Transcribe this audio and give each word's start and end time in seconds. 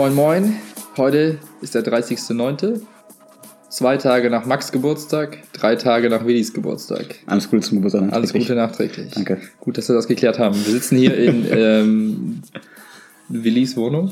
Moin 0.00 0.14
Moin, 0.14 0.56
heute 0.96 1.36
ist 1.60 1.74
der 1.74 1.84
30.09. 1.84 2.80
Zwei 3.68 3.98
Tage 3.98 4.30
nach 4.30 4.46
Max 4.46 4.72
Geburtstag, 4.72 5.36
drei 5.52 5.76
Tage 5.76 6.08
nach 6.08 6.24
Willis 6.24 6.54
Geburtstag. 6.54 7.16
Alles 7.26 7.50
Gute 7.50 7.60
zum 7.60 7.82
Geburtstag. 7.82 8.10
Alles 8.10 8.32
Gute 8.32 8.54
nachträglich. 8.54 9.12
Danke. 9.12 9.42
Gut, 9.60 9.76
dass 9.76 9.90
wir 9.90 9.94
das 9.94 10.08
geklärt 10.08 10.38
haben. 10.38 10.54
Wir 10.54 10.72
sitzen 10.72 10.96
hier 10.96 11.14
in 11.18 11.44
ähm, 11.50 12.42
Willis 13.28 13.76
Wohnung. 13.76 14.10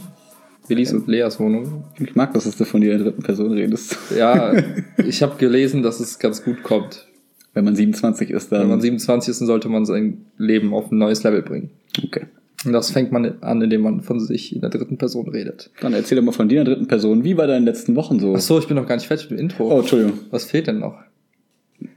Willis 0.67 0.93
und 0.93 1.09
Leas 1.09 1.41
Wohnung. 1.41 1.85
Ich 1.99 2.15
mag, 2.15 2.35
dass 2.35 2.55
du 2.55 2.65
von 2.67 2.83
dir 2.83 2.93
in 2.93 2.99
der 2.99 3.07
dritten 3.07 3.23
Person 3.23 3.53
redest. 3.53 3.97
Ja, 4.15 4.63
ich 4.99 5.23
habe 5.23 5.37
gelesen, 5.39 5.83
dass 5.83 6.01
es 6.01 6.19
ganz 6.19 6.45
gut 6.45 6.63
kommt. 6.63 7.09
Wenn 7.55 7.65
man 7.65 7.75
27 7.75 8.29
ist, 8.29 8.53
dann. 8.53 8.61
Wenn 8.61 8.69
man 8.69 8.83
27 8.83 9.31
ist, 9.31 9.41
dann 9.41 9.47
sollte 9.47 9.71
man 9.71 9.87
sein 9.87 10.27
Leben 10.37 10.75
auf 10.75 10.93
ein 10.93 10.99
neues 10.99 11.23
Level 11.23 11.41
bringen. 11.41 11.71
Okay. 12.05 12.27
Und 12.65 12.73
das 12.73 12.91
fängt 12.91 13.13
man 13.13 13.41
an, 13.43 13.63
indem 13.63 13.83
man 13.83 14.01
von 14.01 14.19
sich 14.19 14.55
in 14.55 14.61
der 14.61 14.71
dritten 14.71 14.99
Person 14.99 15.29
redet. 15.29 15.71
Dann 15.81 15.93
erzähl 15.93 16.17
doch 16.17 16.25
mal 16.25 16.33
von 16.33 16.49
dir 16.49 16.61
in 16.61 16.65
der 16.65 16.75
dritten 16.75 16.89
Person. 16.89 17.23
Wie 17.23 17.37
war 17.37 17.47
deine 17.47 17.65
letzten 17.65 17.95
Wochen 17.95 18.19
so? 18.19 18.35
Ach 18.37 18.41
so, 18.41 18.59
ich 18.59 18.67
bin 18.67 18.77
noch 18.77 18.87
gar 18.87 18.97
nicht 18.97 19.07
fertig 19.07 19.31
mit 19.31 19.39
dem 19.39 19.45
Intro. 19.45 19.73
Oh, 19.73 19.79
Entschuldigung. 19.81 20.19
Was 20.31 20.45
fehlt 20.45 20.67
denn 20.67 20.81
noch? 20.81 20.97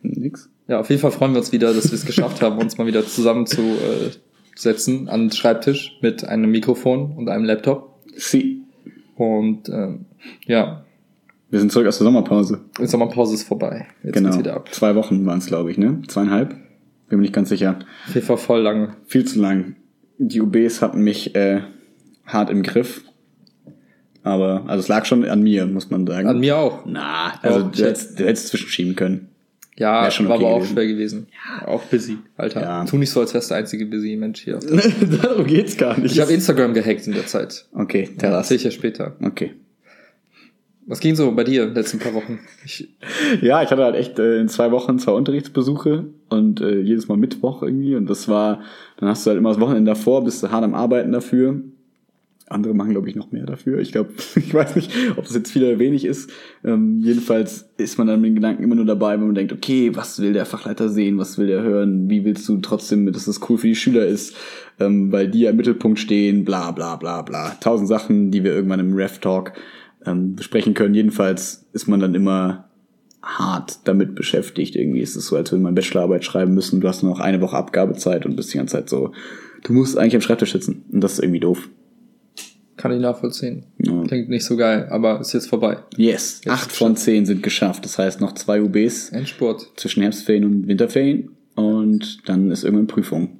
Nix. 0.04 0.50
Ja, 0.68 0.80
auf 0.80 0.90
jeden 0.90 1.02
Fall 1.02 1.12
freuen 1.12 1.32
wir 1.34 1.40
uns 1.40 1.52
wieder, 1.52 1.74
dass 1.74 1.92
wir 1.92 1.96
es 1.96 2.06
geschafft 2.06 2.42
haben, 2.44 2.60
uns 2.60 2.78
mal 2.78 2.86
wieder 2.86 3.04
zusammenzusetzen 3.06 5.10
an 5.10 5.22
den 5.22 5.32
Schreibtisch 5.32 5.98
mit 6.02 6.24
einem 6.26 6.52
Mikrofon 6.52 7.14
und 7.18 7.28
einem 7.28 7.46
Laptop. 7.46 7.96
Sie. 8.16 8.62
Und 9.16 9.68
ähm, 9.70 10.06
ja, 10.46 10.86
Wir 11.50 11.60
sind 11.60 11.72
zurück 11.72 11.88
aus 11.88 11.98
der 11.98 12.06
Sommerpause. 12.06 12.62
die 12.80 12.86
Sommerpause 12.86 13.34
ist 13.34 13.44
vorbei. 13.44 13.88
Jetzt 14.04 14.14
genau. 14.14 14.30
geht's 14.30 14.40
wieder 14.40 14.54
ab. 14.56 14.70
Zwei 14.72 14.94
Wochen 14.96 15.26
waren 15.26 15.40
es, 15.40 15.48
glaube 15.48 15.72
ich, 15.72 15.78
ne? 15.80 16.02
Zweieinhalb? 16.08 16.50
Bin 17.10 17.18
mir 17.18 17.24
nicht 17.24 17.34
ganz 17.34 17.50
sicher. 17.50 17.80
Auf 18.08 18.14
jeden 18.16 18.28
Fall 18.28 18.38
voll 18.38 18.62
lange. 18.62 18.96
Viel 19.08 19.26
zu 19.26 19.42
lang. 19.42 19.76
Die 20.18 20.42
UBs 20.42 20.82
hatten 20.82 21.02
mich 21.02 21.36
äh, 21.36 21.62
hart 22.26 22.50
im 22.50 22.64
Griff. 22.64 23.02
Aber, 24.24 24.66
also 24.68 24.82
es 24.82 24.88
lag 24.88 25.06
schon 25.06 25.26
an 25.26 25.42
mir, 25.42 25.66
muss 25.66 25.90
man 25.90 26.06
sagen. 26.06 26.28
An 26.28 26.40
mir 26.40 26.58
auch. 26.58 26.86
Na, 26.86 27.34
also 27.42 27.60
Oh, 27.66 27.70
du 27.76 27.84
hättest, 27.84 28.20
du 28.20 28.26
hättest 28.26 28.48
zwischenschieben 28.50 28.96
können. 28.96 29.30
Ja, 29.78 30.04
war 30.04 30.08
okay 30.10 30.26
aber 30.26 30.48
auch 30.48 30.58
gewesen. 30.60 30.74
schwer 30.74 30.88
gewesen. 30.88 31.28
Auch 31.66 31.82
busy, 31.86 32.18
Alter. 32.38 32.62
Ja. 32.62 32.86
Tu 32.86 32.98
nicht 32.98 33.10
so, 33.10 33.20
als 33.22 33.34
wärst 33.34 33.50
du 33.50 33.54
der 33.54 33.60
einzige 33.64 33.88
busy 33.88 34.16
Mensch 34.16 34.42
hier. 34.42 34.60
Darum 35.24 35.48
geht's 35.48 35.76
gar 35.76 35.98
nicht. 36.00 36.12
Ich 36.14 36.20
habe 36.20 36.32
Instagram 36.34 36.74
gehackt 36.76 37.08
in 37.08 37.14
der 37.14 37.26
Zeit. 37.26 37.66
okay, 37.74 38.04
Das 38.12 38.18
Terras. 38.18 38.38
erzähl 38.46 38.58
ich 38.58 38.64
ja 38.66 38.72
später. 38.72 39.16
Okay. 39.24 39.54
Was 40.92 41.00
ging 41.00 41.16
so 41.16 41.32
bei 41.32 41.46
dir 41.46 41.64
in 41.64 41.70
den 41.70 41.76
letzten 41.76 42.00
paar 42.00 42.14
Wochen? 42.14 42.40
Ich, 42.66 42.90
Ja, 43.42 43.64
ich 43.64 43.72
hatte 43.72 43.82
halt 43.82 43.96
echt 43.96 44.20
äh, 44.20 44.42
in 44.42 44.50
zwei 44.50 44.72
Wochen 44.72 45.00
zwei 45.00 45.14
Unterrichtsbesuche 45.14 46.08
und 46.28 46.60
äh, 46.60 46.82
jedes 46.82 47.08
Mal 47.08 47.16
Mittwoch 47.16 47.64
irgendwie. 47.64 47.96
Und 47.96 48.10
das 48.10 48.28
war, 48.28 48.60
dann 48.98 49.08
hast 49.08 49.26
du 49.26 49.30
halt 49.30 49.38
immer 49.38 49.52
das 49.52 49.62
Wochenende 49.62 49.90
davor, 49.90 50.26
bist 50.26 50.44
du 50.44 50.52
hart 50.52 50.66
am 50.66 50.76
Arbeiten 50.76 51.14
dafür. 51.14 51.62
Andere 52.50 52.74
machen, 52.74 52.92
glaube 52.92 53.08
ich, 53.08 53.16
noch 53.16 53.32
mehr 53.32 53.46
dafür. 53.46 53.80
Ich 53.80 53.94
glaube, 53.94 54.10
ich 54.36 54.54
weiß 54.54 54.76
nicht, 54.76 54.92
ob 55.16 55.24
das 55.24 55.34
jetzt 55.34 55.54
viel 55.54 55.64
oder 55.64 55.80
wenig 55.80 56.04
ist. 56.04 56.30
Ähm, 56.66 57.00
jedenfalls 57.02 57.70
ist 57.78 57.98
man 57.98 58.08
dann 58.08 58.20
mit 58.20 58.32
den 58.32 58.36
Gedanken 58.36 58.62
immer 58.62 58.76
nur 58.76 58.84
dabei, 58.84 59.14
wenn 59.14 59.28
man 59.28 59.36
denkt, 59.36 59.54
okay, 59.54 59.96
was 59.96 60.20
will 60.20 60.34
der 60.34 60.46
Fachleiter 60.46 60.90
sehen, 60.90 61.18
was 61.18 61.38
will 61.38 61.48
der 61.48 61.62
hören, 61.62 62.10
wie 62.10 62.26
willst 62.26 62.50
du 62.50 62.58
trotzdem, 62.58 63.10
dass 63.14 63.24
das 63.24 63.40
cool 63.50 63.58
für 63.58 63.68
die 63.68 63.76
Schüler 63.76 64.06
ist, 64.06 64.36
ähm, 64.78 65.10
weil 65.10 65.30
die 65.30 65.40
ja 65.40 65.52
im 65.52 65.56
Mittelpunkt 65.56 66.00
stehen, 66.00 66.44
bla 66.44 66.72
bla 66.72 66.98
bla 66.98 67.22
bla. 67.22 67.52
Tausend 67.62 67.88
Sachen, 67.88 68.30
die 68.30 68.44
wir 68.44 68.54
irgendwann 68.54 68.82
im 68.82 68.94
Ref-Talk 68.94 69.54
ähm, 70.06 70.36
besprechen 70.36 70.74
können. 70.74 70.96
Jedenfalls 70.96 71.66
ist 71.74 71.88
man 71.88 72.00
dann 72.00 72.16
immer 72.16 72.70
hart 73.22 73.80
damit 73.88 74.16
beschäftigt. 74.16 74.76
Irgendwie 74.76 75.02
ist 75.02 75.16
es 75.16 75.28
so, 75.28 75.36
als 75.36 75.52
würde 75.52 75.64
man 75.64 75.76
Bachelorarbeit 75.76 76.26
schreiben 76.26 76.54
müssen. 76.54 76.82
Du 76.82 76.88
hast 76.88 77.04
nur 77.04 77.12
noch 77.12 77.20
eine 77.20 77.42
Woche 77.42 77.56
Abgabezeit 77.58 78.26
und 78.26 78.36
bist 78.36 78.54
die 78.54 78.58
ganze 78.58 78.78
Zeit 78.78 78.90
so, 78.90 79.12
du 79.64 79.74
musst 79.74 79.98
eigentlich 79.98 80.16
am 80.16 80.22
Schreibtisch 80.22 80.54
sitzen. 80.54 80.86
Und 80.92 81.02
das 81.02 81.14
ist 81.14 81.20
irgendwie 81.20 81.40
doof. 81.40 81.70
kann 82.78 82.92
ich 82.92 83.00
nachvollziehen. 83.00 83.66
Ja. 83.78 84.04
Klingt 84.04 84.30
nicht 84.30 84.44
so 84.46 84.58
geil, 84.58 84.88
aber 84.90 85.20
ist 85.22 85.34
jetzt 85.34 85.50
vorbei. 85.50 85.78
Yes, 85.98 86.42
Jetzt 86.44 86.52
acht 86.52 86.72
von 86.72 86.96
zehn 86.96 87.26
sind 87.28 87.44
geschafft. 87.44 87.86
Das 87.86 88.00
heißt 88.00 88.22
noch 88.22 88.34
zwei 88.34 88.62
UBs 88.62 89.10
Endspurt. 89.10 89.72
zwischen 89.76 90.02
Herbstferien 90.02 90.46
und 90.46 90.68
Winterferien. 90.68 91.30
Und 91.56 92.28
dann 92.28 92.50
ist 92.50 92.64
irgendwann 92.64 92.88
Prüfung. 92.88 93.40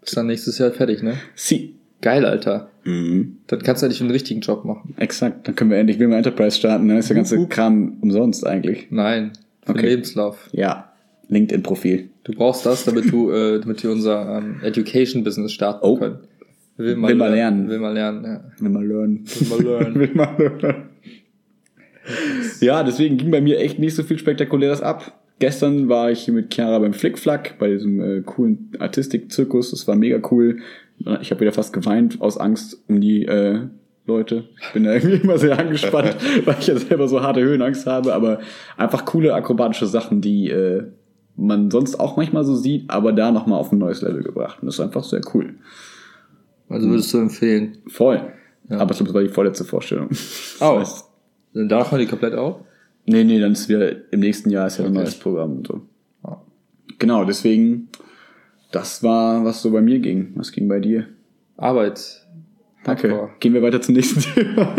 Bist 0.00 0.16
dann 0.16 0.28
nächstes 0.28 0.56
Jahr 0.56 0.70
fertig, 0.70 1.02
ne? 1.02 1.18
Sie. 1.34 1.76
Geil, 2.00 2.24
Alter. 2.24 2.70
Mhm. 2.84 3.36
Dann 3.46 3.62
kannst 3.62 3.82
du 3.82 3.86
endlich 3.86 4.00
einen 4.00 4.10
richtigen 4.10 4.40
Job 4.40 4.64
machen. 4.64 4.94
Exakt. 4.96 5.46
Dann 5.46 5.54
können 5.54 5.70
wir 5.70 5.78
endlich 5.78 5.98
Wilma 5.98 6.16
Enterprise 6.16 6.56
starten. 6.56 6.88
Dann 6.88 6.96
ist 6.98 7.08
der 7.10 7.16
ganze. 7.16 7.46
Kram 7.48 7.98
umsonst 8.00 8.46
eigentlich. 8.46 8.86
Nein, 8.90 9.32
für 9.64 9.72
Okay. 9.72 9.86
Lebenslauf. 9.88 10.48
Ja. 10.52 10.92
LinkedIn-Profil. 11.28 12.08
Du 12.24 12.32
brauchst 12.32 12.66
das, 12.66 12.84
damit 12.84 13.12
du, 13.12 13.30
äh, 13.30 13.60
damit 13.60 13.82
wir 13.84 13.90
unser 13.92 14.38
ähm, 14.38 14.56
Education-Business 14.62 15.52
starten 15.52 15.80
Oh. 15.86 15.96
können. 15.96 16.18
Will 16.76 16.96
Will 17.00 17.14
mal 17.14 17.30
lernen. 17.32 17.68
Will 17.68 17.78
mal 17.78 17.92
lernen, 17.92 18.24
ja. 18.24 18.40
Will 18.58 18.70
mal 18.70 18.84
lernen. 18.86 19.24
Will 19.26 19.48
mal 19.48 19.62
lernen. 19.62 19.94
Will 20.00 20.10
mal 20.14 20.34
lernen. 20.60 20.82
Ja, 22.60 22.82
deswegen 22.82 23.16
ging 23.18 23.30
bei 23.30 23.40
mir 23.40 23.58
echt 23.60 23.78
nicht 23.78 23.94
so 23.94 24.02
viel 24.02 24.18
Spektakuläres 24.18 24.80
ab. 24.80 25.18
Gestern 25.38 25.88
war 25.88 26.10
ich 26.10 26.26
mit 26.28 26.52
Chiara 26.52 26.78
beim 26.78 26.92
Flickflack, 26.92 27.58
bei 27.58 27.68
diesem 27.68 28.00
äh, 28.00 28.20
coolen 28.22 28.70
Artistik-Zirkus. 28.78 29.70
Das 29.70 29.86
war 29.88 29.96
mega 29.96 30.20
cool. 30.30 30.58
Ich 31.20 31.30
habe 31.30 31.40
wieder 31.40 31.52
fast 31.52 31.72
geweint 31.72 32.20
aus 32.20 32.36
Angst 32.36 32.82
um 32.88 33.00
die 33.00 33.24
äh, 33.24 33.60
Leute. 34.06 34.44
Ich 34.60 34.72
bin 34.72 34.84
da 34.84 34.92
irgendwie 34.94 35.16
immer 35.22 35.38
sehr 35.38 35.58
angespannt, 35.58 36.16
weil 36.44 36.56
ich 36.60 36.66
ja 36.66 36.76
selber 36.76 37.08
so 37.08 37.22
harte 37.22 37.40
Höhenangst 37.40 37.86
habe. 37.86 38.14
Aber 38.14 38.40
einfach 38.76 39.04
coole 39.04 39.34
akrobatische 39.34 39.86
Sachen, 39.86 40.20
die 40.20 40.50
äh, 40.50 40.84
man 41.36 41.70
sonst 41.70 41.98
auch 41.98 42.16
manchmal 42.16 42.44
so 42.44 42.54
sieht, 42.54 42.90
aber 42.90 43.12
da 43.12 43.32
nochmal 43.32 43.58
auf 43.58 43.72
ein 43.72 43.78
neues 43.78 44.02
Level 44.02 44.22
gebracht. 44.22 44.58
Und 44.60 44.66
das 44.66 44.74
ist 44.74 44.80
einfach 44.80 45.04
sehr 45.04 45.22
cool. 45.34 45.54
Also 46.68 46.88
würdest 46.88 47.12
du 47.14 47.18
empfehlen. 47.18 47.78
Voll. 47.88 48.20
Ja. 48.68 48.78
Aber 48.78 48.92
ich 48.92 48.98
glaube, 48.98 49.08
das 49.08 49.14
war 49.14 49.22
die 49.22 49.28
vorletzte 49.28 49.64
Vorstellung. 49.64 50.08
Oh. 50.60 50.78
Das 50.78 50.78
heißt, 50.80 51.04
Dann 51.54 51.68
danach 51.68 51.90
hören 51.90 52.00
die 52.00 52.06
komplett 52.06 52.34
auf? 52.34 52.56
Nee, 53.06 53.24
nee, 53.24 53.40
dann 53.40 53.52
ist 53.52 53.68
wieder 53.68 54.12
im 54.12 54.20
nächsten 54.20 54.50
Jahr 54.50 54.66
ist 54.68 54.78
ja 54.78 54.84
ein 54.84 54.90
Okay. 54.90 55.00
neues 55.00 55.18
Programm 55.18 55.56
und 55.58 55.66
so. 55.66 55.82
Genau, 56.98 57.24
deswegen, 57.24 57.88
das 58.70 59.02
war, 59.02 59.44
was 59.44 59.62
so 59.62 59.70
bei 59.70 59.80
mir 59.80 59.98
ging. 59.98 60.32
Was 60.36 60.52
ging 60.52 60.68
bei 60.68 60.80
dir? 60.80 61.06
Arbeit. 61.56 62.26
Danke. 62.84 63.10
Hardcore. 63.10 63.30
Gehen 63.40 63.54
wir 63.54 63.62
weiter 63.62 63.80
zum 63.80 63.94
nächsten 63.94 64.20
Thema. 64.34 64.74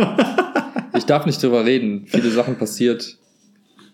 Ich 0.95 1.05
darf 1.05 1.25
nicht 1.25 1.41
drüber 1.41 1.65
reden. 1.65 2.03
Viele 2.07 2.29
Sachen 2.29 2.55
passiert, 2.55 3.17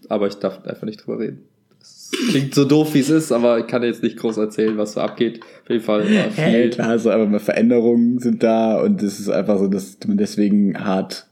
aber 0.09 0.28
ich 0.28 0.36
darf 0.36 0.66
einfach 0.66 0.86
nicht 0.86 1.06
drüber 1.06 1.19
reden. 1.19 1.44
Das 1.80 2.12
klingt 2.30 2.56
so 2.56 2.66
doof, 2.66 2.94
wie 2.94 3.00
es 3.00 3.09
ist, 3.09 3.31
aber 3.31 3.59
ich 3.59 3.68
kann 3.68 3.84
jetzt 3.84 4.02
nicht 4.02 4.18
groß 4.18 4.38
erzählen, 4.38 4.78
was 4.78 4.94
so 4.94 5.02
abgeht. 5.02 5.41
Auf 5.63 5.69
jeden 5.69 5.84
Fall 5.84 6.02
war 6.02 6.31
viel. 6.31 6.44
Hey, 6.44 6.69
klar, 6.69 6.97
so 6.97 7.12
aber 7.12 7.25
mal 7.28 7.40
Veränderungen 7.40 8.19
sind 8.19 8.44
da 8.44 8.81
und 8.81 9.03
es 9.03 9.19
ist 9.19 9.30
einfach 9.30 9.59
so, 9.59 9.68
dass 9.68 9.97
man 10.07 10.18
deswegen 10.18 10.84
hart 10.84 11.28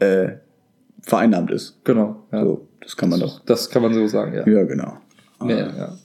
äh, 0.00 0.32
vereinnahmt 1.02 1.50
ist. 1.50 1.78
Genau. 1.84 2.24
Ja. 2.32 2.44
So, 2.44 2.68
das 2.80 2.96
kann 2.96 3.08
man 3.08 3.20
doch. 3.20 3.44
Das 3.44 3.70
kann 3.70 3.82
man 3.82 3.94
so 3.94 4.06
sagen, 4.06 4.34
ja. 4.34 4.46
Ja, 4.46 4.64
genau. 4.64 4.98
Nee, 5.40 5.58
ja. 5.58 5.96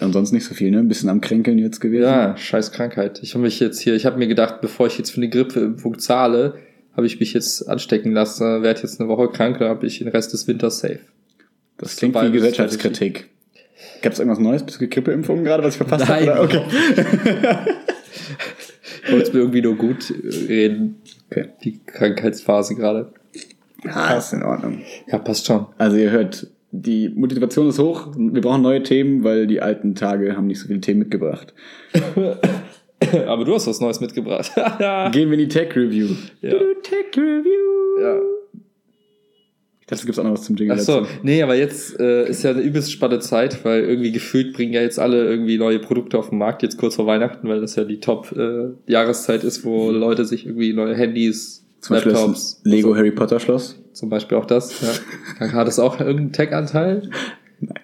Ansonsten 0.00 0.36
nicht 0.36 0.46
so 0.46 0.54
viel, 0.54 0.70
ne? 0.70 0.78
Ein 0.78 0.88
bisschen 0.88 1.08
am 1.10 1.20
Kränkeln 1.20 1.58
jetzt 1.58 1.80
gewesen. 1.80 2.04
Ja, 2.04 2.36
scheiß 2.36 2.72
Krankheit. 2.72 3.20
Ich 3.22 3.34
habe 3.34 3.42
mich 3.42 3.60
jetzt 3.60 3.80
hier, 3.80 3.94
ich 3.94 4.06
habe 4.06 4.18
mir 4.18 4.28
gedacht, 4.28 4.60
bevor 4.60 4.86
ich 4.86 4.96
jetzt 4.96 5.10
für 5.10 5.18
eine 5.18 5.28
Grippeimpfung 5.28 5.98
zahle, 5.98 6.54
habe 6.96 7.06
ich 7.06 7.20
mich 7.20 7.32
jetzt 7.34 7.68
anstecken 7.68 8.12
lassen, 8.12 8.62
werde 8.62 8.80
jetzt 8.82 9.00
eine 9.00 9.08
Woche 9.08 9.28
krank, 9.28 9.58
dann 9.58 9.68
habe 9.68 9.86
ich 9.86 9.98
den 9.98 10.08
Rest 10.08 10.32
des 10.32 10.48
Winters 10.48 10.80
safe. 10.80 11.00
Das 11.76 11.96
klingt 11.96 12.14
Survival 12.14 12.32
wie 12.32 12.36
Gesellschaftskritik. 12.36 13.28
Gab 14.02 14.12
es 14.12 14.18
irgendwas 14.18 14.38
Neues? 14.38 14.62
Bist 14.64 14.80
du 14.80 14.88
Grippeimpfungen 14.88 15.44
gerade, 15.44 15.62
was 15.62 15.74
ich 15.74 15.78
verpasst 15.78 16.08
Nein. 16.08 16.28
habe? 16.28 16.40
oder? 16.42 16.64
Okay. 16.66 17.74
Ich 19.04 19.12
wollte 19.12 19.32
mir 19.32 19.38
irgendwie 19.40 19.62
nur 19.62 19.76
gut 19.76 20.12
reden, 20.48 21.00
okay. 21.30 21.48
die 21.64 21.80
Krankheitsphase 21.84 22.74
gerade. 22.74 23.12
Ja, 23.84 24.16
ist 24.16 24.32
in 24.32 24.42
Ordnung. 24.42 24.82
Ja, 25.10 25.18
passt 25.18 25.46
schon. 25.46 25.66
Also 25.78 25.96
ihr 25.96 26.10
hört, 26.10 26.46
die 26.72 27.08
Motivation 27.08 27.68
ist 27.68 27.78
hoch. 27.78 28.08
Wir 28.16 28.40
brauchen 28.40 28.62
neue 28.62 28.82
Themen, 28.82 29.24
weil 29.24 29.46
die 29.46 29.60
alten 29.60 29.94
Tage 29.94 30.36
haben 30.36 30.46
nicht 30.46 30.60
so 30.60 30.68
viele 30.68 30.80
Themen 30.80 31.00
mitgebracht. 31.00 31.52
Aber 33.26 33.44
du 33.44 33.54
hast 33.54 33.66
was 33.66 33.80
Neues 33.80 34.00
mitgebracht. 34.00 34.52
Gehen 35.12 35.30
wir 35.30 35.38
in 35.38 35.38
die 35.38 35.48
Tech 35.48 35.74
Review. 35.74 36.08
Ja. 36.42 36.50
Tech 36.82 37.16
Review. 37.16 38.00
ja. 38.02 38.20
Ich 39.80 39.86
dachte, 39.86 40.02
es 40.02 40.06
gibt 40.06 40.18
auch 40.20 40.24
noch 40.24 40.32
was 40.34 40.44
zum 40.44 40.54
Jingle 40.54 40.76
Ach 40.78 40.82
so, 40.82 41.00
dazu. 41.00 41.10
nee, 41.24 41.42
aber 41.42 41.56
jetzt 41.56 41.98
äh, 41.98 42.28
ist 42.28 42.44
ja 42.44 42.50
eine 42.50 42.60
übelst 42.60 42.92
spannende 42.92 43.24
Zeit, 43.24 43.64
weil 43.64 43.82
irgendwie 43.82 44.12
gefühlt 44.12 44.52
bringen 44.52 44.72
ja 44.72 44.82
jetzt 44.82 45.00
alle 45.00 45.24
irgendwie 45.28 45.58
neue 45.58 45.80
Produkte 45.80 46.16
auf 46.16 46.28
den 46.28 46.38
Markt, 46.38 46.62
jetzt 46.62 46.78
kurz 46.78 46.94
vor 46.94 47.06
Weihnachten, 47.06 47.48
weil 47.48 47.60
das 47.60 47.74
ja 47.74 47.82
die 47.82 47.98
Top-Jahreszeit 47.98 49.42
ist, 49.42 49.64
wo 49.64 49.90
Leute 49.90 50.24
sich 50.26 50.46
irgendwie 50.46 50.72
neue 50.72 50.94
Handys, 50.94 51.56
Mhm. 51.66 51.69
Zum 51.80 51.94
Beispiel 51.96 52.12
Laptops, 52.12 52.56
das 52.62 52.64
Lego 52.64 52.88
also, 52.90 52.98
Harry 52.98 53.10
Potter 53.10 53.40
Schloss. 53.40 53.78
zum 53.92 54.08
Beispiel 54.10 54.36
auch 54.38 54.44
das. 54.46 54.80
Ja. 55.40 55.52
Hat 55.52 55.66
es 55.68 55.78
auch 55.78 55.98
irgendeinen 56.00 56.32
Tech-Anteil? 56.32 57.10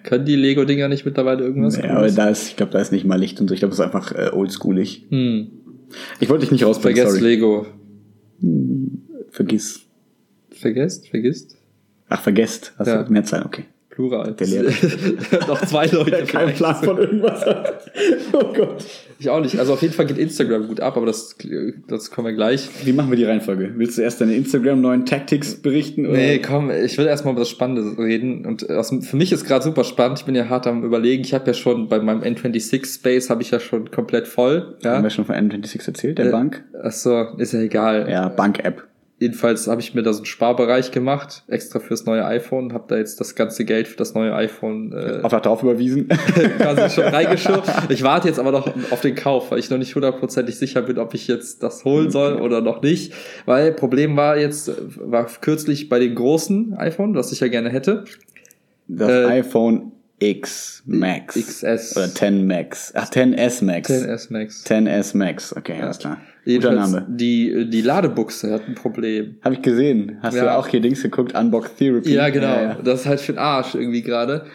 Können 0.03 0.25
die 0.25 0.35
Lego-Dinger 0.35 0.87
nicht 0.87 1.05
mittlerweile 1.05 1.43
irgendwas? 1.43 1.77
Ja, 1.77 1.85
aber 1.91 1.99
Cooles? 1.99 2.15
da 2.15 2.29
ist, 2.29 2.47
ich 2.49 2.55
glaube, 2.55 2.71
da 2.71 2.79
ist 2.79 2.91
nicht 2.91 3.05
mal 3.05 3.15
Licht 3.19 3.39
und 3.41 3.47
so. 3.47 3.53
Ich 3.53 3.59
glaube, 3.59 3.71
das 3.75 3.79
ist 3.79 3.85
einfach 3.85 4.11
äh, 4.13 4.29
oldschoolig. 4.33 5.05
hm. 5.09 5.47
Ich 6.19 6.29
wollte 6.29 6.41
dich 6.41 6.51
nicht 6.51 6.65
rausbringen, 6.65 6.97
Vergesst 6.97 7.17
sorry. 7.19 7.29
Lego. 7.33 7.65
Vergiss. 9.31 9.81
Vergesst? 10.51 11.07
Vergisst? 11.07 11.55
Ach, 12.09 12.21
vergesst. 12.21 12.73
Hast 12.77 12.87
Ja. 12.87 13.03
du 13.03 13.11
mehr 13.11 13.23
Zeit? 13.23 13.45
Okay. 13.45 13.65
Plural. 13.97 14.33
Der 14.33 14.45
Lehrer. 14.45 14.69
noch 15.47 15.65
zwei 15.65 15.87
Leute. 15.87 16.11
Der 16.11 16.25
keinen. 16.25 16.53
Plan 16.53 16.75
von 16.75 16.99
irgendwas 16.99 17.43
hat. 17.43 17.91
Oh 18.31 18.53
Gott. 18.53 18.85
Ich 19.17 19.27
auch 19.27 19.41
nicht. 19.41 19.57
Also 19.57 19.73
auf 19.73 19.81
jeden 19.81 19.95
Fall 19.95 20.05
geht 20.05 20.19
Instagram 20.19 20.67
gut 20.67 20.79
ab, 20.81 20.97
aber 20.97 21.07
das, 21.07 21.35
das 21.87 22.11
kommen 22.11 22.27
wir 22.27 22.33
gleich. 22.35 22.69
Wie 22.83 22.93
machen 22.93 23.09
wir 23.09 23.17
die 23.17 23.23
Reihenfolge? 23.23 23.71
Willst 23.75 23.97
du 23.97 24.03
erst 24.03 24.21
deine 24.21 24.35
Instagram 24.35 24.81
neuen 24.81 25.07
Tactics 25.07 25.55
berichten? 25.55 26.05
Oder? 26.05 26.15
Nee, 26.17 26.37
komm, 26.39 26.69
ich 26.69 26.95
will 26.99 27.07
erstmal 27.07 27.31
über 27.33 27.41
das 27.41 27.49
Spannende 27.49 27.97
reden. 27.97 28.45
Und 28.45 28.69
aus, 28.69 28.93
für 29.01 29.15
mich 29.17 29.31
ist 29.31 29.45
gerade 29.45 29.63
super 29.63 29.83
spannend. 29.83 30.19
Ich 30.19 30.25
bin 30.25 30.35
ja 30.35 30.47
hart 30.47 30.67
am 30.67 30.83
überlegen. 30.83 31.23
Ich 31.23 31.33
habe 31.33 31.47
ja 31.47 31.55
schon 31.55 31.89
bei 31.89 31.97
meinem 31.99 32.21
N26 32.21 32.85
Space 32.99 33.31
habe 33.31 33.41
ich 33.41 33.49
ja 33.49 33.59
schon 33.59 33.89
komplett 33.89 34.27
voll. 34.27 34.75
Ja. 34.83 34.91
Haben 34.93 35.03
wir 35.03 35.09
schon 35.09 35.25
von 35.25 35.33
N26 35.33 35.87
erzählt, 35.87 36.19
der 36.19 36.27
Äh, 36.27 36.31
Bank? 36.31 36.63
Achso, 36.83 37.35
ist 37.39 37.53
ja 37.53 37.61
egal. 37.61 38.07
Ja, 38.07 38.29
Bank-App. 38.29 38.83
Jedenfalls 39.19 39.67
habe 39.67 39.81
ich 39.81 39.95
mir 39.95 40.03
da 40.03 40.13
so 40.13 40.19
einen 40.19 40.27
Sparbereich 40.27 40.91
gemacht, 40.91 41.43
extra 41.47 41.79
fürs 41.79 42.05
neue 42.05 42.23
iPhone, 42.23 42.71
habe 42.71 42.85
da 42.87 42.97
jetzt 42.97 43.19
das 43.19 43.33
ganze 43.33 43.65
Geld 43.65 43.87
für 43.87 43.97
das 43.97 44.13
neue 44.13 44.35
iPhone 44.35 44.91
äh, 44.91 45.21
Auf 45.23 45.31
drauf 45.41 45.63
überwiesen. 45.63 46.07
quasi 46.59 46.93
schon 46.93 47.03
reingeschoben. 47.13 47.63
Ich 47.89 48.03
warte 48.03 48.27
jetzt 48.27 48.39
aber 48.39 48.51
noch 48.51 48.71
auf 48.91 49.01
den 49.01 49.15
Kauf, 49.15 49.49
weil 49.49 49.57
ich 49.57 49.71
noch 49.71 49.79
nicht 49.79 49.95
hundertprozentig 49.95 50.59
sicher 50.59 50.83
bin, 50.83 50.99
ob 50.99 51.15
ich 51.15 51.27
jetzt 51.27 51.63
das 51.63 51.83
holen 51.83 52.11
soll 52.11 52.35
oder 52.35 52.61
noch 52.61 52.83
nicht. 52.83 53.11
Weil 53.45 53.71
Problem 53.71 54.15
war 54.15 54.37
jetzt, 54.37 54.71
war 54.97 55.25
kürzlich 55.25 55.89
bei 55.89 55.97
dem 55.97 56.13
großen 56.13 56.75
iPhone, 56.77 57.13
das 57.13 57.31
ich 57.31 57.39
ja 57.39 57.47
gerne 57.47 57.69
hätte. 57.69 58.03
Das 58.87 59.09
Äh, 59.09 59.25
iPhone 59.39 59.93
X 60.19 60.83
Max. 60.85 61.35
XS. 61.35 61.97
Oder 61.97 62.13
10 62.13 62.45
Max. 62.47 62.91
Ach, 62.95 63.09
10S 63.09 63.63
Max. 63.63 63.91
10S 63.91 64.31
Max. 64.31 64.65
10S 64.65 65.17
Max. 65.17 65.55
Okay, 65.55 65.81
alles 65.81 65.99
klar. 65.99 66.21
Jedenfalls, 66.47 66.91
Name. 66.91 67.05
die, 67.09 67.69
die 67.69 67.81
Ladebuchse 67.81 68.51
hat 68.53 68.61
ein 68.67 68.75
Problem. 68.75 69.35
Habe 69.43 69.55
ich 69.55 69.61
gesehen. 69.61 70.17
Hast 70.21 70.35
du 70.37 70.45
Ja. 70.45 70.57
auch 70.57 70.67
hier 70.67 70.79
Dings 70.81 71.01
geguckt? 71.03 71.37
Unbox 71.37 71.75
Therapy. 71.75 72.13
Ja, 72.13 72.29
genau. 72.29 72.47
Ja, 72.47 72.61
ja. 72.63 72.77
Das 72.83 73.01
ist 73.01 73.05
halt 73.05 73.19
für 73.21 73.33
den 73.33 73.39
Arsch 73.39 73.75
irgendwie 73.75 74.01
gerade. 74.01 74.45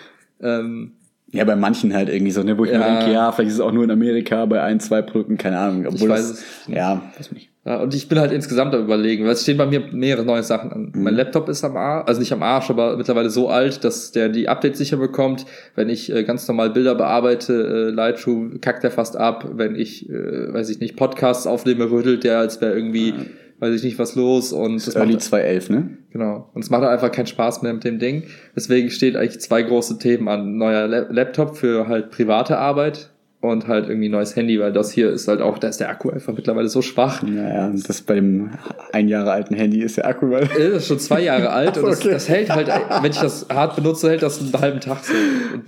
Ähm, 0.41 0.93
ja, 1.31 1.45
bei 1.45 1.57
manchen 1.57 1.95
halt 1.95 2.09
irgendwie 2.09 2.33
so, 2.33 2.43
ne, 2.43 2.59
wo 2.59 2.65
ich 2.65 2.73
mir 2.73 2.79
denke, 2.79 3.13
ja, 3.13 3.33
vielleicht 3.33 3.49
ist 3.49 3.55
es 3.55 3.61
auch 3.61 3.73
nur 3.73 3.85
in 3.85 3.91
Amerika 3.91 4.45
bei 4.47 4.63
ein, 4.63 4.81
zwei 4.81 5.01
Produkten, 5.03 5.39
keine 5.39 5.59
Ahnung. 5.59 5.87
Obwohl 5.87 6.09
weiß 6.11 6.29
das, 6.31 6.39
es. 6.41 6.45
Ja, 6.69 7.03
weiß 7.17 7.33
nicht. 7.33 7.49
Ja, 7.65 7.81
und 7.81 7.95
ich 7.95 8.09
bin 8.09 8.19
halt 8.19 8.33
insgesamt 8.33 8.75
am 8.75 8.83
überlegen, 8.83 9.25
weil 9.25 9.35
es 9.35 9.43
stehen 9.43 9.57
bei 9.57 9.67
mir 9.67 9.81
mehrere 9.93 10.25
neue 10.25 10.43
Sachen 10.43 10.73
an. 10.73 10.93
Mhm. 10.93 11.03
Mein 11.05 11.15
Laptop 11.15 11.49
ist 11.49 11.63
am 11.63 11.77
Arsch, 11.77 12.09
also 12.09 12.21
nicht 12.21 12.33
am 12.33 12.43
Arsch, 12.43 12.71
aber 12.71 12.97
mittlerweile 12.97 13.31
so 13.31 13.49
alt, 13.49 13.85
dass 13.85 14.11
der 14.11 14.29
die 14.31 14.49
Updates 14.49 14.79
sicher 14.79 14.97
bekommt. 14.97 15.47
Wenn 15.77 15.89
ich 15.89 16.13
äh, 16.13 16.25
ganz 16.25 16.49
normal 16.49 16.71
Bilder 16.71 16.97
bearbeite, 16.97 17.53
äh, 17.53 17.91
Lightroom 17.91 18.61
kackt 18.61 18.83
der 18.83 18.91
fast 18.91 19.17
ab. 19.17 19.49
Wenn 19.55 19.77
ich, 19.77 20.11
äh, 20.11 20.53
weiß 20.53 20.71
ich 20.71 20.81
nicht, 20.81 20.97
Podcasts 20.97 21.47
aufnehme, 21.47 21.89
rüttelt 21.89 22.25
der, 22.25 22.39
als 22.39 22.61
wäre 22.61 22.75
irgendwie, 22.75 23.15
weiß 23.61 23.77
ich 23.77 23.85
nicht, 23.85 23.99
was 24.01 24.17
los. 24.17 24.53
Und 24.53 24.85
das 24.85 24.97
Early 24.97 25.13
macht, 25.13 25.23
211, 25.23 25.71
ne? 25.71 25.99
genau. 26.11 26.51
Und 26.55 26.65
es 26.65 26.71
macht 26.71 26.83
einfach 26.83 27.13
keinen 27.13 27.27
Spaß 27.29 27.63
mehr 27.63 27.75
mit 27.75 27.85
dem 27.85 28.01
Ding. 28.01 28.25
Deswegen 28.57 28.91
steht 28.91 29.15
eigentlich 29.15 29.41
zwei 29.41 29.63
große 29.63 30.01
Themen 30.01 30.27
an. 30.27 30.57
Neuer 30.57 30.89
La 30.89 31.07
Laptop 31.11 31.57
für 31.57 31.87
halt 31.87 32.11
private 32.11 32.59
Arbeit 32.59 33.12
und 33.43 33.69
halt 33.69 33.89
irgendwie 33.89 34.09
neues 34.09 34.35
Handy, 34.37 34.59
weil 34.59 34.73
das 34.73 34.91
hier 34.93 35.11
ist 35.11 35.29
halt 35.29 35.43
auch, 35.43 35.59
da 35.59 35.69
ist 35.69 35.79
der 35.81 35.91
Akku 35.91 36.09
einfach 36.11 36.33
mittlerweile 36.33 36.69
so 36.69 36.81
schwach. 36.81 37.23
Naja, 37.23 37.71
das 37.87 38.01
bei 38.01 38.15
dem 38.15 38.51
ein 38.93 39.09
Jahre 39.09 39.33
alten 39.33 39.55
Handy 39.55 39.83
ist 39.83 39.99
der 39.99 40.07
Akku, 40.07 40.31
weil 40.31 40.45
Äh, 40.45 40.71
Das 40.71 40.83
ist 40.83 40.87
schon 40.89 40.99
zwei 41.01 41.21
Jahre 41.23 41.51
alt 41.51 41.77
und 41.77 41.87
das, 41.87 42.01
Okay. 42.01 42.11
das 42.13 42.29
hält 42.31 42.49
halt, 42.49 42.69
wenn 43.03 43.11
ich 43.11 43.19
das 43.19 43.47
hart 43.53 43.77
benutze, 43.77 44.09
hält 44.09 44.23
das 44.23 44.41
einen 44.41 44.53
halben 44.59 44.81
Tag 44.81 45.05
so. 45.05 45.13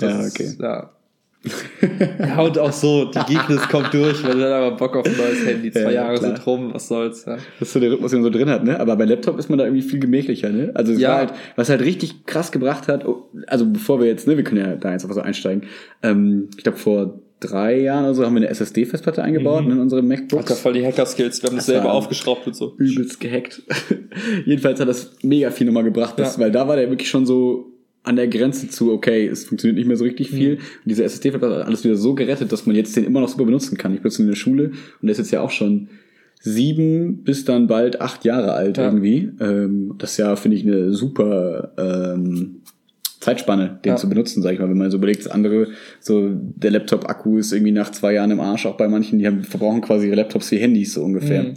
Ja, 0.01 0.21
ist- 0.21 0.35
okay. 0.41 0.51
ja. 0.61 0.91
ja, 2.21 2.41
und 2.41 2.59
auch 2.59 2.73
so, 2.73 3.05
die 3.07 3.19
Geekness 3.35 3.69
kommt 3.69 3.93
durch, 3.93 4.25
weil 4.25 4.33
du 4.35 4.41
dann 4.41 4.53
aber 4.53 4.77
Bock 4.77 4.97
auf 4.97 5.05
ein 5.05 5.17
neues 5.17 5.45
Handy. 5.45 5.71
Zwei 5.71 5.81
Ja, 5.81 5.91
Jahre 5.91 6.15
klar. 6.19 6.31
sind 6.37 6.47
rum, 6.47 6.71
was 6.73 6.89
soll's, 6.89 7.25
ja. 7.27 7.35
Das 7.59 7.69
ist 7.69 7.73
so 7.75 7.81
der 7.81 7.91
Rhythmus, 7.93 8.13
den 8.13 8.23
man 8.23 8.33
so 8.33 8.39
drin 8.39 8.49
hat, 8.49 8.65
ne? 8.65 8.81
Aber 8.81 8.97
bei 8.97 9.05
Laptop 9.05 9.39
ist 9.39 9.51
man 9.51 9.59
da 9.59 9.65
irgendwie 9.67 9.83
viel 9.83 10.01
gemächlicher, 10.01 10.49
ne? 10.49 10.71
Also 10.75 10.93
es 10.95 11.01
Ja. 11.01 11.09
war 11.11 11.17
halt, 11.19 11.33
was 11.57 11.69
halt 11.69 11.83
richtig 11.83 12.25
krass 12.25 12.51
gebracht 12.51 12.89
hat, 12.89 13.05
oh, 13.07 13.29
also 13.47 13.67
bevor 13.67 14.01
wir 14.01 14.07
jetzt, 14.07 14.27
ne, 14.27 14.37
wir 14.39 14.45
können 14.45 14.61
ja 14.65 14.75
da 14.77 14.93
jetzt 14.93 15.03
einfach 15.05 15.17
so 15.17 15.21
einsteigen. 15.21 15.65
Ähm, 16.03 16.49
ich 16.57 16.63
glaube 16.63 16.79
vor 16.79 17.21
drei 17.47 17.81
Jahren 17.81 18.05
oder 18.05 18.15
so 18.15 18.25
haben 18.25 18.35
wir 18.35 18.41
eine 18.41 18.49
SSD-Festplatte 18.51 19.23
eingebaut 19.23 19.65
Mhm. 19.65 19.73
in 19.73 19.79
unsere 19.81 20.03
Hat 20.03 20.09
MacBooks. 20.09 20.51
ja 20.51 20.57
voll 20.57 20.73
die 20.75 20.85
Hacker-Skills, 20.85 21.43
wir 21.43 21.49
haben 21.51 21.57
das 21.57 21.67
Das 21.67 21.75
selber 21.75 21.93
aufgeschraubt 21.93 22.47
und 22.47 22.55
so. 22.57 22.75
übelst 22.79 23.21
gehackt. 23.21 23.63
Jedenfalls 24.47 24.81
hat 24.81 24.89
das 24.89 25.13
mega 25.23 25.51
viel 25.51 25.67
nochmal 25.67 25.85
gebracht, 25.85 26.15
das, 26.19 26.37
Ja. 26.37 26.43
weil 26.43 26.51
da 26.53 26.67
war 26.69 26.77
der 26.77 26.91
wirklich 26.91 27.09
schon 27.09 27.27
so 27.27 27.71
an 28.03 28.17
der 28.17 28.29
Grenze 28.29 28.69
zu, 28.69 28.93
okay, 28.93 29.27
es 29.27 29.47
funktioniert 29.47 29.79
nicht 29.79 29.87
mehr 29.87 29.97
so 29.97 30.05
richtig 30.05 30.29
viel. 30.31 30.55
Und 30.57 30.61
diese 30.85 31.05
SSD-Platte 31.05 31.49
hat 31.55 31.67
alles 31.67 31.85
wieder 31.85 31.97
so 31.97 32.15
gerettet, 32.15 32.53
dass 32.53 32.67
man 32.67 32.77
jetzt 32.77 32.95
den 32.97 33.05
immer 33.05 33.21
noch 33.21 33.29
super 33.31 33.45
benutzen 33.47 33.79
kann. 33.79 33.95
Ich 33.95 34.03
bin 34.03 34.11
jetzt 34.11 34.19
in 34.19 34.27
der 34.27 34.35
Schule 34.35 34.65
und 34.67 34.75
der 35.05 35.13
ist 35.13 35.19
jetzt 35.19 35.31
ja 35.31 35.41
auch 35.41 35.51
schon 35.51 35.89
sieben 36.41 37.23
bis 37.25 37.47
dann 37.47 37.67
bald 37.67 38.01
acht 38.03 38.25
Jahre 38.27 38.53
alt 38.53 38.77
Ja. 38.77 38.85
irgendwie. 38.85 39.31
Ähm, 39.41 39.95
das 39.99 40.13
ist 40.13 40.17
ja, 40.19 40.37
finde 40.37 40.59
ich, 40.59 40.67
eine 40.67 40.93
super 40.93 41.73
ähm, 41.79 42.57
Zeitspanne, 43.25 43.79
den 43.85 43.91
Ja. 43.91 43.97
zu 43.97 44.09
benutzen, 44.09 44.43
sag 44.43 44.53
ich 44.53 44.61
mal. 44.61 44.69
Wenn 44.69 44.79
man 44.79 44.91
so 44.91 44.99
überlegt, 44.99 45.25
das 45.25 45.33
andere, 45.33 45.69
so 46.01 46.31
der 46.33 46.71
Laptop-Akku 46.71 47.39
ist 47.39 47.53
irgendwie 47.53 47.73
nach 47.73 47.91
zwei 47.91 48.13
Jahren 48.13 48.31
im 48.31 48.41
Arsch, 48.41 48.67
auch 48.67 48.77
bei 48.77 48.87
manchen, 48.87 49.19
die 49.19 49.27
haben, 49.27 49.43
verbrauchen 49.45 49.81
quasi 49.81 50.07
ihre 50.07 50.17
Laptops 50.17 50.51
wie 50.51 50.59
Handys 50.59 50.95
so 50.95 51.03
ungefähr. 51.03 51.43
Mhm. 51.45 51.55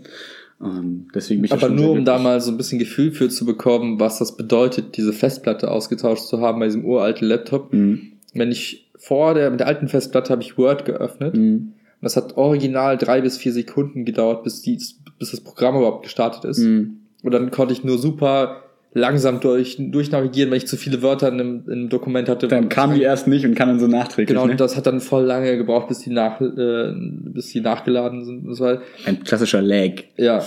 Ähm, 0.60 1.08
deswegen 1.14 1.42
bin 1.42 1.46
ich 1.46 1.60
da 1.60 1.66
Aber 1.66 1.74
nur 1.74 1.92
um 1.92 2.06
da 2.06 2.18
mal 2.18 2.42
so 2.42 2.52
ein 2.52 2.58
bisschen 2.58 2.80
Gefühl 2.80 3.12
für 3.12 3.30
zu 3.30 3.46
bekommen, 3.46 4.00
was 4.00 4.18
das 4.20 4.38
bedeutet, 4.38 4.98
diese 4.98 5.14
Festplatte 5.14 5.70
ausgetauscht 5.70 6.24
zu 6.24 6.42
haben 6.42 6.60
bei 6.60 6.66
diesem 6.66 6.86
uralten 6.86 7.28
Laptop. 7.28 7.74
Mhm. 7.74 8.14
Wenn 8.34 8.52
ich 8.52 8.90
vor 8.98 9.34
der, 9.34 9.52
mit 9.52 9.60
der 9.60 9.68
alten 9.68 9.88
Festplatte 9.88 10.32
habe 10.32 10.42
ich 10.42 10.58
Word 10.58 10.86
geöffnet. 10.86 11.36
Mhm. 11.36 11.74
Und 12.00 12.04
das 12.04 12.16
hat 12.16 12.38
original 12.38 12.98
drei 12.98 13.22
bis 13.22 13.38
vier 13.38 13.54
Sekunden 13.54 14.06
gedauert, 14.06 14.44
bis, 14.44 14.62
die, 14.62 14.80
bis 15.20 15.32
das 15.32 15.42
Programm 15.42 15.76
überhaupt 15.76 16.04
gestartet 16.04 16.46
ist. 16.46 16.60
Mhm. 16.60 17.02
Und 17.24 17.34
dann 17.34 17.52
konnte 17.52 17.74
ich 17.74 17.84
nur 17.84 17.98
super 17.98 18.64
langsam 18.94 19.40
durch, 19.40 19.78
durchnavigieren, 19.80 20.50
wenn 20.50 20.58
ich 20.58 20.68
zu 20.68 20.76
viele 20.78 21.02
Wörter 21.02 21.28
in 21.28 21.34
einem, 21.36 21.64
in 21.68 21.72
einem 21.74 21.90
Dokument 21.90 22.30
hatte. 22.30 22.48
Dann 22.48 22.70
kam 22.70 22.96
die 22.96 23.02
erst 23.02 23.28
nicht 23.28 23.46
und 23.46 23.54
kann 23.56 23.68
dann 23.70 23.80
so 23.80 23.88
nachträglich. 23.88 24.28
Genau, 24.30 24.46
ne? 24.46 24.54
und 24.54 24.60
das 24.60 24.76
hat 24.76 24.88
dann 24.88 25.02
voll 25.02 25.24
lange 25.24 25.56
gebraucht, 25.58 25.88
bis 25.88 26.00
die, 26.00 26.10
nach, 26.10 26.42
äh, 26.42 26.94
bis 26.96 27.48
die 27.50 27.62
nachgeladen 27.62 28.26
sind. 28.26 28.48
Das 28.48 28.60
war, 28.60 28.82
Ein 29.06 29.24
klassischer 29.24 29.62
Lag. 29.62 29.92
ja. 30.18 30.44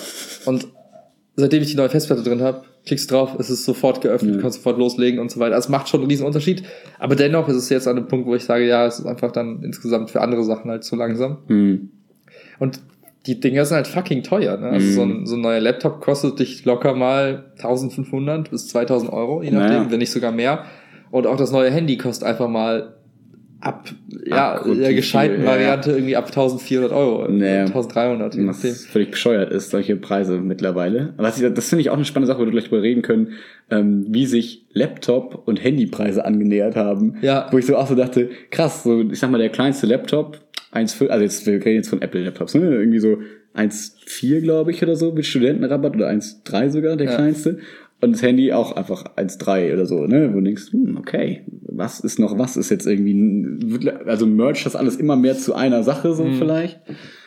Und 0.47 0.67
seitdem 1.37 1.63
ich 1.63 1.71
die 1.71 1.77
neue 1.77 1.89
Festplatte 1.91 2.23
drin 2.23 2.43
habe, 2.43 2.63
klickst 2.87 3.11
drauf, 3.11 3.37
es 3.39 3.51
ist 3.51 3.65
sofort 3.65 4.01
geöffnet, 4.01 4.37
Ja. 4.37 4.41
kannst 4.41 4.59
sofort 4.59 4.79
loslegen 4.79 5.21
und 5.21 5.31
so 5.31 5.39
weiter. 5.39 5.57
Es 5.57 5.69
macht 5.69 5.89
schon 5.89 6.01
einen 6.01 6.11
riesen 6.11 6.27
Unterschied. 6.27 6.63
Aber 6.99 7.15
dennoch 7.15 7.49
ist 7.49 7.57
es 7.57 7.69
jetzt 7.69 7.87
an 7.87 7.97
einem 7.99 8.09
Punkt, 8.09 8.27
wo 8.27 8.35
ich 8.35 8.45
sage, 8.45 8.67
ja, 8.67 8.87
es 8.87 8.99
ist 8.99 9.07
einfach 9.07 9.33
dann 9.33 9.63
insgesamt 9.63 10.11
für 10.11 10.23
andere 10.23 10.45
Sachen 10.45 10.71
halt 10.71 10.83
zu 10.83 10.97
langsam. 10.97 11.39
Mhm. 11.49 11.91
Und 12.59 12.81
die 13.27 13.39
Dinger 13.41 13.65
sind 13.67 13.77
halt 13.77 13.87
fucking 13.87 14.23
teuer. 14.23 14.57
Ne? 14.57 14.69
Also 14.71 14.87
Mhm. 14.87 14.93
so, 14.95 15.03
ein, 15.03 15.27
so 15.27 15.35
ein 15.37 15.41
neuer 15.43 15.61
Laptop 15.61 16.01
kostet 16.01 16.39
dich 16.39 16.65
locker 16.65 16.95
mal 16.95 17.45
1500 17.59 18.51
bis 18.51 18.69
2000 18.69 19.13
Euro, 19.13 19.43
je 19.43 19.51
nachdem, 19.51 19.77
Naja. 19.77 19.91
wenn 19.91 19.99
nicht 19.99 20.11
sogar 20.13 20.33
mehr. 20.33 20.65
Und 21.11 21.27
auch 21.27 21.37
das 21.37 21.53
neue 21.53 21.71
Handy 21.71 21.97
kostet 21.99 22.27
einfach 22.29 22.49
mal 22.49 22.95
ab, 23.63 23.91
ja, 24.25 24.53
Abgrundtief 24.55 24.83
der 24.85 24.95
gescheiten 24.95 25.37
viel, 25.37 25.45
ja, 25.45 25.51
Variante 25.51 25.91
irgendwie 25.93 26.17
ab 26.17 26.29
1400 26.29 26.93
Euro, 26.93 27.29
Naja. 27.31 27.65
1300, 27.67 28.35
je 28.35 28.41
nachdem. 28.43 28.71
Was 28.71 28.87
völlig 28.87 29.11
bescheuert 29.11 29.53
ist, 29.53 29.69
solche 29.71 29.97
Preise 29.97 30.39
mittlerweile. 30.39 31.13
Aber 31.19 31.29
was 31.29 31.39
ich, 31.39 31.53
das 31.53 31.69
finde 31.69 31.83
ich 31.83 31.91
auch 31.91 31.97
eine 31.97 32.07
spannende 32.07 32.29
Sache, 32.29 32.41
wo 32.41 32.47
wir 32.47 32.53
gleich 32.53 32.69
drüber 32.71 32.81
reden 32.81 33.03
können, 33.03 33.33
ähm, 33.71 34.07
wie 34.09 34.25
sich 34.25 34.65
Laptop- 34.73 35.47
und 35.47 35.63
Handypreise 35.63 36.25
angenähert 36.25 36.75
haben. 36.75 37.17
Ja. 37.21 37.49
Wo 37.51 37.59
ich 37.59 37.67
so 37.67 37.77
auch 37.77 37.87
so 37.87 37.95
dachte, 37.95 38.31
krass, 38.51 38.83
so, 38.83 39.03
ich 39.03 39.19
sag 39.19 39.31
mal, 39.31 39.37
der 39.39 39.51
kleinste 39.51 39.87
Laptop, 39.87 40.39
1,5, 40.73 41.09
also 41.09 41.23
jetzt, 41.25 41.47
wir 41.47 41.55
reden 41.55 41.77
jetzt 41.77 41.89
von 41.89 42.01
Apple-Laptops, 42.03 42.55
ne? 42.55 42.75
Irgendwie 42.75 43.01
so 43.01 43.19
1,4, 43.55 44.41
glaube 44.41 44.71
ich, 44.71 44.83
oder 44.83 44.97
so, 44.97 45.13
mit 45.13 45.27
Studentenrabatt, 45.27 45.97
oder 45.97 46.09
1,3 46.09 46.71
sogar, 46.71 46.97
der 46.97 47.09
Ja. 47.09 47.15
kleinste. 47.17 47.59
Und 48.03 48.13
das 48.13 48.23
Handy 48.23 48.53
auch 48.53 48.77
einfach 48.77 49.05
1,3 49.17 49.75
oder 49.75 49.85
so, 49.85 50.07
ne? 50.07 50.31
Wo 50.33 50.39
du 50.39 50.45
denkst, 50.45 50.73
hm, 50.73 50.97
okay, 50.97 51.43
was 51.63 52.01
ist 52.01 52.19
noch, 52.19 52.39
was 52.39 52.57
ist 52.57 52.71
jetzt 52.71 52.87
irgendwie, 52.87 53.91
also 54.07 54.27
merch 54.27 54.65
das 54.65 54.75
alles 54.77 54.97
immer 54.97 55.17
mehr 55.17 55.37
zu 55.37 55.55
einer 55.55 55.83
Sache 55.83 56.15
so 56.15 56.31
vielleicht? 56.33 56.81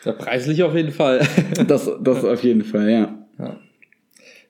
Ja, 0.04 0.14
preislich 0.14 0.64
auf 0.64 0.74
jeden 0.76 0.92
Fall. 0.92 1.22
Das, 1.68 1.90
das 2.02 2.26
auf 2.26 2.44
jeden 2.44 2.64
Fall, 2.64 2.90
ja. 2.90 3.20
Ja. 3.38 3.60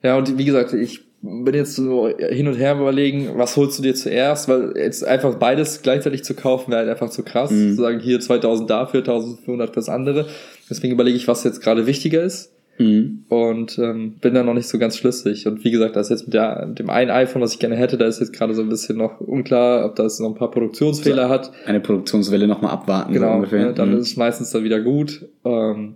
ja, 0.02 0.16
und 0.16 0.38
wie 0.38 0.44
gesagt, 0.44 0.72
ich 0.72 1.00
bin 1.44 1.54
jetzt 1.54 1.74
so 1.76 2.08
hin 2.08 2.46
und 2.48 2.54
her 2.54 2.74
überlegen, 2.78 3.30
was 3.36 3.56
holst 3.56 3.78
du 3.78 3.82
dir 3.82 3.94
zuerst, 3.94 4.48
weil 4.48 4.74
jetzt 4.76 5.04
einfach 5.06 5.34
beides 5.36 5.82
gleichzeitig 5.82 6.22
zu 6.24 6.34
kaufen 6.34 6.70
wäre 6.70 6.80
halt 6.80 6.90
einfach 6.90 7.10
zu 7.10 7.22
krass. 7.22 7.50
Mhm. 7.50 7.70
Zu 7.76 7.82
sagen, 7.82 8.00
hier 8.00 8.20
2000 8.20 8.68
dafür, 8.68 9.00
1500 9.00 9.72
fürs 9.72 9.88
andere. 9.88 10.26
Deswegen 10.68 10.92
überlege 10.92 11.16
ich, 11.16 11.26
was 11.28 11.44
jetzt 11.44 11.60
gerade 11.62 11.86
wichtiger 11.86 12.22
ist. 12.22 12.50
Mhm. 12.78 13.24
Und 13.28 13.78
ähm, 13.78 14.16
bin 14.20 14.34
da 14.34 14.42
noch 14.42 14.54
nicht 14.54 14.66
so 14.68 14.78
ganz 14.78 14.96
schlüssig. 14.96 15.46
Und 15.46 15.64
wie 15.64 15.70
gesagt, 15.70 15.94
das 15.94 16.06
ist 16.06 16.10
jetzt 16.10 16.26
mit, 16.26 16.34
der, 16.34 16.66
dem 16.66 16.90
einen 16.90 17.10
iPhone, 17.10 17.40
was 17.40 17.52
ich 17.52 17.60
gerne 17.60 17.76
hätte, 17.76 17.96
da 17.96 18.04
ist 18.06 18.18
jetzt 18.20 18.32
gerade 18.32 18.52
so 18.52 18.62
ein 18.62 18.68
bisschen 18.68 18.98
noch 18.98 19.20
unklar, 19.20 19.84
ob 19.86 19.94
das 19.94 20.18
noch 20.18 20.28
ein 20.30 20.34
paar 20.34 20.50
Produktionsfehler 20.50 21.28
hat. 21.28 21.52
Eine 21.66 21.78
Produktionswelle 21.80 22.48
nochmal 22.48 22.72
abwarten, 22.72 23.14
so 23.14 23.20
Genau, 23.20 23.36
ungefähr. 23.36 23.66
ne, 23.66 23.74
dann 23.74 23.92
Mhm. 23.92 23.98
ist 23.98 24.08
es 24.08 24.16
meistens 24.16 24.50
dann 24.50 24.64
wieder 24.64 24.80
gut. 24.80 25.24
Ähm, 25.44 25.94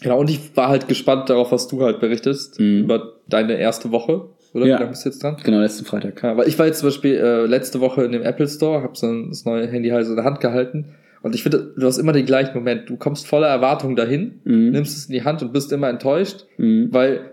genau, 0.00 0.18
und 0.20 0.30
ich 0.30 0.56
war 0.56 0.68
halt 0.68 0.88
gespannt 0.88 1.28
darauf, 1.30 1.52
was 1.52 1.68
du 1.68 1.82
halt 1.82 2.00
berichtest 2.00 2.58
Mhm. 2.60 2.80
über 2.84 3.14
deine 3.28 3.58
erste 3.58 3.90
Woche. 3.90 4.26
Oder 4.54 4.66
Ja. 4.66 4.76
wie 4.76 4.80
lange 4.80 4.90
bist 4.92 5.04
du 5.04 5.10
jetzt 5.10 5.22
dran? 5.22 5.36
Genau, 5.44 5.58
letzten 5.60 5.84
Freitag. 5.84 6.22
Ja, 6.22 6.36
weil 6.36 6.48
ich 6.48 6.58
war 6.58 6.66
jetzt 6.66 6.78
zum 6.80 6.88
Beispiel 6.88 7.16
äh, 7.16 7.46
letzte 7.46 7.80
Woche 7.80 8.04
in 8.04 8.12
dem 8.12 8.22
Apple 8.22 8.48
Store, 8.48 8.82
habe 8.82 8.96
so 8.96 9.06
ein, 9.06 9.28
das 9.28 9.44
neue 9.44 9.66
Handy 9.66 9.90
halt 9.90 10.04
so 10.06 10.12
in 10.12 10.16
der 10.16 10.24
Hand 10.24 10.40
gehalten. 10.40 10.86
Und 11.22 11.34
ich 11.34 11.42
finde, 11.42 11.74
du 11.76 11.86
hast 11.86 11.98
immer 11.98 12.12
den 12.12 12.24
gleichen 12.24 12.54
Moment. 12.54 12.88
Du 12.88 12.96
kommst 12.96 13.26
voller 13.26 13.48
Erwartung 13.48 13.96
dahin, 13.96 14.40
Mhm. 14.44 14.70
nimmst 14.70 14.96
es 14.96 15.06
in 15.06 15.12
die 15.12 15.24
Hand 15.24 15.42
und 15.42 15.52
bist 15.52 15.72
immer 15.72 15.88
enttäuscht, 15.90 16.46
Mhm. 16.56 16.88
weil 16.92 17.32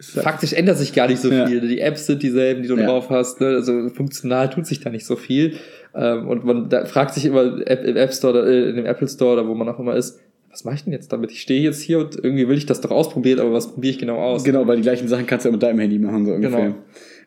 faktisch 0.00 0.52
ändert 0.52 0.78
sich 0.78 0.92
gar 0.92 1.06
nicht 1.08 1.20
so 1.20 1.30
Ja. 1.30 1.46
viel. 1.46 1.60
Die 1.60 1.80
Apps 1.80 2.06
sind 2.06 2.22
dieselben, 2.22 2.62
die 2.62 2.68
du 2.68 2.76
Ja. 2.76 2.86
drauf 2.86 3.10
hast. 3.10 3.40
Ne? 3.40 3.48
Also 3.48 3.88
funktional 3.90 4.50
tut 4.50 4.66
sich 4.66 4.80
da 4.80 4.90
nicht 4.90 5.06
so 5.06 5.16
viel. 5.16 5.54
Ähm, 5.94 6.26
und 6.28 6.44
man 6.44 6.68
fragt 6.86 7.14
sich 7.14 7.24
immer 7.26 7.42
im 7.42 7.62
App 7.62 8.12
Store, 8.12 8.32
oder, 8.40 8.46
äh, 8.48 8.70
in 8.70 8.76
dem 8.76 8.86
Apple 8.86 9.06
Store 9.08 9.34
oder 9.34 9.46
wo 9.48 9.54
man 9.54 9.68
auch 9.68 9.78
immer 9.78 9.94
ist, 9.94 10.18
was 10.54 10.64
mache 10.64 10.76
ich 10.76 10.84
denn 10.84 10.92
jetzt 10.92 11.12
damit? 11.12 11.32
Ich 11.32 11.40
stehe 11.40 11.60
jetzt 11.60 11.82
hier 11.82 11.98
und 11.98 12.14
irgendwie 12.14 12.46
will 12.48 12.56
ich 12.56 12.64
das 12.66 12.80
doch 12.80 12.92
ausprobieren, 12.92 13.40
aber 13.40 13.52
was 13.52 13.72
probiere 13.72 13.90
ich 13.90 13.98
genau 13.98 14.18
aus? 14.18 14.44
Genau, 14.44 14.66
weil 14.68 14.76
die 14.76 14.82
gleichen 14.82 15.08
Sachen 15.08 15.26
kannst 15.26 15.44
du 15.44 15.48
ja 15.48 15.52
mit 15.52 15.62
deinem 15.64 15.80
Handy 15.80 15.98
machen, 15.98 16.24
so 16.24 16.32
ungefähr. 16.32 16.60
Genau. 16.66 16.74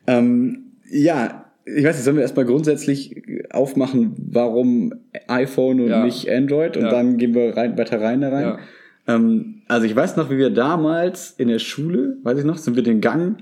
Ähm, 0.08 0.60
ja, 0.90 1.44
ich 1.66 1.84
weiß 1.84 1.98
nicht, 1.98 2.06
sollen 2.06 2.16
wir 2.16 2.24
erstmal 2.24 2.46
grundsätzlich 2.46 3.22
aufmachen, 3.52 4.14
warum 4.32 4.94
iPhone 5.28 5.82
und 5.82 5.90
Ja. 5.90 6.06
nicht 6.06 6.30
Android 6.32 6.78
und 6.78 6.84
Ja. 6.84 6.90
dann 6.92 7.18
gehen 7.18 7.36
wir 7.36 7.58
rein, 7.58 7.78
weiter 7.78 8.00
rein 8.00 8.22
da 8.22 8.30
rein. 8.30 8.44
Ja. 8.44 8.60
Ähm, 9.08 9.56
also 9.68 9.86
ich 9.86 9.94
weiß 9.96 10.16
noch, 10.16 10.30
wie 10.32 10.38
wir 10.38 10.50
damals 10.50 11.32
in 11.38 11.50
der 11.50 11.60
Schule, 11.60 12.16
weiß 12.24 12.40
ich 12.40 12.46
noch, 12.46 12.58
sind 12.58 12.78
wir 12.78 12.84
den 12.84 13.02
Gang 13.02 13.38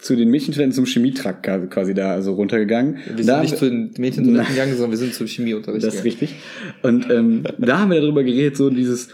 zu 0.00 0.14
den 0.14 0.30
Mädchentoiletten 0.30 0.72
zum 0.72 0.86
Chemietrakt 0.86 1.44
quasi 1.70 1.92
da 1.92 2.12
also 2.12 2.34
runtergegangen. 2.34 2.98
Wir 3.06 3.16
Da 3.16 3.22
sind 3.22 3.34
haben 3.34 3.42
nicht 3.42 3.56
zu 3.56 3.68
den 3.68 3.90
Mädchentoiletten 3.98 4.48
gegangen, 4.54 4.72
sondern 4.74 4.90
wir 4.92 4.98
sind 4.98 5.12
zum 5.14 5.26
Chemieunterricht 5.26 5.84
das 5.84 5.94
ist 5.96 6.02
gegangen. 6.04 6.20
richtig. 6.20 6.36
Und 6.82 7.10
ähm, 7.10 7.42
da 7.58 7.80
haben 7.80 7.90
wir 7.90 8.00
darüber 8.00 8.22
geredet, 8.22 8.56
so 8.56 8.70
dieses, 8.70 9.08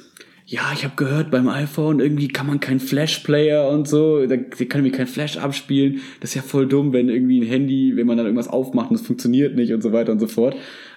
ja, 0.47 0.61
ich 0.75 0.85
habe 0.85 0.95
gehört, 0.97 1.31
beim 1.31 1.49
iPhone 1.49 2.01
irgendwie 2.01 2.29
kann 2.29 2.47
man 2.47 2.61
keinen 2.61 2.81
Flash-Player 2.81 3.69
und 3.71 3.89
so, 3.89 4.27
da 4.27 4.37
kann 4.37 4.81
irgendwie 4.81 4.91
kein 4.91 5.07
Flash 5.07 5.39
abspielen. 5.39 6.01
Das 6.21 6.31
ist 6.31 6.35
ja 6.37 6.43
voll 6.43 6.67
dumm, 6.67 6.93
wenn 6.93 7.09
irgendwie 7.09 7.41
ein 7.41 7.47
Handy, 7.47 7.97
wenn 7.97 8.07
man 8.07 8.17
dann 8.19 8.27
irgendwas 8.27 8.49
aufmacht 8.49 8.91
und 8.91 8.97
es 8.97 9.07
funktioniert 9.07 9.57
nicht 9.57 9.73
und 9.73 9.83
so 9.83 9.93
weiter 9.93 10.13
und 10.13 10.19
so 10.21 10.27
fort. 10.27 10.55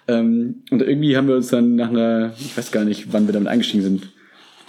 Ähm, 0.10 0.63
und 0.72 0.82
irgendwie 0.82 1.16
haben 1.16 1.27
wir 1.27 1.36
uns 1.36 1.48
dann 1.48 1.75
nach 1.75 1.89
einer, 1.89 2.34
ich 2.39 2.58
weiß 2.58 2.72
gar 2.72 2.84
nicht, 2.86 3.13
wann 3.13 3.27
wir 3.27 3.34
damit 3.34 3.48
eingestiegen 3.48 3.84
sind, 3.84 4.10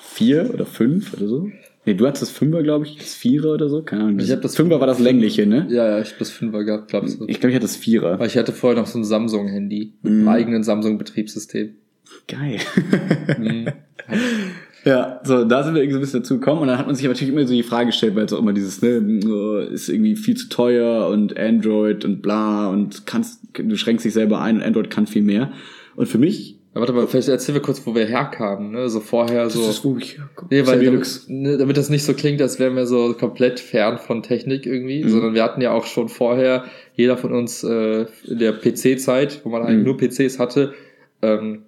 vier 0.01 0.51
oder 0.55 0.65
fünf 0.67 1.13
oder 1.15 1.27
so. 1.29 1.49
Nee, 1.85 1.95
du 1.95 2.07
hattest 2.07 2.23
das 2.23 2.31
Fünfer, 2.31 2.63
glaube 2.63 2.85
ich, 2.87 2.97
das 2.99 3.15
Vierer 3.15 3.55
oder 3.55 3.69
so. 3.69 3.83
Keine 3.83 4.03
Ahnung. 4.05 4.19
Ich 4.21 4.31
hab 4.31 4.43
das 4.43 4.55
Fünfer 4.57 4.79
war 4.79 4.87
das 4.87 4.99
längliche, 4.99 5.47
ne? 5.47 5.67
Ja, 5.71 5.89
ja, 5.89 6.01
ich 6.01 6.11
hab 6.11 6.19
das 6.19 6.31
Fünfer 6.31 6.63
gehabt, 6.65 6.89
glaubst 6.91 7.19
du. 7.19 7.25
Ich 7.29 7.41
glaube, 7.41 7.51
ich 7.51 7.57
hatte 7.57 7.65
das 7.67 7.77
Vierer. 7.77 8.19
Weil 8.19 8.27
ich 8.27 8.37
hatte 8.37 8.53
vorher 8.53 8.79
noch 8.79 8.87
so 8.87 8.99
ein 8.99 9.05
Samsung-Handy 9.05 9.95
mit 10.03 10.13
Mhm. 10.13 10.19
einem 10.21 10.29
eigenen 10.29 10.63
Samsung-Betriebssystem. 10.65 11.71
Geil. 12.27 12.59
Mhm. 13.39 13.69
So, 15.29 15.45
da 15.45 15.63
sind 15.63 15.75
wir 15.75 15.83
irgendwie 15.83 15.95
so 15.95 15.99
ein 15.99 16.01
bisschen 16.01 16.21
dazu 16.23 16.39
gekommen 16.39 16.63
und 16.63 16.69
dann 16.69 16.79
hat 16.79 16.87
man 16.87 16.95
sich 16.97 17.05
aber 17.05 17.15
natürlich 17.15 17.33
immer 17.33 17.47
so 17.47 17.53
die 17.55 17.63
Frage 17.63 17.87
gestellt, 17.87 18.17
weil 18.17 18.25
es 18.25 18.33
auch 18.33 18.39
immer 18.41 18.53
dieses, 18.53 18.83
ne, 18.83 18.97
ist 19.73 19.89
irgendwie 19.89 20.17
viel 20.17 20.37
zu 20.37 20.49
teuer 20.49 21.09
und 21.09 21.39
Android 21.39 22.05
und 22.05 22.23
bla 22.23 22.69
und 22.69 23.07
kannst, 23.07 23.41
du 23.57 23.77
schränkst 23.77 24.05
dich 24.05 24.15
selber 24.15 24.41
ein 24.41 24.57
und 24.57 24.63
Android 24.63 24.91
kann 24.91 25.07
viel 25.07 25.23
mehr. 25.23 25.53
Und 25.97 26.07
für 26.09 26.19
mich, 26.19 26.57
Ja, 26.75 26.81
warte 26.81 26.93
mal, 26.93 27.07
vielleicht 27.07 27.29
erzähl 27.29 27.55
wir 27.55 27.63
kurz, 27.63 27.85
wo 27.87 27.95
wir 27.95 28.05
herkamen, 28.07 28.71
ne? 28.73 28.89
So 28.89 29.01
vorher 29.01 29.49
so. 29.51 29.61
das 29.61 29.71
ist, 29.79 29.85
wo 29.85 29.97
ich 29.97 30.19
herkomme. 30.19 30.49
Nee, 30.51 30.67
weil 30.67 30.85
damit, 30.85 31.21
ne, 31.29 31.57
damit 31.57 31.77
das 31.77 31.89
nicht 31.91 32.05
so 32.05 32.13
klingt, 32.15 32.41
als 32.43 32.59
wären 32.59 32.77
wir 32.77 32.87
so 32.87 33.15
komplett 33.15 33.59
fern 33.59 33.99
von 33.99 34.23
Technik 34.23 34.65
irgendwie, 34.67 35.03
Mhm. 35.05 35.09
sondern 35.09 35.35
wir 35.35 35.43
hatten 35.43 35.61
ja 35.61 35.73
auch 35.73 35.87
schon 35.87 36.09
vorher, 36.09 36.65
jeder 36.95 37.17
von 37.17 37.33
uns 37.33 37.65
äh, 37.65 38.07
in 38.27 38.39
der 38.39 38.53
PC-Zeit, 38.53 39.41
wo 39.45 39.49
man 39.51 39.63
eigentlich 39.63 39.79
Mhm. 39.79 39.85
nur 39.85 39.97
PCs 39.99 40.39
hatte, 40.39 40.75
ähm, 41.23 41.63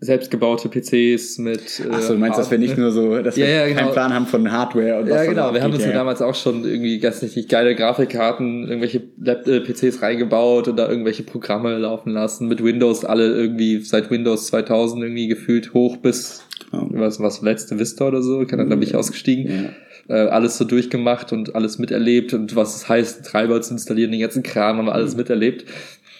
selbstgebaute 0.00 0.68
PCs 0.68 1.38
mit. 1.38 1.80
Äh, 1.80 1.88
Ach 1.90 2.00
so, 2.00 2.12
du 2.12 2.18
meinst, 2.20 2.38
dass 2.38 2.50
wir 2.50 2.58
nicht 2.58 2.78
nur 2.78 2.92
so, 2.92 3.20
dass 3.20 3.36
Ja, 3.36 3.46
wir 3.46 3.52
ja, 3.54 3.64
keinen 3.66 3.76
genau. 3.78 3.90
Plan 3.92 4.14
haben 4.14 4.26
von 4.26 4.50
Hardware 4.50 5.00
und 5.00 5.08
Ja, 5.08 5.14
was 5.14 5.24
da 5.24 5.30
genau. 5.30 5.54
Wir 5.54 5.62
haben 5.62 5.72
uns 5.72 5.82
ja 5.82 5.90
ja. 5.90 5.94
damals 5.96 6.22
auch 6.22 6.34
schon 6.34 6.64
irgendwie 6.64 6.98
ganz 7.00 7.20
nicht 7.20 7.48
geile 7.48 7.74
Grafikkarten, 7.74 8.68
irgendwelche 8.68 9.02
Lap 9.20 9.46
äh, 9.48 9.60
PCs 9.60 10.00
reingebaut 10.02 10.68
und 10.68 10.76
da 10.76 10.88
irgendwelche 10.88 11.24
Programme 11.24 11.76
laufen 11.78 12.12
lassen 12.12 12.46
mit 12.46 12.62
Windows, 12.62 13.04
alle 13.04 13.26
irgendwie 13.26 13.80
seit 13.80 14.10
Windows 14.10 14.46
2000 14.48 15.02
irgendwie 15.02 15.26
gefühlt 15.28 15.74
hoch 15.74 15.96
bis 15.96 16.44
Genau. 16.70 16.88
was 16.92 17.18
was 17.20 17.40
letzte 17.40 17.78
Vista 17.78 18.06
oder 18.06 18.20
so, 18.22 18.44
kann 18.44 18.58
dann 18.58 18.66
glaube 18.68 18.84
ich 18.84 18.94
ausgestiegen. 18.94 19.74
Ja. 20.08 20.14
Äh, 20.14 20.28
alles 20.28 20.56
so 20.58 20.64
durchgemacht 20.64 21.32
und 21.32 21.54
alles 21.54 21.78
miterlebt 21.78 22.32
und 22.34 22.56
was 22.56 22.76
es 22.76 22.88
heißt, 22.88 23.24
Treiber 23.26 23.60
zu 23.60 23.74
installieren, 23.74 24.10
den 24.10 24.20
ganzen 24.20 24.42
Kram, 24.42 24.78
haben 24.78 24.86
wir 24.86 24.94
alles 24.94 25.16
miterlebt. 25.16 25.64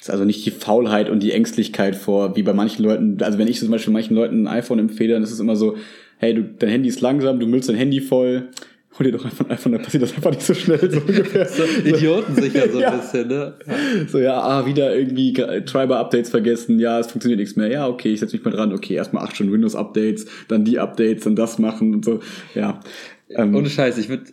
Ist 0.09 0.13
also 0.13 0.25
nicht 0.25 0.45
die 0.47 0.51
Faulheit 0.51 1.11
und 1.11 1.23
die 1.23 1.33
Ängstlichkeit 1.33 1.95
vor, 1.95 2.35
wie 2.37 2.43
bei 2.43 2.53
manchen 2.53 2.83
Leuten, 2.83 3.19
also 3.23 3.39
wenn 3.39 3.49
ich 3.49 3.59
zum 3.61 3.71
Beispiel 3.71 3.93
manchen 3.93 4.15
Leuten 4.17 4.47
ein 4.47 4.59
iPhone 4.59 4.79
empfehle, 4.79 5.15
dann 5.15 5.23
ist 5.23 5.33
es 5.33 5.41
immer 5.41 5.55
so, 5.57 5.77
hey, 6.19 6.35
du, 6.35 6.43
dein 6.43 6.71
Handy 6.71 6.89
ist 6.89 7.01
langsam, 7.01 7.39
du 7.39 7.47
müllst 7.47 7.69
dein 7.69 7.77
Handy 7.77 8.01
voll, 8.01 8.49
hol 8.99 9.05
dir 9.05 9.13
doch 9.13 9.25
einfach 9.25 9.45
ein 9.45 9.51
iPhone, 9.53 9.73
dann 9.73 9.83
passiert 9.83 10.03
das 10.03 10.15
einfach 10.15 10.31
nicht 10.31 10.43
so 10.43 10.55
schnell, 10.55 10.91
so 10.91 10.99
ungefähr. 11.07 11.47
So 11.47 11.63
idiotensicher 11.85 12.69
so 12.71 12.79
ein 12.79 12.83
Ja. 12.83 12.91
bisschen, 12.97 13.29
ne? 13.29 13.55
So, 14.09 14.19
ja, 14.19 14.41
ah, 14.41 14.67
wieder 14.67 14.97
irgendwie 14.97 15.33
Treiber-Updates 15.35 16.31
vergessen, 16.31 16.81
ja, 16.81 16.99
es 16.99 17.09
funktioniert 17.09 17.39
nichts 17.39 17.55
mehr, 17.57 17.69
ja, 17.69 17.87
okay, 17.87 18.13
ich 18.13 18.21
setze 18.21 18.35
mich 18.37 18.45
mal 18.45 18.51
dran, 18.51 18.73
okay, 18.73 18.95
erstmal 18.95 19.25
acht 19.25 19.35
Stunden 19.35 19.53
Windows-Updates, 19.53 20.27
dann 20.49 20.65
die 20.65 20.79
Updates, 20.79 21.25
dann 21.25 21.37
das 21.37 21.59
machen 21.59 21.95
und 21.95 22.05
so, 22.05 22.21
ja. 22.55 22.81
Ähm, 23.31 23.55
Ohne 23.55 23.69
Scheiß, 23.69 23.99
ich 23.99 24.09
würde, 24.09 24.25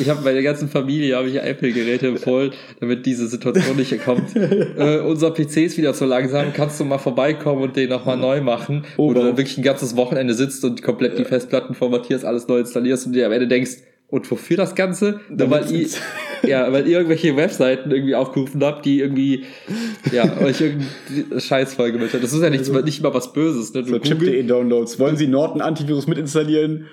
ich 0.00 0.08
habe 0.08 0.22
meine 0.24 0.42
ganzen 0.42 0.68
Familie 0.68 1.14
habe 1.16 1.28
ich 1.28 1.36
Apple-Geräte 1.36 2.08
empfohlen, 2.08 2.50
damit 2.80 3.06
diese 3.06 3.28
Situation 3.28 3.76
nicht 3.76 4.04
kommt. 4.04 4.34
äh, 4.36 4.98
unser 4.98 5.30
PC 5.30 5.58
ist 5.58 5.78
wieder 5.78 5.94
so 5.94 6.04
langsam, 6.04 6.52
kannst 6.52 6.80
du 6.80 6.84
mal 6.84 6.98
vorbeikommen 6.98 7.62
und 7.62 7.76
den 7.76 7.88
nochmal 7.90 8.16
neu 8.16 8.40
machen, 8.40 8.84
Oh, 8.96 9.10
wo 9.10 9.14
du 9.14 9.22
wirklich 9.22 9.56
ein 9.56 9.62
ganzes 9.62 9.94
Wochenende 9.96 10.34
sitzt 10.34 10.64
und 10.64 10.82
komplett 10.82 11.16
die 11.18 11.24
Festplatten 11.24 11.74
formatierst, 11.74 12.24
alles 12.24 12.48
neu 12.48 12.58
installierst 12.58 13.06
und 13.06 13.12
dir 13.12 13.26
am 13.26 13.32
Ende 13.32 13.46
denkst, 13.46 13.76
und 14.10 14.28
wofür 14.30 14.56
das 14.56 14.74
Ganze? 14.74 15.20
Nur 15.28 15.50
weil, 15.50 15.64
ihr, 15.64 15.66
Damit's- 15.86 16.00
ja, 16.42 16.72
weil 16.72 16.88
ihr 16.88 16.96
irgendwelche 16.96 17.36
Webseiten 17.36 17.90
irgendwie 17.90 18.14
aufgerufen 18.14 18.64
habt, 18.64 18.86
die 18.86 19.00
irgendwie, 19.00 19.44
ja, 20.10 20.40
euch 20.40 20.62
irgendwie 20.62 20.86
Scheiß 21.38 21.74
vollgemüllt 21.74 22.14
hat. 22.14 22.22
Das 22.22 22.32
ist 22.32 22.42
ja 22.42 22.48
nicht, 22.48 22.66
nicht 22.84 23.02
mal 23.02 23.12
was 23.12 23.34
Böses, 23.34 23.74
ne? 23.74 23.84
So 23.84 23.98
Google- 23.98 24.00
Chip.de-Downloads. 24.00 24.98
Wollen 24.98 25.18
Sie 25.18 25.26
Norton 25.26 25.60
Antivirus 25.60 26.06
mitinstallieren? 26.06 26.86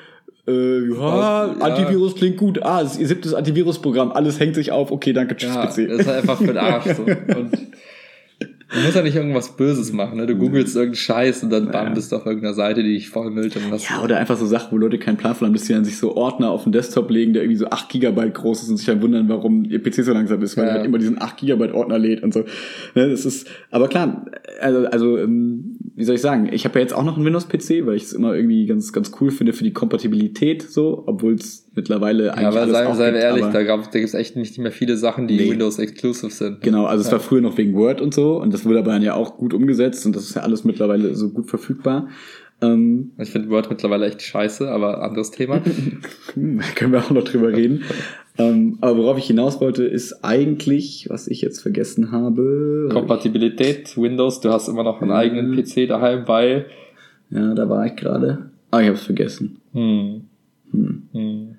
Äh, 0.47 0.87
ja, 0.89 1.45
Ja. 1.47 1.55
Antivirus 1.59 2.15
klingt 2.15 2.37
gut. 2.37 2.61
Ah, 2.63 2.81
ihr 2.81 3.07
siebtes 3.07 3.33
Antivirusprogramm. 3.33 4.11
Alles 4.11 4.39
hängt 4.39 4.55
sich 4.55 4.71
auf. 4.71 4.91
Okay, 4.91 5.13
danke, 5.13 5.35
tschüss, 5.35 5.53
Ja, 5.55 5.65
PC. 5.65 5.87
das 5.87 5.99
ist 6.01 6.07
halt 6.07 6.17
einfach 6.21 6.37
für 6.37 6.47
den 6.47 6.57
Arsch 6.57 6.85
so. 6.95 7.03
Und 7.37 7.51
du 8.73 8.81
musst 8.83 8.95
ja 8.95 9.01
nicht 9.03 9.15
irgendwas 9.15 9.55
Böses 9.55 9.93
machen, 9.93 10.17
ne? 10.17 10.25
Du 10.27 10.35
googelst 10.35 10.75
irgendeinen 10.75 10.95
Scheiß 10.95 11.43
und 11.43 11.49
dann 11.51 11.71
bam, 11.71 11.93
bist 11.93 12.11
du 12.11 12.15
auf 12.17 12.25
irgendeiner 12.25 12.53
Seite, 12.55 12.83
die 12.83 12.93
dich 12.95 13.09
vollmüllt 13.09 13.55
und 13.55 13.71
was. 13.71 13.87
Ja, 13.87 14.03
oder 14.03 14.17
einfach 14.17 14.37
so 14.37 14.45
Sachen, 14.45 14.71
wo 14.71 14.77
Leute 14.77 14.97
keinen 14.97 15.17
Plan 15.17 15.33
von 15.35 15.47
haben, 15.47 15.53
dass 15.53 15.63
die 15.65 15.73
dann 15.73 15.85
sich 15.85 15.97
so 15.97 16.15
Ordner 16.15 16.49
auf 16.49 16.63
den 16.63 16.71
Desktop 16.73 17.09
legen, 17.11 17.31
der 17.33 17.43
irgendwie 17.43 17.57
so 17.59 17.67
8 17.69 17.89
Gigabyte 17.89 18.33
groß 18.33 18.63
ist 18.63 18.69
und 18.69 18.77
sich 18.77 18.85
dann 18.87 19.01
wundern, 19.01 19.29
warum 19.29 19.63
ihr 19.65 19.81
PC 19.81 20.03
so 20.03 20.13
langsam 20.13 20.41
ist, 20.41 20.57
weil 20.57 20.65
Ja. 20.65 20.69
er 20.71 20.75
halt 20.77 20.85
immer 20.87 20.97
diesen 20.97 21.21
8 21.21 21.37
Gigabyte 21.37 21.73
Ordner 21.73 21.99
lädt 21.99 22.23
und 22.23 22.33
so. 22.33 22.41
Ne, 22.95 23.09
das 23.09 23.23
ist, 23.25 23.47
aber 23.71 23.87
klar, 23.87 24.25
also, 24.59 24.85
also 24.87 25.17
ähm, 25.19 25.74
wie 25.97 26.03
soll 26.03 26.15
ich 26.15 26.21
sagen, 26.21 26.49
ich 26.51 26.65
habe 26.65 26.77
ja 26.77 26.81
jetzt 26.81 26.93
auch 26.93 27.03
noch 27.03 27.15
einen 27.15 27.25
Windows-PC, 27.25 27.85
weil 27.85 27.95
ich 27.95 28.03
es 28.03 28.13
immer 28.13 28.33
irgendwie 28.35 28.65
ganz, 28.65 28.91
ganz 28.91 29.11
cool 29.21 29.31
finde 29.31 29.53
für 29.53 29.63
die 29.63 29.71
Kompatibilität 29.71 30.61
so, 30.61 31.03
obwohl 31.07 31.35
es 31.35 31.69
mittlerweile 31.73 32.25
ja, 32.27 32.31
eigentlich 32.33 32.47
aber 32.47 32.61
alles 32.61 32.71
seien, 32.73 32.87
auch 32.87 32.95
seien 32.95 33.13
wir 33.13 33.21
gibt, 33.21 33.23
ehrlich, 33.23 33.43
aber- 33.45 33.53
da, 33.53 33.77
da 33.91 33.99
gibt's 33.99 34.13
echt 34.13 34.35
nicht 34.35 34.57
mehr 34.57 34.71
viele 34.73 34.97
Sachen, 34.97 35.27
die 35.27 35.37
Nee. 35.37 35.51
Windows 35.51 35.79
Exclusive 35.79 36.31
sind. 36.31 36.61
Genau, 36.61 36.85
also 36.85 37.01
es 37.05 37.11
war 37.11 37.19
früher 37.19 37.41
noch 37.41 37.57
wegen 37.57 37.73
Word 37.75 38.01
und 38.01 38.13
so 38.13 38.41
und 38.41 38.53
das 38.53 38.65
wurde 38.65 38.79
aber 38.79 38.91
dann 38.91 39.03
ja 39.03 39.13
auch 39.13 39.37
gut 39.37 39.53
umgesetzt 39.53 40.05
und 40.05 40.15
das 40.15 40.23
ist 40.23 40.35
ja 40.35 40.41
alles 40.41 40.63
mittlerweile 40.65 41.15
so 41.15 41.29
gut 41.29 41.49
verfügbar. 41.49 42.09
Ähm, 42.61 43.11
Ich 43.17 43.29
finde 43.31 43.49
Word 43.49 43.69
mittlerweile 43.69 44.05
echt 44.07 44.21
scheiße, 44.21 44.69
aber 44.69 45.01
anderes 45.03 45.31
Thema. 45.31 45.61
hm, 46.33 46.61
können 46.75 46.91
wir 46.93 46.99
auch 46.99 47.11
noch 47.11 47.23
drüber 47.23 47.49
reden. 47.49 47.83
ähm, 48.37 48.77
aber 48.81 48.97
worauf 48.97 49.17
ich 49.17 49.25
hinaus 49.27 49.59
wollte, 49.61 49.83
ist 49.83 50.23
eigentlich, 50.23 51.07
was 51.09 51.27
ich 51.27 51.41
jetzt 51.41 51.61
vergessen 51.61 52.11
habe. 52.11 52.89
Kompatibilität, 52.91 53.97
Windows, 53.97 54.39
du 54.41 54.49
hast 54.51 54.67
immer 54.67 54.83
noch 54.83 55.01
einen 55.01 55.11
eigenen 55.11 55.51
Mhm. 55.51 55.55
PC 55.63 55.87
daheim, 55.87 56.27
weil. 56.27 56.65
Ja, 57.29 57.53
da 57.55 57.67
war 57.69 57.85
ich 57.85 57.95
gerade. 57.95 58.49
Ah, 58.71 58.79
ich 58.81 58.87
habe 58.87 58.97
es 58.97 59.03
vergessen. 59.03 59.57
Hm, 59.73 60.21
Hm. 60.71 61.03
hm, 61.11 61.55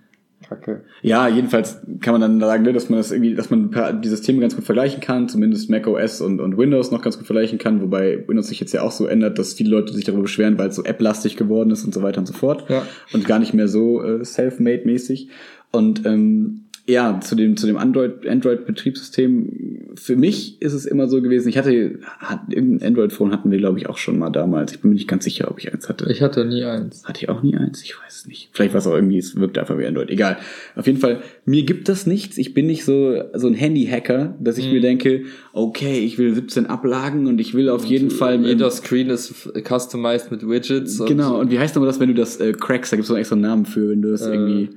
Kacke. 0.49 0.83
Ja, 1.03 1.29
jedenfalls 1.29 1.81
kann 2.01 2.13
man 2.13 2.21
dann 2.21 2.41
sagen, 2.41 2.63
ne, 2.63 2.73
dass 2.73 2.89
man 2.89 2.99
das 2.99 3.11
irgendwie, 3.11 3.35
dass 3.35 3.51
man 3.51 3.71
die 4.03 4.09
Systeme 4.09 4.41
ganz 4.41 4.55
gut 4.55 4.65
vergleichen 4.65 5.01
kann, 5.01 5.29
zumindest 5.29 5.71
Mac 5.71 5.87
OS 5.87 6.21
und, 6.21 6.41
und 6.41 6.57
Windows 6.57 6.91
noch 6.91 7.03
ganz 7.03 7.19
gut 7.19 7.27
vergleichen 7.27 7.59
kann, 7.59 7.81
wobei 7.81 8.27
Windows 8.27 8.49
sich 8.49 8.61
jetzt 8.61 8.73
ja 8.73 8.83
auch 8.83 8.93
so 8.93 9.07
ändert, 9.07 9.39
dass 9.39 9.55
viele 9.55 9.71
Leute 9.71 9.93
sich 9.93 10.05
darüber 10.05 10.23
beschweren, 10.23 10.59
weil 10.59 10.69
es 10.69 10.77
so 10.77 10.85
App-lastig 10.85 11.37
geworden 11.37 11.71
ist 11.71 11.85
und 11.85 11.95
so 11.95 12.03
weiter 12.03 12.19
und 12.19 12.27
so 12.27 12.33
fort. 12.33 12.69
Ja. 12.69 12.87
Und 13.13 13.27
gar 13.27 13.39
nicht 13.39 13.55
mehr 13.55 13.69
so 13.69 14.03
äh, 14.03 14.25
self-made-mäßig. 14.25 15.29
Und 15.73 16.07
ähm, 16.07 16.66
ja, 16.89 17.19
zu 17.21 17.35
dem, 17.35 17.57
zu 17.57 17.67
dem 17.67 17.77
Android, 17.77 18.27
Android-Betriebssystem, 18.27 19.89
für 19.97 20.15
mich 20.17 20.61
ist 20.63 20.73
es 20.73 20.85
immer 20.87 21.09
so 21.09 21.21
gewesen, 21.23 21.49
ich 21.49 21.59
hatte, 21.59 21.99
hat, 22.19 22.41
irgendein 22.51 22.89
Android-Phone 22.89 23.33
hatten 23.33 23.51
wir, 23.51 23.59
glaube 23.59 23.79
ich, 23.79 23.89
auch 23.89 23.99
schon 23.99 24.19
mal 24.19 24.31
damals. 24.31 24.73
Ich 24.73 24.81
bin 24.81 24.91
mir 24.91 24.95
nicht 24.95 25.09
ganz 25.09 25.25
sicher, 25.25 25.51
ob 25.51 25.59
ich 25.59 25.73
eins 25.73 25.89
hatte. 25.89 26.11
Ich 26.13 26.23
hatte 26.23 26.45
nie 26.45 26.65
eins. 26.65 27.05
Hatte 27.05 27.23
ich 27.23 27.29
auch 27.29 27.43
nie 27.43 27.57
eins? 27.57 27.83
Ich 27.83 27.95
weiß 27.99 28.15
es 28.21 28.27
nicht. 28.27 28.51
Vielleicht 28.53 28.73
war 28.75 28.79
es 28.81 28.87
auch 28.87 28.95
irgendwie, 28.95 29.19
es 29.19 29.35
wirkt 29.37 29.59
einfach 29.59 29.79
wie 29.79 29.87
Android. 29.87 30.11
Egal. 30.11 30.37
Auf 30.77 30.87
jeden 30.87 30.99
Fall, 30.99 31.23
mir 31.45 31.65
gibt 31.65 31.89
das 31.89 32.07
nichts. 32.07 32.37
Ich 32.39 32.55
bin 32.55 32.67
nicht 32.67 32.85
so, 32.85 33.23
so 33.35 33.47
ein 33.47 33.55
Handy-Hacker, 33.55 34.37
dass 34.41 34.59
ich 34.59 34.67
Mhm. 34.67 34.73
mir 34.73 34.81
denke, 34.81 35.23
okay, 35.53 35.99
ich 36.01 36.19
will 36.19 36.35
17 36.35 36.67
Ablagen 36.67 37.27
und 37.27 37.41
ich 37.41 37.55
will 37.55 37.69
auf 37.69 37.85
jeden 37.85 38.11
Fall. 38.11 38.45
Jeder 38.45 38.71
Screen 38.71 39.09
ist 39.11 39.49
customized 39.67 40.31
mit 40.31 40.49
Widgets. 40.49 41.01
und- 41.01 41.09
Genau. 41.09 41.41
Und 41.41 41.51
wie 41.51 41.59
heißt 41.59 41.75
nochmal 41.75 41.89
das, 41.89 41.99
wenn 42.01 42.09
du 42.09 42.15
das 42.15 42.37
äh, 42.39 42.53
crackst? 42.53 42.93
Da 42.93 42.97
gibt 42.97 43.05
es 43.05 43.09
so 43.09 43.15
einen 43.15 43.21
extra 43.21 43.37
Namen 43.37 43.67
für, 43.67 43.89
wenn 43.91 44.03
du 44.03 44.11
das 44.11 44.23
Äh, 44.23 44.35
irgendwie. 44.35 44.69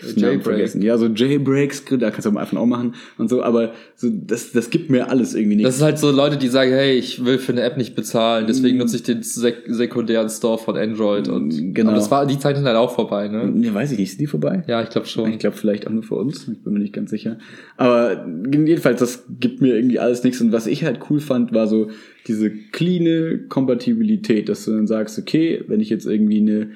Ich 0.00 0.04
hab's 0.04 0.16
Namen 0.16 0.42
vergessen. 0.42 0.80
Ja, 0.82 0.96
so 0.96 1.06
Jailbreaks, 1.06 1.84
da 1.98 2.10
kannst 2.10 2.26
du 2.26 2.30
am 2.30 2.36
iPhone 2.36 2.58
auch 2.58 2.66
machen 2.66 2.94
und 3.16 3.28
so, 3.28 3.42
aber 3.42 3.72
so, 3.96 4.08
das, 4.10 4.52
das 4.52 4.70
gibt 4.70 4.90
mir 4.90 5.10
alles 5.10 5.34
irgendwie 5.34 5.56
nicht. 5.56 5.66
Das 5.66 5.76
ist 5.76 5.82
halt 5.82 5.98
so 5.98 6.10
Leute, 6.10 6.36
die 6.36 6.48
sagen, 6.48 6.70
hey, 6.70 6.96
ich 6.96 7.24
will 7.24 7.38
für 7.38 7.52
eine 7.52 7.62
App 7.62 7.76
nicht 7.76 7.96
bezahlen, 7.96 8.46
deswegen 8.46 8.76
mm. 8.76 8.80
nutze 8.80 8.96
ich 8.96 9.02
den 9.02 9.22
sek 9.22 9.64
sekundären 9.66 10.28
Store 10.28 10.58
von 10.58 10.76
Android 10.76 11.28
und 11.28 11.74
genau. 11.74 11.90
Aber 11.90 11.98
das 11.98 12.10
war, 12.10 12.26
die 12.26 12.38
Zeit 12.38 12.56
sind 12.56 12.66
halt 12.66 12.76
auch 12.76 12.94
vorbei, 12.94 13.28
ne? 13.28 13.52
Ja, 13.60 13.74
weiß 13.74 13.92
ich 13.92 13.98
nicht, 13.98 14.10
sind 14.10 14.20
die 14.20 14.26
vorbei? 14.26 14.62
Ja, 14.68 14.82
ich 14.82 14.90
glaube 14.90 15.08
schon. 15.08 15.32
Ich 15.32 15.40
glaube 15.40 15.56
vielleicht 15.56 15.86
auch 15.86 15.92
nur 15.92 16.04
für 16.04 16.14
uns, 16.14 16.46
ich 16.46 16.62
bin 16.62 16.72
mir 16.72 16.78
nicht 16.78 16.94
ganz 16.94 17.10
sicher. 17.10 17.38
Aber 17.76 18.24
jedenfalls, 18.52 19.00
das 19.00 19.24
gibt 19.40 19.60
mir 19.60 19.74
irgendwie 19.74 19.98
alles 19.98 20.22
nichts 20.22 20.40
und 20.40 20.52
was 20.52 20.66
ich 20.68 20.84
halt 20.84 21.00
cool 21.10 21.18
fand, 21.18 21.52
war 21.52 21.66
so 21.66 21.88
diese 22.28 22.50
cleane 22.50 23.46
Kompatibilität, 23.48 24.48
dass 24.48 24.64
du 24.64 24.72
dann 24.72 24.86
sagst, 24.86 25.18
okay, 25.18 25.64
wenn 25.66 25.80
ich 25.80 25.90
jetzt 25.90 26.06
irgendwie 26.06 26.40
eine 26.40 26.70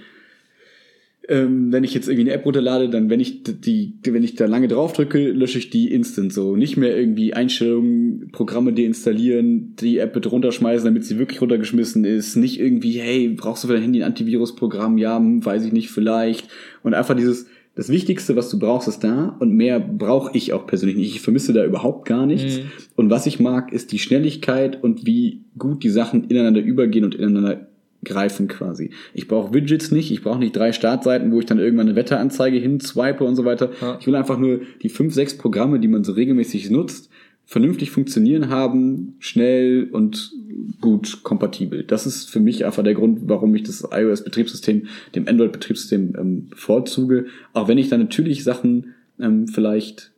ähm, 1.28 1.72
wenn 1.72 1.84
ich 1.84 1.94
jetzt 1.94 2.08
irgendwie 2.08 2.28
eine 2.28 2.32
App 2.32 2.44
runterlade, 2.44 2.88
dann 2.88 3.08
wenn 3.08 3.20
ich 3.20 3.42
die, 3.44 3.94
wenn 4.04 4.24
ich 4.24 4.34
da 4.34 4.46
lange 4.46 4.66
drauf 4.66 4.92
drücke, 4.92 5.30
lösche 5.30 5.58
ich 5.58 5.70
die 5.70 5.92
instant 5.92 6.32
so. 6.32 6.56
Nicht 6.56 6.76
mehr 6.76 6.96
irgendwie 6.96 7.32
Einstellungen, 7.32 8.30
Programme 8.32 8.72
deinstallieren, 8.72 9.76
die 9.76 9.98
App 9.98 10.14
bitte 10.14 10.30
runterschmeißen, 10.30 10.84
damit 10.84 11.04
sie 11.04 11.18
wirklich 11.18 11.40
runtergeschmissen 11.40 12.04
ist. 12.04 12.36
Nicht 12.36 12.58
irgendwie, 12.58 12.98
hey, 12.98 13.28
brauchst 13.28 13.62
du 13.62 13.68
für 13.68 13.74
dein 13.74 13.82
Handy 13.82 14.02
ein 14.02 14.08
Antivirusprogramm? 14.08 14.98
Ja, 14.98 15.16
hm, 15.16 15.44
weiß 15.44 15.64
ich 15.64 15.72
nicht, 15.72 15.90
vielleicht. 15.90 16.48
Und 16.82 16.94
einfach 16.94 17.14
dieses, 17.14 17.46
das 17.76 17.88
Wichtigste, 17.88 18.34
was 18.36 18.50
du 18.50 18.58
brauchst, 18.58 18.88
ist 18.88 19.04
da 19.04 19.36
und 19.38 19.52
mehr 19.52 19.80
brauche 19.80 20.36
ich 20.36 20.52
auch 20.52 20.66
persönlich 20.66 20.96
nicht. 20.96 21.14
Ich 21.14 21.22
vermisse 21.22 21.52
da 21.52 21.64
überhaupt 21.64 22.06
gar 22.06 22.26
nichts. 22.26 22.58
Mhm. 22.58 22.62
Und 22.96 23.10
was 23.10 23.26
ich 23.26 23.40
mag, 23.40 23.72
ist 23.72 23.92
die 23.92 23.98
Schnelligkeit 23.98 24.82
und 24.82 25.06
wie 25.06 25.44
gut 25.56 25.84
die 25.84 25.88
Sachen 25.88 26.24
ineinander 26.24 26.60
übergehen 26.60 27.04
und 27.04 27.14
ineinander 27.14 27.68
greifen 28.04 28.48
quasi. 28.48 28.90
Ich 29.14 29.28
brauche 29.28 29.54
Widgets 29.54 29.90
nicht, 29.90 30.10
ich 30.10 30.22
brauche 30.22 30.38
nicht 30.38 30.56
drei 30.56 30.72
Startseiten, 30.72 31.30
wo 31.32 31.38
ich 31.38 31.46
dann 31.46 31.58
irgendwann 31.58 31.88
eine 31.88 31.96
Wetteranzeige 31.96 32.58
hinswipe 32.58 33.24
und 33.24 33.36
so 33.36 33.44
weiter. 33.44 33.70
Ja. 33.80 33.98
Ich 34.00 34.06
will 34.06 34.16
einfach 34.16 34.38
nur 34.38 34.60
die 34.82 34.88
fünf, 34.88 35.14
sechs 35.14 35.36
Programme, 35.36 35.78
die 35.78 35.88
man 35.88 36.04
so 36.04 36.12
regelmäßig 36.12 36.70
nutzt, 36.70 37.10
vernünftig 37.44 37.90
funktionieren 37.90 38.48
haben, 38.48 39.14
schnell 39.18 39.88
und 39.92 40.32
gut 40.80 41.22
kompatibel. 41.22 41.84
Das 41.84 42.06
ist 42.06 42.30
für 42.30 42.40
mich 42.40 42.64
einfach 42.64 42.82
der 42.82 42.94
Grund, 42.94 43.20
warum 43.24 43.54
ich 43.54 43.62
das 43.62 43.86
iOS-Betriebssystem 43.90 44.86
dem 45.14 45.28
Android-Betriebssystem 45.28 46.14
ähm, 46.18 46.46
vorzuge. 46.54 47.26
Auch 47.52 47.68
wenn 47.68 47.78
ich 47.78 47.88
dann 47.88 48.00
natürlich 48.00 48.42
Sachen 48.44 48.94
ähm, 49.20 49.48
vielleicht 49.48 50.12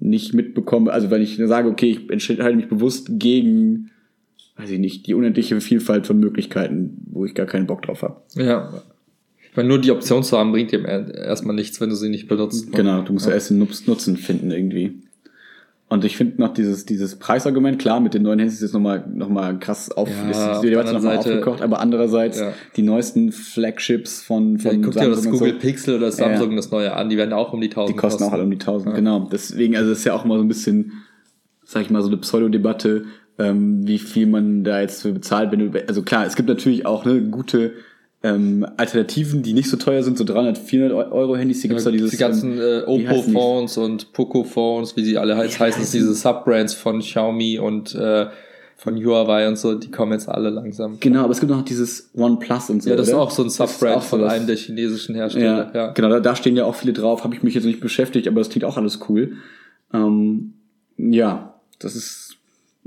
nicht 0.00 0.34
mitbekomme, 0.34 0.92
also 0.92 1.10
wenn 1.10 1.22
ich 1.22 1.36
sage, 1.36 1.68
okay, 1.68 1.90
ich 1.90 2.10
entscheide 2.10 2.56
mich 2.56 2.68
bewusst 2.68 3.08
gegen 3.12 3.90
weiß 4.56 4.70
ich 4.70 4.78
nicht, 4.78 5.06
die 5.06 5.14
unendliche 5.14 5.60
Vielfalt 5.60 6.06
von 6.06 6.18
Möglichkeiten, 6.18 7.02
wo 7.06 7.24
ich 7.24 7.34
gar 7.34 7.46
keinen 7.46 7.66
Bock 7.66 7.82
drauf 7.82 8.02
habe. 8.02 8.22
Ja. 8.34 8.72
Meine, 9.56 9.68
nur 9.68 9.80
die 9.80 9.92
Option 9.92 10.22
zu 10.22 10.36
haben, 10.36 10.52
bringt 10.52 10.72
dir 10.72 10.84
erstmal 10.84 11.54
nichts, 11.54 11.80
wenn 11.80 11.88
du 11.88 11.94
sie 11.94 12.08
nicht 12.08 12.28
benutzt. 12.28 12.72
Genau, 12.72 13.02
du 13.02 13.12
musst 13.12 13.26
ja, 13.26 13.30
ja 13.30 13.36
erst 13.36 13.50
den 13.50 13.58
Nutzen 13.58 14.16
finden 14.16 14.50
irgendwie. 14.50 15.00
Und 15.88 16.04
ich 16.04 16.16
finde 16.16 16.40
noch 16.40 16.52
dieses, 16.54 16.86
dieses 16.86 17.16
Preisargument, 17.16 17.78
klar, 17.78 18.00
mit 18.00 18.14
den 18.14 18.22
neuen 18.22 18.38
Handys 18.38 18.54
ist 18.54 18.62
jetzt 18.62 18.72
nochmal 18.72 19.04
noch 19.12 19.28
mal 19.28 19.58
krass 19.58 19.92
auf, 19.92 20.08
ja, 20.08 20.52
ist 20.52 20.62
die 20.62 20.70
Debatte 20.70 20.92
nochmal 20.94 21.18
aufgekocht, 21.18 21.60
aber 21.60 21.78
andererseits 21.78 22.40
ja. 22.40 22.52
die 22.74 22.82
neuesten 22.82 23.30
Flagships 23.30 24.22
von, 24.22 24.58
von 24.58 24.72
ja, 24.72 24.78
guck 24.82 24.94
dir 24.94 25.10
das 25.10 25.24
Google 25.24 25.52
so. 25.52 25.58
Pixel 25.58 25.96
oder 25.96 26.10
Samsung 26.10 26.50
ja, 26.50 26.56
das 26.56 26.70
neue 26.70 26.96
an, 26.96 27.10
die 27.10 27.16
werden 27.16 27.32
auch 27.32 27.52
um 27.52 27.60
die 27.60 27.68
1000 27.68 27.90
Die 27.90 28.00
kosten, 28.00 28.18
kosten. 28.18 28.24
auch 28.24 28.32
alle 28.32 28.44
um 28.44 28.50
die 28.50 28.58
1000, 28.58 28.94
genau. 28.94 29.28
Deswegen, 29.30 29.76
also 29.76 29.92
es 29.92 29.98
ist 29.98 30.04
ja 30.04 30.14
auch 30.14 30.24
immer 30.24 30.36
so 30.36 30.42
ein 30.42 30.48
bisschen, 30.48 31.04
sag 31.64 31.82
ich 31.82 31.90
mal, 31.90 32.02
so 32.02 32.08
eine 32.08 32.16
Pseudo-Debatte, 32.16 33.04
ähm, 33.38 33.86
wie 33.86 33.98
viel 33.98 34.26
man 34.26 34.64
da 34.64 34.80
jetzt 34.80 35.02
für 35.02 35.12
bezahlt. 35.12 35.52
Wenn 35.52 35.72
du, 35.72 35.86
also 35.86 36.02
klar, 36.02 36.26
es 36.26 36.36
gibt 36.36 36.48
natürlich 36.48 36.86
auch 36.86 37.04
ne, 37.04 37.20
gute 37.22 37.72
ähm, 38.22 38.66
Alternativen, 38.76 39.42
die 39.42 39.52
nicht 39.52 39.68
so 39.68 39.76
teuer 39.76 40.02
sind, 40.02 40.16
so 40.16 40.24
300, 40.24 40.56
400 40.56 41.12
Euro 41.12 41.36
Handys. 41.36 41.60
Hier 41.60 41.68
gibt's 41.68 41.84
ja, 41.84 41.90
da 41.90 41.96
dieses 41.96 42.10
die 42.12 42.16
ganzen 42.16 42.58
äh, 42.58 42.82
Oppo-Phones 42.86 43.76
und 43.76 44.12
Poco-Phones, 44.12 44.96
wie 44.96 45.04
sie 45.04 45.18
alle 45.18 45.36
heißen, 45.36 45.60
heißen 45.60 45.82
es 45.82 45.90
diese 45.90 46.14
Subbrands 46.14 46.72
von 46.74 47.00
Xiaomi 47.00 47.58
und 47.58 47.94
äh, 47.94 48.26
von 48.76 48.96
Huawei 48.96 49.46
und 49.46 49.56
so, 49.56 49.74
die 49.74 49.90
kommen 49.90 50.12
jetzt 50.12 50.28
alle 50.28 50.50
langsam. 50.50 50.98
Genau, 51.00 51.24
aber 51.24 51.32
es 51.32 51.40
gibt 51.40 51.50
noch 51.50 51.64
dieses 51.64 52.10
OnePlus 52.14 52.70
und 52.70 52.82
so. 52.82 52.90
Ja, 52.90 52.96
das 52.96 53.08
oder? 53.08 53.16
ist 53.18 53.22
auch 53.22 53.30
so 53.30 53.42
ein 53.42 53.50
Subbrand 53.50 54.02
von 54.02 54.20
so 54.20 54.26
einem 54.26 54.46
der 54.46 54.56
chinesischen 54.56 55.14
Hersteller. 55.14 55.70
Ja, 55.74 55.80
ja. 55.86 55.92
genau, 55.92 56.08
da, 56.08 56.20
da 56.20 56.34
stehen 56.36 56.56
ja 56.56 56.64
auch 56.64 56.74
viele 56.74 56.92
drauf. 56.92 57.24
Habe 57.24 57.34
ich 57.34 57.42
mich 57.42 57.54
jetzt 57.54 57.64
nicht 57.64 57.80
beschäftigt, 57.80 58.26
aber 58.26 58.40
das 58.40 58.48
klingt 58.48 58.64
auch 58.64 58.76
alles 58.76 59.00
cool. 59.08 59.34
Ähm, 59.92 60.54
ja, 60.96 61.54
das 61.78 61.94
ist 61.94 62.23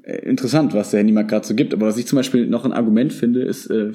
interessant, 0.07 0.73
was 0.73 0.91
der 0.91 0.99
Handymarkt 0.99 1.29
gerade 1.29 1.45
so 1.45 1.55
gibt. 1.55 1.73
Aber 1.73 1.87
was 1.87 1.97
ich 1.97 2.07
zum 2.07 2.17
Beispiel 2.17 2.47
noch 2.47 2.65
ein 2.65 2.73
Argument 2.73 3.11
finde, 3.11 3.41
ist, 3.41 3.67
äh, 3.67 3.91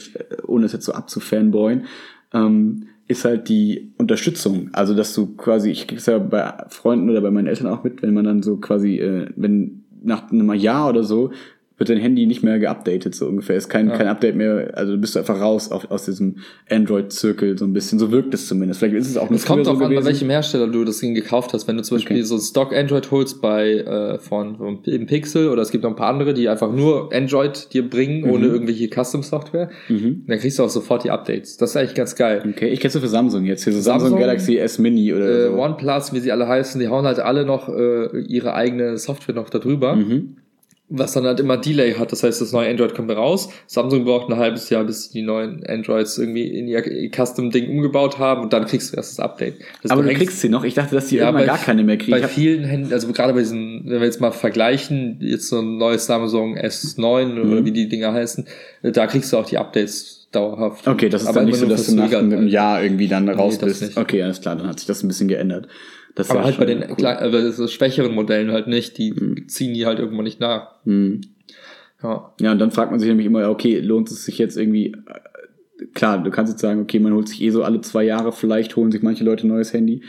ohne 0.46 0.66
es 0.66 0.72
jetzt 0.72 0.84
so 0.84 0.92
abzufanboyen, 0.92 1.84
ähm, 2.32 2.88
ist 3.08 3.24
halt 3.24 3.48
die 3.48 3.92
Unterstützung. 3.98 4.70
Also, 4.72 4.94
dass 4.94 5.14
du 5.14 5.34
quasi, 5.36 5.70
ich 5.70 5.86
krieg's 5.86 6.06
ja 6.06 6.18
bei 6.18 6.52
Freunden 6.68 7.10
oder 7.10 7.20
bei 7.20 7.30
meinen 7.30 7.46
Eltern 7.46 7.68
auch 7.68 7.84
mit, 7.84 8.02
wenn 8.02 8.14
man 8.14 8.24
dann 8.24 8.42
so 8.42 8.56
quasi, 8.56 8.98
äh, 8.98 9.28
wenn 9.36 9.84
nach 10.02 10.30
einem 10.30 10.52
Jahr 10.54 10.88
oder 10.88 11.04
so 11.04 11.30
wird 11.82 11.88
dein 11.88 11.98
Handy 11.98 12.26
nicht 12.26 12.44
mehr 12.44 12.60
geupdatet, 12.60 13.12
so 13.12 13.26
ungefähr. 13.26 13.56
Ist 13.56 13.68
kein, 13.68 13.88
ja. 13.88 13.96
kein 13.96 14.06
Update 14.06 14.36
mehr, 14.36 14.70
also 14.74 14.92
du 14.92 14.98
bist 14.98 15.16
einfach 15.16 15.40
raus 15.40 15.72
auf, 15.72 15.90
aus 15.90 16.04
diesem 16.04 16.36
Android-Zirkel, 16.70 17.58
so 17.58 17.64
ein 17.64 17.72
bisschen. 17.72 17.98
So 17.98 18.12
wirkt 18.12 18.32
es 18.34 18.46
zumindest. 18.46 18.78
Vielleicht 18.78 18.94
ist 18.94 19.10
es 19.10 19.16
auch 19.16 19.28
nur 19.28 19.36
Es 19.36 19.44
kommt 19.44 19.66
auch 19.66 19.76
so 19.76 19.84
an, 19.84 19.92
bei 19.92 20.04
welchem 20.04 20.30
Hersteller 20.30 20.68
du 20.68 20.84
das 20.84 21.00
Ding 21.00 21.14
gekauft 21.14 21.52
hast. 21.52 21.66
Wenn 21.66 21.76
du 21.76 21.82
zum 21.82 21.96
Beispiel 21.96 22.18
okay. 22.18 22.24
so 22.24 22.38
Stock 22.38 22.72
Android 22.72 23.10
holst 23.10 23.42
bei 23.42 23.78
äh, 23.78 24.18
von, 24.18 24.58
von 24.58 24.84
im 24.84 25.06
Pixel 25.06 25.48
oder 25.48 25.62
es 25.62 25.72
gibt 25.72 25.82
noch 25.82 25.90
ein 25.90 25.96
paar 25.96 26.08
andere, 26.08 26.34
die 26.34 26.48
einfach 26.48 26.72
nur 26.72 27.12
Android 27.12 27.74
dir 27.74 27.88
bringen, 27.88 28.26
mhm. 28.26 28.30
ohne 28.30 28.46
irgendwelche 28.46 28.88
Custom-Software, 28.88 29.70
mhm. 29.88 30.22
dann 30.28 30.38
kriegst 30.38 30.60
du 30.60 30.62
auch 30.62 30.70
sofort 30.70 31.02
die 31.02 31.10
Updates. 31.10 31.56
Das 31.56 31.70
ist 31.70 31.76
eigentlich 31.76 31.94
ganz 31.94 32.14
geil. 32.14 32.44
Okay, 32.48 32.68
ich 32.68 32.78
kenn's 32.78 32.94
nur 32.94 33.02
für 33.02 33.08
Samsung 33.08 33.44
jetzt. 33.44 33.64
Hier 33.64 33.72
so 33.72 33.80
Samsung, 33.80 34.10
Samsung 34.10 34.20
Galaxy 34.20 34.56
S 34.56 34.78
Mini 34.78 35.12
oder 35.12 35.28
äh, 35.28 35.46
so. 35.48 35.54
OnePlus, 35.54 36.12
wie 36.12 36.20
sie 36.20 36.30
alle 36.30 36.46
heißen, 36.46 36.80
die 36.80 36.86
hauen 36.86 37.06
halt 37.06 37.18
alle 37.18 37.44
noch 37.44 37.68
äh, 37.68 38.20
ihre 38.20 38.54
eigene 38.54 38.98
Software 38.98 39.34
noch 39.34 39.50
darüber. 39.50 39.96
Mhm 39.96 40.36
was 40.94 41.12
dann 41.12 41.24
halt 41.24 41.40
immer 41.40 41.56
Delay 41.56 41.94
hat. 41.94 42.12
Das 42.12 42.22
heißt, 42.22 42.40
das 42.40 42.52
neue 42.52 42.68
Android 42.68 42.94
kommt 42.94 43.10
raus. 43.10 43.48
Samsung 43.66 44.04
braucht 44.04 44.30
ein 44.30 44.36
halbes 44.36 44.68
Jahr, 44.68 44.84
bis 44.84 45.10
die 45.10 45.22
neuen 45.22 45.64
Androids 45.66 46.18
irgendwie 46.18 46.46
in 46.46 46.68
ihr 46.68 46.82
Custom-Ding 47.10 47.70
umgebaut 47.70 48.18
haben 48.18 48.42
und 48.42 48.52
dann 48.52 48.66
kriegst 48.66 48.92
du 48.92 48.96
erst 48.96 49.18
das 49.18 49.24
Update. 49.24 49.54
Das 49.82 49.90
Aber 49.90 50.02
du, 50.02 50.10
du 50.10 50.14
kriegst 50.14 50.40
sie 50.40 50.50
noch? 50.50 50.64
Ich 50.64 50.74
dachte, 50.74 50.94
dass 50.94 51.06
die 51.06 51.16
ja, 51.16 51.26
irgendwann 51.26 51.46
gar 51.46 51.58
keine 51.58 51.82
mehr 51.82 51.96
kriegen. 51.96 52.20
Bei 52.20 52.28
vielen 52.28 52.64
Händen, 52.64 52.92
also 52.92 53.10
gerade 53.12 53.32
bei 53.32 53.40
diesen, 53.40 53.82
wenn 53.86 54.00
wir 54.00 54.06
jetzt 54.06 54.20
mal 54.20 54.32
vergleichen, 54.32 55.18
jetzt 55.20 55.48
so 55.48 55.60
ein 55.60 55.78
neues 55.78 56.06
Samsung 56.06 56.58
S9 56.58 57.24
mhm. 57.24 57.52
oder 57.52 57.64
wie 57.64 57.72
die 57.72 57.88
Dinger 57.88 58.12
heißen, 58.12 58.46
da 58.82 59.06
kriegst 59.06 59.32
du 59.32 59.38
auch 59.38 59.46
die 59.46 59.58
Updates 59.58 60.28
dauerhaft. 60.32 60.86
Okay, 60.86 61.08
das 61.08 61.22
ist 61.22 61.28
Aber 61.28 61.40
dann 61.40 61.46
nicht 61.46 61.58
so, 61.58 61.66
dass 61.66 61.86
du 61.86 61.94
nach 61.94 62.12
einem 62.12 62.48
Jahr 62.48 62.82
irgendwie 62.82 63.08
dann 63.08 63.28
raus 63.28 63.58
nee, 63.60 63.68
bist. 63.68 63.96
Okay, 63.96 64.22
alles 64.22 64.40
klar, 64.40 64.56
dann 64.56 64.66
hat 64.66 64.78
sich 64.78 64.86
das 64.86 65.02
ein 65.02 65.08
bisschen 65.08 65.28
geändert. 65.28 65.68
Das 66.14 66.30
aber 66.30 66.44
halt 66.44 66.58
bei 66.58 66.66
den 66.66 66.84
cool. 66.88 66.96
klein, 66.96 67.16
also 67.18 67.66
schwächeren 67.66 68.14
Modellen 68.14 68.52
halt 68.52 68.66
nicht, 68.66 68.98
die 68.98 69.12
mhm. 69.12 69.48
ziehen 69.48 69.74
die 69.74 69.86
halt 69.86 69.98
irgendwann 69.98 70.24
nicht 70.24 70.40
nach. 70.40 70.84
Mhm. 70.84 71.22
Ja. 72.02 72.34
ja, 72.40 72.52
und 72.52 72.58
dann 72.58 72.72
fragt 72.72 72.90
man 72.90 72.98
sich 73.00 73.08
nämlich 73.08 73.26
immer, 73.26 73.48
okay, 73.48 73.78
lohnt 73.78 74.10
es 74.10 74.24
sich 74.24 74.36
jetzt 74.38 74.56
irgendwie, 74.56 74.88
äh, 74.88 75.86
klar, 75.94 76.22
du 76.22 76.30
kannst 76.30 76.52
jetzt 76.52 76.60
sagen, 76.60 76.80
okay, 76.80 76.98
man 76.98 77.14
holt 77.14 77.28
sich 77.28 77.40
eh 77.42 77.50
so 77.50 77.62
alle 77.62 77.80
zwei 77.80 78.04
Jahre, 78.04 78.32
vielleicht 78.32 78.76
holen 78.76 78.90
sich 78.90 79.02
manche 79.02 79.24
Leute 79.24 79.46
ein 79.46 79.50
neues 79.50 79.72
Handy, 79.72 80.02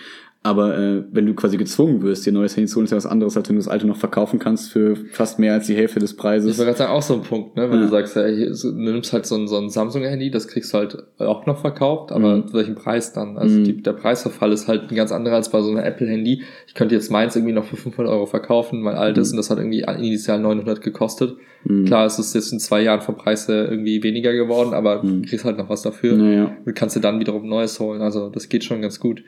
aber 0.45 0.77
äh, 0.77 1.03
wenn 1.09 1.25
du 1.25 1.33
quasi 1.35 1.55
gezwungen 1.55 2.01
wirst, 2.01 2.25
dir 2.25 2.33
neues 2.33 2.57
Handy 2.57 2.67
zu 2.67 2.75
holen, 2.75 2.83
ist 2.83 2.91
ja 2.91 2.97
was 2.97 3.05
anderes, 3.05 3.37
als 3.37 3.47
wenn 3.47 3.55
du 3.55 3.61
das 3.61 3.69
alte 3.69 3.87
noch 3.87 3.95
verkaufen 3.95 4.39
kannst 4.39 4.73
für 4.73 4.97
fast 4.97 5.39
mehr 5.39 5.53
als 5.53 5.67
die 5.67 5.75
Hälfte 5.75 6.01
des 6.01 6.17
Preises. 6.17 6.57
Das 6.57 6.65
wäre 6.65 6.75
gerade 6.75 6.89
auch 6.89 7.01
so 7.01 7.13
ein 7.13 7.21
Punkt, 7.21 7.55
ne? 7.55 7.71
Wenn 7.71 7.79
ja. 7.79 7.85
du 7.85 7.89
sagst, 7.89 8.17
ja, 8.17 8.23
du 8.27 8.71
nimmst 8.73 9.13
halt 9.13 9.25
so 9.25 9.35
ein, 9.35 9.47
so 9.47 9.57
ein 9.57 9.69
Samsung-Handy, 9.69 10.31
das 10.31 10.49
kriegst 10.49 10.73
du 10.73 10.79
halt 10.79 10.97
auch 11.17 11.45
noch 11.45 11.61
verkauft, 11.61 12.11
aber 12.11 12.35
mhm. 12.35 12.47
zu 12.47 12.55
welchem 12.55 12.75
Preis 12.75 13.13
dann? 13.13 13.37
Also 13.37 13.57
mhm. 13.57 13.63
die, 13.63 13.81
der 13.81 13.93
Preisverfall 13.93 14.51
ist 14.51 14.67
halt 14.67 14.91
ein 14.91 14.95
ganz 14.95 15.13
anderer 15.13 15.35
als 15.35 15.49
bei 15.49 15.61
so 15.61 15.69
einem 15.69 15.79
Apple-Handy. 15.79 16.43
Ich 16.67 16.73
könnte 16.73 16.93
jetzt 16.93 17.09
meins 17.09 17.37
irgendwie 17.37 17.53
noch 17.53 17.63
für 17.63 17.77
500 17.77 18.13
Euro 18.13 18.25
verkaufen, 18.25 18.81
mein 18.81 18.95
altes, 18.95 19.29
mhm. 19.29 19.35
und 19.35 19.37
das 19.37 19.49
hat 19.49 19.59
irgendwie 19.59 19.83
initial 19.83 20.41
900 20.41 20.81
gekostet. 20.81 21.37
Mhm. 21.63 21.85
Klar, 21.85 22.05
es 22.05 22.19
ist 22.19 22.35
jetzt 22.35 22.51
in 22.51 22.59
zwei 22.59 22.81
Jahren 22.81 22.99
vom 22.99 23.15
Preis 23.15 23.47
irgendwie 23.47 24.03
weniger 24.03 24.33
geworden, 24.33 24.73
aber 24.73 25.03
mhm. 25.03 25.21
du 25.21 25.29
kriegst 25.29 25.45
halt 25.45 25.57
noch 25.57 25.69
was 25.69 25.83
dafür. 25.83 26.17
Naja. 26.17 26.57
Und 26.65 26.75
kannst 26.75 26.97
dir 26.97 27.01
dann 27.01 27.21
wiederum 27.21 27.47
Neues 27.47 27.79
holen. 27.79 28.01
Also 28.01 28.29
das 28.29 28.49
geht 28.49 28.65
schon 28.65 28.81
ganz 28.81 28.99
gut. 28.99 29.23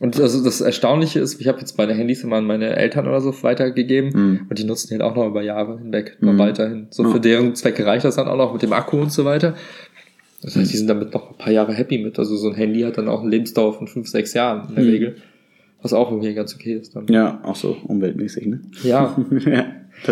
Und 0.00 0.18
also 0.18 0.42
das 0.42 0.62
Erstaunliche 0.62 1.20
ist, 1.20 1.42
ich 1.42 1.46
habe 1.46 1.60
jetzt 1.60 1.76
meine 1.76 1.92
Handys 1.92 2.24
immer 2.24 2.36
an 2.36 2.46
meine 2.46 2.74
Eltern 2.74 3.06
oder 3.06 3.20
so 3.20 3.34
weitergegeben 3.42 4.08
mm. 4.08 4.46
und 4.48 4.58
die 4.58 4.64
nutzen 4.64 4.88
die 4.88 4.94
halt 4.94 5.02
auch 5.02 5.14
noch 5.14 5.26
über 5.26 5.42
Jahre 5.42 5.78
hinweg, 5.78 6.16
noch 6.20 6.32
mm. 6.32 6.38
weiterhin. 6.38 6.86
So 6.88 7.04
oh. 7.04 7.10
für 7.10 7.20
deren 7.20 7.54
Zwecke 7.54 7.84
reicht 7.84 8.06
das 8.06 8.16
dann 8.16 8.26
auch 8.26 8.38
noch 8.38 8.54
mit 8.54 8.62
dem 8.62 8.72
Akku 8.72 8.96
und 8.96 9.12
so 9.12 9.26
weiter. 9.26 9.54
Das 10.40 10.56
heißt, 10.56 10.72
die 10.72 10.78
sind 10.78 10.86
damit 10.86 11.12
noch 11.12 11.32
ein 11.32 11.36
paar 11.36 11.52
Jahre 11.52 11.74
happy 11.74 11.98
mit. 11.98 12.18
Also 12.18 12.34
so 12.36 12.48
ein 12.48 12.54
Handy 12.54 12.80
hat 12.80 12.96
dann 12.96 13.08
auch 13.08 13.20
eine 13.20 13.28
Lebensdauer 13.28 13.74
von 13.74 13.88
fünf, 13.88 14.08
sechs 14.08 14.32
Jahren 14.32 14.70
in 14.70 14.74
der 14.74 14.84
mm. 14.84 14.88
Regel. 14.88 15.16
Was 15.82 15.92
auch 15.92 16.10
irgendwie 16.10 16.34
ganz 16.34 16.54
okay 16.54 16.74
ist 16.74 16.94
dann. 16.94 17.06
Ja, 17.08 17.40
auch 17.42 17.56
so 17.56 17.76
umweltmäßig, 17.84 18.46
ne? 18.46 18.60
Ja. 18.82 19.16
ja. 19.46 19.66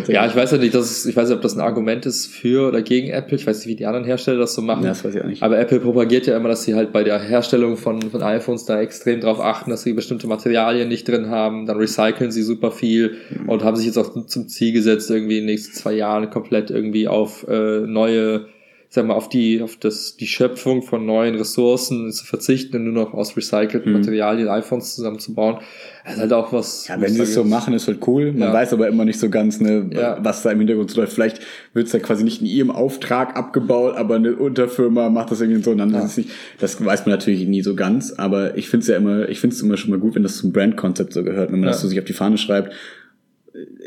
Ja, 0.06 0.26
ich 0.26 0.36
weiß 0.36 0.52
ja 0.52 0.58
nicht, 0.58 0.74
dass 0.74 1.06
ich 1.06 1.16
weiß 1.16 1.28
nicht, 1.28 1.36
ob 1.36 1.42
das 1.42 1.54
ein 1.54 1.60
Argument 1.60 2.04
ist 2.04 2.26
für 2.26 2.68
oder 2.68 2.82
gegen 2.82 3.08
Apple. 3.08 3.36
Ich 3.36 3.46
weiß 3.46 3.58
nicht, 3.58 3.68
wie 3.68 3.76
die 3.76 3.86
anderen 3.86 4.04
Hersteller 4.04 4.38
das 4.38 4.54
so 4.54 4.60
machen. 4.60 4.82
Ja, 4.82 4.90
das 4.90 5.04
weiß 5.04 5.14
ich 5.14 5.22
auch 5.22 5.26
nicht. 5.26 5.42
Aber 5.42 5.58
Apple 5.58 5.80
propagiert 5.80 6.26
ja 6.26 6.36
immer, 6.36 6.48
dass 6.48 6.64
sie 6.64 6.74
halt 6.74 6.92
bei 6.92 7.04
der 7.04 7.18
Herstellung 7.20 7.76
von, 7.76 8.02
von 8.02 8.22
iPhones 8.22 8.66
da 8.66 8.80
extrem 8.80 9.20
drauf 9.20 9.40
achten, 9.40 9.70
dass 9.70 9.82
sie 9.82 9.94
bestimmte 9.94 10.26
Materialien 10.26 10.88
nicht 10.88 11.08
drin 11.08 11.30
haben. 11.30 11.64
Dann 11.64 11.78
recyceln 11.78 12.30
sie 12.30 12.42
super 12.42 12.70
viel 12.70 13.16
mhm. 13.30 13.48
und 13.48 13.64
haben 13.64 13.76
sich 13.76 13.86
jetzt 13.86 13.96
auch 13.96 14.26
zum 14.26 14.48
Ziel 14.48 14.72
gesetzt, 14.72 15.10
irgendwie 15.10 15.38
in 15.38 15.44
den 15.44 15.54
nächsten 15.54 15.72
zwei 15.72 15.94
Jahren 15.94 16.28
komplett 16.28 16.70
irgendwie 16.70 17.08
auf 17.08 17.46
äh, 17.48 17.80
neue 17.80 18.46
sag 18.90 19.04
mal, 19.06 19.12
auf 19.14 19.28
die, 19.28 19.60
auf 19.60 19.76
das, 19.76 20.16
die 20.16 20.26
Schöpfung 20.26 20.80
von 20.82 21.04
neuen 21.04 21.34
Ressourcen 21.34 22.10
zu 22.10 22.24
verzichten 22.24 22.76
und 22.76 22.84
nur 22.84 23.04
noch 23.04 23.12
aus 23.12 23.36
recycelten 23.36 23.92
Mhm. 23.92 23.98
Materialien 23.98 24.48
iPhones 24.48 24.94
zusammenzubauen. 24.94 25.58
Das 26.04 26.14
ist 26.14 26.20
halt 26.20 26.32
auch 26.32 26.54
was. 26.54 26.88
Ja, 26.88 26.94
wenn 26.98 27.08
ich 27.10 27.16
sie 27.18 27.22
es 27.24 27.34
so 27.34 27.44
machen, 27.44 27.74
ist 27.74 27.86
halt 27.86 27.98
cool. 28.06 28.32
Man 28.32 28.40
Ja. 28.48 28.52
weiß 28.54 28.72
aber 28.72 28.88
immer 28.88 29.04
nicht 29.04 29.20
so 29.20 29.28
ganz, 29.28 29.60
ne, 29.60 29.90
Ja. 29.92 30.18
was 30.22 30.42
da 30.42 30.50
im 30.52 30.58
Hintergrund 30.60 30.94
läuft. 30.96 31.12
Vielleicht 31.12 31.40
wird 31.74 31.86
es 31.88 31.92
ja 31.92 31.98
quasi 31.98 32.24
nicht 32.24 32.40
in 32.40 32.46
ihrem 32.46 32.70
Auftrag 32.70 33.36
abgebaut, 33.36 33.94
aber 33.96 34.14
eine 34.14 34.34
Unterfirma 34.36 35.10
macht 35.10 35.32
das 35.32 35.42
irgendwie 35.42 35.62
so. 35.62 35.72
Und 35.72 35.78
dann 35.78 35.92
Ja. 35.92 36.06
ist 36.06 36.16
nicht, 36.16 36.30
das 36.58 36.82
weiß 36.82 37.04
man 37.04 37.10
natürlich 37.14 37.46
nie 37.46 37.60
so 37.60 37.74
ganz, 37.74 38.12
aber 38.12 38.56
ich 38.56 38.70
finde 38.70 38.84
es 38.84 38.88
ja 38.88 38.96
immer, 38.96 39.28
ich 39.28 39.38
finde 39.38 39.54
es 39.54 39.60
immer 39.60 39.76
schon 39.76 39.90
mal 39.90 39.98
gut, 39.98 40.14
wenn 40.14 40.22
das 40.22 40.38
zum 40.38 40.52
Brandkonzept 40.52 41.12
so 41.12 41.22
gehört, 41.24 41.52
wenn 41.52 41.60
man 41.60 41.68
das 41.68 41.82
so 41.82 41.88
sich 41.88 41.98
auf 41.98 42.06
die 42.06 42.14
Fahne 42.14 42.38
schreibt. 42.38 42.72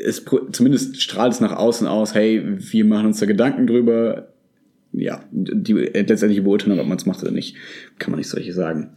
Es, 0.00 0.24
zumindest 0.52 1.00
strahlt 1.02 1.32
es 1.32 1.40
nach 1.40 1.56
außen 1.56 1.86
aus, 1.88 2.14
hey, 2.14 2.40
wir 2.58 2.84
machen 2.84 3.06
uns 3.06 3.18
da 3.20 3.26
Gedanken 3.26 3.66
drüber. 3.66 4.28
Ja, 4.92 5.24
die 5.30 5.72
letztendliche 5.72 6.42
Beurteilung, 6.42 6.78
ob 6.80 6.86
man 6.86 6.98
es 6.98 7.06
macht 7.06 7.22
oder 7.22 7.30
nicht, 7.30 7.56
kann 7.98 8.10
man 8.10 8.18
nicht 8.18 8.28
solche 8.28 8.52
sagen. 8.52 8.90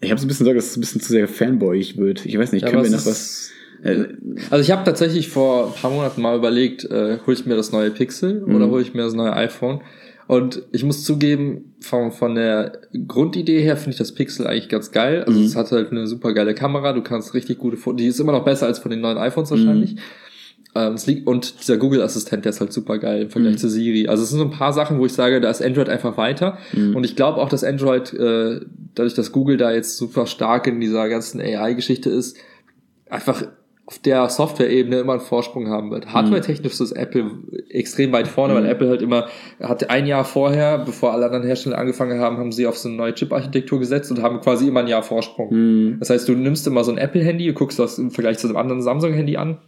Ich 0.00 0.10
habe 0.10 0.20
so 0.20 0.26
ein 0.26 0.28
bisschen 0.28 0.44
Sorge, 0.44 0.58
dass 0.58 0.70
es 0.70 0.76
ein 0.76 0.80
bisschen 0.80 1.00
zu 1.00 1.08
sehr 1.12 1.28
fanboyig 1.28 1.96
wird. 1.98 2.24
Ich 2.26 2.38
weiß 2.38 2.52
nicht, 2.52 2.62
Ja, 2.62 2.70
können 2.70 2.82
wir 2.84 2.90
noch 2.90 3.04
was 3.06 3.50
äh, 3.82 4.04
Also 4.50 4.62
ich 4.62 4.70
habe 4.70 4.84
tatsächlich 4.84 5.28
vor 5.28 5.68
ein 5.68 5.80
paar 5.80 5.90
Monaten 5.90 6.20
mal 6.22 6.36
überlegt, 6.36 6.84
äh, 6.84 7.18
hole 7.26 7.36
ich 7.36 7.44
mir 7.46 7.56
das 7.56 7.72
neue 7.72 7.90
Pixel 7.90 8.42
Mhm. 8.46 8.54
oder 8.54 8.68
hole 8.70 8.82
ich 8.82 8.94
mir 8.94 9.02
das 9.02 9.14
neue 9.14 9.32
iPhone? 9.34 9.80
Und 10.26 10.62
ich 10.72 10.82
muss 10.82 11.04
zugeben, 11.04 11.74
von, 11.80 12.10
von 12.10 12.34
der 12.34 12.80
Grundidee 13.06 13.60
her 13.62 13.76
finde 13.76 13.90
ich 13.92 13.98
das 13.98 14.12
Pixel 14.12 14.46
eigentlich 14.46 14.68
ganz 14.68 14.90
geil. 14.90 15.22
Also 15.24 15.38
Mhm. 15.38 15.44
es 15.46 15.54
hat 15.54 15.70
halt 15.70 15.92
eine 15.92 16.06
super 16.06 16.32
geile 16.34 16.54
Kamera, 16.54 16.92
du 16.94 17.02
kannst 17.02 17.32
richtig 17.34 17.58
gute 17.58 17.76
Fotos, 17.76 17.98
die 17.98 18.06
ist 18.06 18.18
immer 18.18 18.32
noch 18.32 18.44
besser 18.44 18.66
als 18.66 18.78
von 18.80 18.90
den 18.90 19.00
neuen 19.02 19.18
iPhones 19.18 19.50
wahrscheinlich. 19.50 19.94
Mhm. 19.94 20.00
Ähm, 20.76 20.92
es 20.94 21.06
liegt, 21.06 21.26
und 21.26 21.60
dieser 21.60 21.76
Google-Assistent, 21.78 22.44
der 22.44 22.50
ist 22.50 22.60
halt 22.60 22.72
super 22.72 22.98
geil 22.98 23.22
im 23.22 23.30
Vergleich 23.30 23.54
Mhm. 23.54 23.58
zu 23.58 23.68
Siri. 23.70 24.08
Also 24.08 24.22
es 24.24 24.30
sind 24.30 24.38
so 24.38 24.44
ein 24.44 24.50
paar 24.50 24.72
Sachen, 24.72 24.98
wo 24.98 25.06
ich 25.06 25.12
sage, 25.12 25.40
da 25.40 25.48
ist 25.50 25.62
Android 25.62 25.88
einfach 25.88 26.16
weiter. 26.16 26.58
Mhm. 26.72 26.94
Und 26.96 27.04
ich 27.04 27.16
glaube 27.16 27.40
auch, 27.40 27.48
dass 27.48 27.64
Android, 27.64 28.12
äh, 28.12 28.60
dadurch, 28.94 29.14
dass 29.14 29.32
Google 29.32 29.56
da 29.56 29.72
jetzt 29.72 29.96
super 29.96 30.26
stark 30.26 30.66
in 30.66 30.80
dieser 30.80 31.08
ganzen 31.08 31.40
AI-Geschichte 31.40 32.10
ist, 32.10 32.36
einfach 33.08 33.44
auf 33.88 34.00
der 34.00 34.28
Software-Ebene 34.28 34.98
immer 34.98 35.12
einen 35.12 35.20
Vorsprung 35.20 35.68
haben 35.68 35.92
wird. 35.92 36.12
Hardware-technisch 36.12 36.80
ist 36.80 36.90
Apple 36.90 37.30
extrem 37.70 38.10
weit 38.10 38.26
vorne, 38.26 38.52
Mhm. 38.52 38.58
weil 38.58 38.66
Apple 38.66 38.88
halt 38.88 39.00
immer, 39.00 39.28
hat 39.60 39.88
ein 39.90 40.06
Jahr 40.06 40.24
vorher, 40.24 40.78
bevor 40.78 41.12
alle 41.12 41.26
anderen 41.26 41.44
Hersteller 41.46 41.78
angefangen 41.78 42.18
haben, 42.18 42.36
haben 42.38 42.50
sie 42.50 42.66
auf 42.66 42.76
so 42.76 42.88
eine 42.88 42.96
neue 42.96 43.14
Chip-Architektur 43.14 43.78
gesetzt 43.78 44.10
und 44.10 44.20
haben 44.22 44.40
quasi 44.40 44.66
immer 44.66 44.80
ein 44.80 44.88
Jahr 44.88 45.04
Vorsprung. 45.04 45.54
Mhm. 45.54 45.96
Das 46.00 46.10
heißt, 46.10 46.28
du 46.28 46.32
nimmst 46.34 46.66
immer 46.66 46.82
so 46.82 46.90
ein 46.90 46.98
Apple-Handy, 46.98 47.46
du 47.46 47.52
guckst 47.52 47.78
das 47.78 47.98
im 48.00 48.10
Vergleich 48.10 48.38
zu 48.38 48.48
einem 48.48 48.56
anderen 48.56 48.82
Samsung-Handy 48.82 49.36
an 49.36 49.58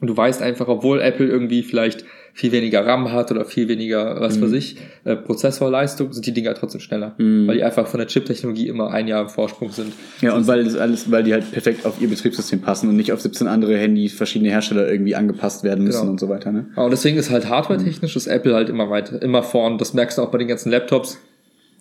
und 0.00 0.08
du 0.08 0.16
weißt 0.16 0.42
einfach, 0.42 0.68
obwohl 0.68 1.00
Apple 1.00 1.26
irgendwie 1.26 1.62
vielleicht 1.62 2.04
viel 2.36 2.50
weniger 2.50 2.84
RAM 2.84 3.12
hat 3.12 3.30
oder 3.30 3.44
viel 3.44 3.68
weniger, 3.68 4.20
was 4.20 4.42
weiß 4.42 4.50
ich, 4.52 4.76
äh, 5.04 5.14
Prozessorleistung, 5.14 6.12
sind 6.12 6.26
die 6.26 6.32
Dinger 6.34 6.52
trotzdem 6.54 6.80
schneller. 6.80 7.14
Mhm. 7.18 7.46
Weil 7.46 7.58
die 7.58 7.62
einfach 7.62 7.86
von 7.86 7.98
der 7.98 8.08
Chip-Technologie 8.08 8.66
immer 8.66 8.90
ein 8.90 9.06
Jahr 9.06 9.22
im 9.22 9.28
Vorsprung 9.28 9.70
sind. 9.70 9.92
Ja, 10.20 10.34
und 10.34 10.46
weil 10.48 10.64
das 10.64 10.74
alles, 10.74 11.10
weil 11.12 11.22
die 11.22 11.32
halt 11.32 11.48
perfekt 11.52 11.86
auf 11.86 12.00
ihr 12.00 12.08
Betriebssystem 12.08 12.60
passen 12.60 12.88
und 12.88 12.96
nicht 12.96 13.12
auf 13.12 13.20
17 13.20 13.46
andere 13.46 13.76
Handys 13.78 14.14
verschiedene 14.14 14.50
Hersteller 14.50 14.90
irgendwie 14.90 15.14
angepasst 15.14 15.62
werden 15.62 15.84
müssen 15.84 16.00
Genau. 16.00 16.10
und 16.10 16.18
so 16.20 16.28
weiter, 16.28 16.50
ne? 16.50 16.66
Ja, 16.76 16.82
Und 16.82 16.90
deswegen 16.90 17.16
ist 17.16 17.30
halt 17.30 17.48
hardware-technisch 17.48 18.16
ist 18.16 18.26
Apple 18.26 18.52
halt 18.54 18.68
immer 18.68 18.90
weiter, 18.90 19.22
immer 19.22 19.44
vorn. 19.44 19.78
Das 19.78 19.94
merkst 19.94 20.18
du 20.18 20.22
auch 20.22 20.30
bei 20.32 20.38
den 20.38 20.48
ganzen 20.48 20.70
Laptops. 20.72 21.20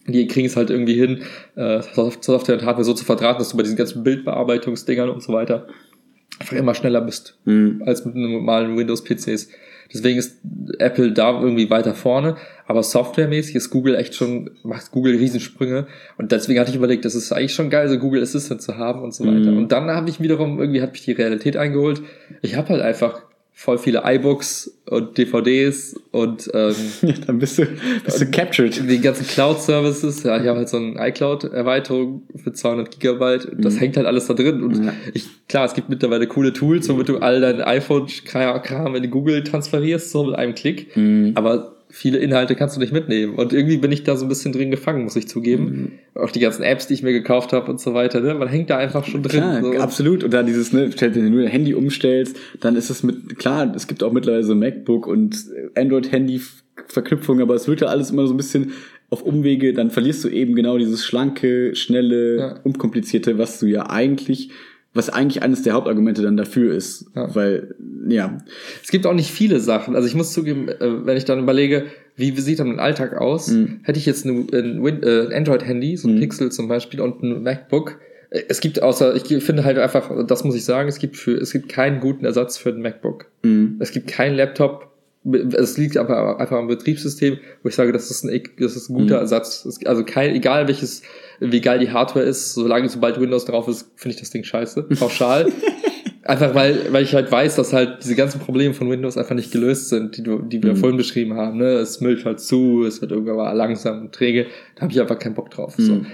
Die 0.05 0.27
kriegen 0.27 0.45
es 0.47 0.55
halt 0.55 0.69
irgendwie 0.69 0.95
hin, 0.95 1.21
äh, 1.55 1.81
Soft- 1.95 2.23
Software 2.23 2.59
und 2.59 2.65
Hardware 2.65 2.83
so 2.83 2.93
zu 2.93 3.05
verdrahten, 3.05 3.39
dass 3.39 3.49
du 3.49 3.57
bei 3.57 3.63
diesen 3.63 3.77
ganzen 3.77 4.03
Bildbearbeitungsdingern 4.03 5.09
und 5.09 5.23
so 5.23 5.33
weiter 5.33 5.65
einfach 6.39 6.55
immer 6.55 6.73
schneller 6.73 7.01
bist 7.01 7.37
Mhm. 7.45 7.83
als 7.85 8.05
mit 8.05 8.15
normalen 8.15 8.77
Windows-PCs. 8.77 9.49
Deswegen 9.93 10.17
ist 10.17 10.37
Apple 10.79 11.11
da 11.11 11.39
irgendwie 11.39 11.69
weiter 11.69 11.93
vorne, 11.93 12.35
aber 12.65 12.81
softwaremäßig 12.81 13.55
ist 13.55 13.69
Google 13.69 13.93
echt 13.95 14.15
schon, 14.15 14.49
macht 14.63 14.89
Google 14.91 15.17
Riesensprünge 15.17 15.85
und 16.17 16.31
deswegen 16.31 16.59
hatte 16.59 16.71
ich 16.71 16.77
überlegt, 16.77 17.05
das 17.05 17.13
ist 17.13 17.31
eigentlich 17.31 17.53
schon 17.53 17.69
geil, 17.69 17.87
so 17.89 17.99
Google 17.99 18.23
Assistant 18.23 18.61
zu 18.61 18.77
haben 18.77 19.03
und 19.03 19.13
so 19.13 19.23
weiter. 19.25 19.51
Mhm. 19.51 19.57
Und 19.57 19.71
dann 19.71 19.91
habe 19.91 20.09
ich 20.09 20.19
wiederum, 20.19 20.59
irgendwie 20.59 20.81
hat 20.81 20.93
mich 20.93 21.03
die 21.03 21.11
Realität 21.11 21.57
eingeholt. 21.57 22.01
Ich 22.41 22.55
habe 22.55 22.69
halt 22.69 22.81
einfach 22.81 23.21
voll 23.55 23.77
viele 23.77 24.01
iBooks 24.03 24.79
und 24.89 25.17
DVDs 25.17 25.95
und 26.11 26.49
ähm, 26.53 26.75
Ja, 27.03 27.13
dann 27.27 27.39
bist 27.39 27.59
du, 27.59 27.65
bist 28.03 28.19
du 28.19 28.25
captured. 28.31 28.89
die 28.89 28.99
ganzen 28.99 29.25
Cloud-Services, 29.27 30.23
ja, 30.23 30.41
ich 30.41 30.47
habe 30.47 30.57
halt 30.59 30.69
so 30.69 30.77
eine 30.77 30.95
iCloud-Erweiterung 31.09 32.23
für 32.43 32.51
200 32.51 32.91
Gigabyte, 32.91 33.49
das 33.59 33.79
hängt 33.79 33.95
halt 33.95 34.07
alles 34.07 34.27
da 34.27 34.33
drin 34.33 34.63
und 34.63 34.79
Mhm. 34.79 34.85
Ja. 34.85 34.93
ich, 35.13 35.25
klar, 35.47 35.65
es 35.65 35.73
gibt 35.75 35.87
mittlerweile 35.89 36.27
coole 36.27 36.51
Tools, 36.51 36.89
womit 36.89 37.07
du 37.09 37.17
all 37.19 37.39
dein 37.41 37.61
iPhone-Kram 37.61 38.95
in 38.95 39.09
Google 39.11 39.43
transferierst, 39.43 40.11
so 40.11 40.23
mit 40.25 40.35
einem 40.35 40.55
Klick, 40.55 40.95
Mhm. 40.97 41.31
aber 41.35 41.75
viele 41.95 42.17
Inhalte 42.17 42.55
kannst 42.55 42.75
du 42.75 42.79
nicht 42.79 42.91
mitnehmen 42.91 43.35
und 43.35 43.53
irgendwie 43.53 43.77
bin 43.77 43.91
ich 43.91 44.03
da 44.03 44.15
so 44.15 44.25
ein 44.25 44.27
bisschen 44.27 44.51
drin 44.51 44.71
gefangen, 44.71 45.03
muss 45.03 45.15
ich 45.15 45.27
zugeben. 45.27 45.63
Mhm. 46.15 46.19
Auch 46.19 46.31
die 46.31 46.39
ganzen 46.39 46.63
Apps, 46.63 46.87
die 46.87 46.95
ich 46.95 47.03
mir 47.03 47.11
gekauft 47.13 47.53
habe 47.53 47.69
und 47.69 47.79
so 47.79 47.93
weiter, 47.93 48.19
ne? 48.19 48.33
man 48.33 48.47
hängt 48.47 48.71
da 48.71 48.77
einfach 48.77 49.05
schon 49.05 49.21
drin. 49.21 49.41
Klar, 49.41 49.61
so. 49.61 49.73
absolut. 49.73 50.23
Und 50.23 50.33
dann 50.33 50.47
dieses, 50.47 50.73
ne, 50.73 50.89
wenn 50.97 51.13
du 51.13 51.21
nur 51.29 51.43
dein 51.43 51.51
Handy 51.51 51.75
umstellst, 51.75 52.35
dann 52.61 52.75
ist 52.75 52.89
es 52.89 53.03
mit, 53.03 53.37
klar, 53.37 53.71
es 53.75 53.85
gibt 53.85 54.01
auch 54.01 54.11
mittlerweile 54.11 54.43
so 54.43 54.55
MacBook 54.55 55.05
und 55.05 55.35
Android-Handy-Verknüpfung, 55.75 57.39
aber 57.41 57.53
es 57.53 57.67
wird 57.67 57.81
ja 57.81 57.87
alles 57.87 58.09
immer 58.09 58.25
so 58.25 58.33
ein 58.33 58.37
bisschen 58.37 58.71
auf 59.11 59.21
Umwege, 59.21 59.73
dann 59.73 59.91
verlierst 59.91 60.23
du 60.23 60.29
eben 60.29 60.55
genau 60.55 60.79
dieses 60.79 61.05
schlanke, 61.05 61.75
schnelle, 61.75 62.37
Ja. 62.37 62.59
unkomplizierte, 62.63 63.37
was 63.37 63.59
du 63.59 63.67
ja 63.67 63.87
eigentlich, 63.89 64.49
was 64.95 65.11
eigentlich 65.11 65.43
eines 65.43 65.61
der 65.61 65.73
Hauptargumente 65.73 66.23
dann 66.23 66.37
dafür 66.37 66.73
ist. 66.73 67.05
Ja. 67.15 67.33
Weil, 67.35 67.75
ja, 68.07 68.37
Es 68.83 68.89
gibt 68.91 69.05
auch 69.05 69.13
nicht 69.13 69.31
viele 69.31 69.59
Sachen. 69.59 69.95
Also 69.95 70.07
ich 70.07 70.15
muss 70.15 70.33
zugeben, 70.33 70.67
äh, 70.69 71.05
wenn 71.05 71.17
ich 71.17 71.25
dann 71.25 71.39
überlege, 71.39 71.85
wie 72.15 72.31
sieht 72.39 72.59
dann 72.59 72.67
mein 72.67 72.79
Alltag 72.79 73.15
aus, 73.17 73.47
Mhm. 73.49 73.79
hätte 73.83 73.97
ich 73.99 74.05
jetzt 74.05 74.25
ein, 74.25 74.49
äh, 74.53 75.35
Android-Handy, 75.35 75.97
so 75.97 76.07
ein 76.07 76.15
Mhm. 76.15 76.19
Pixel 76.19 76.51
zum 76.51 76.67
Beispiel 76.67 77.01
und 77.01 77.23
ein 77.23 77.43
MacBook. 77.43 77.99
äh, 78.29 78.41
Es 78.49 78.59
gibt 78.61 78.81
außer, 78.81 79.15
ich 79.15 79.43
finde 79.43 79.63
halt 79.63 79.77
einfach, 79.77 80.11
das 80.27 80.43
muss 80.43 80.55
ich 80.55 80.65
sagen, 80.65 80.89
es 80.89 80.99
gibt 80.99 81.17
für, 81.17 81.33
es 81.37 81.51
gibt 81.51 81.69
keinen 81.69 81.99
guten 81.99 82.25
Ersatz 82.25 82.57
für 82.57 82.69
ein 82.69 82.81
MacBook. 82.81 83.27
mhm. 83.43 83.77
Es 83.79 83.91
gibt 83.91 84.07
keinen 84.07 84.35
Laptop. 84.35 84.89
Es 85.53 85.77
liegt 85.77 85.95
aber 85.95 86.37
einfach 86.37 86.57
am 86.57 86.67
Betriebssystem, 86.67 87.37
wo 87.61 87.69
ich 87.69 87.75
sage, 87.75 87.93
das 87.93 88.11
ist 88.11 88.25
ein, 88.25 88.43
das 88.59 88.75
ist 88.75 88.89
ein 88.89 88.93
guter 88.95 89.15
Mhm. 89.15 89.21
Ersatz. 89.21 89.63
Es- 89.65 89.85
Also 89.85 90.03
kein, 90.03 90.35
egal 90.35 90.67
welches, 90.67 91.01
wie 91.39 91.61
geil 91.61 91.79
die 91.79 91.91
Hardware 91.91 92.25
ist, 92.25 92.53
solange 92.55 92.89
sobald 92.89 93.21
Windows 93.21 93.45
drauf 93.45 93.69
ist, 93.69 93.87
finde 93.95 94.15
ich 94.15 94.19
das 94.19 94.31
Ding 94.31 94.43
scheiße. 94.43 94.83
Pauschal. 94.99 95.45
Einfach 96.25 96.55
weil, 96.55 96.93
weil 96.93 97.03
ich 97.03 97.13
halt 97.15 97.29
weiß, 97.31 97.55
dass 97.57 97.73
halt 97.73 97.97
diese 98.03 98.15
ganzen 98.15 98.39
Probleme 98.39 98.73
von 98.73 98.89
Windows 98.89 99.17
einfach 99.17 99.35
nicht 99.35 99.51
gelöst 99.51 99.89
sind, 99.89 100.15
die, 100.17 100.23
du, 100.23 100.39
die 100.39 100.63
wir 100.63 100.71
Mhm. 100.71 100.77
vorhin 100.77 100.97
beschrieben 100.97 101.33
haben. 101.35 101.57
Ne? 101.57 101.65
Es 101.73 101.99
müllt 101.99 102.23
halt 102.23 102.39
zu, 102.39 102.85
es 102.85 103.01
wird 103.01 103.11
irgendwann 103.11 103.35
mal 103.35 103.51
langsam 103.51 104.01
und 104.01 104.13
träge. 104.13 104.45
Da 104.75 104.83
habe 104.83 104.93
ich 104.93 105.01
einfach 105.01 105.19
keinen 105.19 105.35
Bock 105.35 105.49
drauf. 105.51 105.73
So. 105.77 105.95
Mhm. 105.95 106.05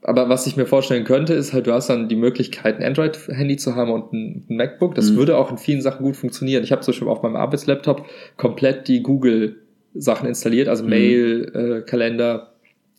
Aber 0.00 0.28
was 0.30 0.46
ich 0.46 0.56
mir 0.56 0.64
vorstellen 0.66 1.04
könnte, 1.04 1.34
ist 1.34 1.52
halt, 1.52 1.66
du 1.66 1.72
hast 1.72 1.88
dann 1.90 2.08
die 2.08 2.16
Möglichkeit, 2.16 2.76
ein 2.78 2.82
Android-Handy 2.84 3.56
zu 3.56 3.74
haben 3.74 3.90
und 3.90 4.12
ein 4.14 4.44
ein 4.48 4.56
MacBook. 4.56 4.94
Das 4.94 5.10
Mhm. 5.10 5.16
würde 5.16 5.36
auch 5.36 5.50
in 5.50 5.58
vielen 5.58 5.82
Sachen 5.82 6.04
gut 6.04 6.16
funktionieren. 6.16 6.62
Ich 6.64 6.72
habe 6.72 6.80
zum 6.82 6.92
Beispiel 6.92 7.08
auf 7.08 7.22
meinem 7.22 7.36
Arbeitslaptop 7.36 8.06
komplett 8.38 8.88
die 8.88 9.02
Google-Sachen 9.02 10.26
installiert, 10.28 10.68
also 10.68 10.84
Mhm. 10.84 10.90
Mail, 10.90 11.52
äh, 11.54 11.80
Kalender 11.88 12.52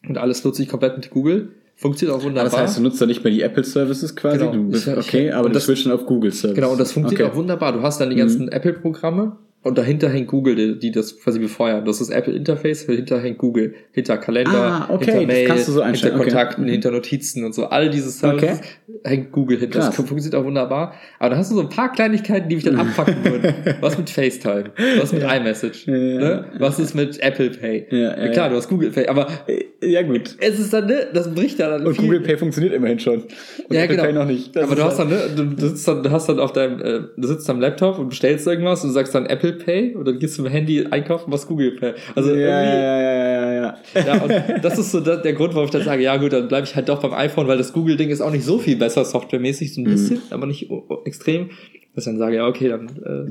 und 0.08 0.18
alles 0.20 0.44
nutze 0.44 0.62
ich 0.62 0.70
komplett 0.70 0.96
mit 0.96 1.10
Google. 1.10 1.50
Funktioniert 1.78 2.14
auch 2.16 2.20
Aber 2.22 2.30
wunderbar. 2.30 2.50
das 2.52 2.60
heißt, 2.60 2.78
du 2.78 2.82
nutzt 2.84 3.02
dann 3.02 3.10
nicht 3.10 3.24
mehr 3.24 3.34
die 3.34 3.42
Apple 3.42 3.64
Services 3.64 4.16
quasi, 4.16 4.38
Genau. 4.40 4.52
du 4.54 4.70
bist, 4.70 4.88
okay, 4.88 5.32
aber 5.32 5.46
und 5.48 5.50
du 5.52 5.56
das- 5.56 5.66
switchen 5.66 5.92
auf 5.92 6.06
Google 6.06 6.32
Services. 6.32 6.56
Genau, 6.56 6.72
und 6.72 6.80
das 6.80 6.94
funktioniert 6.94 7.26
okay. 7.28 7.32
auch 7.34 7.38
wunderbar. 7.38 7.74
Du 7.74 7.82
hast 7.82 8.00
dann 8.00 8.10
die 8.10 8.16
ganzen 8.16 8.48
Apple-Programme 8.50 9.36
und 9.66 9.78
dahinter 9.78 10.10
hängt 10.10 10.28
Google, 10.28 10.56
die, 10.56 10.80
die 10.80 10.92
das 10.92 11.20
quasi 11.20 11.40
befeuern. 11.40 11.84
Das 11.86 12.00
ist 12.00 12.10
Apple 12.12 12.34
Interface, 12.34 12.86
dahinter 12.86 13.20
hängt 13.20 13.40
Google, 13.40 13.74
hinter 13.92 14.18
Kalender, 14.18 14.54
Ah, 14.54 14.94
okay, 14.94 15.06
hinter 15.12 15.20
das 15.20 15.28
Mail, 15.28 15.58
so 15.58 15.72
hinter 15.74 15.86
einstellen, 15.86 16.16
okay. 16.16 16.24
Kontakten, 16.30 16.64
Mhm. 16.66 16.70
hinter 16.70 16.92
Notizen 16.92 17.44
und 17.44 17.54
so. 17.56 17.66
All 17.66 17.90
diese 17.90 18.12
Services 18.12 18.60
hängt 19.04 19.32
Google 19.32 19.58
hinter. 19.60 19.80
Das 19.80 19.88
Krass. 19.88 19.96
funktioniert 19.96 20.36
auch 20.36 20.46
wunderbar. 20.46 20.94
Aber 21.20 21.32
dann 21.32 21.40
hast 21.40 21.52
du 21.52 21.56
so 21.56 21.62
ein 21.62 21.70
paar 21.70 21.92
Kleinigkeiten, 21.92 22.48
die 22.48 22.56
mich 22.56 22.64
dann 22.64 22.78
abfacken 22.78 23.16
würden. 23.26 23.54
Was 23.82 23.98
mit 23.98 24.10
FaceTime? 24.10 24.66
Was 25.00 25.12
mit 25.12 25.24
iMessage? 25.24 25.88
Ja, 25.88 25.96
ja. 25.96 26.20
Ne? 26.20 26.46
Was 26.60 26.80
ist 26.80 26.94
mit 26.94 27.20
Apple 27.22 27.50
Pay? 27.50 27.88
Ja, 27.90 27.98
ja, 27.98 28.28
Klar, 28.32 28.46
ja. 28.46 28.50
du 28.50 28.56
hast 28.58 28.70
Google 28.70 28.92
Pay, 28.92 29.08
aber 29.08 29.28
Äh, 29.48 29.66
Ja, 29.92 30.02
gut. 30.04 30.36
es 30.40 30.60
ist 30.60 30.74
dann, 30.74 30.86
ne, 30.88 31.08
das 31.14 31.34
bricht 31.34 31.60
ja 31.60 31.70
dann 31.70 31.86
Und 31.86 31.96
viel. 31.96 32.06
Google 32.06 32.22
Pay 32.22 32.38
funktioniert 32.38 32.74
immerhin 32.74 33.00
schon. 33.00 33.22
Und 33.24 33.26
Ja, 33.72 33.82
Apple 33.82 33.96
genau. 33.98 34.04
Pay 34.04 34.14
noch 34.14 34.26
nicht. 34.26 34.56
Das 34.56 34.64
aber 34.64 34.76
du 34.76 34.84
hast 34.84 35.00
halt- 35.00 35.12
dann, 35.12 35.50
ne, 35.50 35.56
du, 35.56 35.68
sitzt 35.68 35.88
dann, 35.88 36.04
du 36.04 36.12
hast 36.12 36.30
dann 36.30 36.40
auf 36.40 36.54
deinem, 36.54 36.80
äh, 36.82 37.02
du 37.18 37.28
sitzt 37.28 37.50
am 37.50 37.60
Laptop 37.60 37.98
und 38.00 38.10
bestellst 38.10 38.46
irgendwas 38.48 38.84
und 38.84 38.90
du 38.90 38.94
sagst 38.94 39.14
dann 39.16 39.26
Apple 39.26 39.55
Pay 39.56 39.96
und 39.96 40.06
dann 40.06 40.20
gehst 40.20 40.38
du 40.38 40.44
dem 40.44 40.52
Handy 40.52 40.86
einkaufen, 40.90 41.32
was 41.32 41.48
Google 41.48 41.72
Pay. 41.72 41.94
Also 42.16 42.30
ja, 42.36 42.36
irgendwie, 42.36 42.78
ja, 42.78 43.02
ja, 43.02 43.22
ja, 43.22 43.78
ja, 43.96 44.06
ja. 44.16 44.22
und 44.24 44.64
das 44.64 44.78
ist 44.78 44.92
so 44.92 45.00
der, 45.00 45.18
der 45.18 45.34
Grund, 45.34 45.54
warum 45.54 45.66
ich 45.66 45.72
dann 45.72 45.84
sage, 45.84 46.04
ja 46.04 46.18
gut, 46.18 46.34
dann 46.34 46.48
bleibe 46.48 46.66
ich 46.68 46.76
halt 46.76 46.90
doch 46.90 47.02
beim 47.02 47.14
iPhone, 47.14 47.48
weil 47.48 47.58
das 47.58 47.74
Google-Ding 47.74 48.10
ist 48.10 48.22
auch 48.22 48.32
nicht 48.32 48.46
so 48.46 48.60
viel 48.60 48.76
besser 48.76 49.04
softwaremäßig, 49.06 49.70
Mhm. 49.70 49.74
so 49.74 49.82
ein 49.82 49.84
bisschen, 49.86 50.22
aber 50.30 50.46
nicht 50.46 50.70
extrem. 51.06 51.50
Dass 51.96 52.06
ich 52.06 52.12
dann 52.12 52.18
sage, 52.18 52.36
ja, 52.36 52.46
okay, 52.48 52.68
dann. 52.68 52.88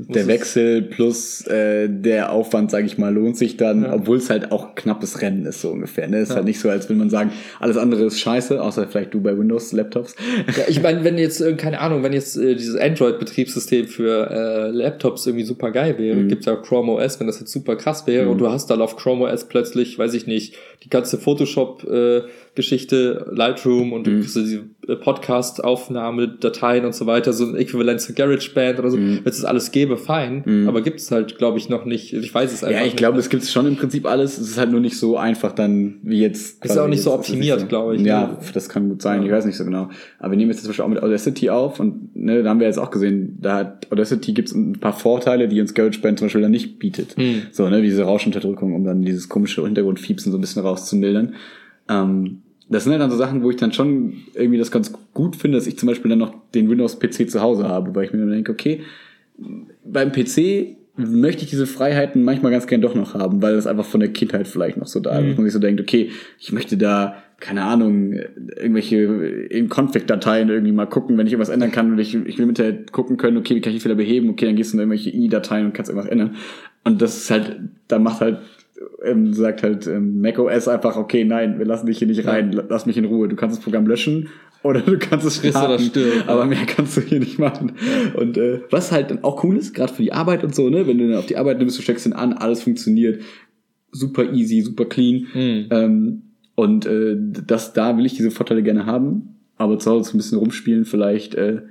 Äh, 0.07 0.11
Der 0.13 0.25
Wechsel 0.27 0.81
plus 0.81 1.45
äh, 1.47 1.87
der 1.87 2.31
Aufwand, 2.31 2.71
sage 2.71 2.85
ich 2.87 2.97
mal, 2.97 3.13
lohnt 3.13 3.37
sich 3.37 3.57
dann, 3.57 3.83
Ja. 3.83 3.93
obwohl 3.93 4.17
es 4.17 4.29
halt 4.31 4.51
auch 4.51 4.73
knappes 4.75 5.21
Rennen 5.21 5.45
ist, 5.45 5.61
so 5.61 5.69
ungefähr. 5.69 6.07
Ne? 6.07 6.19
Ist 6.19 6.29
Ja. 6.29 6.37
halt 6.37 6.45
nicht 6.45 6.59
so, 6.59 6.69
als 6.69 6.89
will 6.89 6.95
man 6.95 7.09
sagen, 7.11 7.31
alles 7.59 7.77
andere 7.77 8.05
ist 8.05 8.19
scheiße, 8.19 8.61
außer 8.61 8.87
vielleicht 8.87 9.13
du 9.13 9.21
bei 9.21 9.37
Windows-Laptops. 9.37 10.15
Ja, 10.57 10.63
ich 10.67 10.81
meine, 10.81 11.03
wenn 11.03 11.17
jetzt, 11.19 11.41
äh, 11.41 11.53
keine 11.53 11.79
Ahnung, 11.79 12.01
wenn 12.03 12.13
jetzt 12.13 12.37
äh, 12.37 12.55
dieses 12.55 12.75
Android-Betriebssystem 12.75 13.87
für 13.87 14.29
äh, 14.31 14.71
Laptops 14.71 15.27
irgendwie 15.27 15.45
super 15.45 15.71
geil 15.71 15.97
wäre, 15.99 16.15
Mhm. 16.17 16.27
gibt's 16.29 16.45
ja 16.47 16.55
Chrome 16.55 16.93
OS, 16.93 17.19
wenn 17.19 17.27
das 17.27 17.39
jetzt 17.39 17.51
super 17.51 17.75
krass 17.75 18.07
wäre 18.07 18.25
Mhm. 18.25 18.31
und 18.31 18.37
du 18.39 18.49
hast 18.49 18.69
dann 18.69 18.81
auf 18.81 18.95
Chrome 18.95 19.25
OS 19.25 19.45
plötzlich, 19.47 19.97
weiß 19.99 20.13
ich 20.15 20.27
nicht, 20.27 20.55
die 20.83 20.89
ganze 20.89 21.17
Photoshop-Geschichte, 22.55 23.31
Lightroom 23.31 23.91
und 23.93 24.07
Mhm. 24.07 24.23
so 24.23 24.41
diese 24.41 24.63
äh, 24.87 24.95
Podcast-Aufnahme, 24.95 26.27
Dateien 26.27 26.85
und 26.85 26.93
so 26.93 27.05
weiter, 27.07 27.33
so 27.33 27.45
ein 27.45 27.55
Äquivalent 27.55 27.99
zu 28.01 28.13
GarageBand 28.13 28.79
oder 28.79 28.91
so, 28.91 28.97
Mhm. 28.97 29.19
wenn 29.23 29.29
es 29.31 29.37
das 29.37 29.45
alles 29.45 29.71
gäbe, 29.71 29.97
fein, 29.97 30.43
Mhm. 30.45 30.67
aber 30.69 30.81
gibt's 30.81 31.09
halt, 31.11 31.37
glaube 31.37 31.57
ich, 31.57 31.69
noch 31.69 31.85
nicht, 31.85 32.13
ich 32.13 32.33
weiß 32.33 32.53
es 32.53 32.63
einfach 32.63 32.79
Ja, 32.79 32.85
ich 32.85 32.93
nicht. 32.93 32.97
glaube, 32.97 33.17
es 33.19 33.29
gibt 33.29 33.43
schon 33.45 33.65
im 33.65 33.75
Prinzip 33.75 34.05
alles. 34.05 34.37
Es 34.37 34.49
ist 34.51 34.57
halt 34.57 34.71
nur 34.71 34.79
nicht 34.79 34.97
so 34.97 35.17
einfach 35.17 35.53
dann, 35.53 35.95
wie 36.03 36.21
jetzt. 36.21 36.63
Ist 36.63 36.77
auch 36.77 36.87
nicht 36.87 37.01
so 37.01 37.13
optimiert, 37.13 37.61
so- 37.61 37.65
glaube 37.67 37.95
ich, 37.95 38.01
Ja, 38.03 38.27
ne? 38.27 38.37
das 38.53 38.69
kann 38.69 38.89
gut 38.89 39.01
sein. 39.01 39.21
Ja. 39.21 39.27
Ich 39.27 39.31
weiß 39.33 39.45
nicht 39.45 39.57
so 39.57 39.65
genau. 39.65 39.89
Aber 40.19 40.31
wir 40.31 40.37
nehmen 40.37 40.51
jetzt 40.51 40.61
zum 40.61 40.69
Beispiel 40.69 40.85
auch 40.85 40.89
mit 40.89 41.01
Audacity 41.03 41.49
auf 41.49 41.79
und 41.79 42.15
ne, 42.15 42.43
da 42.43 42.49
haben 42.49 42.59
wir 42.59 42.67
jetzt 42.67 42.79
auch 42.79 42.91
gesehen, 42.91 43.37
da 43.41 43.55
hat 43.57 43.91
Audacity 43.91 44.33
gibt 44.33 44.49
es 44.49 44.55
ein 44.55 44.73
paar 44.79 44.93
Vorteile, 44.93 45.47
die 45.47 45.59
uns 45.61 45.73
GarageBand 45.73 46.19
zum 46.19 46.27
Beispiel 46.27 46.41
dann 46.41 46.51
nicht 46.51 46.79
bietet. 46.79 47.17
Mhm. 47.17 47.43
So, 47.51 47.67
ne, 47.69 47.81
wie 47.81 47.87
diese 47.87 48.03
Rauschunterdrückung, 48.03 48.73
um 48.73 48.83
dann 48.85 49.01
dieses 49.01 49.29
komische 49.29 49.63
Hintergrundfiepsen 49.63 50.31
so 50.31 50.37
ein 50.37 50.41
bisschen 50.41 50.61
rauszumildern. 50.61 51.33
Ähm, 51.89 52.41
das 52.69 52.83
sind 52.83 52.91
halt 52.93 53.01
dann 53.01 53.11
so 53.11 53.17
Sachen, 53.17 53.43
wo 53.43 53.49
ich 53.49 53.57
dann 53.57 53.73
schon 53.73 54.13
irgendwie 54.33 54.57
das 54.57 54.71
ganz 54.71 54.91
gut 55.13 55.35
finde, 55.35 55.57
dass 55.57 55.67
ich 55.67 55.77
zum 55.77 55.87
Beispiel 55.87 56.09
dann 56.09 56.19
noch 56.19 56.33
den 56.53 56.69
Windows-PC 56.69 57.29
zu 57.29 57.41
Hause 57.41 57.67
habe, 57.67 57.93
weil 57.93 58.05
ich 58.05 58.13
mir 58.13 58.19
dann 58.19 58.31
denke, 58.31 58.51
okay, 58.51 58.81
beim 59.83 60.11
PC 60.11 60.75
möchte 60.97 61.43
ich 61.43 61.49
diese 61.49 61.67
Freiheiten 61.67 62.23
manchmal 62.23 62.51
ganz 62.51 62.67
gern 62.67 62.81
doch 62.81 62.95
noch 62.95 63.13
haben, 63.13 63.41
weil 63.41 63.55
das 63.55 63.67
einfach 63.67 63.85
von 63.85 63.99
der 63.99 64.13
Kindheit 64.13 64.47
vielleicht 64.47 64.77
noch 64.77 64.87
so 64.87 64.99
da 64.99 65.19
ist. 65.19 65.23
Mhm. 65.23 65.27
Dass 65.27 65.37
man 65.37 65.45
sich 65.45 65.53
so 65.53 65.59
denkt, 65.59 65.81
okay, 65.81 66.09
ich 66.39 66.53
möchte 66.53 66.77
da, 66.77 67.15
keine 67.39 67.63
Ahnung, 67.63 68.13
irgendwelche 68.13 68.97
in 68.97 69.69
Config-Dateien 69.69 70.49
irgendwie 70.49 70.71
mal 70.71 70.85
gucken, 70.85 71.17
wenn 71.17 71.27
ich 71.27 71.33
irgendwas 71.33 71.53
ändern 71.53 71.71
kann 71.71 71.91
und 71.91 71.99
ich, 71.99 72.15
ich 72.15 72.37
will 72.37 72.45
hinterher 72.45 72.85
gucken 72.91 73.17
können, 73.17 73.37
okay, 73.37 73.55
wie 73.55 73.61
kann 73.61 73.71
ich 73.71 73.79
die 73.79 73.83
Fehler 73.83 73.95
beheben? 73.95 74.29
Okay, 74.29 74.45
dann 74.45 74.55
gehst 74.55 74.71
du 74.71 74.77
in 74.77 74.79
irgendwelche 74.79 75.09
INI-Dateien 75.09 75.65
und 75.65 75.73
kannst 75.73 75.91
irgendwas 75.91 76.09
ändern. 76.09 76.35
Und 76.85 77.01
das 77.01 77.17
ist 77.17 77.31
halt, 77.31 77.59
da 77.89 77.99
macht 77.99 78.21
halt, 78.21 78.39
ähm, 79.03 79.33
sagt 79.33 79.63
halt 79.63 79.87
ähm, 79.87 80.21
macOS 80.21 80.67
einfach, 80.67 80.97
okay, 80.97 81.23
nein, 81.23 81.57
wir 81.59 81.65
lassen 81.65 81.85
dich 81.85 81.99
hier 81.99 82.07
nicht 82.07 82.25
rein, 82.25 82.51
lass 82.51 82.85
mich 82.85 82.97
in 82.97 83.05
Ruhe. 83.05 83.27
Du 83.27 83.35
kannst 83.35 83.57
das 83.57 83.63
Programm 83.63 83.87
löschen 83.87 84.29
oder 84.63 84.81
du 84.81 84.97
kannst 84.97 85.25
es 85.25 85.39
oder 85.39 85.49
starten, 85.51 85.83
stirb. 85.83 86.27
aber 86.27 86.45
mehr 86.45 86.65
kannst 86.65 86.97
du 86.97 87.01
hier 87.01 87.19
nicht 87.19 87.39
machen. 87.39 87.73
Und 88.15 88.37
äh, 88.37 88.61
was 88.71 88.91
halt 88.91 89.11
dann 89.11 89.23
auch 89.23 89.43
cool 89.43 89.57
ist, 89.57 89.73
gerade 89.73 89.93
für 89.93 90.03
die 90.03 90.13
Arbeit 90.13 90.43
und 90.43 90.55
so, 90.55 90.69
ne, 90.69 90.87
wenn 90.87 90.97
du 90.97 91.07
dann 91.07 91.17
auf 91.17 91.25
die 91.25 91.37
Arbeit 91.37 91.59
nimmst, 91.59 91.77
du 91.77 91.81
steckst 91.81 92.05
ihn 92.05 92.13
an, 92.13 92.33
alles 92.33 92.63
funktioniert, 92.63 93.21
super 93.91 94.33
easy, 94.33 94.61
super 94.61 94.85
clean. 94.85 95.27
Mhm. 95.33 95.67
Ähm, 95.69 96.21
und 96.55 96.85
äh, 96.85 97.15
das, 97.17 97.73
da 97.73 97.97
will 97.97 98.05
ich 98.05 98.15
diese 98.15 98.31
Vorteile 98.31 98.63
gerne 98.63 98.85
haben, 98.85 99.35
aber 99.57 99.77
zu 99.79 99.91
Hause 99.91 100.09
so 100.09 100.15
ein 100.15 100.19
bisschen 100.19 100.37
rumspielen, 100.37 100.85
vielleicht 100.85 101.35
äh, 101.35 101.61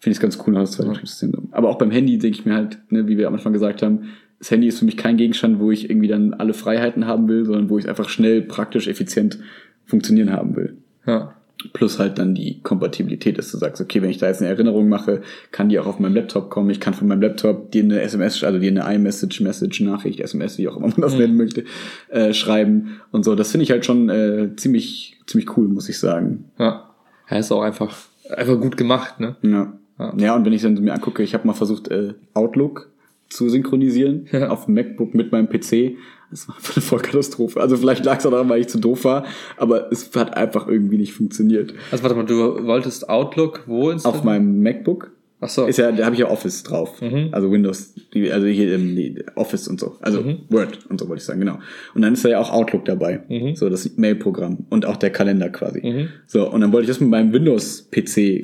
finde 0.00 0.12
ich 0.12 0.16
es 0.16 0.20
ganz 0.20 0.38
cool, 0.46 0.54
zweite 0.66 0.82
Ja. 0.82 0.92
Betriebssystem. 0.92 1.48
Aber 1.52 1.70
auch 1.70 1.78
beim 1.78 1.90
Handy 1.90 2.18
denke 2.18 2.38
ich 2.38 2.44
mir 2.44 2.54
halt, 2.54 2.78
ne, 2.90 3.08
wie 3.08 3.16
wir 3.16 3.26
am 3.26 3.34
Anfang 3.34 3.52
gesagt 3.52 3.82
haben, 3.82 4.10
das 4.38 4.50
Handy 4.50 4.68
ist 4.68 4.78
für 4.80 4.84
mich 4.84 4.96
kein 4.96 5.16
Gegenstand, 5.16 5.58
wo 5.60 5.70
ich 5.70 5.88
irgendwie 5.88 6.08
dann 6.08 6.34
alle 6.34 6.54
Freiheiten 6.54 7.06
haben 7.06 7.28
will, 7.28 7.44
sondern 7.44 7.70
wo 7.70 7.78
ich 7.78 7.88
einfach 7.88 8.08
schnell, 8.08 8.42
praktisch, 8.42 8.88
effizient 8.88 9.38
funktionieren 9.86 10.32
haben 10.32 10.56
will. 10.56 10.76
Ja. 11.06 11.34
Plus 11.72 11.98
halt 11.98 12.18
dann 12.18 12.34
die 12.34 12.60
Kompatibilität, 12.62 13.38
dass 13.38 13.50
du 13.50 13.56
sagst, 13.56 13.80
okay, 13.80 14.02
wenn 14.02 14.10
ich 14.10 14.18
da 14.18 14.26
jetzt 14.26 14.42
eine 14.42 14.50
Erinnerung 14.50 14.88
mache, 14.88 15.22
kann 15.50 15.70
die 15.70 15.78
auch 15.78 15.86
auf 15.86 15.98
meinem 15.98 16.14
Laptop 16.14 16.50
kommen. 16.50 16.68
Ich 16.68 16.80
kann 16.80 16.92
von 16.92 17.08
meinem 17.08 17.22
Laptop 17.22 17.70
dir 17.70 17.84
eine 17.84 18.02
SMS, 18.02 18.44
also 18.44 18.58
dir 18.58 18.68
eine 18.70 18.94
iMessage, 18.94 19.40
Message, 19.40 19.80
Nachricht, 19.80 20.20
SMS, 20.20 20.58
wie 20.58 20.68
auch 20.68 20.76
immer 20.76 20.88
man 20.88 21.00
das 21.00 21.14
Mhm. 21.14 21.20
nennen 21.20 21.36
möchte, 21.38 21.64
äh, 22.10 22.34
schreiben 22.34 23.00
und 23.12 23.24
so. 23.24 23.34
Das 23.34 23.50
finde 23.50 23.64
ich 23.64 23.70
halt 23.70 23.86
schon 23.86 24.10
äh, 24.10 24.50
ziemlich, 24.56 25.16
ziemlich 25.26 25.56
cool, 25.56 25.68
muss 25.68 25.88
ich 25.88 25.98
sagen. 25.98 26.44
Ja. 26.58 26.90
Ja, 27.30 27.38
ist 27.38 27.50
auch 27.52 27.62
einfach, 27.62 27.96
einfach 28.28 28.60
gut 28.60 28.76
gemacht, 28.76 29.18
ne? 29.20 29.36
Ja. 29.42 29.72
Ja. 29.98 30.14
Ja, 30.18 30.36
und 30.36 30.44
wenn 30.44 30.52
ich 30.52 30.60
dann 30.62 30.74
mir 30.74 30.92
angucke, 30.92 31.22
ich 31.22 31.32
habe 31.34 31.46
mal 31.46 31.54
versucht, 31.54 31.88
äh, 31.88 32.14
Outlook 32.34 32.90
zu 33.28 33.48
synchronisieren 33.48 34.26
Ja. 34.32 34.48
auf 34.50 34.66
dem 34.66 34.74
MacBook 34.74 35.14
mit 35.14 35.32
meinem 35.32 35.48
PC. 35.48 35.96
Das 36.30 36.48
war 36.48 36.56
einfach 36.56 36.76
eine 36.76 36.82
Vollkatastrophe. 36.82 37.60
Also 37.60 37.76
vielleicht 37.76 38.04
lag 38.04 38.18
es 38.18 38.26
auch 38.26 38.30
daran, 38.30 38.48
weil 38.48 38.60
ich 38.60 38.68
zu 38.68 38.78
doof 38.78 39.04
war, 39.04 39.24
aber 39.56 39.90
es 39.92 40.10
hat 40.16 40.36
einfach 40.36 40.66
irgendwie 40.68 40.96
nicht 40.98 41.12
funktioniert. 41.12 41.74
Also 41.90 42.02
warte 42.02 42.16
mal, 42.16 42.24
du 42.26 42.64
wolltest 42.66 43.08
Outlook 43.08 43.62
wo 43.66 43.90
installieren? 43.90 44.18
Auf 44.20 44.24
meinem 44.24 44.62
MacBook 44.62 45.12
Ach 45.40 45.48
so. 45.48 45.66
ist 45.66 45.76
ja, 45.76 45.92
da 45.92 46.04
habe 46.06 46.14
ich 46.14 46.20
ja 46.20 46.30
Office 46.30 46.62
drauf. 46.62 47.00
Mhm. 47.02 47.28
Also 47.32 47.52
Windows, 47.52 47.94
also 48.32 48.46
hier 48.46 48.72
ähm, 48.74 48.96
die 48.96 49.22
Office 49.36 49.68
und 49.68 49.78
so. 49.78 49.96
Also 50.00 50.22
Mhm. 50.22 50.38
Word 50.48 50.78
und 50.88 50.98
so 50.98 51.08
wollte 51.08 51.20
ich 51.20 51.24
sagen, 51.26 51.38
genau. 51.40 51.58
Und 51.94 52.02
dann 52.02 52.14
ist 52.14 52.24
da 52.24 52.30
ja 52.30 52.40
auch 52.40 52.50
Outlook 52.50 52.84
dabei. 52.86 53.22
Mhm. 53.28 53.54
So 53.54 53.68
das 53.68 53.96
Mail-Programm 53.96 54.58
und 54.70 54.86
auch 54.86 54.96
der 54.96 55.10
Kalender 55.10 55.50
quasi. 55.50 55.80
Mhm. 55.86 56.08
So, 56.26 56.50
und 56.50 56.62
dann 56.62 56.72
wollte 56.72 56.84
ich 56.84 56.88
das 56.88 57.00
mit 57.00 57.10
meinem 57.10 57.32
Windows-PC 57.32 58.42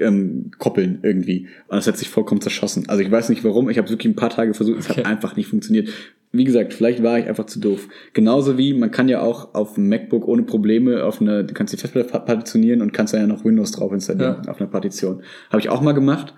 ähm, 0.00 0.50
koppeln 0.58 0.98
irgendwie. 1.02 1.48
Und 1.68 1.76
das 1.76 1.86
hat 1.86 1.96
sich 1.98 2.08
vollkommen 2.08 2.40
zerschossen. 2.40 2.88
Also 2.88 3.02
ich 3.02 3.10
weiß 3.10 3.28
nicht 3.28 3.44
warum, 3.44 3.68
ich 3.70 3.78
habe 3.78 3.88
wirklich 3.90 4.10
ein 4.12 4.16
paar 4.16 4.30
Tage 4.30 4.54
versucht, 4.54 4.78
es 4.80 4.90
Okay. 4.90 5.00
hat 5.00 5.06
einfach 5.06 5.36
nicht 5.36 5.48
funktioniert. 5.48 5.88
Wie 6.34 6.44
gesagt, 6.44 6.72
vielleicht 6.72 7.02
war 7.02 7.18
ich 7.18 7.26
einfach 7.26 7.44
zu 7.44 7.60
doof. 7.60 7.88
Genauso 8.14 8.56
wie 8.56 8.72
man 8.72 8.90
kann 8.90 9.08
ja 9.10 9.20
auch 9.20 9.54
auf 9.54 9.74
dem 9.74 9.88
MacBook 9.90 10.26
ohne 10.26 10.44
Probleme 10.44 11.04
auf 11.04 11.20
eine, 11.20 11.44
du 11.44 11.52
kannst 11.52 11.74
die 11.74 11.76
Festplatte 11.76 12.08
pa- 12.08 12.20
partitionieren 12.20 12.80
und 12.80 12.92
kannst 12.94 13.12
da 13.12 13.18
ja 13.18 13.26
noch 13.26 13.44
Windows 13.44 13.72
drauf 13.72 13.92
installieren 13.92 14.42
Ja. 14.46 14.50
auf 14.50 14.58
einer 14.60 14.70
Partition. 14.70 15.22
Habe 15.50 15.60
ich 15.60 15.68
auch 15.68 15.82
mal 15.82 15.92
gemacht. 15.92 16.32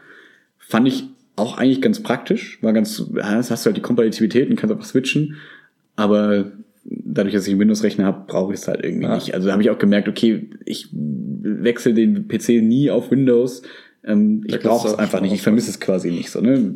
Fand 0.59 0.89
ich 0.89 1.05
auch 1.37 1.59
eigentlich 1.59 1.81
ganz 1.81 2.01
praktisch. 2.03 2.59
War 2.61 2.73
ganz, 2.73 3.05
hast 3.23 3.65
du 3.65 3.67
halt 3.69 3.77
die 3.77 3.83
Kompatibilität 3.83 4.51
und 4.51 4.57
kannst 4.57 4.73
einfach 4.73 4.87
switchen. 4.87 5.37
Aber 5.95 6.51
dadurch, 6.85 7.35
dass 7.35 7.47
ich 7.47 7.53
einen 7.53 7.61
Windows-Rechner 7.61 8.05
habe, 8.05 8.25
brauche 8.27 8.53
ich 8.55 8.61
es 8.61 8.69
halt 8.69 8.85
irgendwie 8.85 9.05
Ja. 9.05 9.15
nicht. 9.15 9.35
Also 9.35 9.47
da 9.47 9.53
habe 9.53 9.63
ich 9.63 9.71
auch 9.71 9.79
gemerkt, 9.79 10.09
okay, 10.09 10.51
ich 10.65 10.89
wechsle 10.93 11.95
den 11.95 12.29
PC 12.29 12.63
nie 12.63 12.91
auf 12.91 13.11
Windows. 13.11 13.63
Ähm, 14.05 14.43
ich 14.47 14.61
brauche 14.61 14.89
es 14.89 14.95
einfach 14.95 15.21
nicht. 15.21 15.33
Ich 15.33 15.43
vermisse 15.43 15.71
es 15.71 15.81
quasi 15.81 16.11
nicht. 16.11 16.31
So, 16.31 16.41
ne? 16.41 16.75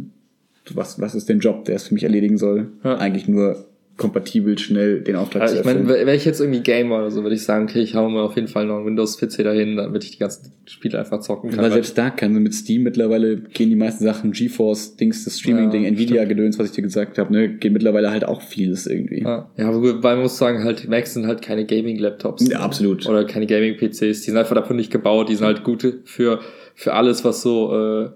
was, 0.74 1.00
was 1.00 1.14
ist 1.14 1.28
der 1.28 1.36
Job, 1.36 1.64
der 1.64 1.76
es 1.76 1.88
für 1.88 1.94
mich 1.94 2.04
erledigen 2.04 2.38
soll? 2.38 2.72
Ja. 2.84 2.96
Eigentlich 2.98 3.28
nur 3.28 3.66
kompatibel 3.98 4.56
schnell 4.58 5.02
den 5.02 5.16
Auftrag 5.16 5.42
Also 5.42 5.54
zu 5.56 5.60
ich 5.60 5.66
meine, 5.66 5.80
erfüllen. 5.80 6.06
wäre 6.06 6.16
ich 6.16 6.24
jetzt 6.24 6.40
irgendwie 6.40 6.60
Gamer 6.60 6.98
oder 6.98 7.10
so, 7.10 7.22
würde 7.24 7.34
ich 7.34 7.42
sagen, 7.42 7.64
okay, 7.68 7.80
ich 7.80 7.94
hau 7.94 8.08
mir 8.08 8.22
auf 8.22 8.36
jeden 8.36 8.48
Fall 8.48 8.64
noch 8.64 8.76
einen 8.76 8.86
Windows-PC 8.86 9.42
dahin, 9.44 9.76
damit 9.76 10.04
ich 10.04 10.12
die 10.12 10.18
ganzen 10.18 10.52
Spiele 10.66 10.98
einfach 10.98 11.20
zocken 11.20 11.50
kann. 11.50 11.58
Aber 11.58 11.70
selbst 11.70 11.98
da 11.98 12.08
kann 12.08 12.32
mit 12.32 12.54
Steam 12.54 12.84
mittlerweile 12.84 13.36
gehen 13.36 13.68
die 13.68 13.76
meisten 13.76 14.04
Sachen, 14.04 14.32
GeForce, 14.32 14.96
Dings, 14.96 15.24
das 15.24 15.38
Streaming-Ding, 15.40 15.82
Ja, 15.82 15.88
Nvidia-Gedöns, 15.90 16.58
was 16.58 16.66
ich 16.68 16.72
dir 16.72 16.82
gesagt 16.82 17.18
habe, 17.18 17.32
ne, 17.32 17.48
geht 17.48 17.72
mittlerweile 17.72 18.10
halt 18.10 18.24
auch 18.24 18.40
vieles 18.40 18.86
irgendwie. 18.86 19.22
ja, 19.22 19.50
ja, 19.56 19.68
aber 19.68 19.80
gut, 19.80 20.02
weil 20.02 20.14
man 20.14 20.22
muss 20.22 20.38
sagen, 20.38 20.62
halt, 20.64 20.88
Macs 20.88 21.14
sind 21.14 21.26
halt 21.26 21.42
keine 21.42 21.66
Gaming-Laptops. 21.66 22.48
Ja, 22.48 22.60
absolut. 22.60 23.06
Oder 23.08 23.24
keine 23.24 23.46
Gaming-PCs. 23.46 23.98
Die 23.98 24.12
sind 24.30 24.36
einfach 24.36 24.54
dafür 24.54 24.76
nicht 24.76 24.92
gebaut. 24.92 25.28
Die 25.28 25.34
sind 25.34 25.44
halt 25.46 25.64
gute 25.64 25.98
für, 26.04 26.40
für 26.74 26.94
alles, 26.94 27.24
was 27.24 27.42
so 27.42 27.74
äh, 27.74 28.10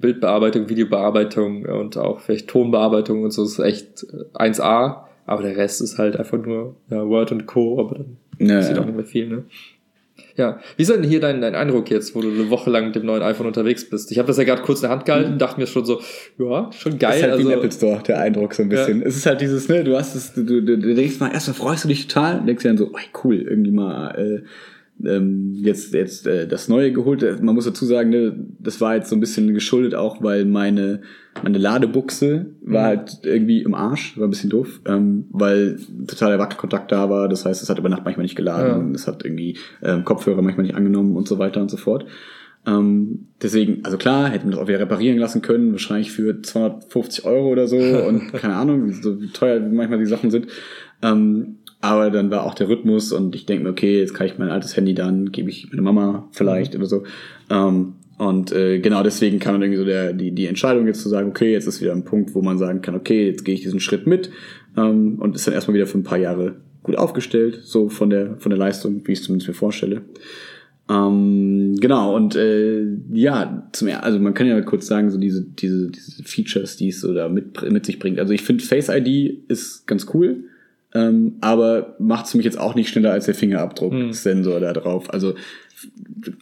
Bildbearbeitung, 0.00 0.68
Videobearbeitung 0.68 1.64
und 1.66 1.96
auch 1.96 2.20
vielleicht 2.20 2.48
Tonbearbeitung 2.48 3.22
und 3.22 3.30
so 3.30 3.44
ist 3.44 3.58
echt 3.58 4.04
äh, 4.04 4.38
1A. 4.38 5.04
Aber 5.26 5.42
der 5.42 5.56
Rest 5.56 5.82
ist 5.82 5.98
halt 5.98 6.16
einfach 6.16 6.38
nur 6.38 6.76
ja, 6.90 7.06
Word 7.06 7.32
und 7.32 7.46
Co. 7.46 7.78
Aber 7.80 7.96
dann 7.96 8.16
Ja, 8.38 8.56
passiert 8.56 8.76
ja. 8.76 8.82
auch 8.82 8.86
nicht 8.86 8.96
mehr 8.96 9.04
viel, 9.04 9.28
ne? 9.28 9.44
Ja, 10.36 10.58
wie 10.76 10.82
ist 10.82 10.90
denn 10.90 11.02
hier 11.02 11.20
dein, 11.20 11.40
dein 11.40 11.54
Eindruck 11.56 11.90
jetzt, 11.90 12.14
wo 12.14 12.20
du 12.20 12.28
eine 12.30 12.48
Woche 12.48 12.70
lang 12.70 12.86
mit 12.86 12.96
dem 12.96 13.04
neuen 13.06 13.22
iPhone 13.22 13.46
unterwegs 13.48 13.88
bist? 13.88 14.10
Ich 14.12 14.18
habe 14.18 14.28
das 14.28 14.36
ja 14.36 14.44
gerade 14.44 14.62
kurz 14.62 14.78
in 14.78 14.82
der 14.82 14.90
Hand 14.90 15.04
gehalten, 15.04 15.36
dachte 15.38 15.60
mir 15.60 15.66
schon 15.66 15.84
so, 15.84 16.00
ja, 16.38 16.70
schon 16.72 16.92
Das 16.92 17.00
geil. 17.00 17.16
ist 17.16 17.22
halt 17.22 17.32
also, 17.32 17.48
wie 17.48 17.52
im 17.52 17.58
Apple 17.58 17.72
Store, 17.72 18.00
der 18.06 18.20
Eindruck 18.20 18.54
so 18.54 18.62
ein 18.62 18.68
bisschen. 18.68 19.00
Ja. 19.00 19.06
Es 19.06 19.16
ist 19.16 19.26
halt 19.26 19.40
dieses, 19.40 19.68
ne, 19.68 19.82
du 19.84 19.96
hast 19.96 20.14
es, 20.14 20.32
du, 20.34 20.44
du, 20.44 20.62
du 20.62 20.94
denkst 20.94 21.18
mal, 21.18 21.32
erstmal 21.32 21.54
freust 21.56 21.84
du 21.84 21.88
dich 21.88 22.06
total, 22.06 22.38
und 22.40 22.46
denkst 22.46 22.62
dir 22.62 22.68
dann 22.68 22.78
so, 22.78 22.90
oh, 22.92 22.98
cool, 23.24 23.36
irgendwie 23.36 23.72
mal 23.72 24.10
äh, 24.16 24.42
ähm, 25.04 25.52
jetzt 25.54 25.94
jetzt 25.94 26.26
äh, 26.26 26.46
das 26.48 26.68
Neue 26.68 26.92
geholt. 26.92 27.22
Man 27.42 27.54
muss 27.54 27.64
dazu 27.66 27.84
sagen, 27.84 28.10
ne, 28.10 28.34
das 28.58 28.80
war 28.80 28.96
jetzt 28.96 29.10
so 29.10 29.16
ein 29.16 29.20
bisschen 29.20 29.52
geschuldet 29.54 29.94
auch, 29.94 30.22
weil 30.22 30.44
meine 30.44 31.00
meine 31.42 31.58
Ladebuchse 31.58 32.46
war 32.62 32.82
Mhm. 32.82 32.86
halt 32.86 33.20
irgendwie 33.22 33.62
im 33.62 33.74
Arsch, 33.74 34.18
war 34.18 34.26
ein 34.26 34.30
bisschen 34.30 34.50
doof, 34.50 34.80
ähm, 34.86 35.26
weil 35.30 35.78
total 36.08 36.30
der 36.30 36.38
Wackelkontakt 36.40 36.90
da 36.90 37.08
war. 37.10 37.28
Das 37.28 37.44
heißt, 37.44 37.62
es 37.62 37.70
hat 37.70 37.78
über 37.78 37.88
Nacht 37.88 38.04
manchmal 38.04 38.24
nicht 38.24 38.34
geladen, 38.36 38.88
Ja. 38.88 38.94
es 38.94 39.06
hat 39.06 39.24
irgendwie 39.24 39.56
ähm, 39.82 40.04
Kopfhörer 40.04 40.42
manchmal 40.42 40.66
nicht 40.66 40.74
angenommen 40.74 41.16
und 41.16 41.28
so 41.28 41.38
weiter 41.38 41.60
und 41.60 41.70
so 41.70 41.76
fort. 41.76 42.06
Ähm, 42.66 43.28
deswegen, 43.40 43.84
also 43.84 43.96
klar, 43.98 44.28
hätte 44.30 44.44
man 44.44 44.50
das 44.50 44.60
auch 44.60 44.66
wieder 44.68 44.80
reparieren 44.80 45.16
lassen 45.18 45.40
können, 45.42 45.70
wahrscheinlich 45.70 46.10
für 46.10 46.42
250 46.42 47.24
Euro 47.24 47.48
oder 47.50 47.68
so 47.68 47.76
und 48.08 48.32
keine 48.32 48.56
Ahnung, 48.56 48.90
so 48.92 49.20
wie 49.22 49.28
teuer 49.28 49.60
manchmal 49.60 50.00
die 50.00 50.06
Sachen 50.06 50.32
sind. 50.32 50.48
Ähm, 51.02 51.58
aber 51.80 52.10
dann 52.10 52.30
war 52.30 52.44
auch 52.44 52.54
der 52.54 52.68
Rhythmus 52.68 53.12
und 53.12 53.34
ich 53.34 53.46
denke 53.46 53.64
mir, 53.64 53.70
okay, 53.70 54.00
jetzt 54.00 54.14
kann 54.14 54.26
ich 54.26 54.38
mein 54.38 54.50
altes 54.50 54.76
Handy 54.76 54.94
dann, 54.94 55.30
gebe 55.30 55.50
ich 55.50 55.70
meine 55.70 55.82
Mama 55.82 56.28
vielleicht 56.32 56.74
oder 56.74 56.86
so. 56.86 57.04
Ähm, 57.50 57.94
und 58.18 58.50
äh, 58.50 58.80
genau 58.80 59.04
deswegen 59.04 59.38
kam 59.38 59.54
dann 59.54 59.62
irgendwie 59.62 59.78
so 59.78 59.84
der, 59.84 60.12
die, 60.12 60.32
die 60.32 60.46
Entscheidung 60.46 60.88
jetzt 60.88 61.02
zu 61.02 61.08
sagen, 61.08 61.28
okay, 61.28 61.52
jetzt 61.52 61.68
ist 61.68 61.80
wieder 61.80 61.92
ein 61.92 62.04
Punkt, 62.04 62.34
wo 62.34 62.42
man 62.42 62.58
sagen 62.58 62.82
kann, 62.82 62.96
okay, 62.96 63.26
jetzt 63.26 63.44
gehe 63.44 63.54
ich 63.54 63.62
diesen 63.62 63.78
Schritt 63.78 64.08
mit 64.08 64.30
ähm, 64.76 65.18
und 65.20 65.36
ist 65.36 65.46
dann 65.46 65.54
erstmal 65.54 65.76
wieder 65.76 65.86
für 65.86 65.98
ein 65.98 66.04
paar 66.04 66.18
Jahre 66.18 66.56
gut 66.82 66.96
aufgestellt, 66.96 67.60
so 67.62 67.88
von 67.88 68.10
der, 68.10 68.36
von 68.38 68.50
der 68.50 68.58
Leistung, 68.58 69.02
wie 69.06 69.12
ich 69.12 69.20
es 69.20 69.24
zumindest 69.24 69.48
mir 69.48 69.54
vorstelle. 69.54 70.02
Ähm, 70.90 71.76
genau, 71.80 72.16
und 72.16 72.34
äh, 72.34 72.82
ja, 73.12 73.68
zum 73.72 73.88
also 73.88 74.18
man 74.18 74.34
kann 74.34 74.46
ja 74.46 74.60
kurz 74.62 74.86
sagen, 74.86 75.10
so 75.10 75.18
diese, 75.18 75.44
diese, 75.44 75.90
diese 75.90 76.24
Features, 76.24 76.76
die 76.76 76.88
es 76.88 77.00
so 77.00 77.12
da 77.12 77.28
mit, 77.28 77.70
mit 77.70 77.86
sich 77.86 77.98
bringt. 77.98 78.18
Also 78.18 78.32
ich 78.32 78.42
finde 78.42 78.64
Face 78.64 78.88
ID 78.88 79.44
ist 79.48 79.86
ganz 79.86 80.06
cool, 80.14 80.44
ähm, 80.94 81.36
aber 81.40 81.96
macht 81.98 82.26
es 82.26 82.34
mich 82.34 82.44
jetzt 82.44 82.58
auch 82.58 82.74
nicht 82.74 82.88
schneller 82.88 83.12
als 83.12 83.26
der 83.26 83.34
Fingerabdruck-Sensor 83.34 84.56
hm. 84.56 84.62
da 84.62 84.72
drauf. 84.72 85.12
Also 85.12 85.34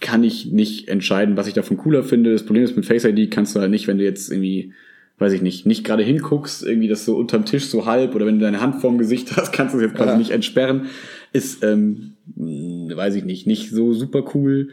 kann 0.00 0.24
ich 0.24 0.52
nicht 0.52 0.88
entscheiden, 0.88 1.36
was 1.36 1.46
ich 1.46 1.54
davon 1.54 1.76
cooler 1.76 2.02
finde. 2.02 2.32
Das 2.32 2.44
Problem 2.44 2.64
ist, 2.64 2.76
mit 2.76 2.86
Face 2.86 3.04
ID 3.04 3.30
kannst 3.30 3.54
du 3.54 3.60
halt 3.60 3.70
nicht, 3.70 3.86
wenn 3.86 3.98
du 3.98 4.04
jetzt 4.04 4.30
irgendwie 4.30 4.72
weiß 5.18 5.32
ich 5.32 5.42
nicht, 5.42 5.66
nicht 5.66 5.84
gerade 5.84 6.02
hinguckst, 6.02 6.62
irgendwie 6.64 6.88
das 6.88 7.04
so 7.04 7.16
unterm 7.16 7.44
Tisch 7.44 7.66
so 7.66 7.86
halb 7.86 8.14
oder 8.14 8.26
wenn 8.26 8.38
du 8.38 8.44
deine 8.44 8.60
Hand 8.60 8.76
vorm 8.76 8.98
Gesicht 8.98 9.34
hast, 9.36 9.52
kannst 9.52 9.74
du 9.74 9.78
es 9.78 9.84
jetzt 9.84 9.96
quasi 9.96 10.10
ja. 10.10 10.18
nicht 10.18 10.30
entsperren. 10.30 10.86
Ist, 11.32 11.62
ähm, 11.64 12.14
weiß 12.36 13.14
ich 13.14 13.24
nicht, 13.24 13.46
nicht 13.46 13.70
so 13.70 13.92
super 13.94 14.24
cool. 14.34 14.68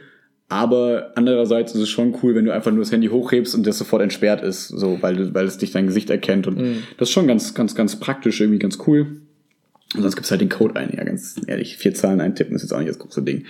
Aber 0.50 1.14
andererseits 1.16 1.74
ist 1.74 1.82
es 1.82 1.90
schon 1.90 2.16
cool, 2.22 2.36
wenn 2.36 2.46
du 2.46 2.54
einfach 2.54 2.72
nur 2.72 2.82
das 2.82 2.92
Handy 2.92 3.08
hochhebst 3.08 3.56
und 3.56 3.66
das 3.66 3.78
sofort 3.78 4.02
entsperrt 4.02 4.44
ist, 4.44 4.68
so, 4.68 5.02
weil, 5.02 5.16
du, 5.16 5.34
weil 5.34 5.46
es 5.46 5.58
dich 5.58 5.72
dein 5.72 5.88
Gesicht 5.88 6.10
erkennt. 6.10 6.46
Und 6.46 6.60
mhm. 6.60 6.84
das 6.98 7.10
ist 7.10 7.14
schon 7.14 7.28
ganz, 7.28 7.54
ganz, 7.54 7.74
ganz 7.74 8.00
praktisch, 8.00 8.40
irgendwie 8.40 8.60
ganz 8.60 8.78
cool. 8.86 9.22
Und 9.96 10.02
sonst 10.02 10.16
gibt's 10.16 10.32
halt 10.32 10.42
den 10.42 10.50
Code 10.50 10.76
ein, 10.76 10.92
ja, 10.96 11.04
ganz 11.04 11.40
ehrlich. 11.48 11.78
Vier 11.78 11.94
Zahlen 11.94 12.22
eintippen 12.22 12.56
ist 12.56 12.64
jetzt 12.64 12.74
auch 12.74 12.80
nicht 12.80 12.90
das 12.90 13.00
große 13.00 13.22
Ding. 13.22 13.46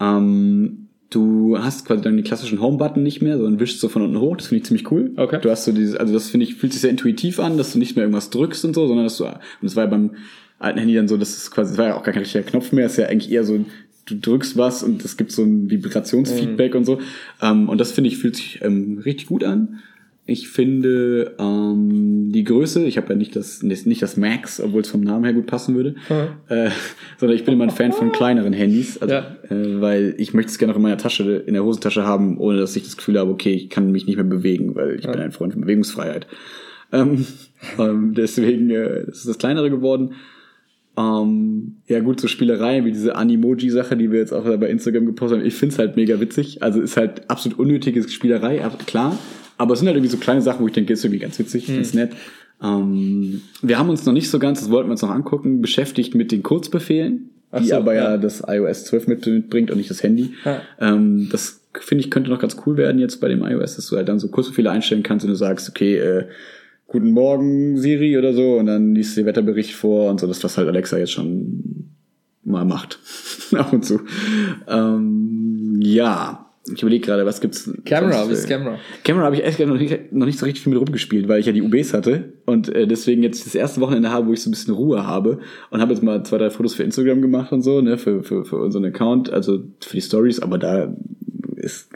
Ähm, 0.00 0.86
Du 1.10 1.56
hast 1.58 1.86
quasi 1.86 2.02
dann 2.02 2.16
den 2.16 2.24
klassischen 2.24 2.60
Home-Button 2.60 3.02
nicht 3.02 3.22
mehr, 3.22 3.36
sondern 3.36 3.60
wischst 3.60 3.80
so 3.80 3.88
von 3.88 4.02
unten 4.02 4.18
hoch. 4.18 4.36
Das 4.36 4.48
finde 4.48 4.62
ich 4.62 4.66
ziemlich 4.66 4.90
cool. 4.90 5.12
Okay. 5.16 5.38
Du 5.40 5.50
hast 5.50 5.64
so 5.64 5.70
dieses, 5.70 5.94
also 5.94 6.12
das 6.12 6.28
finde 6.28 6.44
ich, 6.44 6.56
fühlt 6.56 6.72
sich 6.72 6.82
sehr 6.82 6.90
intuitiv 6.90 7.38
an, 7.38 7.56
dass 7.56 7.72
du 7.72 7.78
nicht 7.78 7.94
mehr 7.94 8.04
irgendwas 8.04 8.30
drückst 8.30 8.64
und 8.64 8.74
so, 8.74 8.88
sondern 8.88 9.06
dass 9.06 9.18
du, 9.18 9.24
und 9.24 9.38
das 9.62 9.76
war 9.76 9.84
ja 9.84 9.90
beim 9.90 10.12
alten 10.58 10.78
Handy 10.80 10.94
dann 10.94 11.06
so, 11.06 11.16
dass 11.16 11.36
es 11.36 11.50
quasi, 11.50 11.70
das 11.70 11.78
war 11.78 11.86
ja 11.86 11.96
auch 11.96 12.02
gar 12.02 12.12
kein 12.12 12.22
richtiger 12.24 12.42
Knopf 12.42 12.72
mehr, 12.72 12.86
es 12.86 12.92
ist 12.92 12.98
ja 12.98 13.06
eigentlich 13.06 13.30
eher 13.30 13.44
so, 13.44 13.64
du 14.06 14.14
drückst 14.18 14.56
was 14.56 14.82
und 14.82 15.04
es 15.04 15.16
gibt 15.16 15.30
so 15.30 15.44
ein 15.44 15.70
Vibrationsfeedback 15.70 16.72
mhm. 16.72 16.78
und 16.78 16.84
so. 16.84 17.00
Ähm, 17.40 17.68
und 17.68 17.80
das 17.80 17.92
finde 17.92 18.08
ich, 18.08 18.18
fühlt 18.18 18.36
sich 18.36 18.60
ähm, 18.62 19.00
richtig 19.04 19.28
gut 19.28 19.44
an. 19.44 19.80
Ich 20.28 20.48
finde 20.48 21.36
ähm, 21.38 22.32
die 22.32 22.42
Größe, 22.42 22.84
ich 22.84 22.96
habe 22.96 23.10
ja 23.10 23.14
nicht 23.14 23.36
das 23.36 23.62
nicht 23.62 24.02
das 24.02 24.16
Max, 24.16 24.60
obwohl 24.60 24.80
es 24.80 24.90
vom 24.90 25.02
Namen 25.02 25.24
her 25.24 25.32
gut 25.32 25.46
passen 25.46 25.76
würde, 25.76 25.94
äh, 26.48 26.70
sondern 27.16 27.36
ich 27.36 27.44
bin 27.44 27.54
immer 27.54 27.64
ein 27.64 27.70
Fan 27.70 27.92
von 27.92 28.10
kleineren 28.10 28.52
Handys, 28.52 28.98
also, 28.98 29.14
ja. 29.14 29.36
äh, 29.48 29.80
weil 29.80 30.14
ich 30.18 30.34
möchte 30.34 30.50
es 30.50 30.58
gerne 30.58 30.72
auch 30.72 30.76
in 30.76 30.82
meiner 30.82 30.98
Tasche, 30.98 31.44
in 31.46 31.54
der 31.54 31.64
Hosentasche 31.64 32.04
haben, 32.04 32.38
ohne 32.38 32.58
dass 32.58 32.74
ich 32.74 32.82
das 32.82 32.96
Gefühl 32.96 33.20
habe, 33.20 33.30
okay, 33.30 33.52
ich 33.52 33.70
kann 33.70 33.92
mich 33.92 34.06
nicht 34.06 34.16
mehr 34.16 34.24
bewegen, 34.24 34.74
weil 34.74 34.96
ich 34.96 35.04
ja. 35.04 35.12
bin 35.12 35.20
ein 35.20 35.30
Freund 35.30 35.52
von 35.52 35.62
Bewegungsfreiheit. 35.62 36.26
Ähm, 36.92 37.24
ähm, 37.78 38.14
deswegen 38.14 38.70
äh, 38.70 39.04
ist 39.08 39.28
das 39.28 39.38
kleinere 39.38 39.70
geworden. 39.70 40.14
Ähm, 40.96 41.76
ja 41.86 42.00
gut, 42.00 42.20
so 42.20 42.26
Spielereien 42.26 42.84
wie 42.84 42.92
diese 42.92 43.14
Animoji-Sache, 43.14 43.96
die 43.96 44.10
wir 44.10 44.18
jetzt 44.18 44.32
auch 44.32 44.44
bei 44.44 44.68
Instagram 44.68 45.06
gepostet 45.06 45.38
haben, 45.38 45.46
ich 45.46 45.54
find's 45.54 45.78
halt 45.78 45.94
mega 45.94 46.18
witzig. 46.20 46.62
Also 46.62 46.80
ist 46.80 46.96
halt 46.96 47.30
absolut 47.30 47.58
unnötiges 47.58 48.12
Spielerei, 48.12 48.60
klar. 48.86 49.16
Aber 49.58 49.74
es 49.74 49.80
sind 49.80 49.88
halt 49.88 49.96
irgendwie 49.96 50.12
so 50.12 50.18
kleine 50.18 50.42
Sachen, 50.42 50.62
wo 50.62 50.66
ich 50.66 50.72
denke, 50.74 50.92
ist 50.92 51.04
irgendwie 51.04 51.20
ganz 51.20 51.38
witzig, 51.38 51.68
mhm. 51.68 51.80
ist 51.80 51.94
nett. 51.94 52.12
Ähm, 52.62 53.42
wir 53.62 53.78
haben 53.78 53.90
uns 53.90 54.04
noch 54.06 54.12
nicht 54.12 54.30
so 54.30 54.38
ganz, 54.38 54.60
das 54.60 54.70
wollten 54.70 54.88
wir 54.88 54.92
uns 54.92 55.02
noch 55.02 55.10
angucken, 55.10 55.60
beschäftigt 55.60 56.14
mit 56.14 56.32
den 56.32 56.42
Kurzbefehlen, 56.42 57.30
Ach 57.50 57.60
die 57.60 57.68
so, 57.68 57.76
aber 57.76 57.94
ja. 57.94 58.12
ja. 58.12 58.18
das 58.18 58.42
iOS 58.46 58.84
12 58.86 59.06
mitbringt 59.08 59.70
und 59.70 59.76
nicht 59.76 59.90
das 59.90 60.02
Handy. 60.02 60.34
Ja. 60.44 60.60
Ähm, 60.80 61.28
das 61.30 61.60
finde 61.78 62.04
ich 62.04 62.10
könnte 62.10 62.30
noch 62.30 62.38
ganz 62.38 62.56
cool 62.64 62.76
werden 62.76 62.98
jetzt 62.98 63.20
bei 63.20 63.28
dem 63.28 63.42
iOS, 63.42 63.76
dass 63.76 63.88
du 63.88 63.96
halt 63.96 64.08
dann 64.08 64.18
so 64.18 64.28
Kurzbefehle 64.28 64.70
einstellen 64.70 65.02
kannst 65.02 65.24
und 65.24 65.30
du 65.30 65.36
sagst, 65.36 65.68
okay, 65.68 65.96
äh, 65.96 66.24
guten 66.86 67.10
Morgen 67.10 67.76
Siri 67.76 68.16
oder 68.16 68.32
so 68.32 68.56
und 68.56 68.66
dann 68.66 68.94
liest 68.94 69.16
du 69.16 69.20
den 69.20 69.26
Wetterbericht 69.26 69.74
vor 69.74 70.10
und 70.10 70.20
so, 70.20 70.26
das 70.26 70.42
was 70.42 70.56
halt 70.56 70.68
Alexa 70.68 70.98
jetzt 70.98 71.12
schon 71.12 71.90
mal 72.44 72.64
macht. 72.64 72.98
Ab 73.52 73.72
und 73.72 73.84
zu. 73.84 74.00
Ähm, 74.68 75.78
ja, 75.82 76.45
ich 76.72 76.82
überlege 76.82 77.04
gerade, 77.06 77.24
was 77.26 77.40
gibt's? 77.40 77.70
Camera, 77.84 78.28
wie 78.28 78.32
ist 78.32 78.48
Camera? 78.48 78.78
Camera 79.04 79.24
habe 79.24 79.36
ich 79.36 79.44
echt 79.44 79.60
noch 79.60 79.78
nicht, 79.78 80.12
noch 80.12 80.26
nicht 80.26 80.38
so 80.38 80.46
richtig 80.46 80.64
viel 80.64 80.72
mit 80.72 80.80
rumgespielt, 80.80 81.28
weil 81.28 81.40
ich 81.40 81.46
ja 81.46 81.52
die 81.52 81.62
UBs 81.62 81.94
hatte 81.94 82.32
und 82.44 82.68
äh, 82.68 82.86
deswegen 82.86 83.22
jetzt 83.22 83.46
das 83.46 83.54
erste 83.54 83.80
Wochenende 83.80 84.10
habe, 84.10 84.26
wo 84.26 84.32
ich 84.32 84.42
so 84.42 84.50
ein 84.50 84.52
bisschen 84.52 84.74
Ruhe 84.74 85.06
habe 85.06 85.38
und 85.70 85.80
habe 85.80 85.92
jetzt 85.92 86.02
mal 86.02 86.24
zwei, 86.24 86.38
drei 86.38 86.50
Fotos 86.50 86.74
für 86.74 86.82
Instagram 86.82 87.22
gemacht 87.22 87.52
und 87.52 87.62
so, 87.62 87.80
ne, 87.80 87.98
für, 87.98 88.22
für, 88.22 88.44
für 88.44 88.56
unseren 88.56 88.84
Account, 88.84 89.30
also 89.30 89.62
für 89.80 89.96
die 89.96 90.02
Stories, 90.02 90.40
aber 90.40 90.58
da 90.58 90.92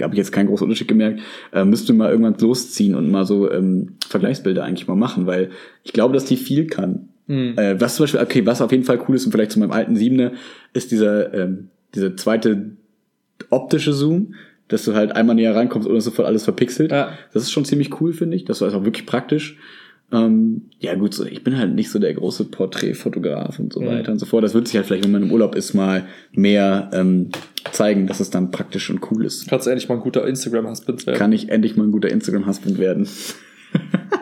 habe 0.00 0.14
ich 0.14 0.18
jetzt 0.18 0.32
keinen 0.32 0.48
großen 0.48 0.64
Unterschied 0.64 0.88
gemerkt. 0.88 1.20
Äh, 1.52 1.64
müsste 1.64 1.92
mal 1.92 2.10
irgendwann 2.10 2.36
losziehen 2.38 2.94
und 2.94 3.10
mal 3.10 3.24
so 3.24 3.50
ähm, 3.50 3.96
Vergleichsbilder 4.08 4.64
eigentlich 4.64 4.88
mal 4.88 4.96
machen, 4.96 5.26
weil 5.26 5.50
ich 5.84 5.92
glaube, 5.92 6.14
dass 6.14 6.24
die 6.24 6.36
viel 6.36 6.66
kann. 6.66 7.08
Mhm. 7.26 7.54
Äh, 7.56 7.80
was 7.80 7.96
zum 7.96 8.04
Beispiel, 8.04 8.20
okay, 8.20 8.46
was 8.46 8.62
auf 8.62 8.72
jeden 8.72 8.84
Fall 8.84 9.00
cool 9.08 9.16
ist 9.16 9.26
und 9.26 9.32
vielleicht 9.32 9.52
zu 9.52 9.60
meinem 9.60 9.72
alten 9.72 9.96
Siebener, 9.96 10.32
ist 10.72 10.90
dieser, 10.90 11.32
ähm, 11.34 11.68
dieser 11.94 12.16
zweite 12.16 12.72
optische 13.50 13.92
Zoom 13.92 14.34
dass 14.70 14.84
du 14.84 14.94
halt 14.94 15.14
einmal 15.14 15.34
näher 15.34 15.54
reinkommst 15.54 15.88
ohne 15.88 16.00
sofort 16.00 16.26
alles 16.26 16.44
verpixelt. 16.44 16.92
Ja. 16.92 17.12
Das 17.32 17.42
ist 17.42 17.50
schon 17.50 17.64
ziemlich 17.64 18.00
cool, 18.00 18.12
finde 18.12 18.36
ich. 18.36 18.44
Das 18.44 18.62
ist 18.62 18.74
auch 18.74 18.84
wirklich 18.84 19.04
praktisch. 19.04 19.58
Ähm, 20.12 20.62
ja, 20.80 20.94
gut, 20.94 21.14
so, 21.14 21.24
ich 21.24 21.44
bin 21.44 21.56
halt 21.56 21.74
nicht 21.74 21.90
so 21.90 21.98
der 21.98 22.14
große 22.14 22.46
Porträtfotograf 22.46 23.58
und 23.58 23.72
so 23.72 23.80
mhm. 23.80 23.86
weiter 23.86 24.12
und 24.12 24.18
so 24.18 24.26
fort. 24.26 24.42
Das 24.42 24.54
wird 24.54 24.66
sich 24.66 24.76
halt 24.76 24.86
vielleicht, 24.86 25.04
wenn 25.04 25.12
man 25.12 25.22
im 25.22 25.30
Urlaub 25.30 25.54
ist, 25.54 25.74
mal 25.74 26.06
mehr 26.32 26.90
ähm, 26.92 27.28
zeigen, 27.72 28.06
dass 28.06 28.20
es 28.20 28.30
dann 28.30 28.50
praktisch 28.50 28.90
und 28.90 29.00
cool 29.10 29.24
ist. 29.24 29.48
Kannst 29.48 29.66
du 29.66 29.70
endlich 29.70 29.88
mal 29.88 29.96
ein 29.96 30.00
guter 30.00 30.26
Instagram-Husband 30.26 31.06
werden? 31.06 31.18
Kann 31.18 31.32
ich 31.32 31.48
endlich 31.48 31.76
mal 31.76 31.84
ein 31.84 31.92
guter 31.92 32.08
Instagram-Husband 32.08 32.78
werden? 32.78 33.08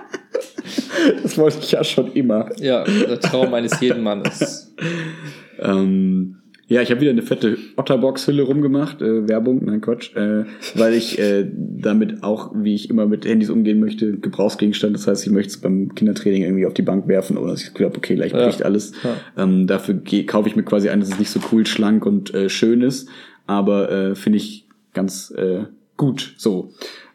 das 1.23 1.39
wollte 1.39 1.59
ich 1.61 1.73
ja 1.73 1.85
schon 1.85 2.13
immer. 2.13 2.51
Ja, 2.61 2.85
der 2.85 3.21
Traum 3.21 3.55
eines 3.55 3.81
jeden 3.81 4.03
Mannes. 4.03 4.75
ähm, 5.59 6.38
ja, 6.69 6.83
ich 6.83 6.91
habe 6.91 7.01
wieder 7.01 7.11
eine 7.11 7.23
fette 7.23 7.57
Otterbox-Hülle 7.77 8.43
rumgemacht, 8.43 9.01
äh, 9.01 9.27
Werbung, 9.27 9.65
nein 9.65 9.81
Quatsch, 9.81 10.15
äh, 10.15 10.45
weil 10.75 10.93
ich 10.93 11.19
äh, 11.19 11.47
damit 11.55 12.23
auch, 12.23 12.53
wie 12.55 12.75
ich 12.75 12.91
immer 12.91 13.07
mit 13.07 13.25
Handys 13.25 13.49
umgehen 13.49 13.81
möchte, 13.81 14.19
Gebrauchsgegenstand, 14.19 14.95
das 14.95 15.07
heißt, 15.07 15.27
ich 15.27 15.33
möchte 15.33 15.51
es 15.51 15.57
beim 15.57 15.95
Kindertraining 15.95 16.43
irgendwie 16.43 16.67
auf 16.67 16.75
die 16.75 16.83
Bank 16.83 17.09
werfen, 17.09 17.39
oder 17.39 17.55
ich 17.55 17.73
glaube, 17.73 17.97
okay, 17.97 18.17
gleich 18.17 18.33
bricht 18.33 18.61
ja. 18.61 18.67
alles. 18.67 18.93
Ja. 19.03 19.43
Ähm, 19.43 19.67
dafür 19.67 20.03
kaufe 20.27 20.49
ich 20.49 20.57
mir 20.57 20.63
quasi 20.63 20.91
ein, 20.91 21.01
dass 21.01 21.09
es 21.09 21.19
nicht 21.19 21.31
so 21.31 21.41
cool, 21.51 21.67
schlank 21.67 22.05
und 22.05 22.35
äh, 22.35 22.51
schön 22.51 22.83
ist, 22.83 23.09
aber 23.47 23.91
äh, 23.91 24.15
finde 24.15 24.37
ich 24.37 24.67
ganz 24.93 25.31
äh, 25.31 25.65
gut 25.97 26.35
so. 26.37 26.73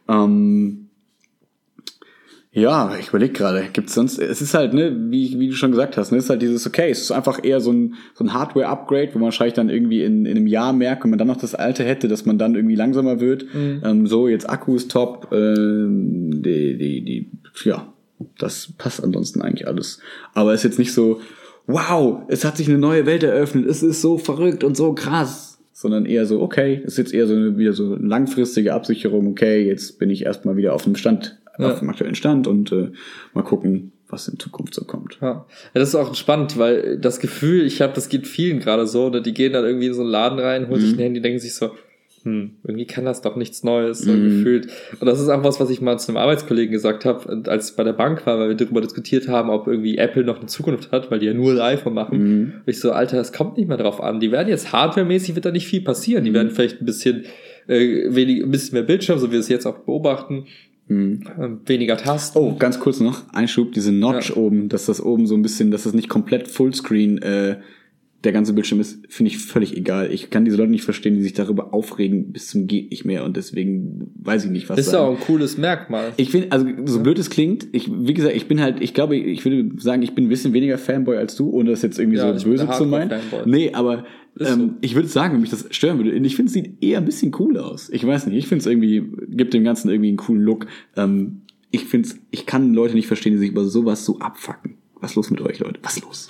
Ähm, 0.08 0.83
ja, 2.56 2.96
ich 3.00 3.08
überlege 3.08 3.32
gerade, 3.32 3.64
gibt's 3.72 3.94
sonst, 3.94 4.16
es 4.16 4.40
ist 4.40 4.54
halt, 4.54 4.74
ne, 4.74 4.96
wie, 5.10 5.40
wie 5.40 5.48
du 5.48 5.54
schon 5.54 5.72
gesagt 5.72 5.96
hast, 5.96 6.12
ne, 6.12 6.18
es 6.18 6.24
ist 6.24 6.30
halt 6.30 6.40
dieses, 6.40 6.64
okay, 6.68 6.88
es 6.88 7.00
ist 7.00 7.10
einfach 7.10 7.42
eher 7.42 7.60
so 7.60 7.72
ein, 7.72 7.94
so 8.14 8.22
ein 8.22 8.32
Hardware-Upgrade, 8.32 9.08
wo 9.12 9.18
man 9.18 9.24
wahrscheinlich 9.24 9.54
dann 9.54 9.70
irgendwie 9.70 10.04
in, 10.04 10.24
in 10.24 10.36
einem 10.36 10.46
Jahr 10.46 10.72
merkt, 10.72 11.02
wenn 11.02 11.10
man 11.10 11.18
dann 11.18 11.26
noch 11.26 11.36
das 11.36 11.56
alte 11.56 11.82
hätte, 11.82 12.06
dass 12.06 12.26
man 12.26 12.38
dann 12.38 12.54
irgendwie 12.54 12.76
langsamer 12.76 13.18
wird. 13.18 13.52
Mhm. 13.52 13.82
Ähm, 13.84 14.06
so, 14.06 14.28
jetzt 14.28 14.48
Akku 14.48 14.76
ist 14.76 14.88
top, 14.92 15.32
äh, 15.32 15.54
die, 15.56 16.78
die, 16.78 17.04
die, 17.04 17.30
ja, 17.64 17.92
das 18.38 18.72
passt 18.78 19.02
ansonsten 19.02 19.42
eigentlich 19.42 19.66
alles. 19.66 19.98
Aber 20.32 20.52
es 20.54 20.60
ist 20.60 20.70
jetzt 20.70 20.78
nicht 20.78 20.92
so, 20.92 21.20
wow, 21.66 22.22
es 22.28 22.44
hat 22.44 22.56
sich 22.56 22.68
eine 22.68 22.78
neue 22.78 23.04
Welt 23.04 23.24
eröffnet, 23.24 23.66
es 23.66 23.82
ist 23.82 24.00
so 24.00 24.16
verrückt 24.16 24.62
und 24.62 24.76
so 24.76 24.92
krass 24.94 25.50
sondern 25.76 26.06
eher 26.06 26.24
so, 26.24 26.40
okay, 26.40 26.80
es 26.84 26.92
ist 26.92 26.98
jetzt 26.98 27.14
eher 27.14 27.26
so 27.26 27.34
eine, 27.34 27.58
wieder 27.58 27.72
so 27.72 27.96
eine 27.96 28.06
langfristige 28.06 28.72
Absicherung, 28.72 29.26
okay, 29.26 29.66
jetzt 29.66 29.98
bin 29.98 30.08
ich 30.08 30.24
erstmal 30.24 30.56
wieder 30.56 30.72
auf 30.72 30.84
dem 30.84 30.94
Stand 30.94 31.36
ja. 31.58 31.72
auf 31.72 31.78
dem 31.78 31.90
aktuellen 31.90 32.14
Stand 32.14 32.46
und 32.46 32.72
äh, 32.72 32.90
mal 33.32 33.42
gucken, 33.42 33.92
was 34.08 34.28
in 34.28 34.38
Zukunft 34.38 34.74
so 34.74 34.84
kommt. 34.84 35.18
Ja. 35.20 35.46
das 35.72 35.88
ist 35.88 35.94
auch 35.94 36.14
spannend, 36.14 36.58
weil 36.58 36.98
das 36.98 37.20
Gefühl, 37.20 37.66
ich 37.66 37.80
habe, 37.80 37.92
das 37.94 38.08
geht 38.08 38.26
vielen 38.26 38.60
gerade 38.60 38.86
so, 38.86 39.08
ne? 39.10 39.22
die 39.22 39.34
gehen 39.34 39.52
dann 39.52 39.64
irgendwie 39.64 39.86
in 39.86 39.94
so 39.94 40.02
einen 40.02 40.10
Laden 40.10 40.38
rein, 40.38 40.68
holen 40.68 40.80
mhm. 40.80 40.84
sich 40.84 40.96
ein 40.96 41.00
Handy, 41.00 41.20
denken 41.20 41.38
sich 41.38 41.54
so, 41.54 41.70
hm, 42.24 42.52
irgendwie 42.64 42.86
kann 42.86 43.04
das 43.04 43.20
doch 43.20 43.36
nichts 43.36 43.64
Neues, 43.64 43.98
so 43.98 44.10
mhm. 44.10 44.24
gefühlt. 44.24 44.68
Und 44.98 45.06
das 45.06 45.20
ist 45.20 45.28
auch 45.28 45.44
was, 45.44 45.60
was 45.60 45.68
ich 45.68 45.82
mal 45.82 45.98
zu 45.98 46.08
einem 46.08 46.16
Arbeitskollegen 46.16 46.72
gesagt 46.72 47.04
habe, 47.04 47.42
als 47.46 47.70
ich 47.70 47.76
bei 47.76 47.84
der 47.84 47.92
Bank 47.92 48.24
war, 48.24 48.38
weil 48.38 48.48
wir 48.48 48.56
darüber 48.56 48.80
diskutiert 48.80 49.28
haben, 49.28 49.50
ob 49.50 49.66
irgendwie 49.66 49.98
Apple 49.98 50.24
noch 50.24 50.38
eine 50.38 50.46
Zukunft 50.46 50.90
hat, 50.90 51.10
weil 51.10 51.18
die 51.18 51.26
ja 51.26 51.34
nur 51.34 51.52
ein 51.52 51.60
iPhone 51.60 51.92
machen. 51.92 52.18
Mhm. 52.18 52.52
Und 52.64 52.68
ich 52.68 52.80
so, 52.80 52.92
Alter, 52.92 53.20
es 53.20 53.32
kommt 53.32 53.58
nicht 53.58 53.68
mehr 53.68 53.76
drauf 53.76 54.00
an. 54.00 54.20
Die 54.20 54.32
werden 54.32 54.48
jetzt 54.48 54.72
hardwaremäßig 54.72 55.34
wird 55.34 55.44
da 55.44 55.50
nicht 55.50 55.66
viel 55.66 55.82
passieren. 55.82 56.24
Die 56.24 56.30
mhm. 56.30 56.34
werden 56.34 56.50
vielleicht 56.50 56.80
ein 56.80 56.86
bisschen 56.86 57.26
äh, 57.66 58.14
wenig, 58.14 58.42
ein 58.42 58.50
bisschen 58.50 58.74
mehr 58.74 58.84
Bildschirm, 58.84 59.18
so 59.18 59.28
wie 59.28 59.32
wir 59.32 59.40
es 59.40 59.48
jetzt 59.48 59.66
auch 59.66 59.80
beobachten, 59.80 60.46
Mhm. 60.88 61.20
Weniger 61.66 61.96
Tasten. 61.96 62.38
Oh, 62.38 62.56
ganz 62.58 62.78
kurz 62.78 63.00
noch, 63.00 63.22
Einschub, 63.32 63.72
diese 63.72 63.92
Notch 63.92 64.30
ja. 64.30 64.36
oben, 64.36 64.68
dass 64.68 64.86
das 64.86 65.02
oben 65.02 65.26
so 65.26 65.34
ein 65.34 65.42
bisschen, 65.42 65.70
dass 65.70 65.84
das 65.84 65.94
nicht 65.94 66.08
komplett 66.08 66.48
Fullscreen 66.48 67.18
äh, 67.18 67.56
der 68.24 68.32
ganze 68.32 68.54
Bildschirm 68.54 68.80
ist, 68.80 69.00
finde 69.08 69.30
ich 69.30 69.38
völlig 69.38 69.76
egal. 69.76 70.10
Ich 70.10 70.30
kann 70.30 70.44
diese 70.44 70.56
Leute 70.56 70.70
nicht 70.70 70.84
verstehen, 70.84 71.14
die 71.14 71.22
sich 71.22 71.34
darüber 71.34 71.74
aufregen 71.74 72.32
bis 72.32 72.48
zum 72.48 72.66
geht 72.66 72.90
nicht 72.90 73.04
mehr 73.04 73.24
und 73.24 73.36
deswegen 73.36 74.12
weiß 74.22 74.46
ich 74.46 74.50
nicht, 74.50 74.68
was 74.68 74.78
Ist 74.78 74.92
ja 74.92 75.00
auch 75.00 75.12
ein 75.12 75.20
cooles 75.20 75.58
Merkmal. 75.58 76.12
Ich 76.16 76.30
finde, 76.30 76.50
also 76.52 76.66
so 76.86 77.00
blöd 77.00 77.18
es 77.18 77.30
klingt, 77.30 77.66
ich, 77.72 77.90
wie 77.92 78.14
gesagt, 78.14 78.34
ich 78.34 78.48
bin 78.48 78.60
halt, 78.60 78.80
ich 78.80 78.94
glaube, 78.94 79.16
ich 79.16 79.44
würde 79.44 79.70
sagen, 79.78 80.02
ich 80.02 80.14
bin 80.14 80.24
ein 80.24 80.28
bisschen 80.28 80.52
weniger 80.54 80.78
Fanboy 80.78 81.16
als 81.16 81.36
du, 81.36 81.50
ohne 81.50 81.70
das 81.70 81.82
jetzt 81.82 81.98
irgendwie 81.98 82.18
ja, 82.18 82.36
so 82.38 82.48
böse 82.48 82.68
zu 82.70 82.86
meinen. 82.86 83.12
Nee, 83.44 83.72
aber 83.72 84.04
ähm, 84.40 84.76
ich 84.80 84.94
würde 84.94 85.08
sagen, 85.08 85.34
wenn 85.34 85.40
mich 85.40 85.50
das 85.50 85.66
stören 85.70 85.98
würde, 85.98 86.12
ich 86.12 86.36
finde, 86.36 86.48
es 86.48 86.54
sieht 86.54 86.82
eher 86.82 86.98
ein 86.98 87.04
bisschen 87.04 87.34
cool 87.38 87.58
aus. 87.58 87.88
Ich 87.90 88.06
weiß 88.06 88.26
nicht, 88.26 88.36
ich 88.36 88.46
finde 88.48 88.60
es 88.60 88.66
irgendwie, 88.66 89.02
gibt 89.28 89.54
dem 89.54 89.64
Ganzen 89.64 89.90
irgendwie 89.90 90.08
einen 90.08 90.16
coolen 90.16 90.42
Look. 90.42 90.66
Ähm, 90.96 91.42
ich 91.70 91.84
finde 91.84 92.08
ich 92.30 92.46
kann 92.46 92.74
Leute 92.74 92.94
nicht 92.94 93.06
verstehen, 93.06 93.32
die 93.32 93.38
sich 93.38 93.50
über 93.50 93.64
sowas 93.64 94.04
so 94.04 94.18
abfacken. 94.18 94.76
Was 95.00 95.12
ist 95.12 95.16
los 95.16 95.30
mit 95.30 95.40
euch, 95.42 95.58
Leute? 95.58 95.80
Was 95.82 95.96
ist 95.96 96.04
los? 96.04 96.28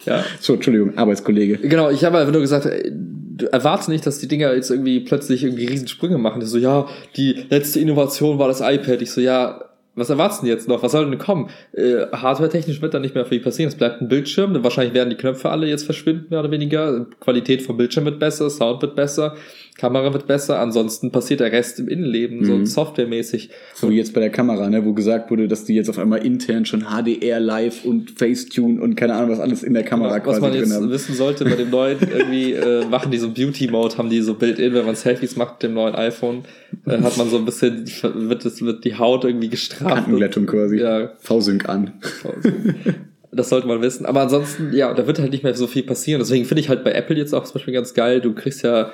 ja. 0.06 0.24
So, 0.40 0.54
Entschuldigung, 0.54 0.98
Arbeitskollege. 0.98 1.58
Genau, 1.58 1.90
ich 1.90 2.04
habe 2.04 2.20
einfach 2.20 2.32
nur 2.32 2.42
gesagt, 2.42 2.66
du 2.66 3.46
erwartest 3.52 3.90
nicht, 3.90 4.06
dass 4.06 4.20
die 4.20 4.28
Dinger 4.28 4.54
jetzt 4.54 4.70
irgendwie 4.70 5.00
plötzlich 5.00 5.44
irgendwie 5.44 5.66
Riesensprünge 5.66 6.18
machen. 6.18 6.42
Das 6.42 6.52
so, 6.52 6.58
ja, 6.58 6.88
die 7.16 7.46
letzte 7.50 7.80
Innovation 7.80 8.38
war 8.40 8.48
das 8.48 8.62
iPad. 8.62 9.02
Ich 9.02 9.12
so, 9.12 9.22
ja, 9.22 9.71
was 10.02 10.10
erwartest 10.10 10.44
du 10.44 10.48
jetzt 10.48 10.68
noch? 10.68 10.84
Was 10.84 10.92
soll 10.92 11.10
denn 11.10 11.18
kommen? 11.18 11.50
Äh, 11.74 12.08
Hardware-technisch 12.12 12.82
wird 12.82 12.94
da 12.94 13.00
nicht 13.00 13.16
mehr 13.16 13.26
viel 13.26 13.40
passieren. 13.40 13.70
Es 13.70 13.76
bleibt 13.76 14.02
ein 14.02 14.08
Bildschirm. 14.08 14.62
Wahrscheinlich 14.64 14.94
werden 14.94 15.12
die 15.12 15.16
Knöpfe 15.16 15.50
alle 15.50 15.68
jetzt 15.68 15.86
verschwinden, 15.86 16.28
mehr 16.30 16.40
oder 16.40 16.52
weniger. 16.52 17.06
Qualität 17.20 17.62
vom 17.62 17.78
Bildschirm 17.78 18.06
wird 18.06 18.20
besser, 18.20 18.50
Sound 18.50 18.82
wird 18.82 18.96
besser. 18.96 19.36
Kamera 19.78 20.14
wird 20.14 20.28
besser, 20.28 20.60
ansonsten 20.60 21.12
passiert 21.12 21.40
der 21.40 21.52
Rest 21.52 21.80
im 21.80 21.88
Innenleben, 21.88 22.46
so 22.46 22.54
Mhm. 22.54 22.66
softwaremäßig. 22.66 23.50
So 23.74 23.90
wie 23.90 23.98
jetzt 23.98 24.14
bei 24.14 24.20
der 24.20 24.30
Kamera, 24.30 24.70
ne, 24.70 24.86
wo 24.86 24.94
gesagt 24.94 25.32
wurde, 25.32 25.48
dass 25.48 25.64
die 25.64 25.74
jetzt 25.74 25.90
auf 25.90 25.98
einmal 25.98 26.24
intern 26.26 26.66
schon 26.66 26.82
HDR 26.84 27.40
live 27.40 27.84
und 27.86 28.12
Facetune 28.12 28.80
und 28.82 28.96
keine 28.96 29.16
Ahnung 29.16 29.32
was 29.32 29.40
alles 29.40 29.64
in 29.64 29.74
der 29.74 29.84
Kamera 29.84 30.16
Was 30.16 30.24
quasi 30.24 30.42
man 30.42 30.52
drin 30.52 30.62
jetzt 30.62 30.74
haben. 30.76 30.90
wissen 30.92 31.16
sollte 31.16 31.46
bei 31.46 31.56
dem 31.56 31.70
neuen, 31.72 31.98
irgendwie 32.16 32.54
äh, 32.54 32.86
machen 32.86 33.12
die 33.12 33.18
so 33.18 33.30
Beauty-Mode, 33.32 33.98
haben 33.98 34.10
die 34.10 34.22
so 34.22 34.36
Build-in, 34.36 34.74
wenn 34.74 34.86
man 34.86 34.96
Selfies 34.96 35.36
macht 35.36 35.54
mit 35.56 35.64
dem 35.64 35.74
neuen 35.74 35.96
iPhone, 35.96 36.44
äh, 36.86 37.00
hat 37.02 37.18
man 37.18 37.30
so 37.30 37.38
ein 37.38 37.46
bisschen, 37.46 37.86
wird, 38.04 38.46
das, 38.46 38.62
wird 38.62 38.86
die 38.86 38.96
Haut 38.98 39.24
irgendwie 39.26 39.50
gestraft. 39.50 39.96
Kantenglättung 39.96 40.46
quasi. 40.46 40.78
Ja. 40.80 41.14
V-Sync 41.20 41.68
an. 41.68 41.94
Das 43.34 43.48
sollte 43.50 43.66
man 43.68 43.82
wissen. 43.82 44.06
Aber 44.06 44.22
ansonsten, 44.22 44.74
ja, 44.74 44.94
da 44.94 45.08
wird 45.08 45.18
halt 45.20 45.32
nicht 45.32 45.44
mehr 45.44 45.54
so 45.54 45.66
viel 45.66 45.84
passieren. 45.84 46.20
Deswegen 46.20 46.44
finde 46.46 46.60
ich 46.62 46.68
halt 46.70 46.84
bei 46.84 46.92
Apple 46.92 47.16
jetzt 47.16 47.34
auch 47.34 47.46
zum 47.46 47.54
Beispiel 47.54 47.74
ganz 47.74 47.94
geil. 47.94 48.20
Du 48.20 48.34
kriegst 48.34 48.62
ja, 48.64 48.92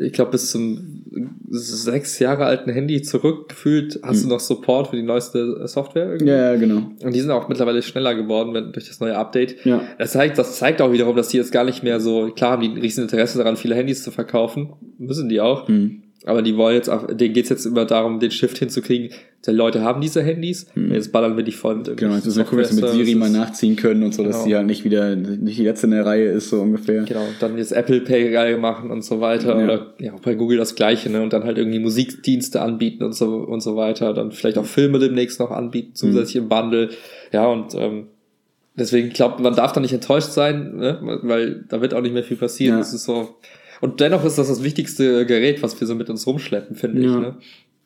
ich 0.00 0.12
glaube, 0.12 0.32
bis 0.32 0.50
zum 0.50 1.02
sechs 1.48 2.18
Jahre 2.18 2.44
alten 2.44 2.70
Handy 2.70 3.02
zurückgefühlt 3.02 4.00
hast 4.02 4.24
du 4.24 4.28
noch 4.28 4.40
Support 4.40 4.88
für 4.88 4.96
die 4.96 5.02
neueste 5.02 5.66
Software 5.66 6.12
irgendwie. 6.12 6.30
Ja, 6.30 6.52
ja, 6.52 6.56
genau. 6.56 6.90
Und 7.02 7.14
die 7.14 7.20
sind 7.20 7.30
auch 7.30 7.48
mittlerweile 7.48 7.82
schneller 7.82 8.14
geworden 8.14 8.54
wenn, 8.54 8.72
durch 8.72 8.88
das 8.88 9.00
neue 9.00 9.16
Update. 9.16 9.64
Ja. 9.64 9.82
Das 9.98 10.12
zeigt, 10.12 10.38
das 10.38 10.58
zeigt 10.58 10.82
auch 10.82 10.92
wiederum, 10.92 11.16
dass 11.16 11.28
die 11.28 11.38
jetzt 11.38 11.50
gar 11.50 11.64
nicht 11.64 11.82
mehr 11.82 11.98
so, 11.98 12.30
klar 12.30 12.52
haben 12.52 12.62
die 12.62 12.68
ein 12.68 12.76
riesen 12.76 13.02
Interesse 13.04 13.38
daran, 13.38 13.56
viele 13.56 13.74
Handys 13.74 14.02
zu 14.02 14.10
verkaufen. 14.10 14.74
Müssen 14.98 15.28
die 15.28 15.40
auch. 15.40 15.66
Hm. 15.66 16.02
Aber 16.26 16.42
die 16.42 16.56
wollen 16.56 16.74
jetzt 16.74 16.90
auch, 16.90 17.06
denen 17.06 17.32
geht's 17.32 17.48
jetzt 17.48 17.64
immer 17.64 17.86
darum, 17.86 18.20
den 18.20 18.30
Shift 18.30 18.58
hinzukriegen. 18.58 19.08
Die 19.46 19.50
Leute 19.52 19.80
haben 19.80 20.02
diese 20.02 20.22
Handys, 20.22 20.66
jetzt 20.74 21.12
ballern 21.12 21.34
wir 21.34 21.42
die 21.42 21.52
voll 21.52 21.76
mit 21.76 21.88
Hm. 21.88 21.96
Genau, 21.96 22.14
jetzt 22.14 22.26
müssen 22.26 22.36
wir 22.38 22.44
gucken, 22.44 22.58
dass 22.58 22.76
wir 22.76 22.82
mit 22.82 22.92
Siri 22.92 23.14
mal 23.14 23.30
nachziehen 23.30 23.74
können 23.74 24.02
und 24.02 24.12
so, 24.12 24.22
dass 24.22 24.34
Genau. 24.36 24.44
sie 24.44 24.56
halt 24.56 24.66
nicht 24.66 24.84
wieder, 24.84 25.16
nicht 25.16 25.58
die 25.58 25.64
letzte 25.64 25.86
in 25.86 25.92
der 25.92 26.04
Reihe 26.04 26.26
ist, 26.26 26.50
so 26.50 26.60
ungefähr. 26.60 27.04
Genau, 27.04 27.24
dann 27.40 27.56
jetzt 27.56 27.72
Apple 27.72 28.02
Pay 28.02 28.32
geil 28.32 28.58
machen 28.58 28.90
und 28.90 29.02
so 29.02 29.22
weiter. 29.22 29.56
Ja. 29.56 29.64
Oder 29.64 29.94
ja, 29.98 30.12
bei 30.22 30.34
Google 30.34 30.58
das 30.58 30.74
gleiche, 30.74 31.08
ne? 31.08 31.22
Und 31.22 31.32
dann 31.32 31.44
halt 31.44 31.56
irgendwie 31.56 31.78
Musikdienste 31.78 32.60
anbieten 32.60 33.02
und 33.02 33.14
so 33.14 33.36
und 33.36 33.62
so 33.62 33.76
weiter. 33.76 34.12
Dann 34.12 34.30
vielleicht 34.30 34.58
auch 34.58 34.66
Filme 34.66 34.98
demnächst 34.98 35.40
noch 35.40 35.50
anbieten, 35.50 35.92
zusätzlich 35.94 36.36
im 36.36 36.50
Bundle. 36.50 36.90
Ja, 37.32 37.46
und 37.46 37.74
ähm, 37.74 38.08
deswegen 38.76 39.08
glaubt 39.08 39.40
man 39.40 39.54
darf 39.54 39.72
da 39.72 39.80
nicht 39.80 39.94
enttäuscht 39.94 40.32
sein, 40.32 40.76
ne? 40.76 40.98
weil 41.22 41.64
da 41.66 41.80
wird 41.80 41.94
auch 41.94 42.02
nicht 42.02 42.12
mehr 42.12 42.24
viel 42.24 42.36
passieren. 42.36 42.74
Ja. 42.74 42.78
Das 42.80 42.92
ist 42.92 43.04
so. 43.04 43.36
Und 43.80 44.00
dennoch 44.00 44.24
ist 44.24 44.36
das 44.38 44.48
das 44.48 44.62
wichtigste 44.62 45.24
Gerät, 45.26 45.62
was 45.62 45.80
wir 45.80 45.86
so 45.86 45.94
mit 45.94 46.10
uns 46.10 46.26
rumschleppen, 46.26 46.76
finde 46.76 47.02
Ja. 47.02 47.14
ich. 47.14 47.20
Ne? 47.20 47.34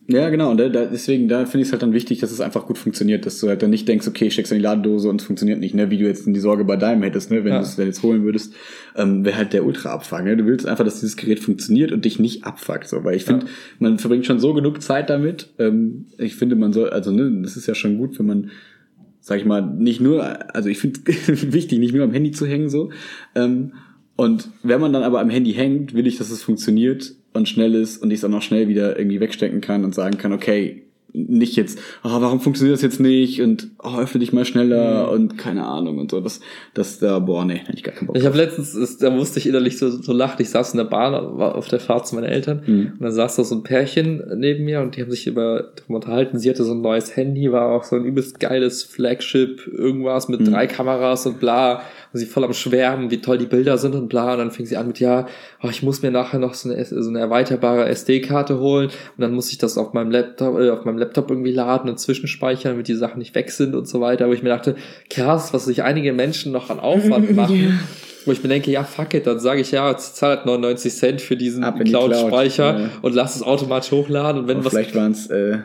Ja, 0.06 0.28
genau. 0.28 0.50
Und 0.50 0.58
da, 0.58 0.68
deswegen, 0.68 1.28
da 1.28 1.46
finde 1.46 1.62
ich 1.62 1.68
es 1.68 1.72
halt 1.72 1.80
dann 1.80 1.94
wichtig, 1.94 2.18
dass 2.18 2.30
es 2.30 2.42
einfach 2.42 2.66
gut 2.66 2.76
funktioniert, 2.76 3.24
dass 3.24 3.40
du 3.40 3.48
halt 3.48 3.62
dann 3.62 3.70
nicht 3.70 3.88
denkst, 3.88 4.06
okay, 4.06 4.30
steckst 4.30 4.52
in 4.52 4.58
die 4.58 4.62
Ladedose 4.62 5.08
und 5.08 5.18
es 5.22 5.26
funktioniert 5.26 5.60
nicht, 5.60 5.74
ne, 5.74 5.90
wie 5.90 5.96
du 5.96 6.04
jetzt 6.04 6.26
die 6.26 6.38
Sorge 6.40 6.64
bei 6.64 6.76
deinem 6.76 7.02
hättest, 7.02 7.30
ne, 7.30 7.42
wenn 7.42 7.52
Ja. 7.54 7.60
du 7.60 7.64
es 7.64 7.78
jetzt 7.78 8.02
holen 8.02 8.22
würdest, 8.22 8.52
ähm, 8.96 9.24
wäre 9.24 9.38
halt 9.38 9.54
der 9.54 9.64
Ultra-Abfuck, 9.64 10.22
ne? 10.24 10.36
Du 10.36 10.44
willst 10.44 10.66
einfach, 10.66 10.84
dass 10.84 11.00
dieses 11.00 11.16
Gerät 11.16 11.40
funktioniert 11.40 11.90
und 11.90 12.04
dich 12.04 12.18
nicht 12.18 12.44
abfuckt, 12.44 12.86
so, 12.86 13.02
weil 13.02 13.16
ich 13.16 13.24
finde, 13.24 13.46
Ja. 13.46 13.52
man 13.78 13.98
verbringt 13.98 14.26
schon 14.26 14.40
so 14.40 14.52
genug 14.52 14.82
Zeit 14.82 15.08
damit. 15.08 15.48
Ähm, 15.58 16.04
ich 16.18 16.34
finde, 16.36 16.56
man 16.56 16.74
soll, 16.74 16.90
also, 16.90 17.10
ne, 17.10 17.40
das 17.42 17.56
ist 17.56 17.66
ja 17.66 17.74
schon 17.74 17.96
gut, 17.96 18.18
wenn 18.18 18.26
man 18.26 18.50
sag 19.26 19.38
ich 19.38 19.46
mal, 19.46 19.62
nicht 19.62 20.02
nur, 20.02 20.54
also 20.54 20.68
ich 20.68 20.76
finde 20.76 21.00
wichtig, 21.54 21.78
nicht 21.78 21.94
nur 21.94 22.04
am 22.04 22.12
Handy 22.12 22.32
zu 22.32 22.44
hängen 22.44 22.68
so. 22.68 22.90
Ähm, 23.34 23.72
und 24.16 24.48
wenn 24.62 24.80
man 24.80 24.92
dann 24.92 25.02
aber 25.02 25.20
am 25.20 25.30
Handy 25.30 25.52
hängt, 25.52 25.94
will 25.94 26.06
ich, 26.06 26.18
dass 26.18 26.30
es 26.30 26.42
funktioniert 26.42 27.12
und 27.32 27.48
schnell 27.48 27.74
ist 27.74 27.98
und 28.02 28.10
ich 28.10 28.18
es 28.20 28.24
auch 28.24 28.28
noch 28.28 28.42
schnell 28.42 28.68
wieder 28.68 28.96
irgendwie 28.98 29.20
wegstecken 29.20 29.60
kann 29.60 29.84
und 29.84 29.94
sagen 29.94 30.18
kann, 30.18 30.32
okay, 30.32 30.82
nicht 31.16 31.54
jetzt, 31.54 31.78
oh, 32.02 32.08
warum 32.10 32.40
funktioniert 32.40 32.74
das 32.74 32.82
jetzt 32.82 32.98
nicht 32.98 33.40
und 33.40 33.68
oh, 33.80 33.98
öffne 34.00 34.18
dich 34.18 34.32
mal 34.32 34.44
schneller 34.44 35.12
und 35.12 35.38
keine 35.38 35.64
Ahnung 35.64 35.98
und 35.98 36.10
so. 36.10 36.20
Das, 36.20 36.40
das 36.74 36.98
da, 36.98 37.20
boah, 37.20 37.44
nee, 37.44 37.54
hätte 37.58 37.72
ich 37.76 37.84
gar 37.84 37.94
keinen 37.94 38.08
Bock. 38.08 38.16
Ich 38.16 38.26
habe 38.26 38.36
letztens, 38.36 38.74
ist, 38.74 39.00
da 39.00 39.10
musste 39.10 39.38
ich 39.38 39.46
innerlich 39.46 39.78
so, 39.78 39.90
so 39.90 40.12
lachen. 40.12 40.42
Ich 40.42 40.50
saß 40.50 40.72
in 40.74 40.78
der 40.78 40.86
Bahn, 40.86 41.12
war 41.38 41.54
auf 41.54 41.68
der 41.68 41.78
Fahrt 41.78 42.08
zu 42.08 42.16
meinen 42.16 42.24
Eltern 42.24 42.62
Mhm. 42.66 42.92
und 42.94 43.00
dann 43.02 43.12
saß 43.12 43.36
da 43.36 43.44
so 43.44 43.54
ein 43.54 43.62
Pärchen 43.62 44.24
neben 44.38 44.64
mir 44.64 44.80
und 44.80 44.96
die 44.96 45.02
haben 45.02 45.10
sich 45.12 45.28
über 45.28 45.68
unterhalten. 45.86 46.40
Sie 46.40 46.50
hatte 46.50 46.64
so 46.64 46.72
ein 46.72 46.80
neues 46.80 47.14
Handy, 47.14 47.52
war 47.52 47.70
auch 47.70 47.84
so 47.84 47.94
ein 47.94 48.04
übelst 48.04 48.40
geiles 48.40 48.82
Flagship, 48.82 49.68
irgendwas 49.72 50.26
mit 50.28 50.40
Mhm. 50.40 50.46
drei 50.46 50.66
Kameras 50.66 51.26
und 51.26 51.38
bla. 51.38 51.82
Und 52.14 52.20
sie 52.20 52.26
voll 52.26 52.44
am 52.44 52.52
Schwärmen, 52.52 53.10
wie 53.10 53.20
toll 53.20 53.38
die 53.38 53.46
Bilder 53.46 53.76
sind 53.76 53.96
und 53.96 54.08
bla. 54.08 54.34
Und 54.34 54.38
dann 54.38 54.50
fing 54.52 54.66
sie 54.66 54.76
an 54.76 54.86
mit, 54.86 55.00
ja, 55.00 55.26
oh, 55.64 55.68
ich 55.68 55.82
muss 55.82 56.00
mir 56.00 56.12
nachher 56.12 56.38
noch 56.38 56.54
so 56.54 56.70
eine, 56.70 56.84
so 56.84 57.10
eine 57.10 57.18
erweiterbare 57.18 57.88
SD-Karte 57.88 58.60
holen 58.60 58.86
und 58.86 59.20
dann 59.20 59.34
muss 59.34 59.50
ich 59.50 59.58
das 59.58 59.76
auf 59.76 59.94
meinem 59.94 60.12
Laptop, 60.12 60.60
äh, 60.60 60.70
auf 60.70 60.84
meinem 60.84 60.98
Laptop 60.98 61.28
irgendwie 61.28 61.50
laden 61.50 61.90
und 61.90 61.98
zwischenspeichern, 61.98 62.74
damit 62.74 62.86
die 62.86 62.94
Sachen 62.94 63.18
nicht 63.18 63.34
weg 63.34 63.50
sind 63.50 63.74
und 63.74 63.88
so 63.88 64.00
weiter. 64.00 64.28
Wo 64.28 64.32
ich 64.32 64.44
mir 64.44 64.50
dachte, 64.50 64.76
krass, 65.10 65.52
was 65.52 65.64
sich 65.64 65.82
einige 65.82 66.12
Menschen 66.12 66.52
noch 66.52 66.70
an 66.70 66.78
Aufwand 66.78 67.32
machen. 67.34 67.80
Wo 68.26 68.30
ich 68.32 68.42
mir 68.44 68.48
denke, 68.48 68.70
ja, 68.70 68.84
fuck 68.84 69.12
it, 69.12 69.26
dann 69.26 69.40
sage 69.40 69.60
ich, 69.60 69.72
ja, 69.72 69.90
jetzt 69.90 70.14
zahl 70.14 70.36
halt 70.36 70.46
99 70.46 70.94
Cent 70.94 71.20
für 71.20 71.36
diesen 71.36 71.62
Cloud-Speicher 71.62 72.74
Cloud, 72.74 72.90
ja. 72.90 72.98
und 73.02 73.14
lass 73.14 73.34
es 73.34 73.42
automatisch 73.42 73.90
hochladen. 73.90 74.42
Und 74.42 74.48
wenn 74.48 74.58
Aber 74.58 74.66
was. 74.66 74.72
vielleicht 74.72 74.94
waren 74.94 75.10
es 75.10 75.26
äh, 75.26 75.58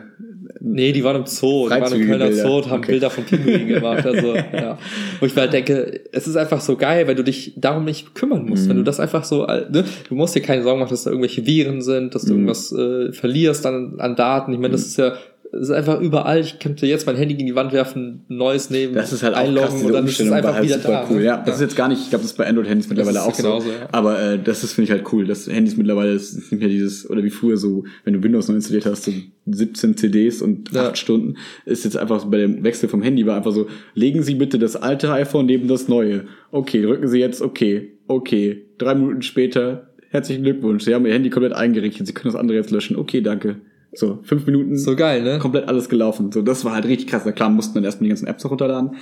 Nee, 0.62 0.92
die 0.92 1.02
waren 1.02 1.16
im 1.16 1.26
Zoo, 1.26 1.68
die 1.68 1.70
waren 1.80 1.92
im 2.00 2.06
Kölner 2.06 2.26
Bilder. 2.28 2.42
Zoo 2.42 2.56
und 2.58 2.68
haben 2.70 2.80
Okay. 2.80 2.92
Bilder 2.92 3.08
von 3.10 3.24
Pinguinen 3.24 3.66
gemacht. 3.66 4.04
Also, 4.04 4.34
ja. 4.34 4.78
Wo 5.20 5.24
ich 5.26 5.34
mir 5.34 5.40
halt 5.42 5.54
denke, 5.54 6.00
es 6.12 6.26
ist 6.28 6.36
einfach 6.36 6.60
so 6.60 6.76
geil, 6.76 7.08
weil 7.08 7.14
du 7.14 7.24
dich 7.24 7.54
darum 7.56 7.86
nicht 7.86 8.14
kümmern 8.14 8.44
musst. 8.44 8.64
Mhm. 8.64 8.68
Wenn 8.70 8.76
du 8.76 8.82
das 8.84 9.00
einfach 9.00 9.24
so, 9.24 9.46
ne? 9.46 9.84
du 10.08 10.14
musst 10.14 10.34
dir 10.34 10.42
keine 10.42 10.62
Sorgen 10.62 10.80
machen, 10.80 10.90
dass 10.90 11.04
da 11.04 11.10
irgendwelche 11.10 11.46
Viren 11.46 11.80
sind, 11.80 12.14
dass 12.14 12.22
du 12.24 12.34
Mhm. 12.34 12.40
irgendwas 12.48 12.72
äh, 12.72 13.10
verlierst 13.12 13.64
an, 13.64 13.94
an 13.98 14.16
Daten. 14.16 14.52
Ich 14.52 14.58
meine, 14.58 14.72
das 14.72 14.82
ist 14.82 14.98
ja, 14.98 15.14
das 15.52 15.62
ist 15.62 15.70
einfach 15.70 16.00
überall. 16.00 16.40
Ich 16.40 16.58
könnte 16.60 16.86
jetzt 16.86 17.06
mein 17.06 17.16
Handy 17.16 17.34
gegen 17.34 17.46
die 17.48 17.54
Wand 17.56 17.72
werfen, 17.72 18.24
neues 18.28 18.70
nehmen, 18.70 18.94
Das 18.94 19.12
ist 19.12 19.22
halt 19.24 19.34
einloggen 19.34 19.68
krass, 19.70 19.82
und 19.82 19.92
dann 19.92 20.04
ist 20.04 20.12
es 20.12 20.20
Umstellung 20.20 20.34
einfach 20.34 20.54
halt 20.54 20.64
wieder 20.64 20.78
da. 20.78 21.06
cool. 21.10 21.18
ne? 21.18 21.24
Ja, 21.24 21.42
das 21.44 21.56
ist 21.56 21.60
jetzt 21.62 21.76
gar 21.76 21.88
nicht, 21.88 22.00
ich 22.02 22.10
glaube, 22.10 22.22
das 22.22 22.30
ist 22.32 22.36
bei 22.36 22.46
Android-Handys 22.46 22.88
mittlerweile 22.88 23.22
auch 23.24 23.36
genauso, 23.36 23.66
so. 23.66 23.72
ja. 23.72 23.88
Aber 23.90 24.20
äh, 24.20 24.38
das 24.38 24.62
ist, 24.62 24.74
finde 24.74 24.84
ich 24.84 24.90
halt 24.92 25.12
cool. 25.12 25.26
Das 25.26 25.48
Handys 25.48 25.76
mittlerweile 25.76 26.12
ist 26.12 26.52
nicht 26.52 26.60
mehr 26.60 26.68
dieses, 26.68 27.10
oder 27.10 27.24
wie 27.24 27.30
früher 27.30 27.56
so, 27.56 27.84
wenn 28.04 28.12
du 28.14 28.22
Windows 28.22 28.46
neu 28.48 28.54
installiert 28.54 28.86
hast, 28.86 29.04
so 29.04 29.12
17 29.46 29.96
CDs 29.96 30.40
und 30.40 30.70
Ja. 30.72 30.88
8 30.90 30.98
Stunden, 30.98 31.34
ist 31.64 31.84
jetzt 31.84 31.96
einfach 31.96 32.20
so 32.20 32.30
bei 32.30 32.38
dem 32.38 32.62
Wechsel 32.62 32.88
vom 32.88 33.02
Handy 33.02 33.26
war 33.26 33.36
einfach 33.36 33.52
so, 33.52 33.66
legen 33.94 34.22
Sie 34.22 34.36
bitte 34.36 34.58
das 34.58 34.76
alte 34.76 35.10
iPhone 35.12 35.46
neben 35.46 35.66
das 35.66 35.88
neue. 35.88 36.26
Okay, 36.52 36.80
drücken 36.82 37.08
Sie 37.08 37.18
jetzt 37.18 37.42
okay, 37.42 37.92
okay. 38.06 38.66
Drei 38.78 38.94
Minuten 38.94 39.22
später, 39.22 39.90
herzlichen 40.10 40.44
Glückwunsch, 40.44 40.84
Sie 40.84 40.94
haben 40.94 41.06
Ihr 41.06 41.12
Handy 41.12 41.28
komplett 41.30 41.54
eingerichtet, 41.54 42.06
Sie 42.06 42.14
können 42.14 42.32
das 42.32 42.40
andere 42.40 42.56
jetzt 42.56 42.70
löschen. 42.70 42.96
Okay, 42.96 43.20
danke. 43.20 43.56
So, 43.92 44.20
fünf 44.22 44.46
Minuten 44.46 44.76
So 44.76 44.94
geil, 44.94 45.22
ne? 45.22 45.38
komplett 45.38 45.66
alles 45.66 45.88
gelaufen. 45.88 46.30
So, 46.30 46.42
das 46.42 46.64
war 46.64 46.74
halt 46.74 46.86
richtig 46.86 47.08
krass. 47.08 47.22
Na 47.24 47.32
klar, 47.32 47.50
mussten 47.50 47.74
dann 47.74 47.84
erstmal 47.84 48.04
die 48.04 48.10
ganzen 48.10 48.26
Apps 48.26 48.44
noch 48.44 48.52
runterladen. 48.52 48.96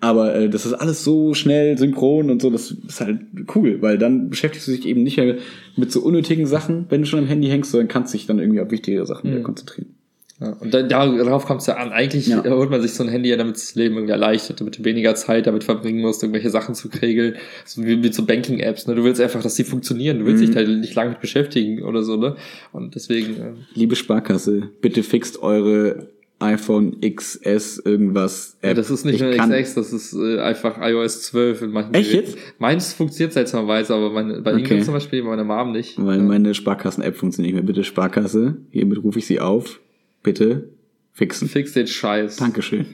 Aber 0.00 0.34
äh, 0.34 0.50
das 0.50 0.66
ist 0.66 0.74
alles 0.74 1.02
so 1.02 1.34
schnell 1.34 1.78
synchron 1.78 2.30
und 2.30 2.42
so, 2.42 2.50
das 2.50 2.70
ist 2.72 3.00
halt 3.00 3.20
cool, 3.54 3.80
weil 3.80 3.96
dann 3.96 4.28
beschäftigst 4.28 4.68
du 4.68 4.72
dich 4.72 4.86
eben 4.86 5.02
nicht 5.02 5.16
mehr 5.16 5.36
mit 5.76 5.92
so 5.92 6.00
unnötigen 6.02 6.46
Sachen, 6.46 6.86
wenn 6.90 7.00
du 7.00 7.06
schon 7.06 7.20
am 7.20 7.26
Handy 7.26 7.48
hängst, 7.48 7.70
sondern 7.70 7.88
kannst 7.88 8.12
dich 8.12 8.26
dann 8.26 8.38
irgendwie 8.38 8.60
auf 8.60 8.70
wichtigere 8.70 9.06
Sachen 9.06 9.30
wieder 9.30 9.42
konzentrieren. 9.42 9.93
Ja, 10.40 10.50
und 10.60 10.74
da, 10.74 10.82
darauf 10.82 11.46
kommt 11.46 11.60
es 11.60 11.68
ja 11.68 11.76
an. 11.76 11.92
Eigentlich 11.92 12.26
Ja. 12.26 12.42
holt 12.44 12.68
man 12.68 12.82
sich 12.82 12.92
so 12.94 13.04
ein 13.04 13.08
Handy 13.08 13.28
ja, 13.30 13.36
damit 13.36 13.54
das 13.54 13.76
Leben 13.76 13.94
irgendwie 13.94 14.12
erleichtert, 14.12 14.60
damit 14.60 14.78
du 14.78 14.84
weniger 14.84 15.14
Zeit 15.14 15.46
damit 15.46 15.62
verbringen 15.62 16.00
musst, 16.00 16.22
irgendwelche 16.24 16.50
Sachen 16.50 16.74
zu 16.74 16.88
regeln. 17.00 17.36
So 17.64 17.84
wie 17.84 17.96
mit 17.96 18.14
so 18.14 18.24
Banking-Apps. 18.24 18.88
Ne? 18.88 18.96
Du 18.96 19.04
willst 19.04 19.20
einfach, 19.20 19.42
dass 19.42 19.54
die 19.54 19.62
funktionieren. 19.64 20.18
Du 20.18 20.26
willst 20.26 20.42
Mhm. 20.42 20.46
dich 20.46 20.54
da 20.56 20.62
nicht 20.62 20.94
lange 20.96 21.10
mit 21.10 21.20
beschäftigen 21.20 21.82
oder 21.84 22.02
so. 22.02 22.16
ne 22.16 22.34
Und 22.72 22.96
deswegen, 22.96 23.36
ähm, 23.40 23.54
Liebe 23.74 23.94
Sparkasse, 23.94 24.70
bitte 24.80 25.04
fixt 25.04 25.40
eure 25.40 26.08
iPhone 26.40 26.96
XS 27.00 27.78
irgendwas 27.84 28.56
App. 28.60 28.70
ja, 28.70 28.74
das 28.74 28.90
ist 28.90 29.04
nicht 29.04 29.14
Ich 29.14 29.20
nur 29.22 29.30
X6, 29.30 29.74
das 29.76 29.92
ist 29.92 30.14
äh, 30.14 30.40
einfach 30.40 30.78
iOS 30.82 31.22
12 31.22 31.62
in 31.62 31.70
manchen 31.70 31.94
Echt 31.94 32.10
Geräten. 32.10 32.30
jetzt? 32.32 32.38
Meins 32.58 32.92
funktioniert 32.92 33.32
seltsamerweise, 33.32 33.94
aber 33.94 34.10
meine, 34.10 34.42
bei 34.42 34.52
Okay. 34.52 34.60
Ingrid 34.62 34.84
zum 34.84 34.94
Beispiel, 34.94 35.22
bei 35.22 35.28
meiner 35.28 35.44
Mom 35.44 35.70
nicht. 35.72 35.94
Weil 35.96 36.18
meine 36.18 36.52
Sparkassen-App 36.52 37.16
funktioniert 37.16 37.54
nicht 37.54 37.62
mehr. 37.62 37.66
Bitte 37.72 37.84
Sparkasse, 37.84 38.56
hiermit 38.70 39.02
rufe 39.02 39.20
ich 39.20 39.26
sie 39.26 39.38
auf. 39.40 39.80
Bitte 40.24 40.70
fixen. 41.12 41.48
Fix 41.48 41.72
den 41.72 41.86
Scheiß. 41.86 42.36
Dankeschön. 42.36 42.86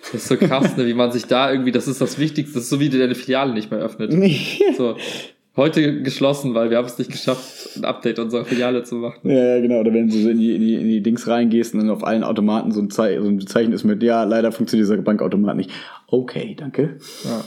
Das 0.00 0.14
ist 0.14 0.26
so 0.26 0.36
krass, 0.36 0.76
ne, 0.76 0.84
wie 0.86 0.94
man 0.94 1.12
sich 1.12 1.26
da 1.26 1.52
irgendwie, 1.52 1.70
das 1.70 1.86
ist 1.86 2.00
das 2.00 2.18
Wichtigste, 2.18 2.54
das 2.54 2.64
ist 2.64 2.70
so 2.70 2.80
wie 2.80 2.88
du 2.88 2.98
deine 2.98 3.14
Filiale 3.14 3.54
nicht 3.54 3.70
mehr 3.70 3.78
öffnet. 3.78 4.12
So, 4.76 4.96
heute 5.54 6.02
geschlossen, 6.02 6.54
weil 6.54 6.70
wir 6.70 6.78
haben 6.78 6.86
es 6.86 6.98
nicht 6.98 7.12
geschafft, 7.12 7.76
ein 7.76 7.84
Update 7.84 8.18
unserer 8.18 8.44
Filiale 8.44 8.82
zu 8.82 8.96
machen. 8.96 9.30
Ja, 9.30 9.60
genau. 9.60 9.80
Oder 9.80 9.92
wenn 9.92 10.08
du 10.08 10.16
so 10.16 10.30
in 10.30 10.38
die, 10.38 10.56
in 10.56 10.60
die, 10.60 10.74
in 10.74 10.88
die 10.88 11.02
Dings 11.02 11.28
reingehst 11.28 11.74
und 11.74 11.80
dann 11.80 11.90
auf 11.90 12.02
allen 12.02 12.24
Automaten 12.24 12.72
so 12.72 12.80
ein, 12.80 12.90
Zei 12.90 13.20
so 13.20 13.28
ein 13.28 13.46
Zeichen 13.46 13.72
ist 13.72 13.84
mit, 13.84 14.02
ja, 14.02 14.24
leider 14.24 14.50
funktioniert 14.50 14.88
dieser 14.88 15.00
Bankautomat 15.00 15.56
nicht. 15.56 15.70
Okay, 16.08 16.56
danke. 16.58 16.98
Ja. 17.24 17.44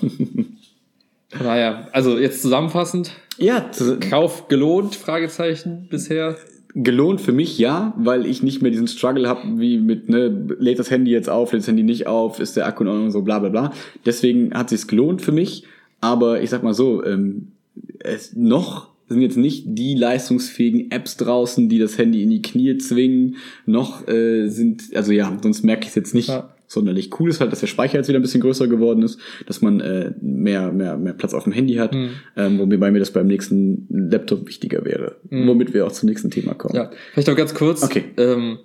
Daher, 1.38 1.90
also 1.92 2.18
jetzt 2.18 2.42
zusammenfassend, 2.42 3.12
Ja, 3.38 3.70
Kauf 4.10 4.48
gelohnt, 4.48 4.96
Fragezeichen 4.96 5.88
bisher. 5.90 6.38
Gelohnt 6.76 7.22
für 7.22 7.32
mich, 7.32 7.58
ja, 7.58 7.94
weil 7.98 8.26
ich 8.26 8.44
nicht 8.44 8.62
mehr 8.62 8.70
diesen 8.70 8.88
Struggle 8.88 9.28
habe, 9.28 9.42
wie 9.60 9.80
mit, 9.80 10.10
ne, 10.10 10.28
lädt 10.60 10.78
das 10.78 10.92
Handy 10.92 11.10
jetzt 11.10 11.30
auf, 11.30 11.54
lädt 11.54 11.62
das 11.62 11.68
Handy 11.68 11.84
nicht 11.84 12.06
auf, 12.06 12.40
ist 12.40 12.58
der 12.58 12.68
Akku 12.68 12.84
in 12.84 12.90
Ordnung, 12.90 13.12
so 13.12 13.22
bla 13.22 13.40
bla 13.40 13.50
bla. 13.50 13.74
Deswegen 14.06 14.54
hat 14.54 14.70
sich's 14.70 14.88
gelohnt 14.88 15.22
für 15.22 15.32
mich, 15.32 15.64
aber 16.02 16.42
ich 16.42 16.50
sag 16.50 16.64
mal 16.64 16.74
so, 16.74 17.04
ähm, 17.06 17.54
es 18.00 18.36
noch 18.36 18.90
sind 19.08 19.22
jetzt 19.22 19.38
nicht 19.38 19.66
die 19.68 19.96
leistungsfähigen 19.96 20.92
Apps 20.92 21.16
draußen, 21.18 21.70
die 21.70 21.80
das 21.80 21.98
Handy 21.98 22.24
in 22.24 22.32
die 22.32 22.42
Knie 22.42 22.78
zwingen, 22.78 23.38
noch 23.66 24.08
äh, 24.08 24.48
sind, 24.48 24.96
also 24.96 25.12
ja, 25.12 25.38
sonst 25.42 25.64
merke 25.64 25.84
ich 25.84 25.90
es 25.90 25.96
jetzt 25.96 26.16
nicht 26.16 26.30
Ja. 26.30 26.55
Sonderlich 26.68 27.12
cool. 27.20 27.30
Ist 27.30 27.42
halt, 27.42 27.52
dass 27.52 27.60
der 27.60 27.68
Speicher 27.68 27.98
jetzt 27.98 28.08
wieder 28.08 28.20
ein 28.20 28.22
bisschen 28.22 28.42
größer 28.42 28.68
geworden 28.68 29.04
ist, 29.04 29.20
dass 29.48 29.62
man 29.62 29.80
äh, 29.80 30.14
mehr, 30.22 30.72
mehr, 30.72 30.98
mehr 30.98 31.14
Platz 31.14 31.34
auf 31.34 31.44
dem 31.44 31.54
Handy 31.54 31.76
hat, 31.76 31.94
Mhm. 31.94 32.10
ähm, 32.36 32.60
wobei 32.60 32.92
mir 32.92 33.00
das 33.00 33.12
beim 33.12 33.28
nächsten 33.28 33.88
Laptop 33.90 34.48
wichtiger 34.48 34.84
wäre. 34.86 35.16
Womit 35.30 35.74
wir 35.74 35.86
auch 35.86 35.92
zum 35.92 36.10
nächsten 36.10 36.32
Thema 36.32 36.54
kommen. 36.54 36.76
Ja, 36.76 36.90
vielleicht 37.14 37.28
noch 37.28 37.36
ganz 37.36 37.54
kurz. 37.54 37.84
Okay. 37.84 38.04
Ähm, 38.18 38.60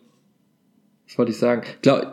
was 1.09 1.19
wollte 1.19 1.33
ich 1.33 1.39
sagen? 1.39 1.63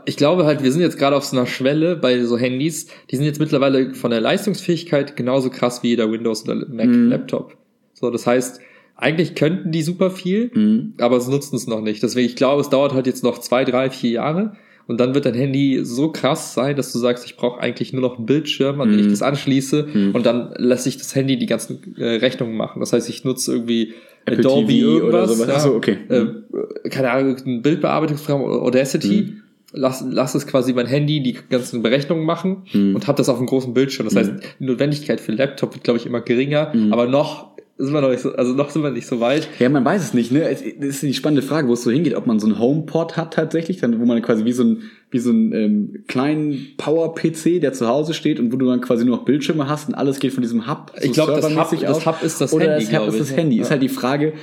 Ich 0.06 0.18
glaube 0.18 0.46
halt, 0.46 0.64
wir 0.64 0.72
sind 0.72 0.82
jetzt 0.82 0.98
gerade 0.98 1.16
auf 1.16 1.24
so 1.24 1.38
einer 1.38 1.46
Schwelle 1.46 1.96
bei 1.96 2.20
so 2.24 2.38
Handys, 2.38 2.88
die 3.12 3.16
sind 3.16 3.26
jetzt 3.26 3.40
mittlerweile 3.40 3.94
von 3.94 4.10
der 4.10 4.22
Leistungsfähigkeit 4.22 5.16
genauso 5.16 5.50
krass 5.52 5.84
wie 5.84 5.90
jeder 5.90 6.12
Windows 6.12 6.44
oder 6.46 6.56
Mac 6.68 6.88
Mhm. 6.88 7.10
Laptop. 7.10 7.56
So, 7.94 8.10
das 8.10 8.26
heißt, 8.26 8.60
eigentlich 8.96 9.36
könnten 9.36 9.72
die 9.72 9.84
super 9.84 10.10
viel, 10.10 10.50
Mhm. 10.54 10.94
aber 11.00 11.18
es 11.18 11.28
nutzen 11.28 11.56
es 11.56 11.68
noch 11.68 11.82
nicht. 11.82 12.02
Deswegen, 12.02 12.28
ich 12.28 12.36
glaube, 12.36 12.62
es 12.62 12.70
dauert 12.70 12.94
halt 12.94 13.06
jetzt 13.06 13.24
noch 13.24 13.38
zwei, 13.38 13.64
drei, 13.66 13.92
vier 13.92 14.10
Jahre. 14.10 14.56
Und 14.88 15.00
dann 15.00 15.14
wird 15.14 15.26
dein 15.26 15.34
Handy 15.34 15.80
so 15.84 16.10
krass 16.12 16.54
sein, 16.54 16.76
dass 16.78 16.94
du 16.94 17.00
sagst, 17.00 17.26
ich 17.26 17.36
brauche 17.36 17.60
eigentlich 17.60 17.92
nur 17.94 18.02
noch 18.02 18.18
einen 18.18 18.26
Bildschirm, 18.26 18.80
an 18.82 18.90
den 18.90 19.00
ich 19.00 19.06
Mhm. 19.08 19.10
das 19.12 19.22
anschließe. 19.22 19.88
Mhm. 19.94 20.16
Und 20.16 20.26
dann 20.26 20.54
lasse 20.58 20.88
ich 20.90 20.98
das 20.98 21.14
Handy 21.14 21.38
die 21.38 21.46
ganzen 21.46 21.96
äh, 21.98 22.16
Rechnungen 22.16 22.56
machen. 22.56 22.80
Das 22.80 22.94
heißt, 22.94 23.10
ich 23.10 23.24
nutze 23.26 23.52
irgendwie 23.54 23.94
Apple 24.26 24.40
Adobe 24.40 24.68
TV 24.68 25.06
oder 25.06 25.28
sowas. 25.28 25.48
Ja, 25.48 25.54
Ach 25.58 25.60
so, 25.60 25.74
okay. 25.76 25.98
äh, 26.10 26.90
keine 26.90 27.12
Ahnung, 27.12 27.36
ein 27.46 27.62
Bildbearbeitungsprogramm 27.62 28.44
oder 28.44 28.62
Audacity. 28.62 29.22
Mhm. 29.22 29.42
Lass, 29.74 30.04
lass 30.10 30.34
es 30.34 30.48
quasi 30.48 30.72
mein 30.72 30.88
Handy 30.88 31.22
die 31.22 31.38
ganzen 31.50 31.84
Berechnungen 31.84 32.26
machen 32.26 32.64
Mhm. 32.72 32.96
und 32.96 33.08
hab 33.08 33.18
das 33.18 33.28
auf 33.28 33.38
einem 33.38 33.48
großen 33.48 33.74
Bildschirm. 33.74 34.06
Das 34.06 34.16
heißt, 34.16 34.32
die 34.60 34.64
Notwendigkeit 34.66 35.20
für 35.20 35.34
den 35.34 35.38
Laptop 35.38 35.74
wird, 35.76 35.84
glaube 35.84 36.00
ich, 36.00 36.06
immer 36.06 36.22
geringer, 36.22 36.72
Mhm. 36.74 36.94
aber 36.94 37.06
noch 37.08 37.50
sind 37.78 37.94
wir 37.94 38.02
noch 38.02 38.10
nicht 38.10 38.22
so, 38.22 38.32
also 38.34 38.54
noch 38.54 38.70
sind 38.72 38.82
wir 38.82 38.90
nicht 38.90 39.06
so 39.06 39.20
weit. 39.20 39.48
Ja, 39.60 39.70
man 39.70 39.86
weiß 39.86 40.02
es 40.02 40.14
nicht, 40.14 40.32
ne? 40.32 40.50
Es 40.50 40.64
das 40.80 40.88
ist 40.90 41.04
die 41.04 41.14
spannende 41.14 41.42
Frage, 41.42 41.68
wo 41.68 41.74
es 41.74 41.84
so 41.84 41.92
hingeht, 41.92 42.16
ob 42.16 42.26
man 42.26 42.40
so 42.40 42.48
einen 42.48 42.58
HomePod 42.58 43.18
hat 43.18 43.34
tatsächlich, 43.36 43.78
dann, 43.78 44.00
wo 44.00 44.06
man 44.06 44.22
quasi 44.22 44.46
wie 44.46 44.52
so 44.52 44.64
ein 44.64 44.84
wie 45.12 45.20
so 45.20 45.30
einen 45.30 45.54
ähm, 45.54 46.04
kleinen 46.08 46.74
Power-PC, 46.78 47.62
der 47.62 47.74
zu 47.74 47.88
Hause 47.88 48.14
steht 48.14 48.40
und 48.40 48.52
wo 48.52 48.58
du 48.58 48.66
dann 48.66 48.82
quasi 48.82 49.06
nur 49.06 49.18
noch 49.18 49.26
Bildschirme 49.26 49.70
hast 49.70 49.88
und 49.88 49.96
alles 49.96 50.20
geht 50.20 50.34
von 50.34 50.42
diesem 50.42 50.68
Hub. 50.68 50.92
Ich 51.02 51.14
glaub, 51.14 51.28
das 51.28 51.46
Hub- 51.56 51.80
das. 51.80 52.06
Hub 52.06 52.24
ist 52.24 52.42
das 52.42 52.52
Oder 52.52 52.72
Handy, 52.74 52.86
das 52.86 53.00
Hub 53.00 53.08
ist 53.10 53.20
das? 53.20 53.38
Handy. 53.38 53.56
Ja. 53.58 53.62
Ist 53.64 53.72
halt 53.72 53.82
die 53.84 53.90
Frage, 53.90 54.34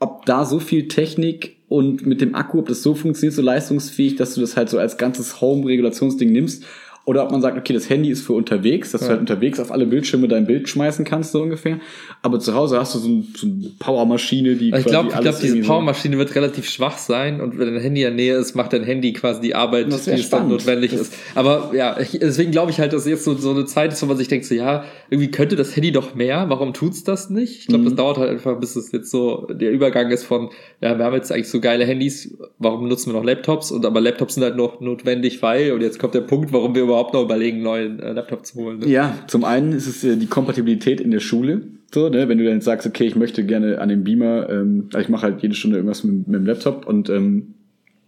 ob 0.00 0.26
da 0.26 0.44
so 0.44 0.58
viel 0.58 0.88
Technik 0.88 1.56
und 1.68 2.04
mit 2.04 2.20
dem 2.20 2.34
Akku, 2.34 2.58
ob 2.58 2.68
das 2.68 2.82
so 2.82 2.94
funktioniert, 2.94 3.34
so 3.34 3.42
leistungsfähig, 3.42 4.16
dass 4.16 4.34
du 4.34 4.40
das 4.40 4.56
halt 4.56 4.68
so 4.68 4.78
als 4.78 4.98
ganzes 4.98 5.40
Home-Regulationsding 5.40 6.32
nimmst. 6.32 6.64
Oder 7.10 7.24
ob 7.24 7.32
man 7.32 7.40
sagt, 7.42 7.58
okay, 7.58 7.72
das 7.72 7.90
Handy 7.90 8.08
ist 8.08 8.22
für 8.24 8.34
unterwegs, 8.34 8.92
dass 8.92 9.00
du 9.00 9.06
Ja. 9.06 9.10
halt 9.10 9.20
unterwegs 9.20 9.58
auf 9.58 9.72
alle 9.72 9.84
Bildschirme 9.84 10.28
dein 10.28 10.46
Bild 10.46 10.68
schmeißen 10.68 11.04
kannst, 11.04 11.32
so 11.32 11.42
ungefähr. 11.42 11.80
Aber 12.22 12.38
zu 12.38 12.54
Hause 12.54 12.78
hast 12.78 12.94
du 12.94 13.00
so, 13.00 13.08
ein, 13.08 13.26
so 13.36 13.48
eine 13.48 13.70
Powermaschine, 13.80 14.54
die 14.54 14.66
Ich 14.72 14.84
glaube, 14.84 15.08
ich 15.08 15.14
glaube, 15.18 15.24
diese 15.40 15.46
irgendwie 15.48 15.62
so- 15.62 15.68
Powermaschine 15.72 16.18
wird 16.18 16.36
relativ 16.36 16.68
schwach 16.70 16.98
sein 16.98 17.40
und 17.40 17.58
wenn 17.58 17.66
dein 17.74 17.82
Handy 17.82 18.02
in 18.02 18.06
der 18.06 18.14
Nähe 18.14 18.36
ist, 18.36 18.54
macht 18.54 18.72
dein 18.72 18.84
Handy 18.84 19.12
quasi 19.12 19.40
die 19.40 19.56
Arbeit, 19.56 19.92
Das 19.92 20.04
die 20.04 20.12
es 20.12 20.30
dann 20.30 20.48
notwendig 20.48 20.92
ist. 20.92 21.12
Aber 21.34 21.72
ja, 21.74 21.98
ich, 21.98 22.10
deswegen 22.20 22.52
glaube 22.52 22.70
ich 22.70 22.78
halt, 22.78 22.92
dass 22.92 23.06
jetzt 23.06 23.24
so, 23.24 23.34
so 23.34 23.50
eine 23.50 23.64
Zeit 23.64 23.92
ist, 23.92 24.00
wo 24.02 24.06
man 24.06 24.16
sich 24.16 24.28
denkt, 24.28 24.46
so 24.46 24.54
ja, 24.54 24.84
irgendwie 25.10 25.32
könnte 25.32 25.56
das 25.56 25.74
Handy 25.74 25.90
doch 25.90 26.14
mehr, 26.14 26.44
warum 26.48 26.74
tut's 26.74 27.02
das 27.02 27.28
nicht? 27.28 27.58
Ich 27.62 27.66
glaube, 27.66 27.82
Mhm. 27.82 27.86
das 27.88 27.94
dauert 27.96 28.18
halt 28.18 28.30
einfach, 28.30 28.60
bis 28.60 28.76
es 28.76 28.92
jetzt 28.92 29.10
so 29.10 29.48
der 29.50 29.72
Übergang 29.72 30.12
ist 30.12 30.22
von, 30.24 30.50
ja, 30.80 30.96
wir 30.96 31.04
haben 31.04 31.14
jetzt 31.14 31.32
eigentlich 31.32 31.48
so 31.48 31.58
geile 31.60 31.84
Handys, 31.84 32.36
warum 32.58 32.86
nutzen 32.86 33.10
wir 33.12 33.18
noch 33.18 33.24
Laptops? 33.24 33.72
Und 33.72 33.84
aber 33.84 34.00
Laptops 34.00 34.34
sind 34.34 34.44
halt 34.44 34.56
noch 34.56 34.80
notwendig, 34.80 35.42
weil, 35.42 35.72
und 35.72 35.80
jetzt 35.80 35.98
kommt 35.98 36.14
der 36.14 36.20
Punkt, 36.20 36.52
warum 36.52 36.74
wir 36.74 36.82
überhaupt 36.82 36.99
noch 37.12 37.22
überlegen, 37.22 37.56
einen 37.56 37.64
neuen 37.64 38.00
äh, 38.00 38.12
Laptop 38.12 38.46
zu 38.46 38.56
holen. 38.56 38.78
Ne? 38.78 38.88
Ja, 38.88 39.14
zum 39.26 39.44
einen 39.44 39.72
ist 39.72 39.86
es 39.86 40.04
äh, 40.04 40.16
die 40.16 40.26
Kompatibilität 40.26 41.00
in 41.00 41.10
der 41.10 41.20
Schule. 41.20 41.62
So, 41.92 42.08
ne, 42.08 42.28
wenn 42.28 42.38
du 42.38 42.44
dann 42.44 42.60
sagst, 42.60 42.86
okay, 42.86 43.04
ich 43.04 43.16
möchte 43.16 43.44
gerne 43.44 43.80
an 43.80 43.88
dem 43.88 44.04
Beamer, 44.04 44.48
ähm, 44.48 44.88
also 44.92 45.04
ich 45.04 45.08
mache 45.08 45.22
halt 45.22 45.42
jede 45.42 45.54
Stunde 45.54 45.76
irgendwas 45.76 46.04
mit, 46.04 46.28
mit 46.28 46.36
dem 46.40 46.46
Laptop 46.46 46.86
und 46.86 47.08
ähm, 47.10 47.54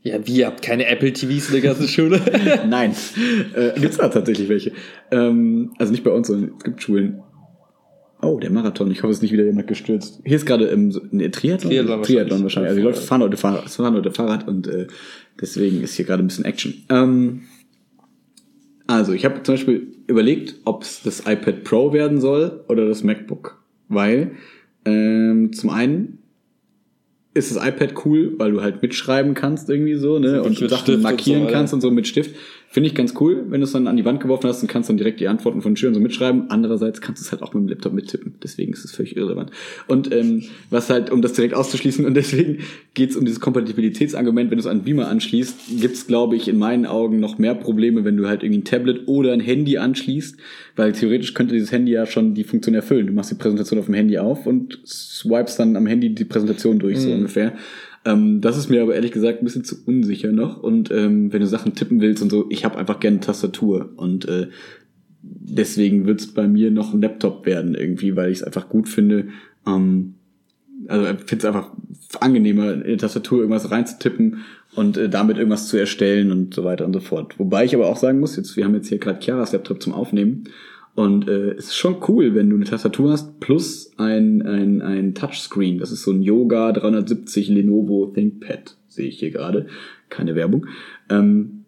Ja, 0.03 0.25
wie, 0.25 0.39
ihr 0.39 0.47
habt 0.47 0.63
keine 0.63 0.87
Apple 0.87 1.13
TVs 1.13 1.49
in 1.49 1.53
der 1.55 1.63
ganzen 1.63 1.89
Schule? 1.89 2.21
nein, 2.69 2.95
äh, 3.55 3.79
gibt's 3.81 3.97
da 3.97 4.09
tatsächlich 4.09 4.49
welche. 4.49 4.73
Ähm, 5.11 5.73
also 5.79 5.91
nicht 5.91 6.05
bei 6.05 6.13
uns, 6.13 6.29
sondern 6.29 6.53
es 6.57 6.65
gibt 6.65 6.83
Schulen. 6.83 7.23
Oh, 8.25 8.39
der 8.39 8.53
Marathon. 8.53 8.89
Ich 8.93 9.03
hoffe, 9.03 9.11
es 9.11 9.17
ist 9.17 9.23
nicht 9.23 9.33
wieder 9.33 9.45
jemand 9.45 9.67
gestürzt. 9.67 10.21
Hier 10.25 10.37
ist 10.37 10.47
gerade 10.47 10.67
ähm, 10.67 10.93
so, 10.93 11.01
ne, 11.11 11.29
Triathlon? 11.33 11.73
Triathlon 11.73 12.03
Triathlon 12.05 12.43
wahrscheinlich. 12.45 12.45
wahrscheinlich. 12.45 12.69
Also 12.69 12.81
die 12.81 12.87
Leute 12.87 13.01
fahren 13.01 13.23
heute 13.23 13.37
Fahrrad, 13.37 13.69
fahren 13.69 13.95
heute 13.95 14.13
Fahrrad 14.13 14.47
und 14.47 14.69
äh, 14.69 14.87
deswegen 15.41 15.83
ist 15.83 15.95
hier 15.97 16.05
gerade 16.05 16.23
ein 16.23 16.29
bisschen 16.29 16.45
Action. 16.45 16.85
Ähm, 16.89 17.43
also, 18.97 19.13
ich 19.13 19.25
habe 19.25 19.43
zum 19.43 19.55
Beispiel 19.55 19.89
überlegt, 20.07 20.57
ob 20.65 20.83
es 20.83 21.03
das 21.03 21.21
iPad 21.21 21.65
Pro 21.65 21.93
werden 21.93 22.21
soll 22.21 22.65
oder 22.69 22.87
das 22.87 23.03
MacBook. 23.03 23.63
Weil 23.89 24.33
ähm, 24.85 25.53
zum 25.53 25.71
einen 25.71 26.19
ist 27.35 27.55
das 27.55 27.65
iPad 27.65 27.95
cool, 28.05 28.35
weil 28.39 28.53
du 28.53 28.61
halt 28.61 28.83
mitschreiben 28.83 29.35
kannst 29.35 29.71
irgendwie 29.71 29.95
so, 29.95 30.19
ne? 30.19 30.43
Und 30.43 30.59
Sachen 30.59 31.01
markieren 31.01 31.45
so, 31.45 31.51
kannst 31.51 31.73
und 31.73 31.81
so 31.81 31.91
mit 31.91 32.07
Stift. 32.07 32.37
Finde 32.73 32.89
ich 32.89 32.95
ganz 32.95 33.13
cool, 33.21 33.45
wenn 33.51 33.61
du 33.61 33.67
es 33.67 33.73
dann 33.73 33.87
an 33.87 33.99
die 33.99 34.05
Wand 34.07 34.21
geworfen 34.21 34.49
hast 34.49 34.63
und 34.63 34.69
kannst 34.69 34.89
dann 34.89 34.97
direkt 34.97 35.21
die 35.21 35.29
Antworten 35.29 35.61
von 35.61 35.77
Schülern 35.77 35.93
so 35.93 36.01
mitschreiben. 36.01 36.45
Andererseits 36.49 37.03
kannst 37.03 37.21
du 37.21 37.27
es 37.27 37.31
halt 37.31 37.43
auch 37.43 37.53
mit 37.53 37.65
dem 37.65 37.69
Laptop 37.69 37.93
mittippen. 37.93 38.37
Deswegen 38.43 38.73
ist 38.73 38.83
es 38.87 38.93
völlig 38.93 39.15
irrelevant. 39.15 39.51
Und 39.89 40.11
ähm, 40.11 40.45
was 40.71 40.89
halt, 40.89 41.11
um 41.11 41.21
das 41.21 41.35
direkt 41.35 41.53
auszuschließen, 41.53 42.07
und 42.07 42.15
deswegen 42.15 42.61
geht 42.95 43.11
es 43.11 43.17
um 43.17 43.27
dieses 43.27 43.41
Kompatibilitätsargument, 43.41 44.51
wenn 44.51 44.57
du 44.57 44.63
es 44.63 44.67
an 44.67 44.85
Beamer 44.85 45.09
anschließt, 45.09 45.81
gibt 45.83 45.97
es, 45.97 46.07
glaube 46.07 46.35
ich, 46.35 46.49
in 46.49 46.57
meinen 46.59 46.87
Augen 46.87 47.21
noch 47.21 47.37
mehr 47.37 47.55
Probleme, 47.55 48.07
wenn 48.07 48.17
du 48.17 48.27
halt 48.27 48.43
irgendwie 48.43 48.61
ein 48.61 48.65
Tablet 48.65 49.07
oder 49.07 49.35
ein 49.35 49.41
Handy 49.41 49.77
anschließt, 49.77 50.39
weil 50.75 50.93
theoretisch 50.93 51.35
könnte 51.35 51.53
dieses 51.53 51.73
Handy 51.73 51.93
ja 51.93 52.07
schon 52.07 52.33
die 52.33 52.45
Funktion 52.45 52.75
erfüllen. 52.75 53.07
Du 53.07 53.13
machst 53.13 53.31
die 53.31 53.35
Präsentation 53.35 53.81
auf 53.81 53.85
dem 53.87 53.95
Handy 53.95 54.17
auf 54.17 54.47
und 54.47 54.79
swipes 54.87 55.57
dann 55.57 55.77
am 55.77 55.85
Handy 55.87 56.15
die 56.15 56.25
Präsentation 56.25 56.79
durch, 56.79 57.01
so 57.01 57.09
Mhm. 57.09 57.17
ungefähr. 57.17 57.53
Ähm, 58.05 58.41
das 58.41 58.57
ist 58.57 58.69
mir 58.69 58.83
aber 58.83 58.95
ehrlich 58.95 59.13
gesagt 59.13 59.41
ein 59.41 59.45
bisschen 59.45 59.65
zu 59.65 59.77
unsicher 59.87 60.33
noch. 60.33 60.63
Und 60.63 60.91
ähm, 60.91 61.33
wenn 61.33 61.41
du 61.41 61.47
Sachen 61.47 61.75
tippen 61.75 62.01
willst 62.01 62.23
und 62.23 62.31
so, 62.31 62.47
ich 62.51 62.65
habe 62.65 62.79
einfach 62.79 63.01
gerne 63.01 63.21
Tastatur. 63.21 63.91
Und 63.97 64.29
äh, 64.29 64.49
deswegen 65.23 66.07
wird's 66.07 66.29
bei 66.29 66.49
mir 66.49 66.71
noch 66.71 66.93
ein 66.93 67.03
Laptop 67.03 67.47
werden 67.47 67.75
irgendwie, 67.75 68.17
weil 68.17 68.31
ich 68.31 68.39
es 68.39 68.45
einfach 68.45 68.69
gut 68.69 68.89
finde. 68.89 69.29
Ähm, 69.67 70.15
also 70.89 71.07
ich 71.07 71.21
finde 71.21 71.37
es 71.37 71.45
einfach 71.45 71.71
angenehmer, 72.21 72.73
in 72.73 72.83
die 72.83 72.97
Tastatur 72.97 73.39
irgendwas 73.39 73.71
reinzutippen 73.71 74.39
und 74.75 74.97
äh, 74.97 75.09
damit 75.09 75.37
irgendwas 75.37 75.69
zu 75.69 75.77
erstellen 75.77 76.33
und 76.33 76.55
so 76.55 76.65
weiter 76.65 76.85
und 76.85 76.93
so 76.93 77.01
fort. 77.01 77.39
Wobei 77.39 77.65
ich 77.65 77.75
aber 77.75 77.87
auch 77.87 77.97
sagen 77.97 78.21
muss, 78.21 78.37
jetzt, 78.37 78.57
wir 78.57 78.65
haben 78.65 78.75
jetzt 78.75 78.89
hier 78.89 78.99
gerade 78.99 79.21
Chiaras 79.21 79.53
Laptop 79.53 79.83
zum 79.83 79.93
Aufnehmen. 79.93 80.45
Und 80.95 81.27
äh, 81.27 81.53
es 81.53 81.69
ist 81.69 81.77
schon 81.77 81.97
cool, 82.09 82.35
wenn 82.35 82.51
du 82.51 82.57
eine 82.57 82.67
Tastatur 82.67 83.13
hast 83.13 83.41
plus 83.41 83.93
ein, 83.97 84.43
ein, 84.43 84.83
ein 84.83 85.15
Touchscreen. 85.15 85.79
Das 85.79 85.91
ist 85.91 86.03
so 86.03 86.11
ein 86.11 86.23
Yoga 86.23 86.73
370 86.73 87.49
Lenovo 87.49 88.13
ThinkPad, 88.15 88.77
sehe 88.89 89.09
ich 89.09 89.19
hier 89.19 89.31
gerade. 89.31 89.67
Keine 90.11 90.35
Werbung. 90.35 90.67
Ähm, 91.09 91.65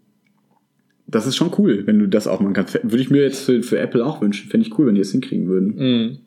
das 1.06 1.26
ist 1.26 1.36
schon 1.36 1.52
cool, 1.58 1.86
wenn 1.86 1.98
du 1.98 2.06
das 2.06 2.26
auch 2.26 2.40
machen 2.40 2.52
kannst. 2.52 2.74
Würde 2.74 3.00
ich 3.00 3.10
mir 3.10 3.22
jetzt 3.22 3.44
für, 3.44 3.62
für 3.62 3.78
Apple 3.78 4.04
auch 4.04 4.20
wünschen. 4.20 4.50
Fände 4.50 4.66
ich 4.66 4.78
cool, 4.78 4.86
wenn 4.86 4.94
die 4.94 5.00
es 5.00 5.12
hinkriegen 5.12 5.48
würden. 5.48 5.74
Mhm. 5.76 6.18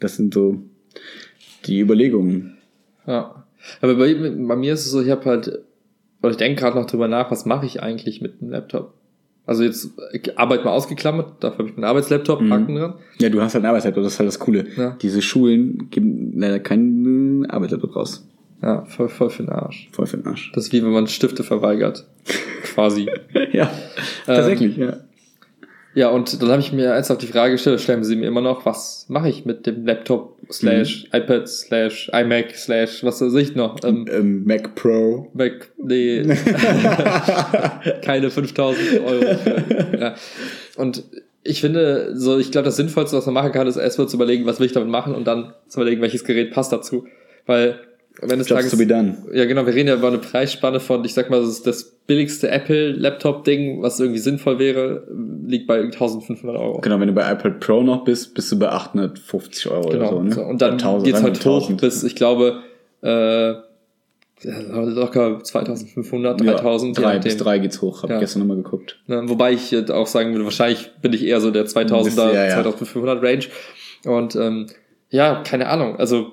Das 0.00 0.16
sind 0.16 0.34
so 0.34 0.62
die 1.66 1.80
Überlegungen. 1.80 2.56
Ja. 3.06 3.44
Aber 3.80 3.94
bei, 3.96 4.14
bei 4.14 4.56
mir 4.56 4.72
ist 4.72 4.86
es 4.86 4.90
so, 4.90 5.02
ich 5.02 5.10
habe 5.10 5.24
halt, 5.26 5.60
oder 6.22 6.30
ich 6.30 6.38
denke 6.38 6.60
gerade 6.60 6.76
noch 6.76 6.86
drüber 6.86 7.08
nach, 7.08 7.30
was 7.30 7.44
mache 7.44 7.66
ich 7.66 7.82
eigentlich 7.82 8.20
mit 8.20 8.40
dem 8.40 8.50
Laptop? 8.50 8.94
Also 9.46 9.64
jetzt 9.64 9.90
Arbeit 10.36 10.64
mal 10.64 10.70
ausgeklammert, 10.70 11.42
dafür 11.42 11.58
habe 11.58 11.68
ich 11.70 11.76
meinen 11.76 11.84
Arbeitslaptop, 11.84 12.40
Mhm. 12.40 12.52
Haken 12.52 12.74
dran. 12.76 12.94
Ja, 13.18 13.28
du 13.30 13.40
hast 13.40 13.54
halt 13.54 13.64
einen 13.64 13.70
Arbeitslaptop, 13.70 14.04
das 14.04 14.12
ist 14.14 14.18
halt 14.20 14.28
das 14.28 14.38
Coole. 14.38 14.66
Ja. 14.76 14.96
Diese 15.02 15.22
Schulen 15.22 15.88
geben 15.90 16.32
leider 16.36 16.60
keinen 16.60 17.46
Arbeitslaptop 17.50 17.96
raus. 17.96 18.26
Ja, 18.62 18.84
voll, 18.84 19.08
voll 19.08 19.30
für 19.30 19.42
den 19.44 19.48
Arsch. 19.50 19.88
Voll 19.92 20.06
für 20.06 20.18
den 20.18 20.26
Arsch. 20.26 20.52
Das 20.54 20.64
ist 20.66 20.72
wie 20.72 20.82
wenn 20.84 20.90
man 20.92 21.06
Stifte 21.06 21.42
verweigert. 21.42 22.06
Quasi. 22.74 23.08
ja, 23.52 23.70
tatsächlich, 24.26 24.76
ja. 24.76 24.98
Ja, 25.94 26.08
und 26.10 26.40
dann 26.40 26.50
habe 26.50 26.60
ich 26.60 26.72
mir 26.72 26.86
ernsthaft 26.86 27.22
die 27.22 27.26
Frage 27.26 27.52
gestellt, 27.52 27.80
stellen 27.80 28.04
sie 28.04 28.14
mir 28.14 28.26
immer 28.28 28.40
noch, 28.40 28.64
was 28.64 29.06
mache 29.08 29.28
ich 29.28 29.44
mit 29.44 29.66
dem 29.66 29.84
Laptop 29.84 30.36
slash 30.50 31.06
iPad 31.12 31.48
slash 31.48 32.10
iMac 32.12 32.54
slash 32.54 33.02
was 33.02 33.20
weiß 33.20 33.34
ich 33.34 33.56
noch? 33.56 33.76
Ähm, 33.82 34.06
Ähm, 34.10 34.44
Mac 34.44 34.74
Pro. 34.76 35.28
Mac, 35.34 35.70
nee, 35.78 36.22
keine 38.02 38.30
5000 38.30 39.00
Euro. 39.00 39.36
Für, 39.36 39.98
ja. 40.00 40.14
Und 40.76 41.02
ich 41.42 41.60
finde, 41.60 42.12
so, 42.14 42.38
ich 42.38 42.52
glaube, 42.52 42.66
das 42.66 42.76
Sinnvollste, 42.76 43.16
was 43.16 43.26
man 43.26 43.34
machen 43.34 43.52
kann, 43.52 43.66
ist 43.66 43.76
erstmal 43.76 44.08
zu 44.08 44.16
überlegen, 44.16 44.46
was 44.46 44.60
will 44.60 44.66
ich 44.66 44.72
damit 44.72 44.90
machen 44.90 45.14
und 45.14 45.26
dann 45.26 45.54
zu 45.68 45.80
überlegen, 45.80 46.02
welches 46.02 46.24
Gerät 46.24 46.52
passt 46.52 46.72
dazu. 46.72 47.06
Weil, 47.46 47.80
wenn 48.22 48.40
es 48.40 48.48
Jobs 48.48 48.70
to 48.70 48.76
be 48.76 48.86
done. 48.86 49.16
ja, 49.32 49.44
genau, 49.46 49.64
wir 49.66 49.74
reden 49.74 49.88
ja 49.88 49.94
über 49.94 50.08
eine 50.08 50.18
Preisspanne 50.18 50.80
von, 50.80 51.04
ich 51.04 51.14
sag 51.14 51.30
mal, 51.30 51.40
das 51.40 51.62
das 51.62 51.84
billigste 52.06 52.50
Apple-Laptop-Ding, 52.50 53.82
was 53.82 54.00
irgendwie 54.00 54.18
sinnvoll 54.18 54.58
wäre, 54.58 55.06
liegt 55.46 55.66
bei 55.66 55.80
1500 55.80 56.56
Euro. 56.56 56.80
Genau, 56.80 56.98
wenn 57.00 57.08
du 57.08 57.14
bei 57.14 57.30
iPad 57.32 57.60
Pro 57.60 57.82
noch 57.82 58.04
bist, 58.04 58.34
bist 58.34 58.50
du 58.52 58.58
bei 58.58 58.68
850 58.68 59.68
Euro 59.70 59.88
Genau. 59.90 60.06
oder 60.06 60.10
so, 60.16 60.22
ne? 60.22 60.32
so. 60.32 60.40
Und 60.42 60.60
dann 60.60 60.74
Oder 60.74 60.84
1000, 60.84 61.04
geht's 61.04 61.18
sagen 61.20 61.26
wir 61.26 61.32
halt 61.34 61.44
hoch 61.46 61.60
1000. 61.70 61.80
bis, 61.80 62.02
ich 62.04 62.16
glaube, 62.16 62.60
äh, 63.02 63.52
ja, 64.42 64.58
locker 64.70 65.40
2500, 65.44 66.40
ja, 66.40 66.52
3000. 66.54 66.96
je 66.96 67.02
drei 67.02 67.14
nachdem. 67.14 67.22
bis 67.24 67.36
drei 67.36 67.58
geht's 67.58 67.82
hoch, 67.82 68.02
hab 68.02 68.10
Ja. 68.10 68.16
ich 68.16 68.20
gestern 68.20 68.40
nochmal 68.40 68.56
geguckt. 68.56 68.98
Ne, 69.06 69.22
wobei 69.26 69.52
ich 69.52 69.74
auch 69.90 70.06
sagen 70.06 70.32
würde, 70.32 70.44
wahrscheinlich 70.44 70.90
bin 71.02 71.12
ich 71.12 71.24
eher 71.24 71.40
so 71.40 71.50
der 71.50 71.66
2000er, 71.66 72.32
Ja, 72.32 72.46
ja. 72.46 72.54
2500 72.54 73.22
Range. 73.22 73.44
Und 74.06 74.34
ähm, 74.36 74.66
ja, 75.10 75.42
keine 75.46 75.68
Ahnung. 75.68 75.96
Also 75.96 76.32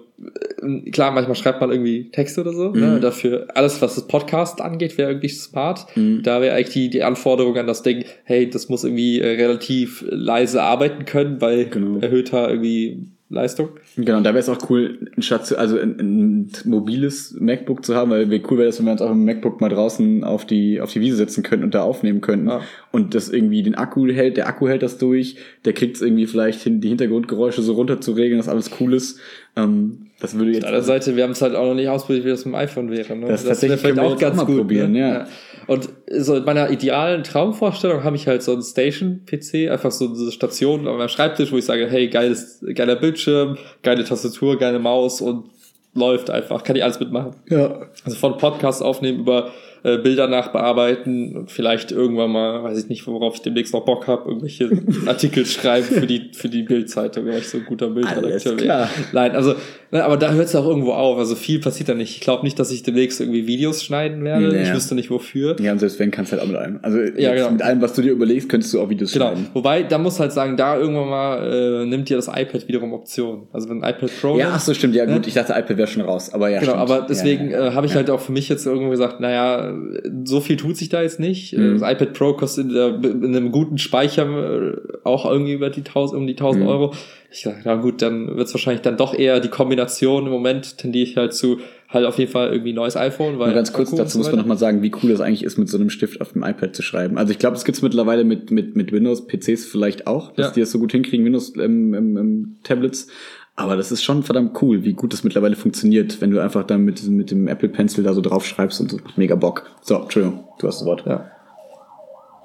klar, 0.92 1.12
manchmal 1.12 1.36
schreibt 1.36 1.62
man 1.62 1.72
irgendwie 1.72 2.10
Texte 2.12 2.42
oder 2.42 2.54
so. 2.54 2.72
Ne? 2.72 2.98
Mhm. 2.98 3.02
Dafür 3.02 3.48
alles, 3.54 3.82
was 3.82 3.96
das 3.96 4.08
Podcast 4.08 4.62
angeht, 4.62 4.98
wäre 4.98 5.12
irgendwie 5.12 5.30
smart. 5.30 5.86
Mhm. 5.96 6.22
Da 6.24 6.42
wäre 6.42 6.56
eigentlich 6.56 6.74
die, 6.74 6.90
die 6.90 7.04
Anforderung 7.04 7.58
an 7.58 7.68
das 7.68 7.84
Ding, 7.84 8.06
hey, 8.24 8.50
das 8.50 8.70
muss 8.70 8.84
irgendwie 8.84 9.20
äh, 9.22 9.36
relativ 9.36 10.04
leise 10.10 10.62
arbeiten 10.64 11.06
können, 11.06 11.38
bei 11.38 11.66
Genau. 11.66 12.00
erhöhter 12.00 12.50
irgendwie 12.50 13.08
Leistung. 13.30 13.70
Genau, 13.98 14.18
und 14.18 14.24
da 14.24 14.30
wäre 14.30 14.40
es 14.40 14.48
auch 14.48 14.70
cool, 14.70 15.10
ein 15.16 15.22
Station, 15.22 15.60
also 15.60 15.78
ein, 15.78 16.00
ein 16.00 16.52
mobiles 16.64 17.36
MacBook 17.38 17.84
zu 17.84 17.94
haben, 17.94 18.10
weil 18.12 18.30
wie 18.30 18.42
cool 18.50 18.58
wäre 18.58 18.68
das, 18.68 18.80
wenn 18.80 18.86
wir 18.86 18.94
uns 18.94 19.02
auch 19.02 19.12
im 19.12 19.26
MacBook 19.26 19.60
mal 19.60 19.68
draußen 19.68 20.24
auf 20.24 20.46
die, 20.46 20.80
auf 20.80 20.94
die 20.94 21.02
Wiese 21.02 21.18
setzen 21.18 21.44
könnten 21.44 21.66
und 21.66 21.76
da 21.76 21.82
aufnehmen 21.82 22.22
könnten. 22.22 22.48
Ja. 22.48 22.62
Und 22.92 23.16
das 23.16 23.28
irgendwie 23.28 23.64
den 23.64 23.76
Akku 23.76 24.08
hält, 24.08 24.38
der 24.38 24.48
Akku 24.48 24.70
hält 24.70 24.82
das 24.82 24.98
durch, 24.98 25.36
der 25.66 25.74
kriegt 25.74 25.98
es 25.98 26.02
irgendwie 26.02 26.26
vielleicht 26.26 26.62
hin, 26.62 26.80
die 26.80 26.88
Hintergrundgeräusche 26.88 27.62
so 27.62 27.74
runter 27.74 28.00
zu 28.00 28.14
regeln, 28.14 28.38
dass 28.38 28.48
alles 28.48 28.72
cool 28.80 28.94
ist. 28.94 29.20
Ähm, 29.58 30.08
das 30.20 30.38
würde 30.38 30.52
jetzt. 30.52 30.64
Auf 30.64 30.72
der 30.72 30.80
anderen 30.80 30.86
Seite, 30.86 31.16
wir 31.18 31.24
haben 31.24 31.32
es 31.32 31.42
halt 31.42 31.54
auch 31.54 31.66
noch 31.66 31.76
nicht 31.76 31.90
ausprobiert, 31.90 32.26
wie 32.26 32.30
das 32.30 32.46
mit 32.46 32.54
dem 32.54 32.60
iPhone 32.60 32.90
wäre. 32.90 33.16
Ne? 33.16 33.28
Das 33.28 33.44
tatsächlich 33.44 33.82
können 33.82 33.98
wir 33.98 34.10
jetzt 34.10 34.24
auch 34.24 34.34
mal 34.36 34.46
probieren, 34.46 34.96
ja. 34.96 35.28
Und 35.68 35.90
so 36.10 36.36
in 36.36 36.46
meiner 36.46 36.70
idealen 36.70 37.24
Traumvorstellung 37.24 38.04
habe 38.04 38.16
ich 38.16 38.28
halt 38.28 38.42
so 38.42 38.54
einen 38.54 38.64
Station-PC, 38.64 39.70
einfach 39.70 39.92
so 39.92 40.08
eine 40.08 40.32
Station 40.32 40.88
an 40.88 40.98
meinem 40.98 41.10
Schreibtisch, 41.10 41.52
wo 41.52 41.58
ich 41.58 41.66
sage, 41.66 41.88
hey, 41.90 42.08
geiles, 42.08 42.64
geiler 42.74 42.96
Bildschirm, 42.96 43.58
geile 43.84 44.06
Tastatur, 44.06 44.58
geile 44.58 44.80
Maus 44.80 45.20
und 45.20 45.50
läuft 45.94 46.30
einfach, 46.30 46.64
kann 46.64 46.76
ich 46.76 46.84
alles 46.84 47.00
mitmachen. 47.00 47.36
ja. 47.50 47.82
Also 48.06 48.18
von 48.18 48.38
Podcasts 48.38 48.82
aufnehmen 48.82 49.20
über 49.20 49.52
äh, 49.84 49.98
Bilder 49.98 50.28
nachbearbeiten 50.28 51.36
und 51.36 51.52
vielleicht 51.52 51.92
irgendwann 51.92 52.32
mal, 52.32 52.64
weiß 52.64 52.80
ich 52.80 52.90
nicht, 52.90 53.06
worauf 53.08 53.36
ich 53.36 53.42
demnächst 53.42 53.74
noch 53.74 53.86
Bock 53.86 54.08
habe, 54.08 54.28
irgendwelche 54.30 54.70
Artikel 55.06 55.46
schreiben 55.46 55.86
für 55.86 56.08
die 56.08 56.32
für 56.34 56.50
die 56.50 56.64
Bildzeitung, 56.64 57.26
weil 57.28 57.40
ich 57.40 57.50
so 57.50 57.58
ein 57.58 57.66
guter 57.66 57.90
Bildredakteur 57.90 58.54
wäre. 58.54 58.64
klar. 58.66 58.90
Nein, 59.14 59.32
also, 59.36 59.56
ne, 59.92 60.04
aber 60.04 60.18
da 60.18 60.32
hört 60.34 60.48
es 60.48 60.56
auch 60.56 60.66
irgendwo 60.68 60.92
auf. 60.94 61.18
Also 61.18 61.36
viel 61.36 61.60
passiert 61.60 61.90
da 61.90 61.94
nicht. 61.94 62.16
Ich 62.16 62.22
glaube 62.22 62.44
nicht, 62.44 62.58
dass 62.60 62.72
ich 62.72 62.84
demnächst 62.84 63.20
irgendwie 63.22 63.48
Videos 63.48 63.84
schneiden 63.84 64.24
werde. 64.24 64.48
Nee. 64.50 64.64
Ich 64.64 64.74
wüsste 64.74 64.96
nicht 64.96 65.10
wofür. 65.12 65.56
Ja, 65.62 65.72
und 65.72 65.80
selbst 65.80 66.00
wenn, 66.00 66.12
kannst 66.12 66.32
du 66.32 66.38
halt 66.38 66.44
auch 66.44 66.48
mit 66.52 66.58
allem. 66.58 66.80
Also 66.82 67.00
Ja, 67.18 67.34
genau. 67.34 67.52
mit 67.52 67.62
allem, 67.62 67.82
was 67.82 67.94
du 67.94 68.02
dir 68.02 68.12
überlegst, 68.12 68.50
könntest 68.50 68.74
du 68.74 68.82
auch 68.82 68.90
Videos 68.90 69.12
Genau. 69.14 69.28
schneiden. 69.28 69.48
Wobei, 69.54 69.84
da 69.84 69.98
muss 69.98 70.20
halt 70.20 70.32
sagen, 70.34 70.58
da 70.58 70.78
irgendwann 70.78 71.10
mal 71.10 71.84
äh, 71.84 71.86
nimmt 71.86 72.10
dir 72.10 72.18
das 72.18 72.28
iPad 72.28 72.68
wiederum 72.68 72.94
Option. 72.94 73.48
Also 73.54 73.70
wenn 73.70 73.84
ein 73.84 73.90
iPad 73.96 74.10
Pro 74.22 74.38
Ja, 74.38 74.52
ach 74.54 74.60
so, 74.60 74.74
stimmt. 74.74 74.96
Ja, 74.96 75.06
gut, 75.06 75.22
Ne? 75.22 75.28
ich 75.28 75.34
dachte, 75.34 75.54
iPad 75.54 75.78
wäre 75.78 75.88
schon 75.88 76.02
raus. 76.04 76.34
Aber 76.34 76.50
ja, 76.50 76.60
Genau, 76.60 76.74
stimmt. 76.74 76.90
aber 76.92 77.06
deswegen 77.08 77.52
Ja, 77.52 77.60
ja, 77.60 77.68
äh, 77.68 77.72
habe 77.72 77.86
ich 77.86 77.96
halt 77.96 78.10
auch 78.10 78.20
für 78.20 78.32
mich 78.32 78.50
jetzt 78.50 78.66
irgendwo 78.66 78.90
gesagt, 78.92 79.20
naja, 79.20 79.67
so 80.26 80.40
viel 80.42 80.58
tut 80.58 80.78
sich 80.78 80.90
da 80.90 81.02
jetzt 81.02 81.20
nicht. 81.20 81.54
Äh, 81.54 81.58
Mhm. 81.60 81.80
Das 81.80 81.92
iPad 81.92 82.14
Pro 82.14 82.34
kostet 82.34 82.68
in, 82.68 82.74
der, 82.74 82.96
in 83.04 83.26
einem 83.36 83.52
guten 83.52 83.78
Speicher 83.78 84.26
äh, 84.74 84.78
auch 85.04 85.26
irgendwie 85.30 85.54
über 85.54 85.70
die 85.70 85.82
1000, 85.82 86.20
um 86.20 86.28
die 86.28 86.34
1000 86.36 86.64
Mhm. 86.64 86.70
Euro. 86.70 86.94
Ich 87.32 87.42
sage, 87.42 87.58
na 87.66 87.76
gut, 87.76 88.02
dann 88.02 88.36
wird 88.38 88.48
es 88.48 88.54
wahrscheinlich 88.54 88.82
dann 88.82 88.96
doch 88.98 89.14
eher 89.14 89.40
die 89.42 89.50
Kombination. 89.50 90.26
Im 90.26 90.32
Moment 90.32 90.78
tendiere 90.78 91.04
ich 91.04 91.18
halt 91.18 91.34
zu 91.34 91.58
halt 91.90 92.06
auf 92.06 92.18
jeden 92.20 92.32
Fall 92.32 92.52
irgendwie 92.52 92.74
neues 92.74 92.98
iPhone. 92.98 93.40
Weil 93.40 93.48
Nur 93.48 93.56
ganz 93.56 93.72
kurz, 93.74 93.92
dazu 93.92 94.14
so 94.14 94.18
muss 94.20 94.28
man 94.28 94.40
nochmal 94.40 94.58
sagen, 94.58 94.82
wie 94.82 94.92
cool 95.02 95.10
das 95.10 95.22
eigentlich 95.22 95.44
ist, 95.44 95.58
mit 95.58 95.70
so 95.70 95.78
einem 95.78 95.90
Stift 95.90 96.20
auf 96.22 96.34
dem 96.34 96.44
iPad 96.44 96.76
zu 96.76 96.82
schreiben. 96.82 97.18
Also 97.18 97.32
ich 97.32 97.40
glaube, 97.40 97.56
es 97.56 97.64
gibt's 97.66 97.82
mittlerweile 97.82 98.24
mit, 98.24 98.52
mit, 98.52 98.76
mit 98.76 98.92
Windows-PCs 98.92 99.66
vielleicht 99.66 100.06
auch, 100.08 100.32
dass 100.34 100.48
Ja. 100.48 100.54
die 100.54 100.60
das 100.62 100.72
so 100.72 100.80
gut 100.80 100.92
hinkriegen, 100.92 101.26
Windows 101.26 101.54
ähm, 101.58 101.94
ähm, 101.94 102.18
ähm, 102.18 102.56
Tablets. 102.64 103.08
Aber 103.60 103.76
das 103.76 103.92
ist 103.92 104.04
schon 104.04 104.22
verdammt 104.22 104.62
cool, 104.62 104.84
wie 104.84 104.94
gut 104.94 105.14
das 105.14 105.24
mittlerweile 105.24 105.56
funktioniert, 105.56 106.22
wenn 106.22 106.30
du 106.30 106.40
einfach 106.40 106.64
dann 106.64 106.84
mit, 106.84 107.04
mit 107.08 107.32
dem 107.32 107.48
Apple 107.48 107.70
Pencil 107.70 108.04
da 108.04 108.14
so 108.14 108.22
drauf 108.22 108.46
schreibst 108.46 108.80
und 108.80 108.92
so. 108.92 109.00
Mega 109.16 109.34
Bock. 109.34 109.66
So, 109.82 109.96
Entschuldigung, 109.96 110.48
du 110.60 110.68
hast 110.68 110.80
das 110.80 110.88
Wort. 110.88 111.06
Ja. 111.08 111.32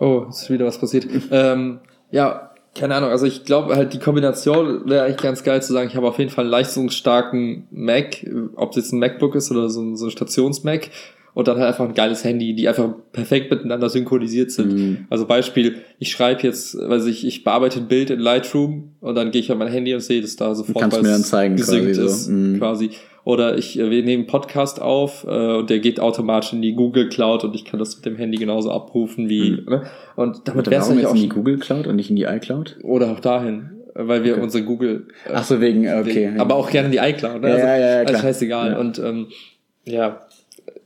Oh, 0.00 0.24
ist 0.30 0.48
wieder 0.48 0.64
was 0.64 0.78
passiert. 0.78 1.06
ähm, 1.30 1.80
ja, 2.10 2.50
keine 2.74 2.94
Ahnung. 2.94 3.10
Also 3.10 3.26
ich 3.26 3.44
glaube 3.44 3.76
halt 3.76 3.92
die 3.92 3.98
Kombination 3.98 4.88
wäre 4.88 5.04
eigentlich 5.04 5.18
ganz 5.18 5.44
geil 5.44 5.62
zu 5.62 5.74
sagen, 5.74 5.90
ich 5.90 5.96
habe 5.96 6.08
auf 6.08 6.18
jeden 6.18 6.30
Fall 6.30 6.44
einen 6.44 6.50
leistungsstarken 6.50 7.68
Mac, 7.70 8.26
ob 8.56 8.70
es 8.70 8.76
jetzt 8.76 8.92
ein 8.92 8.98
MacBook 8.98 9.34
ist 9.34 9.50
oder 9.50 9.68
so 9.68 9.82
ein, 9.82 9.96
so 9.96 10.06
ein 10.06 10.10
Stations-Mac 10.10 10.88
und 11.34 11.48
dann 11.48 11.56
halt 11.58 11.68
einfach 11.68 11.88
ein 11.88 11.94
geiles 11.94 12.24
Handy, 12.24 12.54
die 12.54 12.68
einfach 12.68 12.90
perfekt 13.12 13.50
miteinander 13.50 13.88
synchronisiert 13.88 14.50
sind. 14.50 14.72
Mhm. 14.72 14.98
Also 15.10 15.26
Beispiel, 15.26 15.76
ich 15.98 16.10
schreibe 16.10 16.42
jetzt, 16.42 16.76
weiß 16.76 17.06
ich, 17.06 17.26
ich 17.26 17.42
bearbeite 17.44 17.80
ein 17.80 17.88
Bild 17.88 18.10
in 18.10 18.20
Lightroom 18.20 18.92
und 19.00 19.14
dann 19.14 19.30
gehe 19.30 19.40
ich 19.40 19.50
an 19.50 19.58
mein 19.58 19.68
Handy 19.68 19.94
und 19.94 20.00
sehe 20.00 20.20
das 20.20 20.36
da 20.36 20.54
sofort, 20.54 20.80
Kannst 20.80 20.96
weil 20.96 21.02
mir 21.04 21.10
es 21.16 21.30
gesynkt 21.30 21.60
quasi 21.60 21.94
so. 21.94 22.04
ist, 22.04 22.28
Mhm. 22.28 22.58
quasi. 22.58 22.90
Oder 23.24 23.56
ich, 23.56 23.78
äh, 23.78 23.88
wir 23.88 24.02
nehmen 24.02 24.22
einen 24.22 24.26
Podcast 24.26 24.82
auf 24.82 25.24
äh, 25.28 25.54
und 25.56 25.70
der 25.70 25.78
geht 25.78 26.00
automatisch 26.00 26.52
in 26.54 26.60
die 26.60 26.74
Google 26.74 27.08
Cloud 27.08 27.44
und 27.44 27.54
ich 27.54 27.64
kann 27.64 27.78
das 27.78 27.94
mit 27.96 28.04
dem 28.04 28.16
Handy 28.16 28.36
genauso 28.36 28.72
abrufen 28.72 29.28
wie. 29.28 29.52
Mhm. 29.52 29.64
Ne? 29.68 29.82
Und 30.16 30.48
damit 30.48 30.68
wäre 30.68 30.82
es 30.82 30.88
auch 30.90 31.14
in 31.14 31.20
die 31.22 31.28
Google 31.28 31.58
Cloud 31.58 31.86
und 31.86 31.96
nicht 31.96 32.10
in 32.10 32.16
die 32.16 32.24
iCloud? 32.24 32.78
oder 32.82 33.12
auch 33.12 33.20
dahin, 33.20 33.70
äh, 33.94 34.06
weil 34.08 34.24
wir 34.24 34.32
Okay. 34.34 34.42
unsere 34.42 34.64
Google. 34.64 35.06
Äh, 35.26 35.30
Ach 35.34 35.44
so, 35.44 35.60
wegen, 35.60 35.86
okay. 35.88 36.04
wegen- 36.32 36.40
aber 36.40 36.56
auch 36.56 36.68
gerne 36.68 36.86
in 36.86 36.92
die 36.92 36.98
iCloud. 36.98 37.40
Ne? 37.42 37.48
Ja, 37.50 37.54
also, 37.54 37.66
ja, 37.68 37.76
ja, 37.78 37.98
also 38.00 38.10
klar. 38.10 38.22
scheißegal. 38.22 38.70
Ja. 38.72 38.78
Und 38.78 38.98
ähm, 38.98 39.26
ja, 39.84 40.20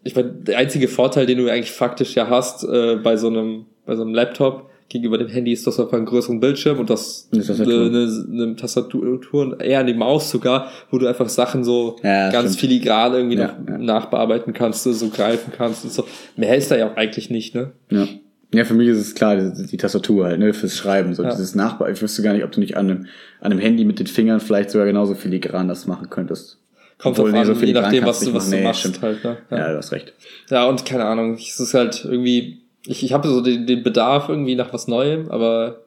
ich 0.07 0.15
meine, 0.17 0.31
der 0.31 0.59
einzige 0.59 0.89
Vorteil, 0.89 1.27
den 1.27 1.39
du 1.39 1.49
eigentlich 1.51 1.73
faktisch 1.73 2.15
ja 2.15 2.29
hast 2.29 2.65
äh, 2.65 2.97
bei 2.97 3.17
so 3.17 3.29
einem 3.29 3.67
bei 3.85 3.95
so 3.97 4.03
einem 4.03 4.15
Laptop 4.15 4.71
gegenüber 4.89 5.19
dem 5.19 5.29
Handy 5.29 5.53
ist, 5.53 5.67
dass 5.67 5.77
du 5.77 5.83
einfach 5.83 5.97
einen 5.97 6.07
größeren 6.07 6.39
Bildschirm 6.41 6.79
und 6.79 6.89
das 6.91 7.29
Eine 7.33 7.43
Tastatur. 7.45 7.87
eine, 7.87 8.25
eine 8.33 8.57
Tastatur 8.57 9.21
und 9.33 9.61
eher 9.63 9.81
an 9.81 9.87
die 9.89 9.95
Maus 9.95 10.31
sogar, 10.31 10.71
wo 10.91 10.99
du 10.99 11.07
einfach 11.09 11.29
Sachen 11.29 11.65
so 11.65 11.97
Ja, 12.05 12.31
ganz 12.31 12.55
stimmt. 12.57 12.61
filigran 12.73 13.13
irgendwie 13.15 13.37
Ja, 13.37 13.47
noch 13.59 13.69
ja. 13.69 13.79
nachbearbeiten 13.79 14.53
kannst, 14.53 14.85
so 14.85 14.93
so 14.93 15.09
greifen 15.09 15.53
kannst 15.57 15.85
und 15.85 15.93
so. 15.93 16.05
Mehr 16.37 16.57
ist 16.57 16.71
da 16.71 16.77
ja 16.77 16.91
auch 16.91 16.97
eigentlich 16.97 17.31
nicht, 17.31 17.55
ne? 17.55 17.73
Ja. 17.91 18.07
Ja, 18.55 18.65
für 18.65 18.75
mich 18.75 18.87
ist 18.89 18.99
es 18.99 19.15
klar, 19.17 19.35
die, 19.37 19.67
die 19.67 19.77
Tastatur 19.77 20.27
halt, 20.27 20.39
ne, 20.39 20.55
fürs 20.55 20.77
Schreiben, 20.77 21.15
so 21.15 21.25
Ja. 21.25 21.31
dieses 21.31 21.57
Nachbar. 21.57 21.91
Ich 21.91 22.01
wüsste 22.01 22.23
gar 22.23 22.33
nicht, 22.33 22.45
ob 22.45 22.53
du 22.53 22.61
nicht 22.61 22.77
an 22.77 22.89
einem, 22.89 23.07
an 23.41 23.51
einem 23.51 23.59
Handy 23.61 23.85
mit 23.85 23.99
den 23.99 24.07
Fingern 24.07 24.39
vielleicht 24.39 24.71
sogar 24.71 24.87
genauso 24.87 25.15
filigran 25.17 25.67
das 25.67 25.89
machen 25.89 26.11
könntest. 26.11 26.59
Kommt 26.99 27.19
Obwohl, 27.19 27.31
drauf 27.31 27.35
nee, 27.35 27.41
an, 27.41 27.47
so 27.47 27.53
je 27.53 27.59
filigran 27.59 27.83
nachdem, 27.85 28.07
was 28.07 28.21
du, 28.21 28.33
was 28.33 28.49
du. 28.49 28.57
Nee, 28.57 28.63
machst 28.63 28.81
stimmt. 28.81 29.03
halt, 29.03 29.23
ne? 29.23 29.37
Ja. 29.51 29.73
du 29.73 29.77
hast 29.77 29.93
recht. 29.93 30.15
Ja, 30.51 30.67
und 30.67 30.87
keine 30.87 31.05
Ahnung, 31.05 31.35
es 31.35 31.61
ist 31.61 31.75
halt 31.75 32.05
irgendwie, 32.05 32.63
ich, 32.87 33.05
ich 33.05 33.13
habe 33.13 33.29
so 33.29 33.43
den, 33.43 33.67
den 33.67 33.83
Bedarf 33.83 34.29
irgendwie 34.29 34.55
nach 34.55 34.73
was 34.73 34.89
Neuem, 34.89 35.31
aber 35.31 35.83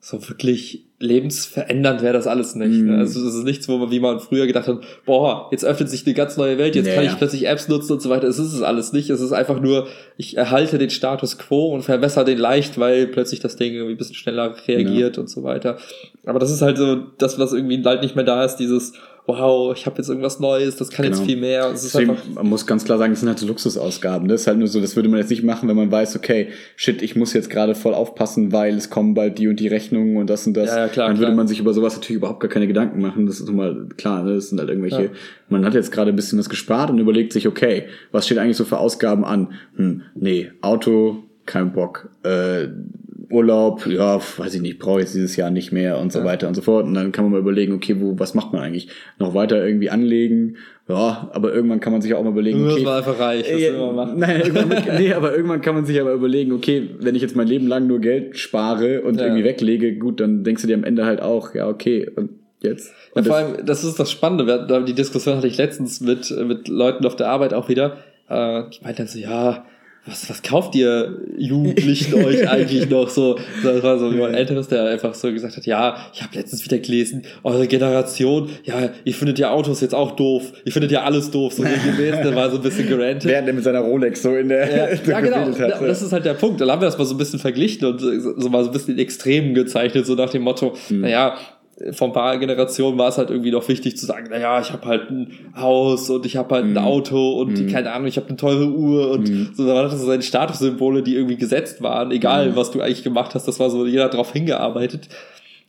so 0.00 0.28
wirklich 0.28 0.84
lebensverändernd 0.98 2.02
wäre 2.02 2.12
das 2.12 2.26
alles 2.26 2.54
nicht. 2.54 2.80
Mhm. 2.80 2.90
Ne? 2.90 2.98
Also 2.98 3.26
es 3.26 3.34
ist 3.34 3.44
nichts, 3.44 3.68
wo 3.68 3.78
man, 3.78 3.90
wie 3.90 4.00
man 4.00 4.20
früher 4.20 4.46
gedacht 4.46 4.68
hat, 4.68 4.80
boah, 5.06 5.48
jetzt 5.50 5.64
öffnet 5.64 5.88
sich 5.88 6.04
eine 6.06 6.14
ganz 6.14 6.36
neue 6.36 6.58
Welt, 6.58 6.76
jetzt 6.76 6.86
Ja, 6.86 6.94
kann 6.94 7.04
ich 7.04 7.10
ja. 7.10 7.16
plötzlich 7.16 7.46
Apps 7.46 7.68
nutzen 7.68 7.92
und 7.94 8.02
so 8.02 8.10
weiter. 8.10 8.28
Es 8.28 8.38
ist 8.38 8.52
es 8.52 8.62
alles 8.62 8.92
nicht. 8.92 9.10
Es 9.10 9.20
ist 9.20 9.32
einfach 9.32 9.60
nur, 9.60 9.88
ich 10.16 10.36
erhalte 10.36 10.78
den 10.78 10.90
Status 10.90 11.38
quo 11.38 11.74
und 11.74 11.82
verbessere 11.82 12.24
den 12.24 12.38
leicht, 12.38 12.78
weil 12.78 13.06
plötzlich 13.06 13.40
das 13.40 13.56
Ding 13.56 13.72
irgendwie 13.72 13.94
ein 13.94 13.98
bisschen 13.98 14.14
schneller 14.14 14.54
reagiert 14.68 15.18
und 15.18 15.28
so 15.30 15.42
weiter. 15.42 15.78
Aber 16.26 16.38
das 16.38 16.50
ist 16.50 16.62
halt 16.62 16.76
so 16.76 16.96
das, 17.18 17.38
was 17.38 17.52
irgendwie 17.52 17.82
halt 17.82 18.02
nicht 18.02 18.14
mehr 18.14 18.24
da 18.24 18.44
ist, 18.44 18.56
dieses 18.56 18.92
wow, 19.26 19.74
ich 19.74 19.86
habe 19.86 19.96
jetzt 19.98 20.08
irgendwas 20.08 20.38
Neues, 20.38 20.76
das 20.76 20.90
kann 20.90 21.06
jetzt 21.06 21.16
Genau. 21.16 21.26
viel 21.26 21.36
mehr. 21.38 21.70
Es 21.72 21.82
ist 21.84 21.94
Deswegen, 21.94 22.10
einfach 22.10 22.24
man 22.34 22.46
muss 22.48 22.66
ganz 22.66 22.84
klar 22.84 22.98
sagen, 22.98 23.12
das 23.12 23.20
sind 23.20 23.28
halt 23.30 23.38
so 23.38 23.46
Luxusausgaben. 23.46 24.28
Das 24.28 24.42
ist 24.42 24.46
halt 24.46 24.58
nur 24.58 24.68
so, 24.68 24.80
das 24.80 24.96
würde 24.96 25.08
man 25.08 25.18
jetzt 25.18 25.30
nicht 25.30 25.42
machen, 25.42 25.68
wenn 25.68 25.76
man 25.76 25.90
weiß, 25.90 26.14
okay, 26.16 26.48
shit, 26.76 27.00
ich 27.00 27.16
muss 27.16 27.32
jetzt 27.32 27.48
gerade 27.48 27.74
voll 27.74 27.94
aufpassen, 27.94 28.52
weil 28.52 28.74
es 28.76 28.90
kommen 28.90 29.14
bald 29.14 29.38
die 29.38 29.48
und 29.48 29.60
die 29.60 29.68
Rechnungen 29.68 30.18
und 30.18 30.28
das 30.28 30.46
und 30.46 30.54
das. 30.54 30.68
Ja, 30.70 30.78
ja, 30.80 30.88
klar, 30.88 31.08
Dann 31.08 31.16
würde 31.16 31.26
klar. 31.28 31.36
man 31.36 31.48
sich 31.48 31.58
über 31.58 31.72
sowas 31.72 31.94
natürlich 31.94 32.18
überhaupt 32.18 32.40
gar 32.40 32.50
keine 32.50 32.66
Gedanken 32.66 33.00
machen. 33.00 33.26
Das 33.26 33.40
ist 33.40 33.46
nun 33.46 33.56
mal 33.56 33.88
klar, 33.96 34.22
ne? 34.24 34.34
das 34.34 34.50
sind 34.50 34.58
halt 34.58 34.68
irgendwelche, 34.68 35.04
Ja. 35.04 35.10
man 35.48 35.64
hat 35.64 35.72
jetzt 35.74 35.90
gerade 35.90 36.10
ein 36.10 36.16
bisschen 36.16 36.38
was 36.38 36.48
gespart 36.50 36.90
und 36.90 36.98
überlegt 36.98 37.32
sich, 37.32 37.48
okay, 37.48 37.84
was 38.12 38.26
steht 38.26 38.36
eigentlich 38.38 38.56
so 38.58 38.64
für 38.64 38.78
Ausgaben 38.78 39.24
an? 39.24 39.52
Hm, 39.76 40.02
nee, 40.14 40.50
Auto, 40.60 41.22
kein 41.46 41.72
Bock. 41.72 42.10
Äh, 42.24 42.68
Urlaub, 43.30 43.86
ja, 43.86 44.20
weiß 44.36 44.54
ich 44.54 44.60
nicht, 44.62 44.78
brauche 44.78 45.00
ich 45.02 45.10
dieses 45.12 45.36
Jahr 45.36 45.50
nicht 45.50 45.72
mehr 45.72 45.98
und 45.98 46.12
so 46.12 46.20
Ja. 46.20 46.24
weiter 46.24 46.48
und 46.48 46.54
so 46.54 46.62
fort. 46.62 46.84
Und 46.86 46.94
dann 46.94 47.12
kann 47.12 47.24
man 47.24 47.32
mal 47.32 47.38
überlegen, 47.40 47.72
okay, 47.72 47.96
wo, 48.00 48.18
was 48.18 48.34
macht 48.34 48.52
man 48.52 48.62
eigentlich? 48.62 48.88
Noch 49.18 49.34
weiter 49.34 49.64
irgendwie 49.66 49.90
anlegen? 49.90 50.56
Ja, 50.88 51.30
aber 51.32 51.54
irgendwann 51.54 51.80
kann 51.80 51.92
man 51.92 52.02
sich 52.02 52.12
auch 52.14 52.22
mal 52.22 52.30
überlegen, 52.30 52.68
okay, 52.70 52.82
man 52.84 52.94
einfach 52.98 53.18
reich, 53.18 53.48
ja, 53.50 53.72
will 53.72 53.78
man 53.86 53.94
machen. 53.96 54.18
Nein, 54.18 54.40
irgendwann, 54.42 54.82
nee, 54.98 55.12
aber 55.14 55.34
irgendwann 55.34 55.60
kann 55.62 55.74
man 55.74 55.86
sich 55.86 55.98
aber 56.00 56.12
überlegen, 56.12 56.52
okay, 56.52 56.90
wenn 57.00 57.14
ich 57.14 57.22
jetzt 57.22 57.34
mein 57.36 57.46
Leben 57.48 57.66
lang 57.66 57.86
nur 57.86 58.00
Geld 58.00 58.38
spare 58.38 59.00
und 59.02 59.16
Ja. 59.18 59.24
irgendwie 59.26 59.44
weglege, 59.44 59.96
gut, 59.96 60.20
dann 60.20 60.44
denkst 60.44 60.62
du 60.62 60.68
dir 60.68 60.74
am 60.74 60.84
Ende 60.84 61.06
halt 61.06 61.22
auch, 61.22 61.54
ja, 61.54 61.68
okay, 61.68 62.08
und 62.14 62.30
jetzt? 62.60 62.88
Ja, 62.88 62.94
Und 63.14 63.26
vor 63.26 63.36
das- 63.40 63.44
allem, 63.54 63.66
das 63.66 63.84
ist 63.84 63.98
das 63.98 64.10
Spannende. 64.10 64.84
Die 64.86 64.94
Diskussion 64.94 65.36
hatte 65.36 65.46
ich 65.46 65.56
letztens 65.56 66.00
mit, 66.00 66.30
mit 66.46 66.68
Leuten 66.68 67.06
auf 67.06 67.16
der 67.16 67.28
Arbeit 67.28 67.54
auch 67.54 67.68
wieder. 67.70 67.98
Äh, 68.28 68.64
die 68.70 68.82
meinten 68.84 68.98
dann 68.98 69.06
so, 69.06 69.18
ja, 69.18 69.64
was, 70.06 70.28
was 70.28 70.42
kauft 70.42 70.74
ihr 70.74 71.16
Jugendlichen 71.38 72.14
euch 72.14 72.48
eigentlich 72.50 72.90
noch 72.90 73.08
so? 73.08 73.38
Das 73.62 73.82
war 73.82 73.98
so 73.98 74.10
jemand 74.12 74.36
Älteres, 74.36 74.68
der 74.68 74.84
einfach 74.84 75.14
so 75.14 75.32
gesagt 75.32 75.56
hat, 75.56 75.64
ja, 75.66 75.96
ich 76.12 76.22
habe 76.22 76.34
letztens 76.36 76.64
wieder 76.64 76.78
gelesen, 76.78 77.22
eure 77.42 77.66
Generation, 77.66 78.50
ja, 78.64 78.90
ihr 79.04 79.14
findet 79.14 79.38
ja 79.38 79.50
Autos 79.50 79.80
jetzt 79.80 79.94
auch 79.94 80.12
doof, 80.12 80.52
ihr 80.64 80.72
findet 80.72 80.90
ja 80.92 81.04
alles 81.04 81.30
doof, 81.30 81.54
so 81.54 81.62
sinngemäß, 81.62 82.16
der 82.22 82.34
war 82.36 82.50
so 82.50 82.56
ein 82.56 82.62
bisschen 82.62 82.86
gerantet. 82.88 83.24
Während 83.30 83.48
er 83.48 83.54
mit 83.54 83.64
seiner 83.64 83.80
Rolex 83.80 84.22
so 84.22 84.36
in 84.36 84.48
der 84.48 84.76
Ja, 84.90 84.96
so 84.96 85.02
ja 85.10 85.20
genau. 85.20 85.36
hat, 85.36 85.80
das 85.80 86.02
ist 86.02 86.12
halt 86.12 86.24
der 86.24 86.34
Punkt. 86.34 86.60
Dann 86.60 86.70
haben 86.70 86.80
wir 86.82 86.86
das 86.86 86.98
mal 86.98 87.04
so 87.04 87.14
ein 87.14 87.18
bisschen 87.18 87.38
verglichen 87.38 87.86
und 87.86 87.98
so 88.00 88.48
mal 88.50 88.62
so 88.62 88.70
ein 88.70 88.72
bisschen 88.72 88.94
in 88.94 89.00
Extremen 89.00 89.54
gezeichnet, 89.54 90.06
so 90.06 90.14
nach 90.14 90.30
dem 90.30 90.42
Motto, 90.42 90.74
Mhm. 90.90 91.00
naja, 91.00 91.36
vor 91.92 92.08
ein 92.08 92.12
paar 92.12 92.38
Generationen 92.38 92.96
war 92.98 93.08
es 93.08 93.18
halt 93.18 93.30
irgendwie 93.30 93.50
noch 93.50 93.66
wichtig 93.68 93.96
zu 93.96 94.06
sagen, 94.06 94.28
naja, 94.30 94.60
ich 94.60 94.72
habe 94.72 94.86
halt 94.86 95.10
ein 95.10 95.32
Haus 95.56 96.08
und 96.08 96.24
ich 96.24 96.36
habe 96.36 96.54
halt 96.54 96.64
ein 96.66 96.70
Mhm. 96.72 96.78
Auto 96.78 97.32
und 97.40 97.60
Mhm. 97.60 97.66
keine 97.66 97.92
Ahnung, 97.92 98.06
ich 98.06 98.16
habe 98.16 98.28
eine 98.28 98.36
teure 98.36 98.66
Uhr 98.68 99.10
und 99.10 99.28
Mhm. 99.28 99.48
so, 99.54 99.66
da 99.66 99.74
waren 99.74 99.90
das 99.90 99.98
so 100.00 100.06
seine 100.06 100.22
Statussymbole, 100.22 101.02
die 101.02 101.14
irgendwie 101.16 101.36
gesetzt 101.36 101.82
waren, 101.82 102.10
egal 102.12 102.50
Mhm. 102.50 102.56
was 102.56 102.70
du 102.70 102.80
eigentlich 102.80 103.02
gemacht 103.02 103.34
hast, 103.34 103.48
das 103.48 103.58
war 103.58 103.70
so, 103.70 103.86
jeder 103.86 104.04
hat 104.04 104.14
drauf 104.14 104.32
hingearbeitet. 104.32 105.08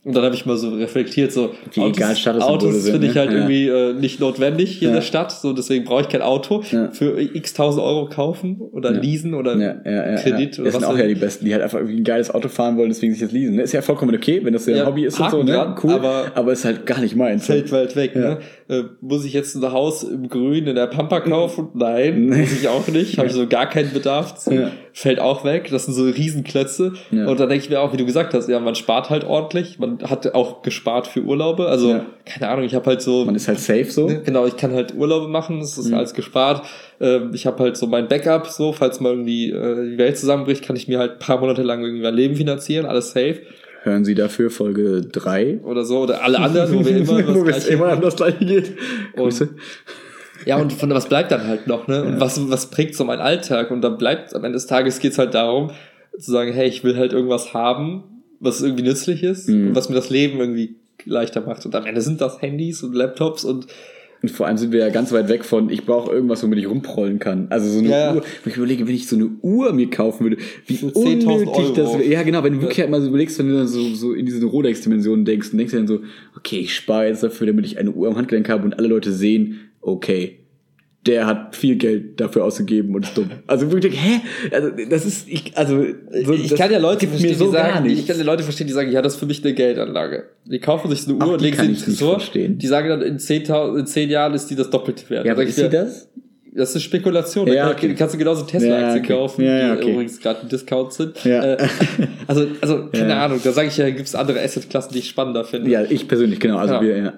Und 0.06 0.16
dann 0.16 0.24
habe 0.24 0.36
ich 0.36 0.46
mal 0.46 0.56
so 0.56 0.70
reflektiert, 0.70 1.32
so 1.32 1.50
Wie 1.74 1.82
egal 1.82 2.16
Statussymbole 2.16 2.46
Autos 2.46 2.84
sind, 2.84 2.92
finde 2.94 3.08
ich 3.08 3.16
ne? 3.16 3.20
halt 3.22 3.32
Ja. 3.32 3.38
irgendwie 3.38 3.68
äh, 3.68 3.94
nicht 3.94 4.20
notwendig 4.20 4.70
hier 4.78 4.90
in 4.90 4.94
Ja. 4.94 5.00
der 5.00 5.06
Stadt, 5.06 5.32
so 5.32 5.52
deswegen 5.52 5.84
brauche 5.84 6.02
ich 6.02 6.10
kein 6.10 6.22
Auto 6.22 6.62
Ja. 6.72 6.92
für 6.92 7.20
x 7.20 7.56
tausend 7.56 7.84
Euro 7.84 8.06
kaufen 8.08 8.62
oder 8.72 8.92
leasen 8.92 9.34
oder 9.34 9.56
Kredit 10.22 10.60
oder 10.60 10.66
Das 10.66 10.76
was 10.76 10.82
sind 10.82 10.84
auch 10.86 10.94
auch 10.94 10.98
ja 11.00 11.08
die 11.08 11.16
Besten, 11.16 11.46
die 11.46 11.54
halt 11.54 11.64
einfach 11.64 11.80
irgendwie 11.80 11.98
ein 11.98 12.04
geiles 12.04 12.30
Auto 12.30 12.50
fahren 12.50 12.78
wollen, 12.78 12.90
deswegen 12.90 13.14
sich 13.14 13.22
das 13.24 13.32
leasen. 13.32 13.56
ne? 13.56 13.64
Ist 13.64 13.72
ja 13.74 13.82
vollkommen 13.82 14.16
okay, 14.16 14.42
wenn 14.44 14.54
das 14.54 14.68
ja 14.68 14.76
ein 14.82 14.86
Hobby 14.86 15.06
ist 15.06 15.20
und 15.20 15.32
so, 15.32 15.42
ne? 15.44 15.52
dran, 15.54 15.76
cool. 15.84 15.92
aber- 15.94 16.32
Aber, 16.36 16.52
ist 16.54 16.66
halt 16.66 16.86
gar 16.86 17.02
nicht 17.02 17.16
meins. 17.16 17.48
fällt 17.48 17.72
weit 17.72 17.96
weg. 17.96 18.16
Ne? 18.16 18.38
Äh, 18.68 18.82
muss 19.00 19.24
ich 19.26 19.34
jetzt 19.34 19.54
ein 19.56 19.72
Haus 19.72 20.02
im 20.04 20.28
Grün 20.28 20.66
in 20.66 20.74
der 20.76 20.88
Pampa 20.88 21.20
kaufen? 21.20 21.68
Nein, 21.76 22.26
Nee. 22.26 22.42
muss 22.42 22.52
ich 22.52 22.68
auch 22.68 22.88
nicht. 22.88 23.18
Habe 23.20 23.28
ich 23.28 23.34
so 23.34 23.46
gar 23.46 23.70
keinen 23.70 23.94
Bedarf 23.94 24.36
zu. 24.36 24.54
Ja. 24.56 24.72
Fällt 24.92 25.20
auch 25.20 25.44
weg. 25.44 25.68
Das 25.70 25.86
sind 25.86 25.94
so 25.94 26.06
Riesenklötze. 26.06 26.94
Ja. 27.12 27.28
Und 27.28 27.40
dann 27.40 27.48
denke 27.50 27.64
ich 27.64 27.70
mir 27.70 27.80
auch, 27.80 27.94
wie 27.94 27.98
du 27.98 28.06
gesagt 28.06 28.34
hast, 28.34 28.50
ja, 28.50 28.60
man 28.60 28.74
spart 28.74 29.12
halt 29.12 29.24
ordentlich. 29.24 29.78
Man 29.78 30.00
hat 30.02 30.34
auch 30.34 30.64
gespart 30.64 31.06
für 31.06 31.22
Urlaube. 31.22 31.68
Also, 31.68 31.90
Ja. 31.92 32.06
keine 32.26 32.50
Ahnung, 32.50 32.66
ich 32.66 32.74
habe 32.74 32.88
halt 32.88 33.04
so. 33.04 33.24
Man 33.26 33.36
ist 33.36 33.48
halt 33.48 33.60
safe 33.60 33.86
so. 33.92 34.08
Ne, 34.08 34.22
Genau, 34.26 34.48
ich 34.48 34.58
kann 34.58 34.74
halt 34.74 34.96
Urlaube 34.96 35.28
machen, 35.28 35.60
das 35.60 35.78
ist 35.78 35.90
Mhm. 35.90 35.94
alles 35.96 36.16
gespart. 36.16 36.66
Ähm, 37.00 37.32
Ich 37.36 37.46
habe 37.46 37.62
halt 37.62 37.78
so 37.78 37.86
mein 37.86 38.08
Backup, 38.08 38.48
so, 38.48 38.72
falls 38.74 39.00
mal 39.00 39.10
irgendwie 39.12 39.52
äh, 39.52 39.92
die 39.92 39.98
Welt 40.00 40.18
zusammenbricht, 40.18 40.64
kann 40.66 40.76
ich 40.76 40.88
mir 40.88 40.98
halt 40.98 41.12
ein 41.14 41.20
paar 41.20 41.40
Monate 41.40 41.62
lang 41.62 41.84
irgendwie 41.84 42.02
mein 42.02 42.16
Leben 42.16 42.36
finanzieren, 42.36 42.86
alles 42.88 43.12
safe 43.12 43.42
Hören 43.86 44.04
Sie 44.04 44.16
dafür 44.16 44.50
Folge 44.50 45.02
3. 45.02 45.60
oder 45.64 45.86
so. 45.86 46.00
Oder 46.00 46.24
alle 46.24 46.40
anderen, 46.40 46.74
wo 46.74 46.84
wir 46.84 46.98
immer 46.98 47.08
Wo 47.36 47.44
das 47.44 47.66
Gleiche 47.66 47.70
immer 47.70 47.94
um 47.94 48.02
das 48.02 48.16
gleiche 48.16 48.44
geht. 48.44 48.72
Und-. 49.16 49.48
Ja, 50.46 50.58
und 50.58 50.74
von 50.74 50.90
was 50.90 51.08
bleibt 51.08 51.32
dann 51.32 51.48
halt 51.48 51.68
noch, 51.68 51.88
ne? 51.88 52.04
Und 52.04 52.14
Ja. 52.14 52.20
was, 52.20 52.50
was 52.50 52.70
prägt 52.72 52.96
so 52.96 53.04
mein 53.06 53.20
Alltag? 53.20 53.70
Und 53.72 53.82
dann 53.82 53.98
bleibt 53.98 54.36
am 54.36 54.44
Ende 54.44 54.56
des 54.58 54.66
Tages 54.68 55.00
geht's 55.00 55.18
halt 55.20 55.34
darum, 55.36 55.70
zu 56.20 56.32
sagen, 56.32 56.52
hey, 56.52 56.68
ich 56.68 56.84
will 56.84 56.98
halt 56.98 57.14
irgendwas 57.14 57.54
haben, 57.54 58.04
was 58.40 58.62
irgendwie 58.62 58.84
nützlich 58.84 59.22
ist 59.24 59.48
Mhm. 59.50 59.68
und 59.70 59.76
was 59.76 59.88
mir 59.90 59.96
das 59.96 60.10
Leben 60.10 60.40
irgendwie 60.40 60.76
leichter 61.06 61.42
macht. 61.42 61.66
Und 61.66 61.76
am 61.76 61.86
Ende 61.86 62.02
sind 62.02 62.22
das 62.22 62.42
Handys 62.42 62.82
und 62.84 62.96
Laptops 62.96 63.44
und 63.46 63.68
Und 64.26 64.32
vor 64.32 64.48
allem 64.48 64.58
sind 64.58 64.72
wir 64.72 64.80
ja 64.80 64.90
ganz 64.90 65.12
weit 65.12 65.30
weg 65.30 65.46
von, 65.46 65.70
ich 65.70 65.86
brauche 65.86 66.12
irgendwas, 66.12 66.42
womit 66.42 66.58
ich 66.58 66.68
rumprollen 66.68 67.20
kann. 67.20 67.46
Also 67.52 67.70
so 67.70 67.78
eine 67.78 67.90
Ja. 67.90 68.16
Uhr. 68.16 68.24
Wenn 68.44 68.52
ich 68.52 68.58
überlege, 68.58 68.88
wenn 68.88 68.96
ich 68.96 69.08
so 69.08 69.16
eine 69.16 69.30
Uhr 69.44 69.72
mir 69.72 69.88
kaufen 69.92 70.24
würde, 70.24 70.38
wie 70.66 70.78
Für 70.78 70.88
10.000 70.88 71.28
unnötig 71.28 71.74
das 71.76 71.94
wäre. 71.94 72.08
Ja, 72.08 72.24
genau, 72.24 72.44
wenn 72.44 72.54
du 72.54 72.62
wirklich 72.62 72.80
halt 72.80 72.90
mal 72.90 73.02
so 73.02 73.10
überlegst, 73.10 73.38
wenn 73.38 73.50
du 73.50 73.56
dann 73.56 73.68
so, 73.68 73.94
so 73.94 74.14
in 74.14 74.26
diese 74.26 74.44
Rolex-Dimensionen 74.44 75.26
denkst, 75.26 75.52
dann 75.52 75.60
denkst 75.60 75.74
du 75.74 75.78
dann 75.78 75.88
so, 75.88 76.00
okay, 76.36 76.58
ich 76.62 76.74
spare 76.74 77.06
jetzt 77.06 77.22
dafür, 77.22 77.46
damit 77.46 77.68
ich 77.68 77.78
eine 77.78 77.92
Uhr 77.92 78.08
am 78.08 78.16
Handgelenk 78.16 78.50
habe 78.50 78.66
und 78.66 78.80
alle 78.80 78.88
Leute 78.88 79.12
sehen, 79.12 79.60
okay, 79.82 80.40
der 81.06 81.28
hat 81.28 81.56
viel 81.56 81.76
Geld 81.76 82.20
dafür 82.20 82.44
ausgegeben 82.44 82.96
und 82.96 83.06
ist 83.06 83.16
dumm. 83.16 83.30
Also 83.46 83.72
wirklich, 83.72 83.96
hä? 83.96 84.22
Also 84.52 84.72
das 84.90 85.06
ist, 85.06 85.28
ich, 85.28 85.56
also 85.56 85.86
so, 86.26 86.34
ich 86.34 86.56
kann 86.56 86.72
ja 86.72 86.80
Leute 86.80 87.08
verstehen, 87.08 87.36
so 87.36 87.46
die 87.46 87.52
sagen, 87.52 87.86
ich 87.86 88.08
kann 88.08 88.18
ja 88.18 88.24
Leute 88.24 88.44
verstehen, 88.44 88.68
die 88.68 88.74
sagen, 88.74 88.92
ja, 88.92 89.02
das 89.02 89.14
ist 89.14 89.20
für 89.20 89.28
mich 89.28 89.44
eine 89.44 89.54
Geldanlage. 89.54 90.26
Die 90.46 90.60
kaufen 90.60 90.90
sich 90.90 91.04
so 91.04 91.14
eine 91.14 91.24
Uhr 91.24 91.34
und 91.34 91.42
legen 91.42 91.58
sie 91.58 91.66
in 91.66 91.76
den 91.76 91.96
verstehen. 91.96 92.58
Die 92.58 92.68
sagen 92.68 92.90
dann, 92.90 93.02
in 93.04 93.20
10, 93.20 93.44
in 93.78 93.86
10 93.86 94.10
Jahren 94.10 94.34
ist 94.34 94.48
die 94.48 94.56
das 94.56 94.70
Doppelte 94.70 95.08
wert. 95.10 95.26
ja, 95.26 95.34
aber 95.34 95.44
ist 95.44 95.58
sie 95.58 95.70
das? 95.70 96.10
Das 96.56 96.74
ist 96.74 96.84
Spekulation. 96.84 97.48
Ja, 97.48 97.70
okay. 97.70 97.94
kannst 97.96 98.16
du 98.16 98.18
genauso 98.18 98.46
Tesla-Aktien 98.46 98.90
Ja, 98.90 99.00
okay. 99.00 99.14
kaufen, 99.14 99.44
Ja, 99.44 99.58
ja, 99.58 99.76
die 99.76 99.82
okay. 99.82 99.92
übrigens 99.92 100.22
gerade 100.22 100.40
im 100.44 100.50
Discount 100.50 100.94
sind. 100.94 101.24
Ja. 101.26 101.44
Äh, 101.44 101.68
also, 102.28 102.48
also, 102.62 102.88
keine. 102.94 103.18
Ahnung, 103.18 103.42
da 103.44 103.52
sage 103.52 103.68
ich 103.68 103.78
ja, 103.78 103.90
gibt 103.90 104.08
es 104.08 104.16
andere 104.16 104.42
Assetklassen, 104.42 104.94
die 104.94 105.00
ich 105.00 105.10
spannender 105.10 105.44
finde. 105.44 105.70
Ja, 105.70 105.84
ich 105.84 106.08
persönlich, 106.08 106.40
genau. 106.40 106.58
Also 106.58 106.80
wir, 106.80 106.98
ja. 106.98 107.14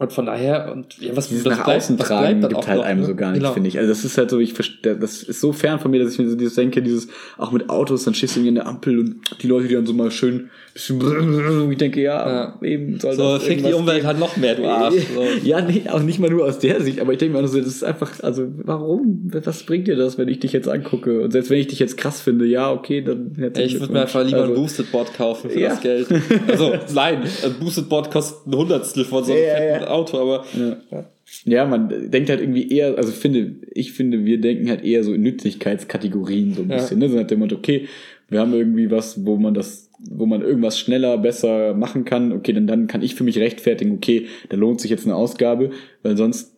Und 0.00 0.12
von 0.14 0.24
daher, 0.26 0.72
und 0.72 0.98
ja, 0.98 1.14
was, 1.14 1.28
Dieses 1.28 1.44
was 1.44 1.58
nach 1.58 1.64
bleibt- 1.64 1.82
außen 1.82 1.98
was 1.98 2.08
tragen 2.08 2.40
gibt 2.40 2.54
auch 2.54 2.66
halt 2.66 2.78
noch, 2.78 2.84
einem 2.86 3.00
ne? 3.02 3.06
so 3.06 3.14
gar 3.14 3.32
nicht, 3.32 3.40
Genau. 3.40 3.52
finde 3.52 3.68
ich. 3.68 3.78
Also 3.78 3.90
das 3.90 4.02
ist 4.04 4.16
halt 4.16 4.30
so, 4.30 4.38
ich 4.40 4.54
verstehe, 4.54 4.96
das 4.96 5.22
ist 5.22 5.40
so 5.42 5.52
fern 5.52 5.78
von 5.78 5.90
mir, 5.90 6.02
dass 6.02 6.14
ich 6.14 6.18
mir 6.18 6.28
so 6.28 6.36
dieses 6.36 6.54
denke, 6.54 6.80
dieses, 6.82 7.06
auch 7.36 7.52
mit 7.52 7.68
Autos, 7.68 8.04
dann 8.04 8.14
stehst 8.14 8.34
du 8.34 8.40
irgendwie 8.40 8.48
in 8.48 8.54
der 8.56 8.66
Ampel 8.66 8.98
und 8.98 9.16
die 9.42 9.46
Leute, 9.46 9.68
die 9.68 9.74
dann 9.74 9.84
so 9.86 9.92
mal 9.92 10.10
schön, 10.10 10.48
bisschen, 10.72 11.70
ich 11.70 11.76
denke, 11.78 12.00
ja, 12.00 12.54
Ja. 12.60 12.66
eben 12.66 12.98
soll 12.98 13.12
So, 13.14 13.34
das 13.34 13.42
fick 13.42 13.62
die 13.62 13.72
Umwelt 13.74 14.04
halt 14.06 14.18
noch 14.18 14.36
mehr, 14.38 14.54
du 14.54 14.64
Arsch. 14.66 14.94
So. 15.14 15.22
Ja, 15.44 15.60
nee, 15.60 15.82
auch 15.90 16.00
nicht 16.00 16.18
mal 16.18 16.30
nur 16.30 16.46
aus 16.46 16.58
der 16.58 16.80
Sicht, 16.80 16.98
aber 17.00 17.12
ich 17.12 17.18
denke 17.18 17.36
mir 17.36 17.44
auch 17.44 17.48
so, 17.48 17.58
das 17.58 17.66
ist 17.66 17.84
einfach, 17.84 18.10
also 18.22 18.46
warum? 18.64 19.30
Was 19.44 19.64
bringt 19.64 19.86
dir 19.86 19.96
das, 19.96 20.16
wenn 20.16 20.28
ich 20.28 20.38
dich 20.40 20.52
jetzt 20.52 20.68
angucke? 20.68 21.20
Und 21.20 21.32
selbst 21.32 21.50
wenn 21.50 21.58
ich 21.58 21.66
dich 21.66 21.78
jetzt 21.78 21.98
krass 21.98 22.22
finde, 22.22 22.46
ja, 22.46 22.72
okay, 22.72 23.02
dann 23.02 23.32
Ey, 23.54 23.66
ich 23.66 23.78
würde 23.80 23.92
mir 23.92 24.00
einfach 24.02 24.24
lieber 24.24 24.44
ein 24.44 24.54
Boosted 24.54 24.90
Board 24.92 25.12
kaufen 25.14 25.50
für 25.50 25.58
Also 25.58 25.60
Ja. 25.60 25.68
das 25.70 25.80
Geld. 25.82 26.22
Also, 26.48 26.72
nein, 26.94 27.22
ein 27.44 27.54
Boosted 27.60 27.88
Board 27.90 28.10
kostet 28.10 28.46
ein 28.46 28.54
Hundertstel 28.56 29.04
von 29.04 29.24
so 29.24 29.32
einem 29.32 29.42
Ja, 29.42 29.54
fetten 29.56 29.82
ja. 29.82 29.89
Auto, 29.90 30.18
aber 30.18 30.44
Ja. 30.56 31.10
ja, 31.44 31.66
man 31.66 32.10
denkt 32.10 32.30
halt 32.30 32.40
irgendwie 32.40 32.68
eher, 32.70 32.96
also 32.96 33.12
finde, 33.12 33.56
ich 33.72 33.92
finde, 33.92 34.24
wir 34.24 34.40
denken 34.40 34.68
halt 34.68 34.84
eher 34.84 35.04
so 35.04 35.12
in 35.12 35.22
Nützlichkeitskategorien 35.22 36.54
so 36.54 36.62
ein 36.62 36.68
bisschen, 36.68 36.98
ne? 36.98 37.08
So 37.08 37.16
nach 37.16 37.26
dem 37.26 37.40
Motto, 37.40 37.56
okay, 37.56 37.88
wir 38.28 38.40
haben 38.40 38.54
irgendwie 38.54 38.90
was, 38.90 39.24
wo 39.26 39.36
man 39.36 39.54
das, 39.54 39.90
wo 39.98 40.26
man 40.26 40.40
irgendwas 40.40 40.78
schneller, 40.78 41.18
besser 41.18 41.74
machen 41.74 42.04
kann, 42.04 42.32
okay, 42.32 42.52
dann, 42.52 42.66
dann 42.66 42.86
kann 42.86 43.02
ich 43.02 43.14
für 43.14 43.24
mich 43.24 43.38
rechtfertigen, 43.38 43.92
okay, 43.92 44.26
da 44.48 44.56
lohnt 44.56 44.80
sich 44.80 44.90
jetzt 44.90 45.04
eine 45.04 45.16
Ausgabe, 45.16 45.70
weil 46.02 46.16
sonst 46.16 46.56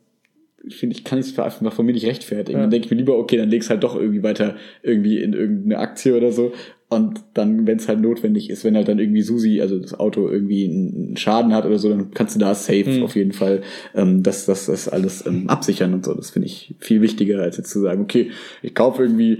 finde 0.68 0.94
ich, 0.96 1.04
kann 1.04 1.18
ich 1.18 1.26
es 1.26 1.38
einfach 1.38 1.72
von 1.72 1.84
mir 1.84 1.92
nicht 1.92 2.06
rechtfertigen. 2.06 2.58
Ja. 2.58 2.62
Dann 2.62 2.70
denke 2.70 2.86
ich 2.86 2.90
mir 2.90 2.96
lieber, 2.96 3.18
okay, 3.18 3.36
dann 3.36 3.50
leg's 3.50 3.70
halt 3.70 3.82
doch 3.82 3.96
irgendwie 3.96 4.22
weiter 4.22 4.56
irgendwie 4.82 5.20
in 5.20 5.32
irgendeine 5.32 5.78
Aktie 5.78 6.16
oder 6.16 6.30
so. 6.32 6.52
Und 6.92 7.22
dann, 7.34 7.66
wenn 7.66 7.78
es 7.78 7.88
halt 7.88 8.00
notwendig 8.00 8.50
ist, 8.50 8.64
wenn 8.64 8.76
halt 8.76 8.88
dann 8.88 8.98
irgendwie 8.98 9.22
Susi, 9.22 9.60
also 9.60 9.78
das 9.78 9.98
Auto 9.98 10.28
irgendwie 10.28 10.64
einen 10.66 11.16
Schaden 11.16 11.54
hat 11.54 11.64
oder 11.66 11.78
so, 11.78 11.88
dann 11.88 12.10
kannst 12.12 12.34
du 12.36 12.38
da 12.40 12.54
safe 12.54 12.88
Mhm. 12.88 13.02
auf 13.02 13.16
jeden 13.16 13.32
Fall 13.32 13.62
ähm, 13.94 14.22
das, 14.22 14.46
das, 14.46 14.66
das 14.66 14.88
alles 14.88 15.24
ähm, 15.26 15.48
absichern 15.48 15.94
und 15.94 16.04
so. 16.04 16.14
Das 16.14 16.30
finde 16.30 16.46
ich 16.46 16.74
viel 16.78 17.00
wichtiger, 17.00 17.40
als 17.42 17.56
jetzt 17.56 17.70
zu 17.70 17.80
sagen, 17.80 18.02
okay, 18.02 18.30
ich 18.62 18.74
kaufe 18.74 19.02
irgendwie, 19.02 19.38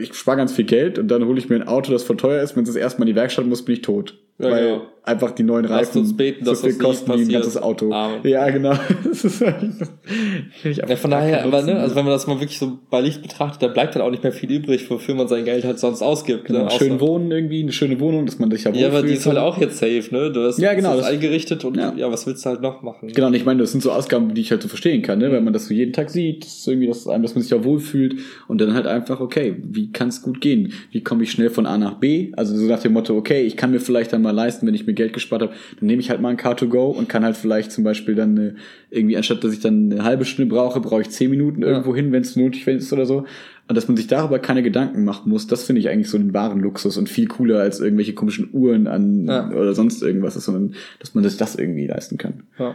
ich 0.00 0.14
spare 0.14 0.36
ganz 0.38 0.52
viel 0.52 0.64
Geld 0.64 0.98
und 0.98 1.08
dann 1.08 1.24
hole 1.26 1.38
ich 1.38 1.48
mir 1.48 1.56
ein 1.56 1.68
Auto, 1.68 1.92
das 1.92 2.02
voll 2.02 2.16
teuer 2.16 2.42
ist. 2.42 2.56
Wenn 2.56 2.62
es 2.62 2.70
das 2.70 2.76
erstmal 2.76 3.06
in 3.08 3.14
die 3.14 3.18
Werkstatt 3.20 3.46
muss, 3.46 3.64
bin 3.64 3.74
ich 3.74 3.82
tot. 3.82 4.18
Ja, 4.40 4.50
weil 4.50 4.64
genau. 4.64 4.82
einfach 5.04 5.32
die 5.32 5.42
neuen 5.42 5.66
Lasst 5.66 5.90
Reifen 5.90 6.00
uns 6.02 6.16
beten, 6.16 6.44
dass 6.44 6.60
so 6.60 6.68
viel 6.68 6.76
das 6.76 6.82
kosten 6.84 7.12
wie 7.18 7.22
ein 7.22 7.28
ganzes 7.28 7.56
Auto. 7.58 7.92
Amen. 7.92 8.20
Ja, 8.24 8.48
genau. 8.48 8.72
Das 9.10 9.24
ist 9.24 9.40
Ja, 10.78 10.96
von 10.96 11.10
daher, 11.10 11.44
aber 11.44 11.62
ne, 11.62 11.78
also 11.78 11.94
wenn 11.94 12.04
man 12.04 12.12
das 12.12 12.26
mal 12.26 12.40
wirklich 12.40 12.58
so 12.58 12.78
bei 12.90 13.00
Licht 13.00 13.22
betrachtet, 13.22 13.62
da 13.62 13.68
bleibt 13.68 13.94
dann 13.94 14.02
auch 14.02 14.10
nicht 14.10 14.22
mehr 14.22 14.32
viel 14.32 14.50
übrig, 14.50 14.88
wofür 14.90 15.14
man 15.14 15.28
sein 15.28 15.44
Geld 15.44 15.64
halt 15.64 15.78
sonst 15.78 16.02
ausgibt. 16.02 16.46
Genau, 16.46 16.64
ne? 16.64 16.70
Schön 16.70 17.00
wohnen 17.00 17.30
irgendwie, 17.30 17.62
eine 17.62 17.72
schöne 17.72 18.00
Wohnung, 18.00 18.26
dass 18.26 18.38
man 18.38 18.50
sich 18.50 18.64
ja 18.64 18.72
Ja, 18.72 18.88
aber 18.88 18.98
die 18.98 19.08
wohlfühlt, 19.08 19.18
ist 19.18 19.26
halt 19.26 19.38
auch 19.38 19.58
jetzt 19.58 19.78
safe, 19.78 20.04
ne? 20.10 20.32
Du 20.32 20.42
hast 20.44 20.58
Ja, 20.58 20.74
genau, 20.74 20.96
das 20.96 21.06
eingerichtet 21.06 21.64
und 21.64 21.76
Ja. 21.76 21.92
ja. 21.96 22.10
was 22.10 22.26
willst 22.26 22.44
du 22.44 22.50
halt 22.50 22.62
noch 22.62 22.82
machen? 22.82 23.08
Genau, 23.12 23.30
ich 23.32 23.44
meine, 23.44 23.60
das 23.60 23.72
sind 23.72 23.82
so 23.82 23.92
Ausgaben, 23.92 24.32
die 24.34 24.40
ich 24.40 24.50
halt 24.50 24.62
so 24.62 24.68
verstehen 24.68 25.02
kann, 25.02 25.18
ne? 25.18 25.30
Wenn 25.30 25.44
man 25.44 25.52
das 25.52 25.66
so 25.66 25.74
jeden 25.74 25.92
Tag 25.92 26.10
sieht, 26.10 26.44
das 26.44 26.58
ist 26.58 26.68
irgendwie, 26.68 26.86
dass, 26.88 27.06
einem, 27.06 27.22
dass 27.22 27.34
man 27.34 27.42
sich 27.42 27.50
ja 27.50 27.62
wohlfühlt 27.64 28.16
und 28.48 28.60
dann 28.60 28.74
halt 28.74 28.86
einfach, 28.86 29.20
okay, 29.20 29.56
wie 29.62 29.92
kann 29.92 30.08
es 30.08 30.22
gut 30.22 30.40
gehen? 30.40 30.72
Wie 30.92 31.02
komme 31.02 31.24
ich 31.24 31.30
schnell 31.30 31.50
von 31.50 31.66
A 31.66 31.76
nach 31.76 31.94
B? 31.94 32.32
Also 32.36 32.56
so 32.56 32.64
nach 32.66 32.80
dem 32.80 32.92
Motto, 32.92 33.16
okay, 33.16 33.42
ich 33.42 33.56
kann 33.56 33.70
mir 33.70 33.80
vielleicht 33.80 34.12
dann 34.12 34.22
mal 34.22 34.29
leisten, 34.32 34.66
wenn 34.66 34.74
ich 34.74 34.86
mir 34.86 34.94
Geld 34.94 35.12
gespart 35.12 35.42
habe, 35.42 35.52
dann 35.78 35.86
nehme 35.86 36.00
ich 36.00 36.10
halt 36.10 36.20
mal 36.20 36.28
ein 36.30 36.36
Car2Go 36.36 36.86
und 36.90 37.08
kann 37.08 37.24
halt 37.24 37.36
vielleicht 37.36 37.72
zum 37.72 37.84
Beispiel 37.84 38.14
dann 38.14 38.36
äh, 38.36 38.52
irgendwie, 38.90 39.16
anstatt 39.16 39.42
dass 39.44 39.52
ich 39.52 39.60
dann 39.60 39.90
eine 39.92 40.04
halbe 40.04 40.24
Stunde 40.24 40.54
brauche, 40.54 40.80
brauche 40.80 41.02
ich 41.02 41.10
zehn 41.10 41.30
Minuten 41.30 41.62
irgendwo 41.62 41.94
hin, 41.94 42.12
wenn 42.12 42.22
es 42.22 42.36
nötig 42.36 42.66
ist 42.66 42.92
oder 42.92 43.06
so. 43.06 43.24
Und 43.68 43.76
dass 43.76 43.86
man 43.86 43.96
sich 43.96 44.08
darüber 44.08 44.40
keine 44.40 44.64
Gedanken 44.64 45.04
machen 45.04 45.30
muss, 45.30 45.46
das 45.46 45.62
finde 45.64 45.78
ich 45.80 45.88
eigentlich 45.88 46.10
so 46.10 46.16
einen 46.18 46.34
wahren 46.34 46.58
Luxus 46.60 46.96
und 46.96 47.08
viel 47.08 47.28
cooler 47.28 47.60
als 47.60 47.78
irgendwelche 47.78 48.14
komischen 48.14 48.48
Uhren 48.52 48.88
an 48.88 49.26
Ja. 49.28 49.48
oder 49.50 49.74
sonst 49.74 50.02
irgendwas 50.02 50.34
ist, 50.34 50.46
sondern 50.46 50.74
dass 50.98 51.14
man 51.14 51.22
sich 51.22 51.36
das 51.36 51.54
irgendwie 51.54 51.86
leisten 51.86 52.18
kann. 52.18 52.42
Ja. 52.58 52.74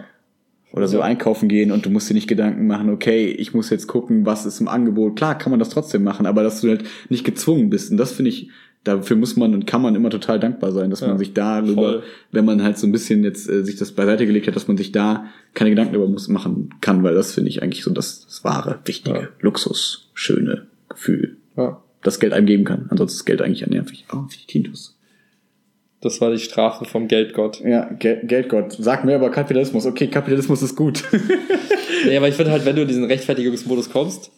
Oder 0.72 0.88
so 0.88 0.98
Ja. 1.00 1.04
einkaufen 1.04 1.48
gehen 1.48 1.72
und 1.72 1.86
du 1.86 1.90
musst 1.90 2.10
dir 2.10 2.14
nicht 2.16 2.28
Gedanken 2.28 2.68
machen, 2.68 2.90
okay, 2.90 3.28
ich 3.28 3.54
muss 3.54 3.70
jetzt 3.70 3.88
gucken, 3.88 4.26
was 4.26 4.46
ist 4.46 4.60
im 4.60 4.68
Angebot. 4.68 5.16
Klar, 5.16 5.38
kann 5.38 5.52
man 5.52 5.60
das 5.60 5.70
trotzdem 5.70 6.04
machen, 6.04 6.26
aber 6.26 6.44
dass 6.44 6.62
du 6.62 6.70
halt 6.70 6.84
nicht 7.10 7.24
gezwungen 7.26 7.70
bist. 7.70 7.92
Und 7.92 7.98
das 7.98 8.12
finde 8.14 8.30
ich, 8.30 8.50
dafür 8.86 9.18
muss 9.18 9.36
man 9.36 9.54
und 9.54 9.68
kann 9.68 9.82
man 9.82 9.94
immer 9.96 10.10
total 10.10 10.40
dankbar 10.40 10.72
sein, 10.72 10.90
dass 10.90 11.02
Ja, 11.02 11.08
man 11.10 11.18
sich 11.18 11.34
darüber, 11.34 11.82
voll. 11.82 12.04
wenn 12.32 12.46
man 12.46 12.64
halt 12.64 12.78
so 12.78 12.88
ein 12.88 12.94
bisschen 12.94 13.24
jetzt 13.26 13.50
äh, 13.50 13.64
sich 13.66 13.76
das 13.76 13.92
beiseite 13.92 14.26
gelegt 14.26 14.48
hat, 14.48 14.56
dass 14.56 14.68
man 14.70 14.78
sich 14.78 14.92
da 14.94 15.26
keine 15.54 15.72
Gedanken 15.72 15.94
darüber 15.94 16.10
muss 16.10 16.28
machen 16.30 16.70
kann, 16.82 17.04
weil 17.04 17.14
das 17.16 17.34
finde 17.34 17.50
ich 17.50 17.62
eigentlich 17.62 17.84
so 17.84 17.92
das, 17.92 18.26
das 18.26 18.44
wahre, 18.46 18.80
wichtige, 18.86 19.18
Ja. 19.20 19.28
Luxus, 19.42 20.10
schöne 20.14 20.68
Gefühl, 20.88 21.36
ja. 21.58 21.82
das 22.04 22.20
Geld 22.20 22.32
einem 22.32 22.46
geben 22.48 22.64
kann. 22.64 22.86
Ansonsten 22.90 23.18
ist 23.18 23.26
Geld 23.26 23.42
eigentlich 23.42 23.66
nervig. 23.68 24.06
Oh, 24.14 24.24
wie 24.30 24.48
Tintus. 24.48 24.94
Das 26.02 26.22
war 26.22 26.30
die 26.32 26.38
Strafe 26.40 26.86
vom 26.86 27.08
Geldgott. 27.08 27.62
Ja, 27.66 27.86
Gel 27.98 28.22
Geldgott. 28.26 28.74
Sag 28.78 29.06
mir 29.06 29.16
aber 29.16 29.32
Kapitalismus. 29.32 29.86
Okay, 29.88 30.08
Kapitalismus 30.08 30.62
ist 30.62 30.76
gut. 30.76 31.04
Nee, 32.08 32.18
aber 32.18 32.28
ich 32.28 32.36
finde 32.36 32.52
halt, 32.52 32.66
wenn 32.66 32.76
du 32.76 32.84
in 32.84 32.88
diesen 32.88 33.06
Rechtfertigungsmodus 33.06 33.90
kommst, 33.90 34.30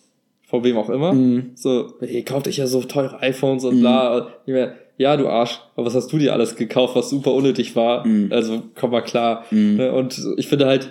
von 0.49 0.63
wem 0.63 0.77
auch 0.77 0.89
immer, 0.89 1.11
Mhm. 1.13 1.51
so, 1.55 1.93
hey, 1.99 2.23
kauft 2.23 2.47
euch 2.47 2.57
ja 2.57 2.67
so 2.67 2.81
teure 2.81 3.21
iPhones 3.21 3.65
und 3.65 3.81
bla. 3.81 4.17
Und 4.17 4.27
ich 4.45 4.55
ja, 4.97 5.15
du 5.15 5.27
Arsch, 5.27 5.59
aber 5.75 5.85
was 5.85 5.93
hast 5.93 6.11
du 6.11 6.17
dir 6.17 6.33
alles 6.33 6.55
gekauft, 6.55 6.95
was 6.95 7.09
super 7.09 7.33
unnötig 7.33 7.75
war? 7.75 8.07
Mhm. 8.07 8.31
Also 8.31 8.63
komm 8.73 8.91
mal 8.91 9.01
klar. 9.01 9.45
Ne? 9.51 9.91
Und 9.91 10.19
ich 10.37 10.47
finde 10.47 10.65
halt, 10.65 10.89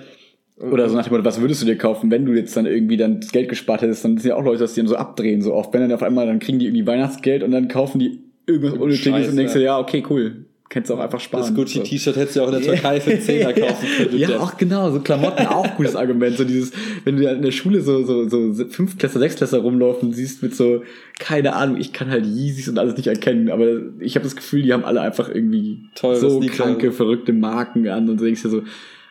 Oder 0.61 0.89
so 0.89 0.97
nach 0.97 1.05
dem 1.05 1.13
Motto, 1.13 1.25
was 1.25 1.41
würdest 1.41 1.61
du 1.63 1.67
dir 1.67 1.77
kaufen, 1.77 2.11
wenn 2.11 2.25
du 2.25 2.33
jetzt 2.33 2.57
dann 2.57 2.67
irgendwie 2.67 2.97
dann 2.97 3.21
das 3.21 3.33
Geld 3.33 3.49
gespart 3.49 3.83
hättest, 3.83 4.05
dann 4.05 4.17
sind 4.17 4.29
ja 4.31 4.37
auch 4.37 4.45
Leute, 4.45 4.61
dass 4.61 4.75
die 4.75 4.81
dann 4.81 4.89
so 4.89 4.97
abdrehen, 4.97 5.43
so 5.43 5.53
oft. 5.55 5.73
Wenn 5.75 5.81
dann 5.83 5.93
auf 5.93 6.03
einmal, 6.03 6.27
dann 6.27 6.39
kriegen 6.39 6.59
die 6.59 6.67
irgendwie 6.67 6.87
Weihnachtsgeld 6.87 7.43
und 7.43 7.51
dann 7.51 7.69
kaufen 7.69 7.99
die 7.99 8.21
irgendwas 8.47 8.75
Unnötiges 8.75 9.29
und 9.29 9.37
denkst 9.37 9.53
du, 9.55 9.63
ja, 9.63 9.79
okay, 9.79 10.03
cool. 10.09 10.47
Kennst 10.69 10.91
du 10.91 10.95
auch 10.95 10.99
einfach 10.99 11.21
sparen. 11.21 11.43
Das 11.43 11.51
So. 11.51 11.55
Gucci-T-Shirt 11.55 12.17
hättest 12.17 12.37
du 12.37 12.43
auch 12.43 12.49
in 12.49 12.55
der 12.55 12.63
Türkei 12.63 13.01
für 13.01 13.13
10er 13.13 13.53
kaufen 13.61 13.87
können. 13.97 14.19
Ja, 14.19 14.41
auch 14.41 14.57
genau, 14.57 14.91
so 14.91 15.01
Klamotten 15.01 15.47
auch 15.47 15.77
gutes 15.77 15.95
Argument. 15.97 16.37
So 16.37 16.45
dieses, 16.45 16.73
wenn 17.05 17.17
du 17.17 17.29
in 17.31 17.43
der 17.43 17.53
Schule 17.53 17.81
so, 17.83 18.03
so, 18.05 18.29
so 18.29 18.53
Fünftklässler, 18.67 19.21
Sechstklässler 19.21 19.61
rumlaufen 19.61 20.13
siehst 20.13 20.43
mit 20.43 20.57
so, 20.57 20.83
keine 21.21 21.55
Ahnung, 21.55 21.79
ich 21.79 21.93
kann 21.93 22.11
halt 22.11 22.27
Yeezys 22.27 22.69
und 22.69 22.79
alles 22.79 22.97
nicht 22.97 23.07
erkennen, 23.07 23.49
aber 23.51 23.67
ich 24.01 24.17
habe 24.17 24.25
das 24.25 24.35
Gefühl, 24.35 24.63
die 24.63 24.73
haben 24.73 24.85
alle 24.85 25.01
einfach 25.01 25.29
irgendwie 25.29 25.85
Teure 25.95 26.17
so 26.17 26.41
Sneaker. 26.41 26.65
kranke, 26.65 26.93
verrückte 26.93 27.33
Marken 27.33 27.89
an 27.89 28.09
und 28.09 28.19
so 28.19 28.25
denkst 28.25 28.43
dir 28.43 28.51
so, 28.51 28.63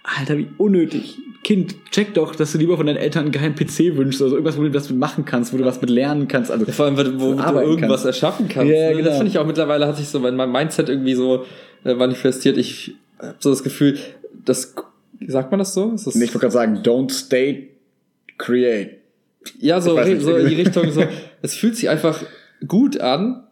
Alter, 0.05 0.37
wie 0.37 0.47
unnötig. 0.57 1.17
Kind, 1.43 1.75
check 1.91 2.13
doch, 2.13 2.35
dass 2.35 2.51
du 2.51 2.57
lieber 2.57 2.77
von 2.77 2.87
deinen 2.87 2.97
Eltern 2.97 3.23
einen 3.23 3.31
geheimen 3.31 3.55
PC 3.55 3.95
wünschst 3.97 4.21
oder 4.21 4.31
so 4.31 4.35
irgendwas, 4.35 4.57
wo 4.57 4.63
du 4.63 4.73
was 4.73 4.89
mit 4.89 4.99
machen 4.99 5.25
kannst, 5.25 5.53
wo 5.53 5.57
du 5.57 5.65
was 5.65 5.79
mit 5.81 5.89
lernen 5.89 6.27
kannst. 6.27 6.51
Also, 6.51 6.65
Vor 6.65 6.85
allem, 6.85 6.97
wo 6.97 7.33
du 7.33 7.39
arbeiten 7.39 7.69
irgendwas 7.69 8.03
kannst. 8.03 8.05
erschaffen 8.05 8.47
kannst. 8.47 8.71
Ja, 8.71 8.89
ne? 8.89 8.95
genau. 8.95 9.09
Das 9.09 9.17
finde 9.17 9.31
ich 9.31 9.37
auch 9.37 9.45
mittlerweile 9.45 9.87
hat 9.87 9.97
sich 9.97 10.07
so 10.07 10.19
mein, 10.19 10.35
mein 10.35 10.51
Mindset 10.51 10.89
irgendwie 10.89 11.13
so 11.13 11.45
äh, 11.83 11.93
manifestiert. 11.93 12.57
Ich 12.57 12.95
habe 13.19 13.35
so 13.39 13.49
das 13.51 13.63
Gefühl, 13.63 13.97
das 14.43 14.73
sagt 15.27 15.51
man 15.51 15.59
das 15.59 15.73
so? 15.73 15.91
Ist 15.93 16.07
das 16.07 16.15
ich 16.15 16.21
wollte 16.21 16.39
gerade 16.39 16.51
sagen, 16.51 16.77
don't 16.77 17.11
stay, 17.11 17.69
create. 18.37 18.97
ja, 19.59 19.81
so, 19.81 19.99
nicht. 19.99 20.21
so 20.21 20.35
in 20.35 20.47
die 20.49 20.55
Richtung 20.55 20.91
so. 20.91 21.03
Es 21.41 21.53
fühlt 21.53 21.75
sich 21.75 21.89
einfach 21.89 22.23
gut 22.67 22.99
an, 22.99 23.43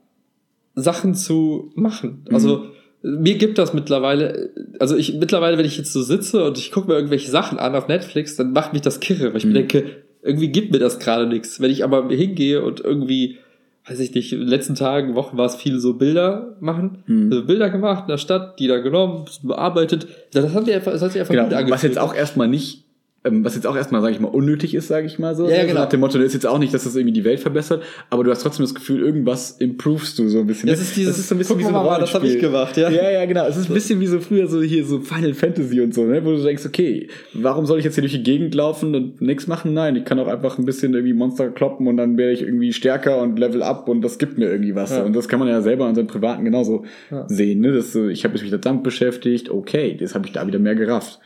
Sachen 0.76 1.14
zu 1.14 1.72
machen. 1.76 2.26
Also 2.32 2.72
mir 3.04 3.38
gibt 3.38 3.58
das 3.58 3.74
mittlerweile, 3.74 4.50
also 4.80 4.96
ich 4.96 5.14
mittlerweile, 5.16 5.58
wenn 5.58 5.66
ich 5.66 5.78
jetzt 5.78 5.92
so 5.92 6.02
sitze 6.02 6.46
und 6.46 6.58
ich 6.58 6.72
gucke 6.72 6.88
mir 6.88 6.96
irgendwelche 6.96 7.30
Sachen 7.30 7.60
an 7.60 7.76
auf 7.76 7.90
Netflix, 7.90 8.38
dann 8.38 8.54
macht 8.54 8.72
mich 8.72 8.82
das 8.82 9.02
kirre, 9.02 9.30
weil 9.32 9.38
ich 9.38 9.46
mir 9.46 9.54
denke, 9.54 9.84
irgendwie 10.22 10.48
gibt 10.48 10.72
mir 10.72 10.80
das 10.80 11.00
gerade 11.00 11.28
nichts. 11.28 11.60
Wenn 11.60 11.70
ich 11.70 11.84
aber 11.84 12.08
hingehe 12.08 12.64
und 12.64 12.80
irgendwie, 12.80 13.40
weiß 13.86 14.00
ich 14.00 14.16
nicht, 14.16 14.32
in 14.32 14.40
den 14.40 14.48
letzten 14.48 14.76
Tagen, 14.76 15.16
Wochen 15.16 15.38
war 15.38 15.46
es 15.46 15.58
viel 15.58 15.80
so 15.80 15.96
Bilder 15.96 16.56
machen, 16.62 17.04
also 17.30 17.46
Bilder 17.46 17.70
gemacht 17.70 18.04
in 18.04 18.08
der 18.08 18.18
Stadt, 18.18 18.58
die 18.60 18.68
da 18.68 18.80
genommen, 18.80 19.26
bearbeitet, 19.44 20.08
das 20.32 20.54
hat, 20.54 20.66
mir 20.66 20.76
einfach, 20.76 20.94
das 20.94 21.02
hat 21.02 21.12
sich 21.12 21.20
einfach 21.20 21.34
Genau, 21.34 21.44
gut 21.44 21.54
angefühlt. 21.54 21.74
was 21.74 21.82
jetzt 21.84 22.00
auch 22.00 22.16
erstmal 22.16 22.48
nicht, 22.48 22.83
was 23.26 23.56
jetzt 23.56 23.66
auch 23.66 23.76
erstmal, 23.76 24.02
sage 24.02 24.14
ich 24.14 24.20
mal, 24.20 24.28
unnötig 24.28 24.74
ist, 24.76 24.90
sage 24.90 25.08
ich 25.08 25.18
mal 25.18 25.34
so. 25.36 25.46
Ja, 25.48 25.56
ja, 25.56 25.62
So 25.62 25.68
genau. 25.68 25.80
Nach 25.82 25.90
dem 25.90 26.02
Motto, 26.02 26.18
das 26.18 26.28
ist 26.28 26.34
jetzt 26.34 26.46
auch 26.46 26.60
nicht, 26.60 26.74
dass 26.74 26.84
das 26.84 26.96
irgendwie 26.96 27.14
die 27.14 27.24
Welt 27.24 27.40
verbessert, 27.40 27.82
aber 28.10 28.24
du 28.26 28.32
hast 28.32 28.42
trotzdem 28.42 28.66
das 28.66 28.76
Gefühl, 28.76 29.02
irgendwas 29.02 29.52
improvest 29.52 30.20
du 30.20 30.28
so 30.28 30.40
ein 30.40 30.48
bisschen. 30.48 30.68
Das 30.68 30.82
ist 30.82 30.96
dieses, 30.98 31.28
so 31.28 31.34
ein 31.34 31.38
bisschen 31.38 31.58
wie 31.58 31.64
so 31.64 31.70
ein 31.70 31.74
mal, 31.74 32.00
das 32.00 32.14
hab 32.14 32.22
Rollenspiel. 32.22 32.36
ich 32.36 32.42
gemacht, 32.42 32.76
ja. 32.78 32.90
Ja, 32.90 33.10
ja, 33.12 33.26
genau. 33.26 33.46
Es 33.48 33.56
ist 33.56 33.70
ein 33.70 33.74
bisschen 33.74 34.00
wie 34.02 34.08
so 34.08 34.20
früher 34.20 34.48
so 34.48 34.62
hier 34.62 34.84
so 34.86 35.00
Final 35.00 35.34
Fantasy 35.34 35.80
und 35.80 35.94
so, 35.94 36.04
ne? 36.06 36.24
wo 36.26 36.32
du 36.32 36.44
denkst, 36.44 36.66
okay, 36.66 37.08
warum 37.34 37.66
soll 37.66 37.80
ich 37.80 37.86
jetzt 37.86 37.96
hier 37.96 38.02
durch 38.02 38.14
die 38.14 38.24
Gegend 38.24 38.56
laufen 38.56 38.94
und 38.94 39.22
nichts 39.22 39.48
machen? 39.48 39.74
Nein, 39.74 39.96
ich 39.96 40.04
kann 40.06 40.20
auch 40.20 40.28
einfach 40.28 40.58
ein 40.58 40.66
bisschen 40.66 40.94
irgendwie 40.94 41.14
Monster 41.14 41.50
kloppen 41.50 41.88
und 41.88 41.98
dann 41.98 42.18
werde 42.18 42.34
ich 42.34 42.42
irgendwie 42.42 42.74
stärker 42.74 43.22
und 43.22 43.40
Level 43.40 43.64
up 43.64 43.88
und 43.88 44.02
das 44.02 44.18
gibt 44.18 44.38
mir 44.38 44.50
irgendwie 44.52 44.76
was. 44.76 44.92
Ja. 44.92 45.04
Und 45.04 45.16
das 45.16 45.28
kann 45.30 45.40
man 45.40 45.48
ja 45.48 45.62
selber 45.62 45.88
in 45.88 45.96
seinem 45.96 46.08
Privaten 46.08 46.44
genauso 46.44 46.84
Ja. 47.10 47.26
sehen. 47.30 47.62
Ne? 47.62 47.72
Das, 47.72 47.94
so, 47.94 48.08
ich 48.08 48.26
habe 48.26 48.38
mich 48.38 48.54
damit 48.60 48.84
beschäftigt, 48.84 49.50
okay, 49.50 49.96
das 49.98 50.14
habe 50.14 50.26
ich 50.28 50.34
da 50.34 50.46
wieder 50.46 50.60
mehr 50.60 50.76
gerafft. 50.76 51.20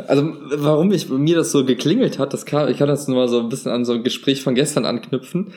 Also 0.00 0.32
warum 0.56 0.90
ich 0.92 1.08
mir 1.08 1.36
das 1.36 1.52
so 1.52 1.64
geklingelt 1.64 2.18
hat, 2.18 2.32
das 2.32 2.46
kann, 2.46 2.68
ich 2.68 2.78
kann 2.78 2.88
das 2.88 3.06
nur 3.06 3.16
mal 3.16 3.28
so 3.28 3.40
ein 3.40 3.48
bisschen 3.48 3.70
an 3.70 3.84
so 3.84 3.92
ein 3.92 4.02
Gespräch 4.02 4.42
von 4.42 4.54
gestern 4.54 4.84
anknüpfen. 4.84 5.52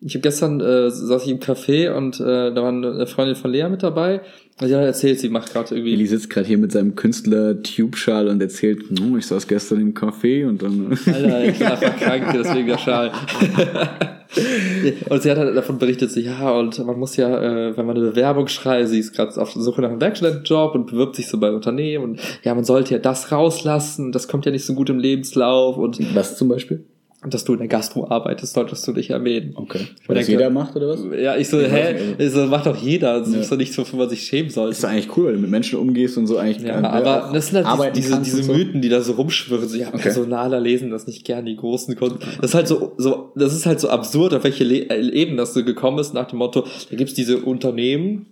Ich 0.00 0.14
habe 0.14 0.22
gestern 0.22 0.60
äh, 0.60 0.90
saß 0.90 1.24
ich 1.24 1.30
im 1.30 1.38
Café 1.38 1.90
und 1.90 2.20
äh, 2.20 2.52
da 2.52 2.62
war 2.62 2.68
eine 2.68 3.06
Freundin 3.06 3.36
von 3.36 3.50
Lea 3.50 3.68
mit 3.70 3.82
dabei. 3.82 4.20
Und 4.60 4.68
sie 4.68 4.74
hat 4.74 4.84
erzählt, 4.84 5.18
sie 5.20 5.28
macht 5.28 5.52
gerade 5.52 5.74
irgendwie. 5.74 5.94
Eli 5.94 6.06
sitzt 6.06 6.30
gerade 6.30 6.46
hier 6.46 6.58
mit 6.58 6.72
seinem 6.72 6.94
Künstler 6.94 7.62
Tube-Schal 7.62 8.28
und 8.28 8.40
erzählt, 8.40 8.84
"Hm, 8.88 9.16
ich 9.18 9.26
saß 9.26 9.46
gestern 9.48 9.80
im 9.80 9.94
Café 9.94 10.46
und 10.46 10.62
dann. 10.62 10.98
Alter, 11.06 11.44
ich 11.44 11.58
bin 11.58 11.66
einfach 11.66 11.96
krank, 11.96 12.24
deswegen 12.34 12.66
der 12.68 12.78
Schal. 12.78 13.12
und 15.08 15.22
sie 15.22 15.30
hat 15.30 15.38
halt 15.38 15.56
davon 15.56 15.78
berichtet, 15.78 16.10
so, 16.10 16.20
ja, 16.20 16.50
und 16.50 16.84
man 16.84 16.98
muss 16.98 17.16
ja, 17.16 17.28
äh, 17.28 17.76
wenn 17.76 17.86
man 17.86 17.96
eine 17.96 18.10
Bewerbung 18.10 18.48
schreibt, 18.48 18.88
sie 18.88 18.98
ist 18.98 19.12
gerade 19.12 19.40
auf 19.40 19.52
der 19.52 19.62
Suche 19.62 19.82
nach 19.82 19.90
einem 19.90 20.00
Werkstudentenjob 20.00 20.74
und 20.74 20.86
bewirbt 20.86 21.16
sich 21.16 21.28
so 21.28 21.38
bei 21.38 21.50
Unternehmen 21.50 22.04
und 22.04 22.20
ja, 22.42 22.54
man 22.54 22.64
sollte 22.64 22.94
ja 22.94 22.98
das 22.98 23.32
rauslassen, 23.32 24.12
das 24.12 24.28
kommt 24.28 24.46
ja 24.46 24.52
nicht 24.52 24.64
so 24.64 24.74
gut 24.74 24.90
im 24.90 24.98
Lebenslauf 24.98 25.76
und 25.76 26.14
Was 26.14 26.36
zum 26.36 26.48
Beispiel? 26.48 26.84
Dass 27.26 27.44
du 27.44 27.52
in 27.54 27.58
der 27.58 27.68
Gastro 27.68 28.06
arbeitest, 28.10 28.54
solltest 28.54 28.86
du 28.86 28.92
dich 28.92 29.10
erwähnen. 29.10 29.52
Okay. 29.56 29.80
Weil 30.06 30.16
das 30.16 30.26
denke- 30.26 30.32
jeder 30.42 30.50
macht, 30.50 30.76
oder 30.76 30.88
was? 30.88 31.00
Ja, 31.20 31.36
ich 31.36 31.48
so, 31.48 31.60
Ich 31.60 31.68
hä? 31.70 31.92
nicht, 31.94 32.20
Ich 32.20 32.30
so, 32.32 32.46
macht 32.46 32.66
doch 32.66 32.76
jeder. 32.76 33.20
Das 33.20 33.32
Ja. 33.32 33.40
ist 33.40 33.50
doch 33.50 33.56
nichts, 33.56 33.76
wofür 33.78 33.98
man 33.98 34.08
sich 34.08 34.22
schämen 34.22 34.46
Das 34.46 34.54
sollte. 34.54 34.72
ist 34.72 34.84
doch 34.84 34.88
eigentlich 34.88 35.16
cool, 35.16 35.26
wenn 35.28 35.34
du 35.34 35.40
mit 35.40 35.50
Menschen 35.50 35.78
umgehst 35.78 36.16
und 36.18 36.26
so 36.26 36.36
eigentlich. 36.38 36.66
Ja, 36.66 36.80
äh, 36.80 36.84
aber 36.84 37.26
auch 37.28 37.32
das 37.32 37.48
sind 37.48 37.66
halt 37.66 37.96
diese, 37.96 38.18
diese 38.20 38.42
so. 38.42 38.52
Mythen, 38.52 38.82
die 38.82 38.88
da 38.88 39.00
so 39.00 39.12
rumschwirren. 39.12 39.68
So, 39.68 39.76
ja, 39.76 39.88
Okay. 39.88 39.98
Personaler 40.02 40.60
lesen 40.60 40.90
das 40.90 41.06
nicht 41.06 41.24
gern, 41.24 41.46
die 41.46 41.56
großen 41.56 41.96
Kunden. 41.96 42.18
Das 42.40 42.50
ist 42.50 42.54
halt 42.54 42.68
so, 42.68 42.92
so, 42.98 43.30
das 43.36 43.54
ist 43.54 43.66
halt 43.66 43.80
so 43.80 43.88
absurd, 43.88 44.34
auf 44.34 44.44
welche 44.44 44.64
Le 44.64 44.86
Ebene 45.12 45.36
das 45.38 45.54
so 45.54 45.64
gekommen 45.64 45.98
ist, 45.98 46.14
nach 46.14 46.26
dem 46.28 46.38
Motto, 46.38 46.64
da 46.90 46.96
gibt's 46.96 47.14
diese 47.14 47.38
Unternehmen, 47.38 48.26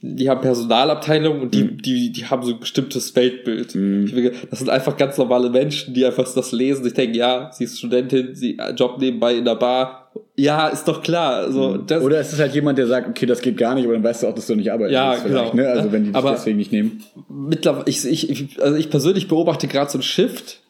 die 0.00 0.30
haben 0.30 0.40
Personalabteilungen 0.40 1.42
und 1.42 1.54
die, 1.54 1.64
Mhm. 1.64 1.82
die, 1.82 2.12
die 2.12 2.24
haben 2.26 2.42
so 2.44 2.52
ein 2.52 2.60
bestimmtes 2.60 3.14
Weltbild. 3.16 3.74
Ich 3.74 4.14
denke, 4.14 4.32
das 4.48 4.60
sind 4.60 4.70
einfach 4.70 4.96
ganz 4.96 5.18
normale 5.18 5.50
Menschen, 5.50 5.92
die 5.92 6.06
einfach 6.06 6.32
das 6.32 6.52
lesen. 6.52 6.86
Ich 6.86 6.94
denke, 6.94 7.18
ja, 7.18 7.50
sie 7.52 7.64
ist 7.64 7.78
Studentin, 7.78 8.34
sie 8.34 8.56
äh, 8.58 8.72
Job 8.74 8.98
nebenbei 9.00 9.34
in 9.34 9.44
der 9.44 9.56
Bar. 9.56 10.12
Ja, 10.36 10.68
ist 10.68 10.86
doch 10.86 11.02
klar. 11.02 11.50
So, 11.50 11.78
das, 11.78 11.98
Mhm. 12.00 12.06
Oder 12.06 12.20
es 12.20 12.32
ist 12.32 12.38
halt 12.38 12.54
jemand, 12.54 12.78
der 12.78 12.86
sagt, 12.86 13.08
okay, 13.08 13.26
das 13.26 13.40
geht 13.40 13.56
gar 13.56 13.74
nicht, 13.74 13.84
aber 13.84 13.94
dann 13.94 14.04
weißt 14.04 14.22
du 14.22 14.28
auch, 14.28 14.34
dass 14.34 14.46
du 14.46 14.54
nicht 14.54 14.70
arbeiten 14.70 14.92
Ja, 14.94 15.12
willst 15.12 15.26
genau. 15.26 15.52
Ne? 15.52 15.66
Also 15.68 15.90
wenn 15.90 16.04
die 16.04 16.12
dich 16.12 16.22
deswegen 16.22 16.58
nicht 16.58 16.70
nehmen. 16.72 17.02
mittlerweile, 17.28 17.84
ich, 17.88 18.06
ich, 18.06 18.30
ich, 18.30 18.62
also 18.62 18.76
ich 18.76 18.90
persönlich 18.90 19.26
beobachte 19.26 19.66
gerade 19.66 19.90
so 19.90 19.98
einen 19.98 20.02
Shift. 20.04 20.60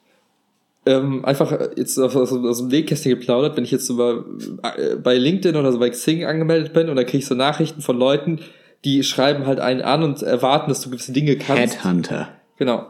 Ähm, 0.87 1.23
einfach 1.27 1.55
jetzt 1.77 1.99
aus, 1.99 2.17
aus, 2.17 2.33
aus 2.33 2.59
dem 2.61 2.69
Nähkästchen 2.69 3.11
geplaudert, 3.11 3.59
wenn 3.59 3.65
ich 3.65 3.73
jetzt 3.73 3.91
über, 3.91 4.25
äh, 4.79 4.97
bei 4.97 5.19
LinkedIn 5.19 5.55
oder 5.55 5.71
so 5.71 5.79
bei 5.79 5.91
Xing 5.91 6.25
angemeldet 6.25 6.73
bin 6.73 6.89
und 6.89 6.97
dann 6.97 7.05
kriege 7.05 7.19
ich 7.19 7.27
so 7.27 7.35
Nachrichten 7.35 7.83
von 7.83 7.99
Leuten, 7.99 8.39
die 8.85 9.03
schreiben 9.03 9.47
halt 9.47 9.61
einen 9.61 9.83
an 9.83 10.03
und 10.03 10.23
erwarten, 10.23 10.69
dass 10.71 10.81
du 10.83 10.91
gewisse 10.91 11.13
Dinge 11.13 11.37
kannst. 11.37 11.77
Headhunter. 11.85 12.29
Genau. 12.59 12.87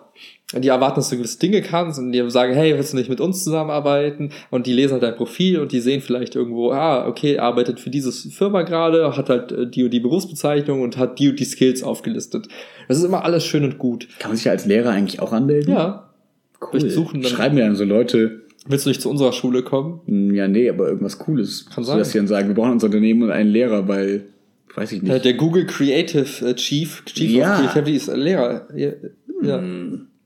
Und 0.54 0.64
die 0.64 0.68
erwarten, 0.68 0.96
dass 0.96 1.10
du 1.10 1.16
gewisse 1.16 1.38
Dinge 1.38 1.60
kannst 1.60 1.98
und 1.98 2.10
die 2.12 2.30
sagen, 2.30 2.54
hey, 2.54 2.74
willst 2.74 2.94
du 2.94 2.96
nicht 2.96 3.10
mit 3.10 3.20
uns 3.20 3.44
zusammenarbeiten? 3.44 4.32
Und 4.50 4.66
die 4.66 4.72
lesen 4.72 4.94
halt 4.94 5.02
dein 5.02 5.14
Profil 5.14 5.58
und 5.60 5.72
die 5.72 5.80
sehen 5.80 6.00
vielleicht 6.00 6.34
irgendwo, 6.36 6.70
ah, 6.72 7.06
okay, 7.06 7.38
arbeitet 7.38 7.78
für 7.80 7.90
diese 7.90 8.10
Firma 8.12 8.62
gerade, 8.62 9.14
hat 9.16 9.28
halt 9.28 9.52
äh, 9.52 9.66
die 9.68 9.84
und 9.84 9.90
die 9.90 10.00
Berufsbezeichnung 10.00 10.80
und 10.80 10.96
hat 10.96 11.18
die 11.18 11.28
und 11.28 11.38
die 11.38 11.44
Skills 11.44 11.82
aufgelistet. 11.82 12.48
Das 12.88 12.96
ist 12.96 13.04
immer 13.04 13.24
alles 13.24 13.44
schön 13.44 13.62
und 13.64 13.76
gut. 13.78 14.08
Kann 14.18 14.30
man 14.30 14.36
sich 14.36 14.46
ja 14.46 14.52
als 14.52 14.64
Lehrer 14.64 14.90
eigentlich 14.90 15.20
auch 15.20 15.32
anmelden? 15.32 15.74
Ja. 15.74 16.08
cool. 16.62 16.80
wir 16.82 16.90
suchen 16.90 17.20
dann- 17.20 17.30
Schreiben 17.30 17.58
ja 17.58 17.66
dann 17.66 17.76
so 17.76 17.84
Leute, 17.84 18.40
Willst 18.66 18.84
du 18.86 18.90
nicht 18.90 19.00
zu 19.02 19.08
unserer 19.10 19.32
Schule 19.32 19.62
kommen? 19.62 20.00
hm, 20.06 20.34
ja, 20.34 20.48
nee, 20.48 20.68
aber 20.68 20.88
irgendwas 20.88 21.18
Cooles. 21.18 21.66
Kann 21.74 21.84
sein. 21.84 21.98
dass 21.98 22.10
sie 22.12 22.18
dann 22.18 22.26
sagen, 22.26 22.48
wir 22.48 22.54
brauchen 22.54 22.72
unser 22.72 22.86
Unternehmen 22.86 23.22
und 23.22 23.30
einen 23.30 23.50
Lehrer, 23.50 23.86
weil, 23.88 24.26
weiß 24.74 24.92
ich 24.92 25.02
Äh, 25.02 25.06
nicht. 25.12 25.24
Der 25.24 25.34
Google 25.34 25.66
Creative 25.66 26.46
äh, 26.48 26.54
Chief, 26.54 27.02
Chief 27.06 27.30
Ja. 27.30 27.54
of 27.54 27.72
Creativity 27.72 27.96
ist 27.96 28.08
Lehrer. 28.16 28.68
Ja. 28.74 28.90
ja. 29.42 29.62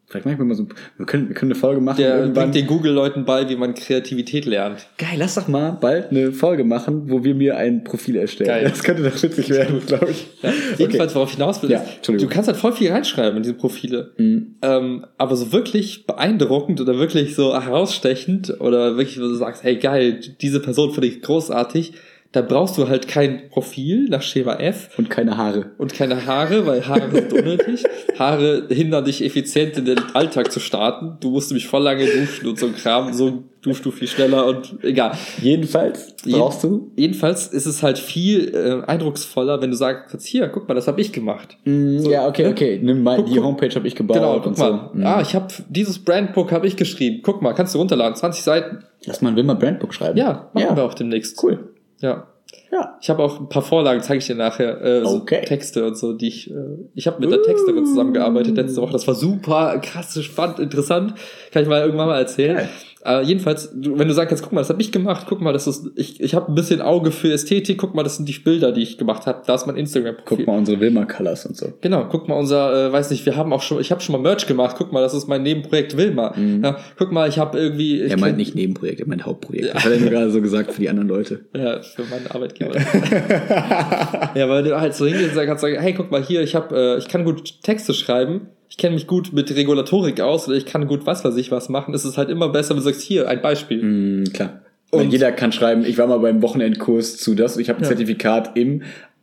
Vielleicht 0.07 0.27
machen 0.27 0.39
wir 0.41 0.45
mal 0.45 0.55
so, 0.55 0.67
wir 0.99 1.07
können, 1.07 1.29
wir 1.29 1.35
können 1.35 1.53
eine 1.53 1.59
Folge 1.59 1.81
machen. 1.81 1.97
Der 1.97 2.27
bringt 2.27 2.55
den 2.55 2.67
Google-Leuten 2.67 3.25
bei, 3.25 3.49
wie 3.49 3.57
man 3.57 3.73
Kreativität 3.73 4.45
lernt. 4.45 4.87
Geil, 4.99 5.15
lass 5.17 5.37
doch 5.37 5.49
mal 5.49 5.71
bald 5.81 6.11
eine 6.11 6.33
Folge 6.33 6.65
machen, 6.65 7.11
wo 7.11 7.25
wir 7.25 7.35
mir 7.35 7.57
ein 7.57 7.83
Profil 7.83 8.17
erstellen. 8.17 8.49
Geil. 8.49 8.65
Das 8.69 8.83
könnte 8.83 9.03
doch 9.05 9.23
witzig 9.23 9.49
werden, 9.49 9.81
glaube 9.87 10.11
ich. 10.11 10.29
Jedenfalls, 10.77 11.15
worauf 11.15 11.31
ich 11.31 11.37
hinaus 11.37 11.63
will, 11.63 11.71
Ja, 11.71 11.79
ist, 11.81 12.07
du 12.07 12.27
kannst 12.29 12.49
halt 12.49 12.59
voll 12.59 12.73
viel 12.75 12.91
reinschreiben 12.93 13.39
in 13.39 13.43
diese 13.43 13.55
Profile. 13.55 14.13
Mhm. 14.19 14.57
Ähm, 14.61 15.07
aber 15.17 15.35
so 15.35 15.51
wirklich 15.51 16.05
beeindruckend 16.05 16.83
oder 16.83 16.99
wirklich 16.99 17.35
so 17.35 17.55
herausstechend 17.59 18.61
oder 18.61 18.99
wirklich, 18.99 19.17
wo 19.17 19.23
du 19.23 19.35
sagst, 19.35 19.63
hey 19.65 19.77
geil, 19.77 20.21
diese 20.43 20.61
Person 20.61 20.93
finde 20.93 21.07
ich 21.09 21.23
großartig, 21.23 21.95
da 22.33 22.41
brauchst 22.41 22.79
du 22.79 22.89
halt 22.89 23.09
kein 23.09 23.51
Profil 23.51 24.07
nach 24.09 24.23
Schema 24.23 24.55
F 24.55 24.89
Und 24.97 25.11
keine 25.11 25.37
Haare. 25.37 25.73
und 25.79 25.93
keine 25.93 26.25
Haare, 26.27 26.67
weil 26.67 26.87
Haare 26.89 27.11
sind 27.11 27.33
unnötig. 27.33 27.85
Haare 28.19 28.67
hindern 28.71 29.05
dich 29.05 29.23
effizient 29.23 29.77
in 29.77 29.85
den 29.85 29.99
Alltag 30.15 30.51
zu 30.51 30.59
starten. 30.59 31.19
Du 31.21 31.31
musst 31.31 31.51
nämlich 31.51 31.67
voll 31.69 31.83
lange 31.83 32.07
duschen 32.07 32.49
und 32.49 32.59
so 32.59 32.67
ein 32.67 32.75
Kram, 32.75 33.13
so 33.13 33.45
duschst 33.61 33.85
du 33.85 33.91
viel 33.91 34.09
schneller 34.09 34.47
und 34.47 34.77
egal. 34.83 35.13
Jedenfalls 35.41 36.15
brauchst 36.29 36.65
du. 36.65 36.91
Jedenfalls 36.97 37.49
ist 37.49 37.67
es 37.67 37.83
halt 37.83 37.99
viel 37.99 38.55
äh, 38.55 38.91
eindrucksvoller, 38.91 39.61
wenn 39.63 39.71
du 39.71 39.77
sagst, 39.77 40.27
hier, 40.27 40.49
guck 40.49 40.67
mal, 40.69 40.75
das 40.75 40.89
habe 40.89 41.01
ich 41.01 41.13
gemacht. 41.13 41.57
Mm, 41.65 41.99
ja, 42.11 42.27
okay, 42.27 42.45
ne? 42.45 42.49
okay. 42.51 42.81
Nimm 42.83 43.03
mal, 43.03 43.17
Guck, 43.19 43.27
die. 43.27 43.39
Homepage 43.41 43.75
habe 43.75 43.87
ich 43.87 43.95
gebaut 43.95 44.17
Genau, 44.17 44.37
und 44.37 44.43
guck 44.43 44.57
so. 44.57 44.65
mal. 44.65 44.91
Mm. 44.95 45.07
Ah, 45.07 45.21
ich 45.21 45.35
habe 45.35 45.49
dieses 45.69 45.99
Brandbook 45.99 46.51
habe 46.51 46.67
ich 46.67 46.77
geschrieben. 46.77 47.21
Guck 47.23 47.43
mal, 47.43 47.53
kannst 47.53 47.75
du 47.75 47.79
runterladen, 47.79 48.17
20 48.17 48.43
Seiten. 48.43 48.79
Lass 49.05 49.21
mal 49.21 49.31
ein 49.31 49.37
Wilma 49.37 49.55
Brandbook 49.55 49.93
schreiben. 49.95 50.17
Ja, 50.19 50.51
machen 50.55 50.67
ja. 50.71 50.77
wir 50.77 50.85
auch 50.85 50.95
demnächst. 50.95 51.43
Cool. 51.43 51.72
Ja. 52.03 52.29
Ja. 52.71 52.99
Ich 53.01 53.09
habe 53.09 53.23
auch 53.23 53.41
ein 53.41 53.49
paar 53.49 53.63
Vorlagen, 53.63 54.03
zeige 54.03 54.19
ich 54.19 54.27
dir 54.27 54.35
nachher, 54.35 54.81
äh, 54.83 55.05
so 55.05 55.17
Okay. 55.17 55.45
Texte 55.45 55.87
und 55.87 55.97
so, 55.97 56.13
die 56.13 56.29
ich, 56.29 56.51
äh, 56.51 56.55
ich 56.95 57.07
habe 57.07 57.21
mit 57.21 57.31
der 57.31 57.43
Texterin 57.43 57.87
zusammengearbeitet 57.87 58.57
letzte 58.57 58.81
Woche. 58.83 58.93
Das 58.93 59.07
war 59.07 59.15
super 59.15 59.79
krass, 59.79 60.23
spannend, 60.23 60.59
interessant. 60.59 61.15
Kann 61.51 61.63
ich 61.63 61.69
mal 61.69 61.81
irgendwann 61.81 62.09
mal 62.09 62.19
erzählen. 62.19 62.57
Geil. 62.57 62.69
Äh, 63.05 63.23
jedenfalls, 63.23 63.73
du, 63.75 63.99
wenn 63.99 64.07
du 64.07 64.15
sagst, 64.15 64.31
jetzt 64.31 64.43
guck 64.43 64.53
mal, 64.53 64.61
das 64.61 64.71
habe 64.71 64.81
ich 64.81 64.93
gemacht, 64.93 65.27
guck 65.29 65.41
mal, 65.41 65.53
das 65.53 65.67
ist, 65.67 65.91
ich, 65.97 66.21
ich 66.21 66.35
habe 66.35 66.53
ein 66.53 66.55
bisschen 66.55 66.81
Auge 66.81 67.11
für 67.11 67.33
Ästhetik, 67.33 67.79
guck 67.79 67.95
mal, 67.95 68.03
das 68.03 68.17
sind 68.17 68.29
die 68.29 68.39
Bilder, 68.39 68.73
die 68.73 68.83
ich 68.83 68.99
gemacht 68.99 69.27
habe, 69.27 69.43
da 69.47 69.55
ist 69.55 69.67
mein 69.67 69.77
Instagram-Profil. 69.77 70.45
Guck 70.45 70.47
mal 70.47 70.59
unsere 70.59 70.81
Wilma 70.81 71.05
Colors 71.05 71.47
und 71.47 71.57
so. 71.57 71.73
Genau, 71.81 72.07
guck 72.09 72.29
mal, 72.29 72.37
unser, 72.37 72.89
äh, 72.89 72.93
weiß 72.93 73.11
nicht, 73.11 73.27
wir 73.27 73.37
haben 73.37 73.53
auch 73.53 73.63
schon, 73.63 73.81
ich 73.81 73.91
habe 73.91 74.01
schon 74.01 74.13
mal 74.13 74.23
Merch 74.23 74.47
gemacht, 74.47 74.77
guck 74.79 74.93
mal, 74.93 75.01
das 75.01 75.15
ist 75.15 75.27
mein 75.29 75.43
Nebenprojekt 75.43 75.97
Wilma. 75.97 76.35
Ja, 76.63 76.77
guck 76.97 77.13
mal, 77.13 77.29
ich 77.29 77.39
habe 77.39 77.59
irgendwie. 77.59 78.03
Ich 78.03 78.11
Er 78.11 78.19
meint 78.19 78.37
nicht 78.37 78.55
Nebenprojekt, 78.55 79.01
er 79.01 79.07
meint 79.07 79.27
Hauptprojekt. 79.27 79.75
Das 79.75 79.85
hat 79.85 79.93
er 79.93 79.99
mir 79.99 80.11
gerade 80.11 80.31
so 80.31 80.41
gesagt 80.41 80.73
für 80.73 80.81
die 80.81 80.89
anderen 80.89 81.09
Leute. 81.09 81.41
Ja, 81.57 81.81
für 81.83 82.03
meinen 82.05 82.27
Arbeitgeber. 82.29 82.77
ja, 84.35 84.49
weil 84.49 84.63
du 84.63 84.81
halt 84.81 84.95
so 84.95 85.07
hingehst 85.07 85.31
und 85.31 85.35
sagst, 85.35 85.61
sagen, 85.61 85.81
hey, 85.81 85.93
guck 85.93 86.11
mal 86.11 86.23
hier, 86.23 86.43
ich 86.43 86.55
hab, 86.55 86.73
äh, 86.73 86.99
ich 86.99 87.09
kann 87.09 87.25
gut 87.25 87.63
Texte 87.63 87.95
schreiben, 87.95 88.49
ich 88.73 88.79
kenne 88.79 88.95
mich 88.95 89.07
gut 89.07 89.35
mit 89.35 89.55
Regulatorik 89.55 90.23
aus 90.23 90.49
oder 90.49 90.57
ich 90.57 90.65
kann 90.65 90.87
gut 90.87 91.05
was 91.05 91.23
weiß 91.27 91.37
ich 91.37 91.51
was 91.51 91.69
machen. 91.69 91.93
Es 91.93 92.07
ist 92.07 92.17
halt 92.17 92.31
immer 92.31 92.49
besser, 92.49 92.71
wenn 92.71 92.79
du 92.79 92.83
sagst, 92.83 93.03
hier, 93.03 93.29
ein 93.29 93.43
Beispiel. 93.43 93.83
Mhm, 93.83 94.25
klar. 94.33 94.63
Und 94.91 95.01
Und- 95.03 95.11
jeder 95.13 95.31
kann 95.31 95.53
schreiben, 95.53 95.85
ich 95.85 95.99
war 95.99 96.07
mal 96.07 96.19
beim 96.21 96.41
Wochenendkurs 96.41 97.19
zu 97.19 97.35
das, 97.35 97.59
ich 97.59 97.69
habe 97.69 97.81
ein 97.81 97.83
Ja. 97.83 97.89
Zertifikat 97.91 98.57
im, 98.57 98.81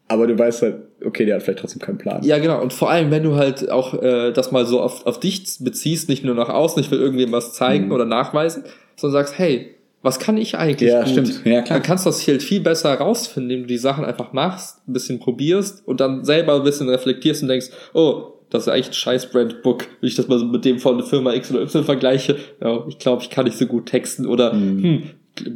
aber 0.07 0.27
du 0.27 0.37
weißt 0.37 0.61
halt, 0.61 0.75
okay, 1.03 1.25
der 1.25 1.35
hat 1.37 1.41
vielleicht 1.43 1.59
trotzdem 1.59 1.81
keinen 1.81 1.97
Plan. 1.97 2.21
Ja, 2.23 2.37
genau. 2.37 2.61
Und 2.61 2.73
vor 2.73 2.91
allem, 2.91 3.09
wenn 3.09 3.23
du 3.23 3.37
halt 3.37 3.71
auch 3.71 3.95
äh, 3.99 4.31
das 4.33 4.51
mal 4.51 4.67
so 4.67 4.81
auf, 4.81 5.07
auf 5.07 5.19
dich 5.19 5.43
beziehst, 5.61 6.09
nicht 6.09 6.23
nur 6.23 6.35
nach 6.35 6.49
außen, 6.49 6.79
ich 6.83 6.91
will 6.91 6.99
irgendwem 6.99 7.31
was 7.31 7.53
zeigen 7.53 7.85
Mhm. 7.87 7.91
oder 7.93 8.05
nachweisen, 8.05 8.65
sondern 8.97 9.23
sagst, 9.23 9.39
hey, 9.39 9.73
was 10.03 10.19
kann 10.19 10.37
ich 10.37 10.57
eigentlich 10.59 10.91
Ja, 10.91 10.99
gut? 11.01 11.09
stimmt. 11.11 11.41
Ja, 11.43 11.63
klar. 11.63 11.79
Dann 11.79 11.81
kannst 11.83 12.05
du 12.05 12.09
das 12.11 12.27
halt 12.27 12.43
viel 12.43 12.61
besser 12.61 12.89
herausfinden, 12.91 13.49
indem 13.49 13.61
du 13.63 13.67
die 13.69 13.77
Sachen 13.79 14.05
einfach 14.05 14.31
machst, 14.31 14.87
ein 14.87 14.93
bisschen 14.93 15.19
probierst 15.19 15.87
und 15.87 15.99
dann 16.01 16.23
selber 16.23 16.53
ein 16.55 16.63
bisschen 16.63 16.87
reflektierst 16.87 17.41
und 17.41 17.47
denkst, 17.49 17.69
oh, 17.95 18.33
das 18.49 18.63
ist 18.63 18.67
eigentlich 18.69 18.87
ein 18.87 18.93
scheiß 18.93 19.31
Brandbook, 19.31 19.85
wenn 20.01 20.07
ich 20.07 20.15
das 20.15 20.27
mal 20.27 20.39
so 20.39 20.45
mit 20.45 20.65
dem 20.65 20.79
von 20.79 20.97
der 20.97 21.05
Firma 21.05 21.33
X 21.33 21.51
oder 21.51 21.61
Y 21.61 21.83
vergleiche. 21.83 22.35
Ja, 22.61 22.83
ich 22.87 22.97
glaube, 22.99 23.21
ich 23.21 23.29
kann 23.29 23.45
nicht 23.45 23.57
so 23.57 23.65
gut 23.65 23.85
texten 23.87 24.25
oder 24.25 24.53
Mhm. 24.53 24.83
hm, 24.83 25.03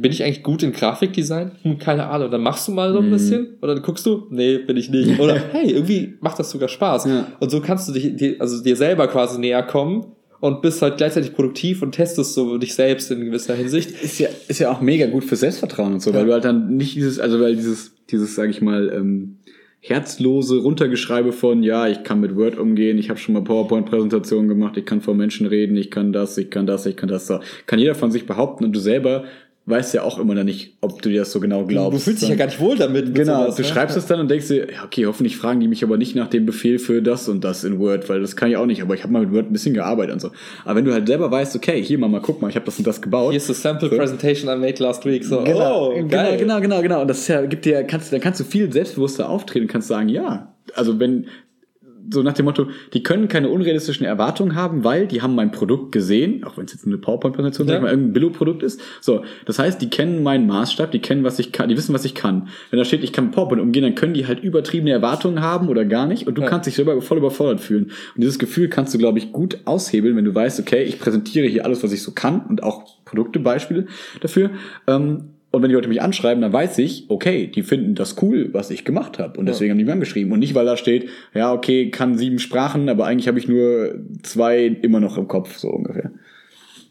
bin 0.00 0.12
ich 0.12 0.22
eigentlich 0.24 0.42
gut 0.42 0.62
in 0.62 0.72
Grafikdesign? 0.72 1.52
Hm, 1.62 1.78
keine 1.78 2.06
Ahnung. 2.06 2.30
Dann 2.30 2.40
machst 2.42 2.66
du 2.68 2.72
mal 2.72 2.92
so 2.92 3.00
ein 3.00 3.10
bisschen 3.10 3.58
und 3.60 3.68
dann 3.68 3.82
guckst 3.82 4.06
du, 4.06 4.26
nee, 4.30 4.56
bin 4.58 4.76
ich 4.78 4.88
nicht. 4.88 5.20
Oder 5.20 5.34
hey, 5.52 5.70
irgendwie 5.72 6.14
macht 6.20 6.38
das 6.38 6.50
sogar 6.50 6.68
Spaß. 6.68 7.04
Ja. 7.06 7.26
Und 7.40 7.50
so 7.50 7.60
kannst 7.60 7.88
du 7.88 7.92
dich, 7.92 8.16
dir- 8.16 8.36
also 8.40 8.62
dir 8.62 8.76
selber 8.76 9.08
quasi 9.08 9.38
näher 9.38 9.62
kommen 9.62 10.06
und 10.40 10.62
bist 10.62 10.80
halt 10.80 10.96
gleichzeitig 10.96 11.34
produktiv 11.34 11.82
und 11.82 11.92
testest 11.92 12.32
so 12.34 12.56
dich 12.56 12.74
selbst 12.74 13.10
in 13.10 13.24
gewisser 13.26 13.54
Hinsicht. 13.54 13.90
Ist 14.02 14.18
ja, 14.20 14.28
ist 14.48 14.58
ja 14.58 14.70
auch 14.72 14.80
mega 14.80 15.06
gut 15.06 15.24
für 15.24 15.36
Selbstvertrauen 15.36 15.94
und 15.94 16.00
so, 16.00 16.10
Ja. 16.10 16.16
weil 16.16 16.26
du 16.26 16.32
halt 16.32 16.44
dann 16.44 16.76
nicht 16.76 16.94
dieses, 16.96 17.18
also 17.18 17.38
weil 17.40 17.54
dieses, 17.56 17.92
dieses, 18.10 18.34
sag 18.36 18.48
ich 18.50 18.62
mal, 18.62 18.90
ähm, 18.94 19.38
herzlose 19.86 20.62
Runtergeschreibe 20.62 21.32
von, 21.32 21.62
ja, 21.62 21.86
ich 21.88 22.04
kann 22.04 22.18
mit 22.18 22.36
Word 22.36 22.56
umgehen, 22.56 22.96
ich 22.96 23.10
habe 23.10 23.18
schon 23.18 23.34
mal 23.34 23.44
PowerPoint-Präsentationen 23.44 24.48
gemacht, 24.48 24.78
ich 24.78 24.86
kann 24.86 25.02
vor 25.02 25.14
Menschen 25.14 25.46
reden, 25.46 25.76
ich 25.76 25.90
kann 25.90 26.10
das, 26.10 26.38
ich 26.38 26.50
kann 26.50 26.66
das, 26.66 26.86
ich 26.86 26.96
kann 26.96 27.10
das. 27.10 27.30
Kann 27.66 27.78
jeder 27.78 27.94
von 27.94 28.10
sich 28.10 28.24
behaupten 28.24 28.64
und 28.64 28.74
du 28.74 28.80
selber 28.80 29.24
weißt 29.66 29.94
ja 29.94 30.02
auch 30.02 30.18
immer 30.18 30.34
noch 30.34 30.44
nicht, 30.44 30.74
ob 30.82 31.00
du 31.00 31.08
dir 31.08 31.20
das 31.20 31.32
so 31.32 31.40
genau 31.40 31.64
glaubst. 31.64 31.98
du 31.98 32.02
fühlst 32.04 32.20
dich 32.22 32.28
ja 32.28 32.34
gar 32.34 32.46
nicht 32.46 32.60
wohl 32.60 32.76
damit. 32.76 33.06
mit 33.06 33.14
Genau, 33.14 33.44
sowas, 33.44 33.56
du 33.56 33.62
ne? 33.62 33.68
schreibst 33.68 33.96
es 33.96 34.04
dann 34.06 34.20
und 34.20 34.30
denkst 34.30 34.48
dir, 34.48 34.70
ja, 34.70 34.84
okay, 34.84 35.06
hoffentlich 35.06 35.38
fragen 35.38 35.60
die 35.60 35.68
mich 35.68 35.82
aber 35.82 35.96
nicht 35.96 36.14
nach 36.14 36.28
dem 36.28 36.44
Befehl 36.44 36.78
für 36.78 37.00
das 37.00 37.28
und 37.30 37.42
das 37.44 37.64
in 37.64 37.78
Word, 37.78 38.08
weil 38.10 38.20
das 38.20 38.36
kann 38.36 38.50
ich 38.50 38.56
auch 38.58 38.66
nicht, 38.66 38.82
aber 38.82 38.94
ich 38.94 39.02
habe 39.02 39.12
mal 39.12 39.22
mit 39.22 39.32
Word 39.32 39.46
ein 39.50 39.52
bisschen 39.54 39.72
gearbeitet 39.72 40.12
und 40.12 40.20
so. 40.20 40.30
Aber 40.64 40.76
wenn 40.76 40.84
du 40.84 40.92
halt 40.92 41.06
selber 41.06 41.30
weißt, 41.30 41.56
okay, 41.56 41.82
hier 41.82 41.98
Mama, 41.98 42.20
guck 42.20 42.42
mal, 42.42 42.50
ich 42.50 42.56
habe 42.56 42.66
das 42.66 42.76
und 42.78 42.86
das 42.86 43.00
gebaut. 43.00 43.30
Hier 43.30 43.38
ist 43.38 43.46
the 43.46 43.54
sample 43.54 43.88
So. 43.88 43.96
presentation 43.96 44.54
I 44.54 44.60
made 44.60 44.82
last 44.82 45.06
week. 45.06 45.24
So, 45.24 45.42
Genau, 45.42 45.88
oh, 45.92 45.94
genau, 45.94 46.08
geil. 46.08 46.36
genau, 46.36 46.60
genau, 46.60 46.82
genau. 46.82 47.00
Und 47.00 47.08
das 47.08 47.20
ist 47.20 47.28
ja, 47.28 47.40
gibt 47.46 47.64
dir, 47.64 47.84
kannst, 47.84 48.12
dann 48.12 48.20
kannst 48.20 48.40
du 48.40 48.44
viel 48.44 48.70
selbstbewusster 48.72 49.28
auftreten 49.30 49.64
und 49.64 49.72
kannst 49.72 49.88
sagen, 49.88 50.08
ja. 50.10 50.50
Also 50.74 50.98
wenn, 50.98 51.26
so 52.10 52.22
nach 52.22 52.32
dem 52.34 52.44
Motto, 52.44 52.68
die 52.92 53.02
können 53.02 53.28
keine 53.28 53.48
unrealistischen 53.48 54.04
Erwartungen 54.04 54.54
haben, 54.54 54.84
weil 54.84 55.06
die 55.06 55.22
haben 55.22 55.34
mein 55.34 55.50
Produkt 55.50 55.92
gesehen, 55.92 56.44
auch 56.44 56.56
wenn 56.56 56.66
es 56.66 56.72
jetzt 56.72 56.86
eine 56.86 56.98
PowerPoint-Präsentation, 56.98 57.68
Ja. 57.68 57.76
ich 57.76 57.82
mal, 57.82 57.90
irgendein 57.90 58.12
Billo-Produkt 58.12 58.62
ist. 58.62 58.80
So, 59.00 59.24
das 59.46 59.58
heißt, 59.58 59.80
die 59.80 59.90
kennen 59.90 60.22
meinen 60.22 60.46
Maßstab, 60.46 60.90
die 60.92 60.98
kennen, 61.00 61.24
was 61.24 61.38
ich 61.38 61.52
kann, 61.52 61.68
die 61.68 61.76
wissen, 61.76 61.94
was 61.94 62.04
ich 62.04 62.14
kann. 62.14 62.48
Wenn 62.70 62.78
da 62.78 62.84
steht, 62.84 63.02
ich 63.04 63.12
kann 63.12 63.30
PowerPoint 63.30 63.60
umgehen, 63.62 63.82
dann 63.82 63.94
können 63.94 64.14
die 64.14 64.26
halt 64.26 64.40
übertriebene 64.42 64.90
Erwartungen 64.92 65.40
haben 65.40 65.68
oder 65.68 65.84
gar 65.84 66.06
nicht 66.06 66.26
und 66.26 66.36
du 66.36 66.42
Ja. 66.42 66.48
kannst 66.48 66.66
dich 66.66 66.74
selber 66.74 67.00
voll 67.00 67.18
überfordert 67.18 67.60
fühlen. 67.60 67.84
Und 67.84 68.20
dieses 68.22 68.38
Gefühl 68.38 68.68
kannst 68.68 68.92
du, 68.94 68.98
glaube 68.98 69.18
ich, 69.18 69.32
gut 69.32 69.58
aushebeln, 69.64 70.16
wenn 70.16 70.24
du 70.24 70.34
weißt, 70.34 70.60
okay, 70.60 70.82
ich 70.84 70.98
präsentiere 70.98 71.46
hier 71.46 71.64
alles, 71.64 71.82
was 71.82 71.92
ich 71.92 72.02
so 72.02 72.12
kann 72.12 72.40
und 72.46 72.62
auch 72.62 72.84
Produkte, 73.04 73.38
Beispiele 73.38 73.86
dafür. 74.20 74.50
Ähm, 74.86 75.33
und 75.54 75.62
wenn 75.62 75.68
die 75.68 75.74
Leute 75.74 75.88
mich 75.88 76.02
anschreiben, 76.02 76.42
dann 76.42 76.52
weiß 76.52 76.78
ich, 76.78 77.06
okay, 77.08 77.46
die 77.46 77.62
finden 77.62 77.94
das 77.94 78.20
cool, 78.22 78.48
was 78.52 78.70
ich 78.70 78.84
gemacht 78.84 79.18
habe. 79.18 79.38
Und 79.38 79.46
deswegen 79.46 79.70
haben 79.70 79.78
die 79.78 79.84
mir 79.84 79.92
angeschrieben. 79.92 80.32
Und 80.32 80.40
nicht, 80.40 80.54
weil 80.54 80.66
da 80.66 80.76
steht, 80.76 81.08
ja, 81.32 81.52
okay, 81.52 81.90
kann 81.90 82.18
sieben 82.18 82.38
Sprachen, 82.38 82.88
aber 82.88 83.06
eigentlich 83.06 83.28
habe 83.28 83.38
ich 83.38 83.48
nur 83.48 83.94
zwei 84.22 84.64
immer 84.64 85.00
noch 85.00 85.16
im 85.16 85.28
Kopf, 85.28 85.56
so 85.56 85.68
ungefähr. 85.68 86.10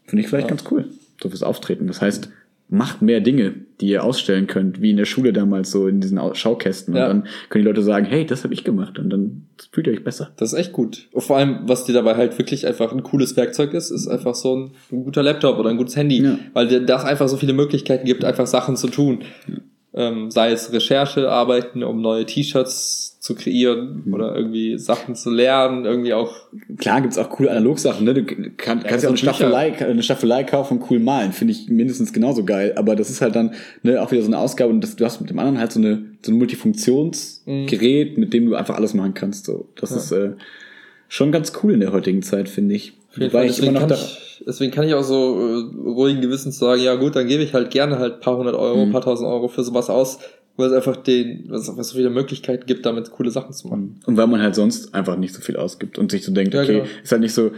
Finde 0.05 0.23
ich 0.23 0.29
vielleicht 0.29 0.47
ganz 0.47 0.63
cool. 0.71 0.89
So 1.21 1.29
fürs 1.29 1.43
Auftreten. 1.43 1.87
Das 1.87 2.01
heißt, 2.01 2.29
macht 2.69 3.01
mehr 3.01 3.21
Dinge, 3.21 3.53
die 3.81 3.87
ihr 3.89 4.03
ausstellen 4.03 4.47
könnt, 4.47 4.81
wie 4.81 4.89
in 4.91 4.97
der 4.97 5.05
Schule 5.05 5.31
damals 5.33 5.69
so 5.71 5.87
in 5.87 5.99
diesen 6.01 6.17
Au- 6.17 6.33
Schaukästen. 6.33 6.95
Ja. 6.95 7.03
Und 7.03 7.09
dann 7.09 7.27
können 7.49 7.63
die 7.63 7.67
Leute 7.67 7.83
sagen, 7.83 8.05
hey, 8.05 8.25
das 8.25 8.43
habe 8.43 8.53
ich 8.53 8.63
gemacht. 8.63 8.97
Und 8.97 9.09
dann 9.11 9.47
fühlt 9.71 9.85
ihr 9.87 9.93
euch 9.93 10.03
besser. 10.03 10.31
Das 10.37 10.53
ist 10.53 10.59
echt 10.59 10.71
gut. 10.71 11.07
Und 11.11 11.21
vor 11.21 11.37
allem, 11.37 11.59
was 11.67 11.85
dir 11.85 11.93
dabei 11.93 12.15
halt 12.15 12.37
wirklich 12.39 12.65
einfach 12.65 12.91
ein 12.91 13.03
cooles 13.03 13.35
Werkzeug 13.37 13.73
ist, 13.73 13.91
ist 13.91 14.07
einfach 14.07 14.33
so 14.33 14.55
ein, 14.55 14.71
ein 14.91 15.03
guter 15.03 15.21
Laptop 15.21 15.59
oder 15.59 15.69
ein 15.69 15.77
gutes 15.77 15.95
Handy, 15.95 16.23
Ja. 16.23 16.39
weil 16.53 16.67
dir 16.67 16.79
das 16.79 17.03
einfach 17.05 17.27
so 17.27 17.37
viele 17.37 17.53
Möglichkeiten 17.53 18.05
gibt, 18.05 18.23
einfach 18.25 18.47
Sachen 18.47 18.75
zu 18.75 18.87
tun. 18.87 19.19
Ähm, 19.95 20.31
sei 20.31 20.51
es 20.51 20.71
Recherche, 20.73 21.29
arbeiten, 21.29 21.83
um 21.83 22.01
neue 22.01 22.25
T-Shirts 22.25 23.19
zu 23.19 23.35
kreieren 23.35 24.01
Mhm. 24.05 24.13
oder 24.13 24.35
irgendwie 24.35 24.77
Sachen 24.79 25.15
zu 25.15 25.29
lernen, 25.29 25.85
irgendwie 25.85 26.13
auch. 26.13 26.35
Klar 26.77 26.99
gibt's 27.01 27.17
auch 27.17 27.29
coole 27.29 27.51
Analogsachen, 27.51 28.03
ne? 28.03 28.13
Du 28.15 28.23
kann, 28.25 28.81
kannst 28.83 28.85
ja 28.85 28.95
auch 28.95 29.03
eine 29.03 29.11
Bücher. 29.11 29.17
Staffelei, 29.33 29.77
eine 29.77 30.03
Staffelei 30.03 30.43
kaufen 30.43 30.79
und 30.79 30.89
cool 30.89 30.99
malen. 30.99 31.31
Finde 31.31 31.53
ich 31.53 31.69
mindestens 31.69 32.11
genauso 32.11 32.43
geil. 32.43 32.73
Aber 32.75 32.95
das 32.95 33.09
ist 33.09 33.21
halt 33.21 33.35
dann 33.35 33.53
ne, 33.83 34.01
auch 34.01 34.11
wieder 34.11 34.23
so 34.23 34.27
eine 34.27 34.39
Ausgabe 34.39 34.71
und 34.73 34.81
das, 34.81 34.95
du 34.95 35.05
hast 35.05 35.21
mit 35.21 35.29
dem 35.29 35.37
anderen 35.39 35.59
halt 35.59 35.71
so 35.71 35.79
eine 35.79 36.03
so 36.25 36.31
ein 36.31 36.37
Multifunktionsgerät, 36.37 38.17
mit 38.17 38.33
dem 38.33 38.47
du 38.47 38.55
einfach 38.55 38.75
alles 38.75 38.93
machen 38.93 39.13
kannst. 39.13 39.45
So, 39.45 39.67
das 39.75 39.91
ist 39.91 40.11
äh, 40.11 40.31
schon 41.07 41.31
ganz 41.31 41.53
cool 41.63 41.73
in 41.73 41.79
der 41.79 41.91
heutigen 41.91 42.23
Zeit, 42.23 42.49
finde 42.49 42.75
ich. 42.75 42.93
Wobei 43.15 43.45
ich 43.45 43.59
immer 43.59 43.71
Deswegen, 43.71 43.73
noch 43.73 43.79
kann 43.81 43.89
da, 43.89 43.95
ich, 43.95 44.43
deswegen 44.47 44.71
kann 44.71 44.87
ich 44.87 44.93
auch 44.95 45.03
so 45.03 45.39
äh, 45.39 45.89
ruhigen 45.89 46.21
Gewissens 46.21 46.57
sagen, 46.57 46.81
ja 46.81 46.95
gut, 46.95 47.15
dann 47.15 47.27
gebe 47.27 47.43
ich 47.43 47.53
halt 47.53 47.69
gerne 47.71 47.99
halt 47.99 48.19
paar 48.21 48.37
hundert 48.37 48.55
Euro, 48.55 48.77
Mhm. 48.77 48.89
ein 48.89 48.91
paar 48.91 49.01
tausend 49.01 49.29
Euro 49.29 49.47
für 49.47 49.63
sowas 49.63 49.89
aus, 49.89 50.19
weil 50.57 50.67
es 50.67 50.73
einfach 50.73 50.95
den, 50.97 51.45
weil 51.49 51.59
es 51.59 51.65
so 51.67 51.95
viele 51.95 52.09
Möglichkeiten 52.09 52.65
gibt, 52.65 52.85
damit 52.85 53.11
coole 53.11 53.29
Sachen 53.31 53.53
zu 53.53 53.67
machen. 53.67 53.99
und 54.05 54.17
weil 54.17 54.27
man 54.27 54.41
halt 54.41 54.55
sonst 54.55 54.93
einfach 54.93 55.15
nicht 55.17 55.33
so 55.33 55.41
viel 55.41 55.57
ausgibt 55.57 55.97
und 55.99 56.11
sich 56.11 56.23
so 56.25 56.31
denkt, 56.31 56.53
Ja, 56.53 56.61
okay, 56.63 56.73
genau. 56.79 56.85
ist 57.03 57.11
halt 57.11 57.21
nicht 57.21 57.33
so, 57.33 57.51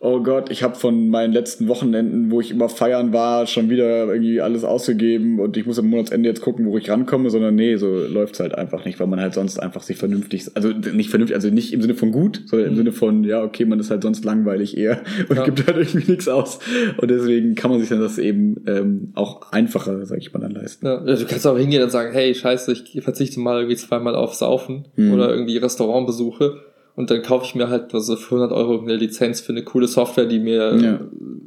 oh 0.00 0.22
Gott, 0.22 0.50
ich 0.50 0.62
habe 0.62 0.76
von 0.76 1.08
meinen 1.08 1.32
letzten 1.32 1.66
Wochenenden, 1.66 2.30
wo 2.30 2.40
ich 2.40 2.50
immer 2.52 2.68
feiern 2.68 3.12
war, 3.12 3.46
schon 3.48 3.68
wieder 3.68 4.06
irgendwie 4.06 4.40
alles 4.40 4.62
ausgegeben 4.62 5.40
und 5.40 5.56
ich 5.56 5.66
muss 5.66 5.78
am 5.78 5.86
Monatsende 5.90 6.28
jetzt 6.28 6.40
gucken, 6.40 6.66
wo 6.66 6.78
ich 6.78 6.88
rankomme, 6.88 7.30
sondern 7.30 7.56
nee, 7.56 7.74
so 7.76 7.86
läuft's 8.06 8.38
halt 8.38 8.54
einfach 8.54 8.84
nicht, 8.84 9.00
weil 9.00 9.08
man 9.08 9.20
halt 9.20 9.34
sonst 9.34 9.58
einfach 9.58 9.82
sich 9.82 9.96
vernünftig, 9.96 10.44
also 10.54 10.68
nicht 10.68 11.10
vernünftig, 11.10 11.34
also 11.34 11.50
nicht 11.50 11.72
im 11.72 11.82
Sinne 11.82 11.94
von 11.94 12.12
gut, 12.12 12.42
sondern 12.46 12.68
im 12.68 12.76
Sinne 12.76 12.92
von, 12.92 13.24
ja, 13.24 13.42
okay, 13.42 13.64
man 13.64 13.80
ist 13.80 13.90
halt 13.90 14.02
sonst 14.02 14.24
langweilig 14.24 14.76
eher 14.76 15.00
und 15.28 15.30
Mhm. 15.30 15.36
Ja. 15.36 15.44
gibt 15.44 15.66
halt 15.66 15.76
irgendwie 15.78 16.10
nichts 16.12 16.28
aus. 16.28 16.60
Und 16.98 17.10
deswegen 17.10 17.54
kann 17.56 17.70
man 17.70 17.80
sich 17.80 17.88
dann 17.88 18.00
das 18.00 18.18
eben 18.18 18.56
ähm, 18.66 19.10
auch 19.14 19.50
einfacher, 19.52 20.06
sag 20.06 20.18
ich 20.18 20.32
mal, 20.32 20.38
dann 20.40 20.52
leisten. 20.52 20.86
Ja, 20.86 20.98
du 21.00 21.24
kannst 21.26 21.46
auch 21.46 21.58
hingehen 21.58 21.82
und 21.82 21.90
sagen, 21.90 22.12
hey, 22.12 22.34
scheiße, 22.34 22.72
ich 22.72 23.02
verzichte 23.02 23.40
mal 23.40 23.56
irgendwie 23.58 23.76
zweimal 23.76 24.14
auf 24.14 24.34
Saufen 24.34 24.86
Mhm. 24.96 25.12
oder 25.12 25.30
irgendwie 25.30 25.56
Restaurantbesuche 25.58 26.60
und 26.98 27.10
dann 27.10 27.22
kaufe 27.22 27.46
ich 27.46 27.54
mir 27.54 27.68
halt 27.70 27.94
also 27.94 28.16
für 28.16 28.34
100 28.34 28.52
Euro 28.52 28.80
eine 28.82 28.96
Lizenz 28.96 29.40
für 29.40 29.52
eine 29.52 29.62
coole 29.62 29.86
Software, 29.88 30.26
die 30.26 30.38
mir, 30.40 30.76
Ja. 30.76 31.00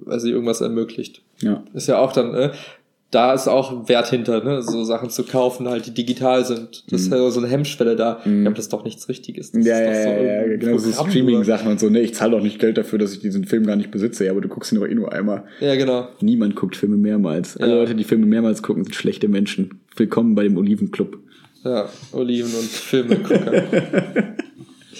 also 0.07 0.27
irgendwas 0.27 0.61
ermöglicht. 0.61 1.21
Ja. 1.41 1.63
Ist 1.73 1.87
ja 1.87 1.99
auch 1.99 2.13
dann, 2.13 2.33
äh, 2.33 2.51
da 3.11 3.33
ist 3.33 3.49
auch 3.49 3.89
Wert 3.89 4.07
hinter, 4.09 4.41
ne? 4.41 4.61
so 4.61 4.85
Sachen 4.85 5.09
zu 5.09 5.23
kaufen, 5.23 5.67
halt, 5.67 5.85
die 5.85 5.93
digital 5.93 6.45
sind. 6.45 6.85
Das 6.89 7.01
ist 7.01 7.11
ja 7.11 7.29
so 7.29 7.41
eine 7.41 7.49
Hemmschwelle 7.49 7.97
da. 7.97 8.21
Mhm. 8.23 8.43
Ja, 8.43 8.47
aber 8.47 8.55
das 8.55 8.65
ist 8.65 8.71
doch 8.73 8.85
nichts 8.85 9.09
Richtiges. 9.09 9.51
Das 9.51 9.65
Ja, 9.65 9.79
ist 9.79 10.05
ja, 10.05 10.17
so 10.17 10.23
ja, 10.23 10.57
genau, 10.57 10.77
so 10.77 10.89
Programm 10.91 11.09
Streaming-Sachen 11.11 11.69
und 11.69 11.79
so, 11.81 11.89
ne, 11.89 11.99
ich 11.99 12.13
zahle 12.13 12.31
doch 12.31 12.41
nicht 12.41 12.57
Geld 12.57 12.77
dafür, 12.77 12.99
dass 12.99 13.11
ich 13.11 13.19
diesen 13.19 13.43
Film 13.43 13.65
gar 13.65 13.75
nicht 13.75 13.91
besitze, 13.91 14.23
ja, 14.23 14.31
aber 14.31 14.39
du 14.39 14.47
guckst 14.47 14.71
ihn 14.71 14.79
doch 14.79 14.87
eh 14.87 14.95
nur 14.95 15.11
einmal. 15.11 15.43
Ja, 15.59 15.75
genau. 15.75 16.07
Niemand 16.21 16.55
guckt 16.55 16.77
Filme 16.77 16.95
mehrmals. 16.95 17.57
Alle 17.57 17.71
Ja. 17.73 17.77
Leute, 17.79 17.95
die 17.95 18.05
Filme 18.05 18.25
mehrmals 18.25 18.63
gucken, 18.63 18.85
sind 18.85 18.95
schlechte 18.95 19.27
Menschen. 19.27 19.81
Willkommen 19.97 20.33
bei 20.33 20.43
dem 20.43 20.55
Olivenclub. 20.55 21.17
Ja, 21.65 21.89
Oliven 22.13 22.49
und 22.55 22.63
Filme 22.69 23.17
gucken. 23.17 23.51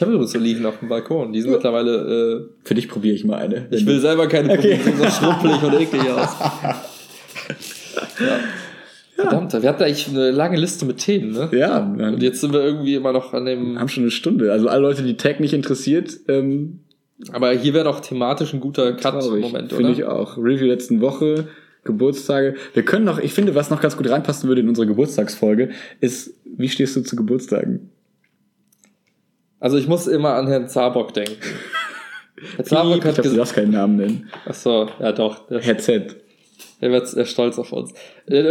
ich 0.02 0.04
habe 0.04 0.14
übrigens 0.16 0.36
Oliven 0.36 0.66
auf 0.66 0.80
dem 0.80 0.90
Balkon. 0.90 1.32
Die 1.32 1.42
sind 1.44 1.52
mittlerweile, 1.52 2.50
Für 2.64 2.74
dich 2.74 2.90
probiere 2.90 3.14
ich 3.14 3.24
mal 3.24 3.36
eine. 3.38 3.68
äh, 3.70 3.76
ich 3.76 3.86
will 3.86 4.00
selber 4.00 4.28
keine 4.28 4.52
Okay. 4.54 4.78
probieren, 4.78 4.80
die 4.80 4.84
sehen 4.84 4.98
so 4.98 5.10
schrumpelig 5.26 5.62
und 5.62 5.74
eklig 5.80 6.02
aus. 6.10 6.30
ja. 8.20 8.40
Verdammt, 9.16 9.54
wir 9.54 9.70
hatten 9.70 9.84
eigentlich 9.84 10.08
eine 10.10 10.32
lange 10.32 10.58
Liste 10.58 10.86
mit 10.86 10.98
Themen, 10.98 11.34
ne? 11.34 11.50
Ja, 11.52 11.80
Und 11.84 12.24
jetzt 12.24 12.42
sind 12.42 12.52
wir 12.54 12.62
irgendwie 12.62 12.96
immer 12.96 13.14
noch 13.14 13.34
an 13.34 13.46
dem. 13.46 13.78
haben 13.80 13.90
schon 13.90 14.02
eine 14.04 14.10
Stunde. 14.12 14.52
Also 14.52 14.68
alle 14.70 14.82
Leute, 14.82 15.04
die 15.04 15.18
Tag 15.18 15.40
nicht 15.40 15.54
interessiert, 15.54 16.20
ähm, 16.28 16.80
Aber 17.32 17.52
hier 17.52 17.76
wäre 17.76 17.84
doch 17.86 18.00
thematisch 18.00 18.54
ein 18.56 18.60
guter. 18.60 18.94
Cut-Moment, 18.94 19.72
oder? 19.72 19.76
Finde 19.76 19.92
ich 19.92 20.04
auch. 20.06 20.36
Review 20.38 20.66
letzten 20.66 21.02
Woche, 21.02 21.48
Geburtstage. 21.84 22.56
Wir 22.74 22.84
können 22.84 23.06
noch, 23.06 23.20
ich 23.20 23.34
finde, 23.34 23.54
was 23.54 23.70
noch 23.70 23.82
ganz 23.82 23.96
gut 23.96 24.10
reinpassen 24.10 24.48
würde 24.50 24.62
in 24.62 24.70
unsere 24.70 24.88
Geburtstagsfolge, 24.88 25.70
ist, 26.00 26.34
wie 26.44 26.70
stehst 26.70 26.96
du 26.96 27.02
zu 27.02 27.16
Geburtstagen? 27.16 27.92
Also 29.62 29.78
ich 29.78 29.88
muss 29.88 30.08
immer 30.08 30.34
an 30.34 30.48
Herrn 30.48 30.68
Zabock 30.68 31.14
denken. 31.14 31.38
Herr 32.56 32.60
Ich 32.60 32.66
Zabock 32.66 33.02
glaube, 33.02 33.08
hat 33.08 33.18
du 33.20 33.22
gesagt. 33.22 33.54
keinen 33.54 33.72
Namen 33.72 33.96
nennen. 33.96 34.30
Achso, 34.46 34.90
ja 35.00 35.12
doch. 35.12 35.48
Der, 35.48 35.62
Herr 35.62 35.78
Z. 35.78 36.16
Er 36.80 36.92
wird 36.92 37.08
sehr 37.08 37.26
stolz 37.26 37.60
auf 37.60 37.72
uns. 37.72 37.94
Wir 38.26 38.44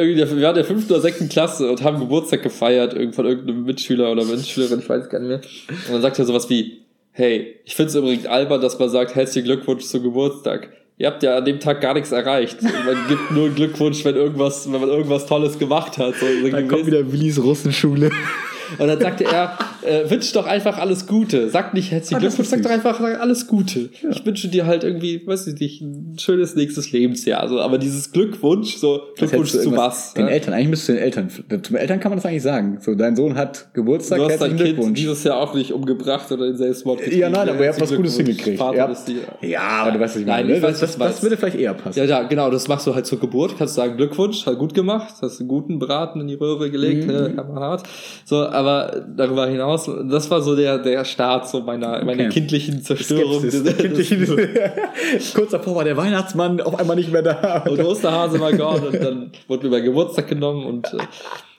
waren 0.42 0.54
der 0.54 0.64
fünften 0.64 0.92
oder 0.92 1.02
sechsten 1.02 1.28
Klasse 1.28 1.68
und 1.68 1.82
haben 1.82 1.98
Geburtstag 1.98 2.44
gefeiert, 2.44 2.92
von 3.14 3.26
irgendeinem 3.26 3.64
Mitschüler 3.64 4.12
oder 4.12 4.24
Mitschülerin, 4.24 4.78
ich 4.78 4.88
weiß 4.88 5.08
gar 5.10 5.18
nicht 5.18 5.28
mehr. 5.28 5.40
Und 5.88 5.94
dann 5.94 6.02
sagt 6.02 6.20
er 6.20 6.24
sowas 6.24 6.48
wie, 6.48 6.82
hey, 7.10 7.56
ich 7.64 7.74
finde 7.74 7.88
es 7.90 7.96
übrigens 7.96 8.26
albern, 8.26 8.60
dass 8.60 8.78
man 8.78 8.88
sagt, 8.88 9.16
herzlichen 9.16 9.46
Glückwunsch 9.46 9.84
zum 9.84 10.04
Geburtstag. 10.04 10.68
Ihr 10.96 11.08
habt 11.08 11.24
ja 11.24 11.36
an 11.38 11.44
dem 11.44 11.58
Tag 11.58 11.80
gar 11.80 11.94
nichts 11.94 12.12
erreicht. 12.12 12.62
Man 12.62 13.08
gibt 13.08 13.32
nur 13.32 13.48
Glückwunsch, 13.48 14.04
wenn 14.04 14.14
irgendwas, 14.14 14.70
wenn 14.72 14.80
man 14.80 14.90
irgendwas 14.90 15.26
Tolles 15.26 15.58
gemacht 15.58 15.98
hat. 15.98 16.14
So, 16.14 16.26
dann 16.50 16.68
kommt 16.68 16.86
wieder 16.86 17.10
Willis 17.10 17.42
Russenschule. 17.42 18.10
Und 18.78 18.86
dann 18.86 19.00
sagte 19.00 19.24
er, 19.24 19.58
äh, 19.86 20.10
wünsch 20.10 20.32
doch 20.32 20.46
einfach 20.46 20.78
alles 20.78 21.06
Gute. 21.06 21.48
Sag 21.48 21.74
nicht 21.74 21.90
herzlichen 21.90 22.20
Glückwunsch, 22.20 22.48
sag 22.48 22.62
doch 22.62 22.70
einfach 22.70 23.00
alles 23.00 23.46
Gute. 23.46 23.90
Ja. 24.02 24.10
Ich 24.10 24.24
wünsche 24.24 24.48
dir 24.48 24.66
halt 24.66 24.84
irgendwie, 24.84 25.26
weiß 25.26 25.46
ich 25.48 25.58
nicht, 25.58 25.80
ein 25.80 26.16
schönes 26.18 26.54
nächstes 26.54 26.92
Lebensjahr. 26.92 27.40
Also, 27.40 27.60
aber 27.60 27.78
dieses 27.78 28.12
Glückwunsch, 28.12 28.76
so 28.76 29.00
Glückwunsch 29.16 29.50
zu 29.50 29.76
was? 29.76 30.14
Den 30.14 30.26
ja? 30.26 30.32
Eltern, 30.32 30.54
eigentlich 30.54 30.68
müsstest 30.68 30.88
du 30.90 30.92
den 30.94 31.02
Eltern, 31.02 31.28
zum 31.62 31.76
Eltern 31.76 32.00
kann 32.00 32.10
man 32.10 32.18
das 32.18 32.26
eigentlich 32.26 32.42
sagen. 32.42 32.78
So, 32.80 32.94
dein 32.94 33.16
Sohn 33.16 33.36
hat 33.36 33.72
Geburtstag, 33.74 34.18
du 34.18 34.24
hast 34.28 34.40
dein 34.40 34.56
Kind 34.56 34.96
dieses 34.96 35.24
Jahr 35.24 35.38
auch 35.38 35.54
nicht 35.54 35.72
umgebracht 35.72 36.30
oder 36.30 36.46
in 36.46 36.56
Selbstmord 36.56 36.98
getrieben. 36.98 37.20
Ja, 37.20 37.30
nein, 37.30 37.48
aber 37.48 37.64
ihr 37.64 37.70
habt 37.70 37.80
was 37.80 37.94
Gutes 37.94 38.16
hingekriegt. 38.16 38.60
Ja, 38.60 38.90
ja, 39.42 39.60
aber 39.60 39.92
du 39.92 40.00
weißt, 40.00 40.14
was 40.14 40.20
ich 40.20 40.26
meine. 40.26 40.48
Nein, 40.48 40.56
ich 40.56 40.62
weiß, 40.62 40.80
das, 40.80 40.98
das, 40.98 41.12
das 41.12 41.22
würde 41.22 41.36
vielleicht 41.36 41.58
eher 41.58 41.74
passen. 41.74 41.98
Ja, 41.98 42.04
ja, 42.04 42.22
genau, 42.22 42.50
das 42.50 42.68
machst 42.68 42.86
du 42.86 42.94
halt 42.94 43.06
zur 43.06 43.18
Geburt. 43.18 43.56
Kannst 43.58 43.74
sagen, 43.74 43.96
Glückwunsch, 43.96 44.46
hat 44.46 44.58
gut 44.58 44.74
gemacht, 44.74 45.14
hast 45.20 45.40
einen 45.40 45.48
guten 45.48 45.78
Braten 45.78 46.20
in 46.20 46.28
die 46.28 46.34
Röhre 46.34 46.70
gelegt, 46.70 47.06
mhm. 47.06 47.12
ne, 47.12 47.46
hart. 47.54 47.82
So, 48.24 48.46
aber 48.46 49.04
darüber 49.16 49.40
darüber 49.40 49.46
hinaus, 49.78 49.90
das 50.10 50.30
war 50.30 50.42
so 50.42 50.56
der, 50.56 50.78
der 50.78 51.04
Start 51.04 51.48
so 51.48 51.60
meiner, 51.60 51.96
okay. 51.96 52.04
meiner 52.04 52.28
kindlichen 52.28 52.82
Zerstörung. 52.82 53.42
Kurz 55.34 55.50
davor 55.50 55.76
war 55.76 55.84
der 55.84 55.96
Weihnachtsmann 55.96 56.60
auf 56.60 56.78
einmal 56.78 56.96
nicht 56.96 57.12
mehr 57.12 57.22
da. 57.22 57.64
Und 57.68 57.80
Osterhase 57.80 58.40
war 58.40 58.52
gone 58.52 58.88
und 58.88 59.02
dann 59.02 59.30
wurde 59.48 59.66
mir 59.66 59.76
mein 59.76 59.84
Geburtstag 59.84 60.28
genommen 60.28 60.64
und 60.64 60.86
äh, 60.92 60.98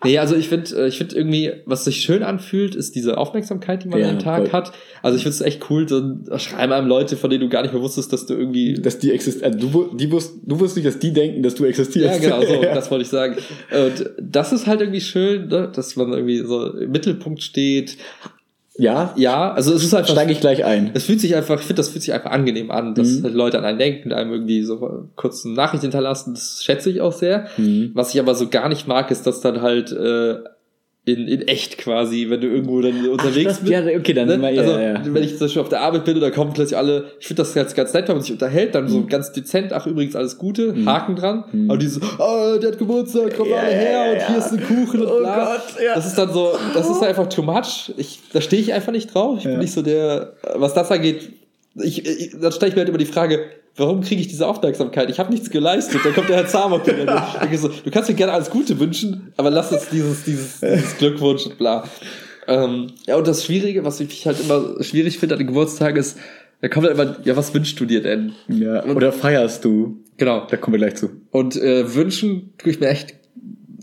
Nee, 0.04 0.18
also 0.18 0.36
ich 0.36 0.50
finde, 0.50 0.76
äh, 0.76 0.88
ich 0.88 0.98
finde 0.98 1.16
irgendwie, 1.16 1.52
was 1.66 1.86
sich 1.86 1.98
schön 2.02 2.24
anfühlt, 2.24 2.74
ist 2.76 2.96
diese 2.96 3.18
Aufmerksamkeit, 3.18 3.84
die 3.84 3.88
man 3.88 4.00
ja, 4.00 4.10
am 4.10 4.20
Tag 4.20 4.44
voll. 4.44 4.52
hat. 4.52 4.72
Also 5.04 5.18
ich 5.18 5.24
finde 5.24 5.36
es 5.36 5.42
echt 5.42 5.70
cool, 5.70 5.86
dann 5.86 6.26
schreiben 6.38 6.74
einem 6.74 6.88
Leute, 6.88 7.16
von 7.18 7.30
denen 7.30 7.42
du 7.42 7.50
gar 7.50 7.62
nicht 7.62 7.74
mehr 7.74 7.82
wusstest, 7.82 8.12
dass 8.12 8.26
du 8.26 8.34
irgendwie. 8.34 8.74
Dass 8.74 8.98
die 8.98 9.12
existieren. 9.12 9.54
Also 9.54 9.68
du, 9.68 9.96
die 9.96 10.12
wusst, 10.12 10.40
du 10.44 10.60
wusstest 10.60 10.78
nicht, 10.78 10.88
dass 10.88 11.00
die 11.00 11.14
denken, 11.14 11.44
dass 11.44 11.56
du 11.56 11.66
existierst. 11.66 12.24
Ja, 12.24 12.38
genau, 12.38 12.42
so, 12.46 12.54
ja. 12.64 12.74
das 12.74 12.90
wollte 12.90 13.04
ich 13.04 13.10
sagen. 13.10 13.36
Und 13.72 14.10
das 14.20 14.52
ist 14.52 14.66
halt 14.66 14.82
irgendwie 14.82 15.02
schön, 15.02 15.48
ne? 15.48 15.72
dass 15.74 15.96
man 15.96 16.12
irgendwie 16.12 16.40
so 16.40 16.74
im 16.74 16.92
Mittelpunkt 16.92 17.44
steht. 17.44 17.98
Ja, 18.78 19.14
ja, 19.18 19.52
also 19.52 19.74
es 19.74 19.84
ist 19.84 19.94
einfach. 19.94 20.14
Steige 20.14 20.32
ich 20.32 20.40
gleich 20.40 20.64
ein. 20.64 20.92
Es 20.94 21.04
fühlt 21.04 21.20
sich 21.20 21.36
einfach, 21.36 21.60
ich 21.60 21.66
finde, 21.66 21.82
das 21.82 21.90
fühlt 21.90 22.04
sich 22.04 22.14
einfach 22.14 22.32
angenehm 22.32 22.72
an, 22.72 22.96
dass 22.96 23.20
mhm. 23.20 23.24
halt 23.24 23.34
Leute 23.34 23.58
an 23.58 23.66
einen 23.66 23.78
denken, 23.78 24.14
einem 24.14 24.32
irgendwie 24.32 24.64
so 24.64 25.10
kurz 25.16 25.46
eine 25.46 25.56
Nachricht 25.56 25.82
hinterlassen. 25.82 26.34
Das 26.34 26.64
schätze 26.64 26.90
ich 26.90 27.02
auch 27.02 27.12
sehr. 27.12 27.48
Mhm. 27.58 27.92
Was 27.94 28.14
ich 28.14 28.20
aber 28.20 28.34
so 28.34 28.48
gar 28.48 28.70
nicht 28.70 28.88
mag, 28.88 29.12
ist, 29.12 29.28
dass 29.28 29.42
dann 29.42 29.62
halt 29.62 29.92
äh, 29.92 30.36
in, 31.04 31.28
in 31.28 31.48
echt 31.48 31.80
quasi, 31.80 32.30
wenn 32.30 32.42
du 32.42 32.48
irgendwo 32.48 32.80
dann 32.80 33.08
unterwegs 33.10 33.54
Ach, 33.56 33.60
bist. 33.62 33.72
Ja, 33.72 33.84
okay, 33.98 34.14
dann 34.14 34.28
ne? 34.28 34.38
mal, 34.38 34.54
ja, 34.54 34.62
also, 34.62 34.78
ja. 34.78 35.02
wenn 35.04 35.24
ich 35.24 35.32
zum 35.32 35.48
Beispiel 35.48 35.62
auf 35.62 35.70
der 35.70 35.82
Arbeit 35.82 36.06
bin 36.06 36.20
da 36.20 36.30
kommen 36.30 36.54
plötzlich 36.54 36.78
alle, 36.78 37.06
ich 37.20 37.26
finde 37.26 37.42
das 37.42 37.56
ganz, 37.56 37.74
ganz 37.74 37.92
nett, 37.94 38.08
wenn 38.08 38.18
man 38.18 38.24
sich 38.24 38.32
unterhält, 38.32 38.76
dann 38.76 38.84
mhm. 38.84 38.90
so 38.90 39.06
ganz 39.08 39.32
dezent, 39.32 39.74
ach 39.74 39.88
übrigens 39.88 40.16
alles 40.16 40.38
Gute, 40.38 40.74
mhm. 40.74 40.88
Haken 40.88 41.16
dran, 41.16 41.46
mhm. 41.52 41.72
aber 41.72 41.80
diese, 41.80 42.02
oh, 42.20 42.58
der 42.62 42.72
hat 42.72 42.78
Geburtstag, 42.78 43.34
komm 43.36 43.50
ja, 43.50 43.58
alle 43.58 43.72
her 43.72 43.92
ja, 43.92 44.12
und 44.12 44.28
hier 44.28 44.38
ist 44.38 44.52
ein 44.52 44.64
Kuchen 44.64 45.02
und 45.02 45.12
oh 45.12 45.20
bla. 45.20 45.56
Gott, 45.56 45.84
ja. 45.84 45.96
Das 45.96 46.06
ist 46.06 46.18
dann 46.18 46.32
so, 46.32 46.54
das 46.76 46.88
ist 46.88 47.02
einfach 47.02 47.28
too 47.28 47.42
much. 47.42 47.92
Ich, 47.98 48.20
da 48.32 48.40
stehe 48.40 48.62
ich 48.62 48.72
einfach 48.72 48.92
nicht 48.92 49.12
drauf. 49.12 49.40
Ich 49.40 49.46
bin 49.46 49.58
nicht 49.58 49.74
so 49.74 49.82
der, 49.82 50.34
was 50.54 50.76
das 50.76 50.92
angeht, 50.92 51.32
ich, 51.76 52.06
ich, 52.06 52.36
dann 52.40 52.52
stelle 52.52 52.70
ich 52.70 52.76
mir 52.76 52.82
halt 52.82 52.90
immer 52.90 52.98
die 52.98 53.06
Frage, 53.06 53.46
warum 53.76 54.02
kriege 54.02 54.22
ich 54.22 54.28
diese 54.28 54.48
Aufmerksamkeit? 54.48 55.10
Ich 55.10 55.20
habe 55.20 55.32
nichts 55.32 55.50
geleistet. 55.50 56.02
Dann 56.04 56.14
kommt 56.14 56.30
der 56.30 56.38
Herr 56.38 56.48
wieder. 56.48 57.58
so, 57.58 57.68
du 57.70 57.92
kannst 57.92 58.10
mir 58.10 58.16
gerne 58.16 58.34
alles 58.34 58.50
Gute 58.50 58.80
wünschen, 58.80 59.34
aber 59.38 59.50
lass 59.50 59.72
uns 59.72 59.90
dieses, 59.90 60.24
dieses, 60.24 60.60
dieses 60.60 60.98
Glückwunsch 60.98 61.46
und 61.46 61.58
bla. 61.58 61.84
Ähm, 62.48 62.88
ja, 63.06 63.16
und 63.16 63.28
das 63.28 63.46
Schwierige, 63.46 63.86
was 63.86 64.00
ich 64.00 64.26
halt 64.26 64.40
immer 64.40 64.84
schwierig 64.84 65.20
finde 65.20 65.36
an 65.36 65.40
den 65.40 65.48
Geburtstag 65.48 65.96
ist, 65.96 66.18
da 66.62 66.68
kommt 66.68 66.88
halt 66.88 66.96
immer, 66.96 67.18
ja, 67.24 67.36
was 67.36 67.54
wünschst 67.54 67.80
du 67.80 67.86
dir 67.86 68.02
denn? 68.02 68.34
Ja, 68.48 68.86
oder 68.86 69.12
feierst 69.12 69.66
du? 69.66 69.98
Genau. 70.18 70.46
Da 70.50 70.58
kommen 70.58 70.76
wir 70.76 70.80
gleich 70.80 70.96
zu. 70.96 71.10
Und 71.32 71.56
äh, 71.56 71.96
wünschen 71.96 72.54
tue 72.58 72.72
ich 72.72 72.80
mir 72.80 72.90
echt 72.90 73.16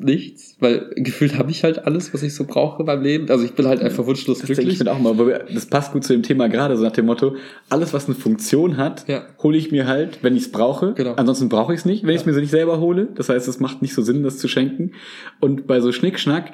nichts, 0.01 0.57
weil 0.61 0.91
gefühlt 0.97 1.39
habe 1.39 1.51
ich 1.51 1.65
halt 1.65 1.87
alles, 1.87 2.13
was 2.15 2.23
ich 2.23 2.35
so 2.35 2.45
brauche 2.45 2.85
beim 2.85 3.03
Leben. 3.03 3.29
Also 3.31 3.45
ich 3.45 3.53
bin 3.53 3.67
halt 3.67 3.81
einfach 3.81 4.07
wunschlos 4.07 4.41
glücklich. 4.41 4.69
Ich 4.69 4.79
bin 4.79 4.89
auch 4.89 4.99
mal, 4.99 5.45
das 5.53 5.67
passt 5.67 5.93
gut 5.93 6.05
zu 6.05 6.13
dem 6.13 6.23
Thema 6.23 6.49
gerade, 6.49 6.77
so 6.77 6.85
nach 6.85 6.93
dem 6.93 7.07
Motto, 7.07 7.37
alles, 7.69 7.93
was 7.93 8.07
eine 8.07 8.15
Funktion 8.15 8.77
hat, 8.77 9.09
ja. 9.09 9.25
hole 9.43 9.57
ich 9.57 9.71
mir 9.71 9.87
halt, 9.87 10.23
wenn 10.23 10.37
ich 10.37 10.45
es 10.45 10.53
brauche. 10.53 10.95
Genau. 10.95 11.15
Ansonsten 11.15 11.49
brauche 11.49 11.73
ich 11.73 11.81
es 11.81 11.85
nicht, 11.85 12.03
wenn 12.03 12.11
ja. 12.11 12.15
ich 12.17 12.21
es 12.23 12.27
mir 12.27 12.39
nicht 12.39 12.51
selber 12.51 12.81
hole. 12.81 13.09
Das 13.15 13.29
heißt, 13.29 13.49
es 13.49 13.61
macht 13.61 13.83
nicht 13.83 13.95
so 13.95 14.03
Sinn, 14.03 14.23
das 14.23 14.39
zu 14.39 14.49
schenken. 14.49 14.93
Und 15.41 15.67
bei 15.67 15.81
so 15.81 15.93
Schnickschnack, 15.93 16.53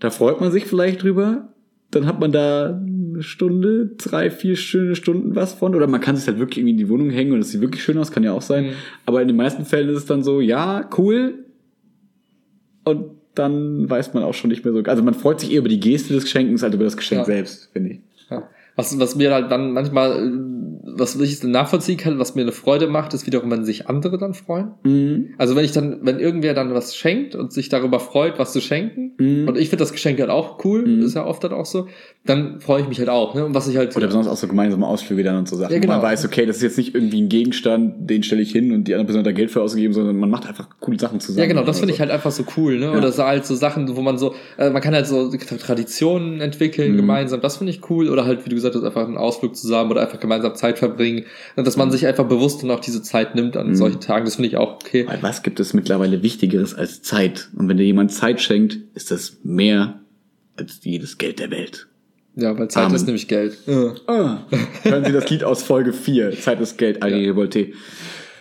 da 0.00 0.10
freut 0.10 0.40
man 0.40 0.50
sich 0.50 0.66
vielleicht 0.66 1.02
drüber, 1.02 1.48
dann 1.90 2.06
hat 2.06 2.20
man 2.20 2.32
da 2.32 2.80
eine 2.80 3.22
Stunde, 3.22 3.92
drei, 3.96 4.30
vier 4.30 4.56
schöne 4.56 4.96
Stunden 4.96 5.36
was 5.36 5.54
von. 5.54 5.74
Oder 5.74 5.86
man 5.86 6.00
kann 6.00 6.16
sich 6.16 6.26
halt 6.26 6.38
wirklich 6.38 6.58
irgendwie 6.58 6.72
in 6.72 6.78
die 6.78 6.88
Wohnung 6.88 7.10
hängen 7.10 7.32
und 7.32 7.40
es 7.40 7.50
sieht 7.50 7.60
wirklich 7.60 7.82
schön 7.82 7.98
aus, 7.98 8.10
kann 8.10 8.24
ja 8.24 8.32
auch 8.32 8.42
sein. 8.42 8.66
Mhm. 8.66 8.72
Aber 9.06 9.22
in 9.22 9.28
den 9.28 9.36
meisten 9.36 9.64
Fällen 9.64 9.88
ist 9.88 9.98
es 9.98 10.06
dann 10.06 10.22
so, 10.22 10.40
ja, 10.40 10.88
cool, 10.98 11.43
und 12.84 13.10
dann 13.34 13.88
weiß 13.90 14.14
man 14.14 14.22
auch 14.22 14.34
schon 14.34 14.50
nicht 14.50 14.64
mehr 14.64 14.72
so. 14.72 14.80
Also 14.80 15.02
man 15.02 15.14
freut 15.14 15.40
sich 15.40 15.52
eher 15.52 15.58
über 15.58 15.68
die 15.68 15.80
Geste 15.80 16.14
des 16.14 16.24
Geschenkens 16.24 16.62
als 16.62 16.74
über 16.74 16.84
das 16.84 16.96
Geschenk 16.96 17.20
ja. 17.20 17.24
selbst, 17.24 17.70
finde 17.72 17.90
ich. 17.90 18.00
Ja. 18.30 18.48
Was, 18.76 18.98
was 18.98 19.16
mir 19.16 19.32
halt 19.32 19.50
dann 19.50 19.72
manchmal 19.72 20.32
was 20.86 21.18
ich 21.18 21.42
nachvollziehen 21.42 21.96
kann, 21.96 22.18
was 22.18 22.34
mir 22.34 22.42
eine 22.42 22.52
Freude 22.52 22.86
macht, 22.86 23.14
ist 23.14 23.26
wiederum, 23.26 23.50
wenn 23.50 23.64
sich 23.64 23.88
andere 23.88 24.18
dann 24.18 24.34
freuen. 24.34 24.72
Mhm. 24.82 25.30
Also 25.38 25.56
wenn 25.56 25.64
ich 25.64 25.72
dann, 25.72 26.00
wenn 26.02 26.18
irgendwer 26.18 26.52
dann 26.52 26.74
was 26.74 26.94
schenkt 26.94 27.34
und 27.34 27.52
sich 27.52 27.68
darüber 27.68 28.00
freut, 28.00 28.38
was 28.38 28.52
zu 28.52 28.60
schenken, 28.60 29.12
mhm. 29.18 29.48
und 29.48 29.56
ich 29.56 29.70
finde 29.70 29.82
das 29.82 29.92
Geschenk 29.92 30.20
halt 30.20 30.30
auch 30.30 30.62
cool, 30.64 30.86
mhm. 30.86 31.02
ist 31.02 31.14
ja 31.14 31.24
oft 31.24 31.42
dann 31.42 31.52
auch 31.52 31.64
so, 31.64 31.88
dann 32.26 32.60
freue 32.60 32.82
ich 32.82 32.88
mich 32.88 32.98
halt 32.98 33.08
auch. 33.08 33.34
Ne? 33.34 33.44
Und 33.44 33.54
was 33.54 33.66
ich 33.68 33.76
halt 33.76 33.96
Oder 33.96 34.06
besonders 34.06 34.30
auch 34.30 34.36
so 34.36 34.46
gemeinsame 34.46 34.86
Ausflüge 34.86 35.22
dann 35.22 35.38
und 35.38 35.48
so 35.48 35.56
Sachen. 35.56 35.72
Ja, 35.72 35.78
genau. 35.78 35.94
Man 35.94 36.02
weiß, 36.02 36.24
okay, 36.26 36.44
das 36.44 36.56
ist 36.56 36.62
jetzt 36.62 36.78
nicht 36.78 36.94
irgendwie 36.94 37.22
ein 37.22 37.28
Gegenstand, 37.28 38.10
den 38.10 38.22
stelle 38.22 38.42
ich 38.42 38.52
hin 38.52 38.72
und 38.72 38.84
die 38.84 38.94
andere 38.94 39.06
Person 39.06 39.20
hat 39.20 39.26
da 39.26 39.32
Geld 39.32 39.50
für 39.50 39.62
ausgegeben, 39.62 39.94
sondern 39.94 40.16
man 40.16 40.30
macht 40.30 40.46
einfach 40.46 40.68
coole 40.80 40.98
Sachen 40.98 41.20
zusammen. 41.20 41.40
Ja, 41.40 41.46
genau, 41.46 41.64
das 41.64 41.78
finde 41.78 41.92
so. 41.92 41.96
ich 41.96 42.00
halt 42.00 42.10
einfach 42.10 42.30
so 42.30 42.44
cool. 42.56 42.78
Ne? 42.78 42.86
Ja. 42.86 42.96
Oder 42.96 43.10
so 43.10 43.24
halt 43.24 43.46
so 43.46 43.54
Sachen, 43.54 43.96
wo 43.96 44.02
man 44.02 44.18
so, 44.18 44.34
äh, 44.58 44.70
man 44.70 44.82
kann 44.82 44.94
halt 44.94 45.06
so 45.06 45.30
Traditionen 45.30 46.40
entwickeln 46.40 46.92
mhm. 46.92 46.96
gemeinsam, 46.96 47.40
das 47.40 47.56
finde 47.56 47.72
ich 47.72 47.88
cool. 47.90 48.08
Oder 48.10 48.26
halt, 48.26 48.44
wie 48.44 48.50
du 48.50 48.56
gesagt 48.56 48.74
hast, 48.74 48.84
einfach 48.84 49.06
einen 49.06 49.16
Ausflug 49.16 49.56
zusammen 49.56 49.90
oder 49.90 50.02
einfach 50.02 50.20
gemeinsam 50.20 50.54
Zeit 50.54 50.73
verbringen. 50.78 51.24
Und 51.56 51.66
dass 51.66 51.76
man 51.76 51.90
sich 51.90 52.06
einfach 52.06 52.26
bewusst 52.26 52.62
dann 52.62 52.70
auch 52.70 52.80
diese 52.80 53.02
Zeit 53.02 53.34
nimmt 53.34 53.56
an 53.56 53.68
mhm. 53.68 53.76
solchen 53.76 54.00
Tagen, 54.00 54.24
das 54.24 54.36
finde 54.36 54.48
ich 54.48 54.56
auch 54.56 54.74
okay. 54.74 55.06
Weil 55.06 55.22
was 55.22 55.42
gibt 55.42 55.60
es 55.60 55.74
mittlerweile 55.74 56.22
Wichtigeres 56.22 56.74
als 56.74 57.02
Zeit? 57.02 57.48
Und 57.56 57.68
wenn 57.68 57.76
dir 57.76 57.84
jemand 57.84 58.12
Zeit 58.12 58.40
schenkt, 58.40 58.78
ist 58.94 59.10
das 59.10 59.38
mehr 59.42 60.00
als 60.56 60.80
jedes 60.82 61.18
Geld 61.18 61.38
der 61.38 61.50
Welt. 61.50 61.88
Ja, 62.36 62.58
weil 62.58 62.68
Zeit 62.68 62.86
Amen. 62.86 62.96
ist 62.96 63.06
nämlich 63.06 63.28
Geld. 63.28 63.56
Ja. 63.66 63.94
Ah. 64.06 64.46
Hören 64.82 65.04
Sie 65.04 65.12
das 65.12 65.30
Lied 65.30 65.44
aus 65.44 65.62
Folge 65.62 65.92
4. 65.92 66.32
Zeit 66.40 66.60
ist 66.60 66.78
Geld, 66.78 67.02
Ari 67.02 67.22
ja. 67.22 67.30
Revolte. 67.30 67.68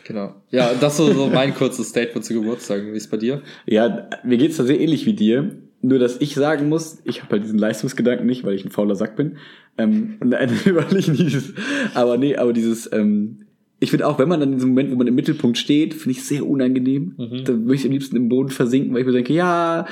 Genau. 0.05 0.35
Ja, 0.49 0.73
das 0.73 0.99
ist 0.99 1.15
so 1.15 1.27
mein 1.27 1.53
kurzes 1.53 1.89
Statement 1.89 2.25
zu 2.25 2.33
Geburtstag. 2.33 2.83
Wie 2.85 2.97
ist 2.97 3.09
bei 3.09 3.17
dir? 3.17 3.41
Ja, 3.65 4.09
mir 4.23 4.37
geht's 4.37 4.57
da 4.57 4.63
sehr 4.63 4.79
ähnlich 4.79 5.05
wie 5.05 5.13
dir. 5.13 5.55
Nur, 5.85 5.99
dass 5.99 6.21
ich 6.21 6.33
sagen 6.33 6.69
muss, 6.69 6.99
ich 7.03 7.21
habe 7.21 7.33
halt 7.33 7.43
diesen 7.43 7.59
Leistungsgedanken 7.59 8.25
nicht, 8.25 8.45
weil 8.45 8.55
ich 8.55 8.63
ein 8.63 8.71
fauler 8.71 8.95
Sack 8.95 9.17
bin. 9.17 9.37
Ähm, 9.77 10.15
nein, 10.23 10.49
weil 10.65 10.97
ich 10.97 11.11
dieses, 11.11 11.53
aber 11.93 12.17
nee, 12.17 12.37
aber 12.37 12.53
dieses, 12.53 12.91
ähm, 12.93 13.39
ich 13.81 13.91
finde 13.91 14.07
auch, 14.07 14.17
wenn 14.17 14.29
man 14.29 14.39
dann 14.39 14.53
in 14.53 14.55
diesem 14.55 14.69
Moment, 14.69 14.91
wo 14.91 14.95
man 14.95 15.07
im 15.07 15.15
Mittelpunkt 15.15 15.57
steht, 15.57 15.93
finde 15.93 16.11
ich 16.11 16.23
sehr 16.23 16.47
unangenehm. 16.47 17.15
Mhm. 17.17 17.43
Da 17.43 17.51
möchte 17.51 17.85
ich 17.85 17.85
am 17.87 17.91
liebsten 17.91 18.15
im 18.15 18.29
Boden 18.29 18.47
versinken, 18.47 18.93
weil 18.93 19.01
ich 19.01 19.05
mir 19.05 19.11
denke, 19.11 19.33
ja, 19.33 19.85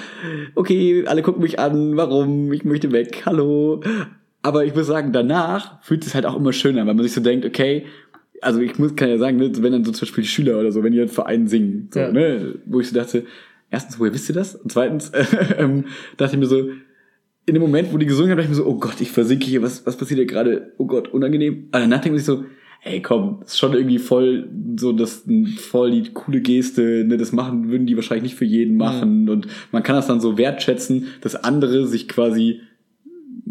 okay, 0.55 1.03
alle 1.07 1.21
gucken 1.21 1.41
mich 1.41 1.59
an, 1.59 1.97
warum, 1.97 2.53
ich 2.53 2.63
möchte 2.63 2.93
weg, 2.93 3.23
hallo. 3.25 3.81
Aber 4.43 4.63
ich 4.63 4.73
muss 4.73 4.87
sagen, 4.87 5.11
danach 5.11 5.83
fühlt 5.83 6.05
es 6.05 6.15
halt 6.15 6.25
auch 6.25 6.37
immer 6.37 6.53
schöner, 6.53 6.87
weil 6.87 6.93
man 6.93 7.03
sich 7.03 7.11
so 7.11 7.19
denkt, 7.19 7.45
okay, 7.45 7.83
also 8.39 8.61
ich 8.61 8.79
muss, 8.79 8.95
kann 8.95 9.09
ja 9.09 9.17
sagen, 9.17 9.35
ne, 9.35 9.51
wenn 9.57 9.73
dann 9.73 9.83
so 9.83 9.91
zum 9.91 10.05
Beispiel 10.05 10.23
die 10.23 10.29
Schüler 10.29 10.57
oder 10.57 10.71
so, 10.71 10.83
wenn 10.83 10.93
die 10.93 10.99
dann 10.99 11.09
Verein 11.09 11.47
singen, 11.47 11.89
so, 11.93 11.99
ja. 11.99 12.13
ne, 12.13 12.55
wo 12.65 12.79
ich 12.79 12.87
so 12.87 12.95
dachte, 12.95 13.25
erstens, 13.71 13.99
woher 13.99 14.13
wisst 14.13 14.29
ihr 14.29 14.35
das? 14.35 14.55
Und 14.55 14.71
zweitens, 14.71 15.09
äh, 15.09 15.25
ähm, 15.57 15.85
dachte 16.17 16.35
ich 16.35 16.39
mir 16.39 16.45
so, 16.45 16.69
in 17.47 17.55
dem 17.55 17.61
Moment, 17.61 17.91
wo 17.91 17.97
die 17.97 18.05
gesungen 18.05 18.31
haben, 18.31 18.37
dachte 18.37 18.51
ich 18.51 18.57
mir 18.57 18.63
so, 18.63 18.67
oh 18.67 18.77
Gott, 18.77 19.01
ich 19.01 19.11
versinke 19.11 19.47
hier, 19.47 19.63
was, 19.63 19.85
was 19.85 19.97
passiert 19.97 20.19
hier 20.19 20.27
gerade? 20.27 20.73
Oh 20.77 20.85
Gott, 20.85 21.07
unangenehm. 21.07 21.69
Aber 21.71 21.81
danach 21.81 22.01
denke 22.01 22.19
ich 22.19 22.25
so, 22.25 22.45
hey 22.83 22.99
komm, 22.99 23.43
ist 23.45 23.59
schon 23.59 23.73
irgendwie 23.73 23.99
voll 23.99 24.49
so 24.77 24.91
das 24.91 25.23
voll 25.57 25.91
die 25.91 26.13
coole 26.13 26.41
Geste, 26.41 27.03
ne, 27.05 27.15
das 27.15 27.31
machen 27.31 27.69
würden 27.69 27.85
die 27.85 27.95
wahrscheinlich 27.95 28.23
nicht 28.23 28.35
für 28.35 28.45
jeden 28.45 28.75
machen 28.75 29.23
mhm. 29.23 29.29
und 29.29 29.47
man 29.71 29.83
kann 29.83 29.95
das 29.95 30.07
dann 30.07 30.19
so 30.19 30.35
wertschätzen, 30.39 31.05
dass 31.21 31.35
andere 31.35 31.85
sich 31.85 32.07
quasi 32.07 32.61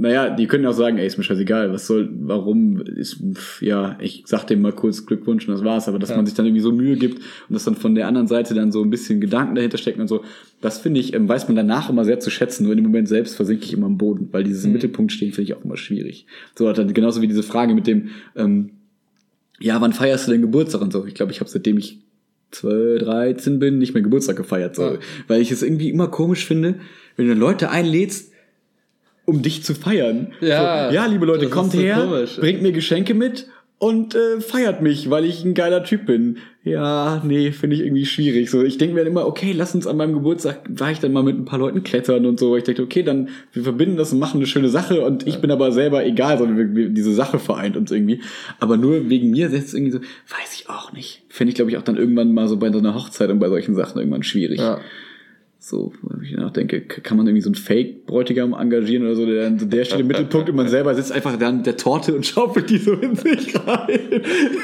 naja, 0.01 0.31
die 0.31 0.47
können 0.47 0.65
auch 0.65 0.73
sagen, 0.73 0.97
ey, 0.97 1.07
ist 1.07 1.19
mir 1.19 1.25
scheißegal, 1.25 1.75
was 1.75 1.87
soll, 1.87 2.09
warum, 2.21 2.81
ist, 2.81 3.21
ja, 3.61 3.99
ich 4.01 4.23
sag 4.25 4.47
dem 4.47 4.63
mal 4.63 4.73
kurz 4.73 5.05
Glückwunsch 5.05 5.47
und 5.47 5.53
das 5.53 5.63
war's, 5.63 5.89
aber 5.89 5.99
dass 5.99 6.09
ja. 6.09 6.17
man 6.17 6.25
sich 6.25 6.35
dann 6.35 6.47
irgendwie 6.47 6.63
so 6.63 6.73
Mühe 6.73 6.97
gibt 6.97 7.19
und 7.19 7.53
dass 7.53 7.65
dann 7.65 7.75
von 7.75 7.95
der 7.95 8.09
anderen 8.09 8.27
Seite 8.27 8.55
dann 8.55 8.73
so 8.73 8.83
ein 8.83 8.89
bisschen 8.89 9.21
Gedanken 9.21 9.57
dahinter 9.57 9.77
stecken 9.77 10.01
und 10.01 10.09
so, 10.09 10.25
das 10.63 10.79
finde 10.79 11.01
ich, 11.01 11.13
ähm, 11.13 11.29
weiß 11.29 11.49
man 11.49 11.57
danach 11.57 11.91
immer 11.91 12.07
sehr 12.07 12.19
zu 12.19 12.31
schätzen, 12.31 12.65
nur 12.65 12.73
in 12.73 12.79
dem 12.79 12.87
Moment 12.87 13.09
selbst 13.09 13.37
versinke 13.37 13.65
ich 13.65 13.75
immer 13.75 13.87
am 13.87 13.99
Boden, 13.99 14.31
weil 14.33 14.43
dieses 14.43 14.65
mhm. 14.65 14.73
Mittelpunkt 14.73 15.13
stehen 15.13 15.33
finde 15.33 15.53
ich 15.53 15.55
auch 15.55 15.65
immer 15.67 15.77
schwierig. 15.77 16.25
So, 16.57 16.73
dann 16.73 16.95
genauso 16.95 17.21
wie 17.21 17.29
diese 17.29 17.43
Frage 17.43 17.75
mit 17.75 17.87
dem, 17.87 18.09
ähm, 18.37 18.71
ja, 19.59 19.83
wann 19.83 19.93
feierst 19.93 20.27
du 20.27 20.33
denn 20.33 20.41
Geburtstag 20.41 20.81
und 20.81 20.95
so? 20.95 21.05
Ich 21.05 21.13
glaube, 21.13 21.33
ich 21.33 21.41
habe 21.41 21.51
seitdem 21.51 21.77
ich 21.77 21.99
12, 22.53 23.03
13 23.03 23.59
bin, 23.59 23.77
nicht 23.77 23.93
mehr 23.93 24.03
Geburtstag 24.03 24.37
gefeiert. 24.37 24.77
So. 24.77 24.83
Ja. 24.83 24.99
Weil 25.29 25.43
ich 25.43 25.53
es 25.53 25.63
irgendwie 25.63 25.91
immer 25.91 26.09
komisch 26.09 26.47
finde, 26.47 26.77
wenn 27.17 27.29
du 27.29 27.35
Leute 27.35 27.69
einlädst, 27.69 28.30
um 29.31 29.43
dich 29.43 29.63
zu 29.63 29.75
feiern. 29.75 30.33
Ja, 30.41 30.89
so, 30.89 30.95
ja 30.95 31.07
liebe 31.07 31.25
Leute, 31.25 31.49
kommt 31.49 31.71
so 31.71 31.79
her, 31.79 32.05
komisch. 32.05 32.37
bringt 32.37 32.63
mir 32.63 32.73
Geschenke 32.73 33.15
mit 33.15 33.47
und 33.79 34.17
äh, 34.17 34.41
feiert 34.41 34.83
mich, 34.83 35.09
weil 35.09 35.25
ich 35.25 35.45
ein 35.45 35.55
geiler 35.55 35.85
Typ 35.85 36.05
bin. 36.05 36.39
Ja, 36.65 37.23
nee, 37.25 37.53
finde 37.53 37.77
ich 37.77 37.83
irgendwie 37.83 38.05
schwierig. 38.05 38.51
So, 38.51 38.63
ich 38.63 38.77
denke 38.77 38.95
mir 38.95 39.05
dann 39.05 39.13
immer, 39.13 39.27
okay, 39.27 39.53
lass 39.57 39.73
uns 39.73 39.87
an 39.87 39.97
meinem 39.97 40.15
Geburtstag, 40.15 40.63
war 40.69 40.91
ich 40.91 40.99
dann 40.99 41.13
mal 41.13 41.23
mit 41.23 41.39
ein 41.39 41.45
paar 41.45 41.61
Leuten 41.61 41.85
klettern 41.85 42.27
und 42.27 42.41
so. 42.41 42.57
Ich 42.57 42.65
dachte, 42.65 42.83
okay, 42.83 43.05
dann 43.05 43.29
wir 43.53 43.63
verbinden 43.63 43.97
das 43.97 44.13
und 44.13 44.19
machen 44.19 44.39
eine 44.39 44.47
schöne 44.47 44.69
Sache 44.69 45.01
und 45.01 45.27
ich 45.29 45.39
bin 45.39 45.53
aber 45.53 45.71
selber 45.71 46.05
egal, 46.05 46.37
sondern 46.37 46.59
wir, 46.59 46.75
wir, 46.75 46.89
diese 46.89 47.15
Sache 47.15 47.39
vereint 47.39 47.77
uns 47.77 47.93
irgendwie. 47.93 48.21
Aber 48.59 48.77
nur 48.77 49.09
wegen 49.09 49.31
mir 49.31 49.49
setzt 49.49 49.69
es 49.69 49.75
irgendwie 49.75 49.93
so, 49.93 50.01
weiß 50.01 50.55
ich 50.61 50.69
auch 50.69 50.93
nicht. 50.93 51.23
Finde 51.29 51.51
ich, 51.51 51.55
glaube 51.55 51.71
ich, 51.71 51.79
auch 51.79 51.83
dann 51.83 51.97
irgendwann 51.97 52.35
mal 52.35 52.49
so 52.49 52.57
bei 52.57 52.73
so 52.73 52.79
einer 52.79 52.97
Hochzeit 52.97 53.31
und 53.31 53.39
bei 53.39 53.49
solchen 53.49 53.77
Sachen 53.77 53.99
irgendwann 53.99 54.25
schwierig. 54.25 54.59
Ja. 54.59 54.81
So, 55.71 55.93
wo 56.03 56.21
ich 56.23 56.33
nachdenke, 56.33 56.81
k- 56.83 57.01
kann 57.01 57.17
man 57.17 57.27
irgendwie 57.27 57.43
so 57.43 57.49
einen 57.49 57.55
Fake-Bräutigam 57.55 58.53
engagieren 58.55 59.05
oder 59.05 59.15
so, 59.15 59.25
der 59.25 59.45
dann 59.51 59.71
der 59.71 59.85
steht 59.85 60.01
im 60.01 60.09
Mittelpunkt 60.09 60.51
und 60.51 60.57
man 60.57 60.69
selber 60.69 60.95
sitzt 60.95 61.13
einfach 61.13 61.37
dann 61.39 61.63
der 61.63 61.77
Torte 61.77 62.15
und 62.15 62.27
schaufelt 62.27 62.69
die 62.71 62.79
so 62.79 62.93
in 62.95 63.15
sich 63.15 63.55
rein. 63.67 64.01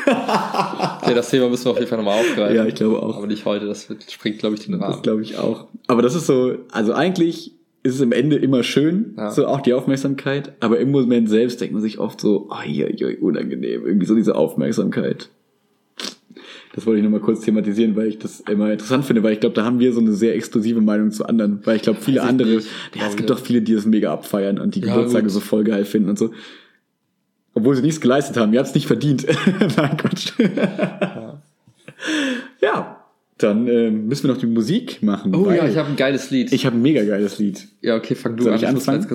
Okay, 0.06 1.14
das 1.14 1.30
Thema 1.30 1.48
müssen 1.48 1.66
wir 1.66 1.70
auf 1.72 1.78
jeden 1.78 1.88
Fall 1.88 1.98
nochmal 1.98 2.20
aufgreifen. 2.20 2.56
Ja, 2.56 2.66
ich 2.66 2.74
glaube 2.74 3.02
auch. 3.02 3.16
Aber 3.18 3.26
nicht 3.26 3.44
heute, 3.44 3.66
das 3.66 3.88
springt, 4.10 4.38
glaube 4.38 4.56
ich, 4.56 4.64
den 4.66 4.72
Das 4.78 4.82
Rahmen. 4.82 5.02
glaube 5.02 5.22
ich 5.22 5.38
auch. 5.38 5.68
Aber 5.86 6.02
das 6.02 6.14
ist 6.14 6.26
so, 6.26 6.56
also 6.72 6.92
eigentlich 6.92 7.52
ist 7.82 7.94
es 7.94 8.02
am 8.02 8.10
Ende 8.12 8.36
immer 8.36 8.62
schön, 8.64 9.14
Ja. 9.16 9.30
so 9.30 9.46
auch 9.46 9.60
die 9.60 9.72
Aufmerksamkeit, 9.74 10.52
aber 10.60 10.80
im 10.80 10.90
Moment 10.90 11.28
selbst 11.28 11.60
denkt 11.60 11.72
man 11.72 11.82
sich 11.82 11.98
oft 12.00 12.20
so, 12.20 12.48
oh, 12.50 12.60
hier, 12.62 12.88
hier, 12.88 13.22
unangenehm, 13.22 13.86
irgendwie 13.86 14.06
so 14.06 14.16
diese 14.16 14.34
Aufmerksamkeit. 14.34 15.28
Das 16.77 16.86
wollte 16.86 16.98
ich 16.98 17.05
nochmal 17.05 17.20
kurz 17.20 17.40
thematisieren, 17.40 17.97
weil 17.97 18.07
ich 18.09 18.19
das 18.19 18.40
immer 18.40 18.70
interessant 18.70 19.05
finde, 19.07 19.23
weil 19.23 19.32
ich 19.32 19.40
glaube, 19.40 19.55
da 19.57 19.65
haben 19.65 19.81
wir 19.81 19.93
so 19.93 20.01
eine 20.01 20.12
sehr 20.12 20.35
exklusive 20.36 20.81
Meinung 20.82 21.11
zu 21.11 21.24
anderen, 21.27 21.61
weil 21.65 21.77
ich 21.77 21.82
glaube, 21.82 21.98
viele 22.01 22.19
ich 22.19 22.23
andere, 22.23 22.48
nicht. 22.57 22.69
ja, 22.94 23.07
es 23.07 23.12
Ja, 23.12 23.16
gibt 23.16 23.31
doch 23.31 23.39
viele, 23.40 23.62
die 23.62 23.74
das 23.74 23.86
mega 23.86 24.12
abfeiern 24.12 24.59
und 24.59 24.74
die 24.74 24.81
Ja, 24.81 24.94
Geburtstage 24.94 25.24
gut. 25.24 25.32
so 25.32 25.40
voll 25.40 25.65
geil 25.65 25.85
finden 25.86 26.11
und 26.11 26.19
so. 26.19 26.32
Obwohl 27.55 27.74
sie 27.74 27.81
nichts 27.82 28.01
geleistet 28.03 28.36
haben, 28.36 28.53
ihr 28.53 28.59
habt 28.59 28.69
es 28.69 28.74
nicht 28.74 28.86
verdient. 28.86 29.27
Nein, 29.77 29.97
Quatsch. 29.97 30.32
ja, 32.61 33.03
dann 33.39 33.66
äh, 33.69 33.90
müssen 33.90 34.24
wir 34.28 34.32
noch 34.35 34.40
die 34.40 34.47
Musik 34.47 35.03
machen. 35.03 35.35
Oh 35.35 35.51
ja, 35.51 35.66
ich 35.66 35.77
habe 35.77 35.89
ein 35.89 35.97
geiles 35.97 36.31
Lied. 36.31 36.53
ich 36.53 36.66
habe 36.66 36.77
ein 36.77 36.82
mega 36.82 37.05
geiles 37.05 37.39
Lied. 37.39 37.69
ja, 37.82 37.97
okay, 37.97 38.15
fang 38.15 38.36
du 38.36 38.44
Soll 38.44 38.53
an. 38.55 38.59
ich 38.59 38.66
anfangen? 38.69 39.07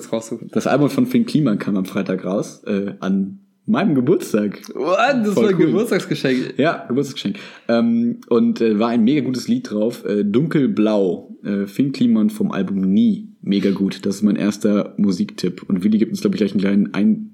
Das 0.51 0.67
Album 0.67 0.89
von 0.89 1.05
Finn 1.07 1.25
Kliman 1.25 1.59
kam 1.59 1.77
am 1.77 1.85
Freitag 1.85 2.25
raus, 2.25 2.63
äh, 2.65 2.93
an 2.99 3.39
meinem 3.65 3.95
Geburtstag. 3.95 4.61
What? 4.75 4.97
Das 5.25 5.33
Voll 5.33 5.43
war 5.43 5.49
ein 5.51 5.55
cool. 5.55 5.65
Geburtstagsgeschenk. 5.67 6.55
Ja, 6.57 6.85
Geburtstagsgeschenk. 6.87 7.37
Ähm, 7.67 8.17
und 8.27 8.61
äh, 8.61 8.79
war 8.79 8.89
ein 8.89 9.03
mega 9.03 9.21
gutes 9.21 9.47
Lied 9.47 9.69
drauf. 9.71 10.03
Äh, 10.05 10.23
Dunkelblau. 10.23 11.35
Äh, 11.43 11.65
Finn 11.67 11.91
Kliman 11.91 12.29
vom 12.29 12.51
Album 12.51 12.81
Nie. 12.81 13.27
Mega 13.41 13.71
gut. 13.71 14.05
Das 14.05 14.15
ist 14.17 14.21
mein 14.21 14.35
erster 14.35 14.93
Musiktipp. 14.97 15.63
Und 15.67 15.83
Willi 15.83 15.97
gibt 15.97 16.11
uns, 16.11 16.21
glaube 16.21 16.35
ich, 16.35 16.39
gleich 16.39 16.51
einen 16.51 16.61
kleinen 16.61 16.93
ein 16.93 17.27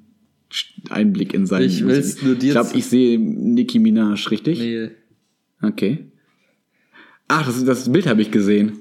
Einblick 0.90 1.34
in 1.34 1.46
seinen 1.46 1.66
Ich 1.66 1.86
will's 1.86 2.22
nur 2.22 2.36
dir 2.36 2.48
Ich 2.48 2.52
glaube, 2.52 2.70
ich 2.74 2.86
sehe 2.86 3.20
Nicki 3.20 3.80
Minaj, 3.80 4.28
richtig? 4.32 4.60
Nee. 4.60 4.90
Okay. 5.62 6.06
Ach, 7.28 7.46
das, 7.46 7.64
das 7.66 7.92
Bild 7.92 8.08
habe 8.08 8.22
ich 8.22 8.32
gesehen. 8.32 8.74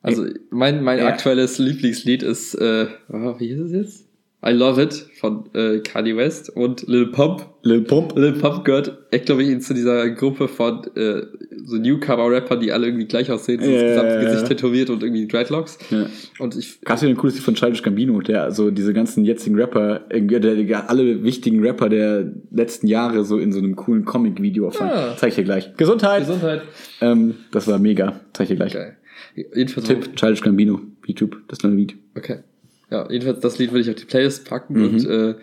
Also 0.00 0.26
mein, 0.50 0.82
mein 0.82 0.98
Ja. 0.98 1.06
aktuelles 1.08 1.58
Lieblingslied 1.58 2.22
ist, 2.22 2.54
äh, 2.54 2.86
oh, 3.10 3.34
wie 3.38 3.48
hieß 3.48 3.60
es 3.60 3.72
jetzt? 3.72 4.08
I 4.46 4.50
Love 4.50 4.82
It 4.82 5.06
von 5.18 5.44
äh, 5.54 5.78
Kanye 5.78 6.16
West 6.16 6.54
und 6.54 6.86
Lil 6.86 7.06
Pump. 7.06 7.46
Lil 7.62 7.80
Pump. 7.80 8.14
Lil 8.14 8.32
Pump 8.32 8.64
gehört, 8.64 8.98
echt 9.10 9.24
glaube 9.24 9.42
ich, 9.42 9.60
zu 9.62 9.72
dieser 9.72 10.10
Gruppe 10.10 10.48
von 10.48 10.82
äh, 10.96 11.22
so 11.64 11.76
Newcomer-Rapper, 11.76 12.56
die 12.56 12.70
alle 12.70 12.86
irgendwie 12.86 13.06
gleich 13.06 13.30
aussehen, 13.30 13.62
so 13.62 13.70
Ja, 13.70 13.72
das 13.72 13.82
ja, 13.82 13.88
gesamte 13.88 14.14
ja. 14.14 14.22
Gesicht 14.24 14.46
tätowiert 14.48 14.90
und 14.90 15.02
irgendwie 15.02 15.26
Dreadlocks. 15.26 15.78
Ja. 15.90 16.06
Und 16.38 16.56
ich, 16.56 16.78
Hast 16.84 17.02
du 17.02 17.06
ein 17.06 17.16
cooles 17.16 17.40
von 17.40 17.54
Childish 17.54 17.82
Gambino, 17.82 18.20
der 18.20 18.50
so 18.50 18.70
diese 18.70 18.92
ganzen 18.92 19.24
jetzigen 19.24 19.56
Rapper, 19.56 20.02
irgendwie, 20.10 20.38
der, 20.38 20.56
der 20.56 20.90
alle 20.90 21.22
wichtigen 21.24 21.64
Rapper 21.64 21.88
der 21.88 22.30
letzten 22.50 22.86
Jahre 22.86 23.24
so 23.24 23.38
in 23.38 23.50
so 23.50 23.60
einem 23.60 23.76
coolen 23.76 24.04
Comic-Video 24.04 24.68
auffand. 24.68 24.92
Ah. 24.92 25.16
Zeig 25.16 25.30
ich 25.30 25.36
dir 25.36 25.44
gleich. 25.44 25.74
Gesundheit! 25.76 26.20
Gesundheit. 26.20 26.62
Ähm, 27.00 27.34
das 27.50 27.66
war 27.66 27.78
mega. 27.78 28.20
Zeig 28.34 28.50
ich 28.50 28.58
dir 28.58 28.66
gleich. 28.66 28.76
Jedenfalls 29.34 29.86
Tipp, 29.86 30.14
Childish 30.16 30.42
Gambino, 30.42 30.80
YouTube, 31.06 31.38
das 31.48 31.60
kleine 31.60 31.76
Lied. 31.76 31.94
Okay. 32.14 32.40
Ja, 32.90 33.10
jedenfalls 33.10 33.40
das 33.40 33.58
Lied 33.58 33.70
würde 33.72 33.80
ich 33.80 33.88
auf 33.90 33.96
die 33.96 34.04
Playlist 34.04 34.44
packen 34.48 34.82
und 34.84 35.04
äh, 35.06 35.34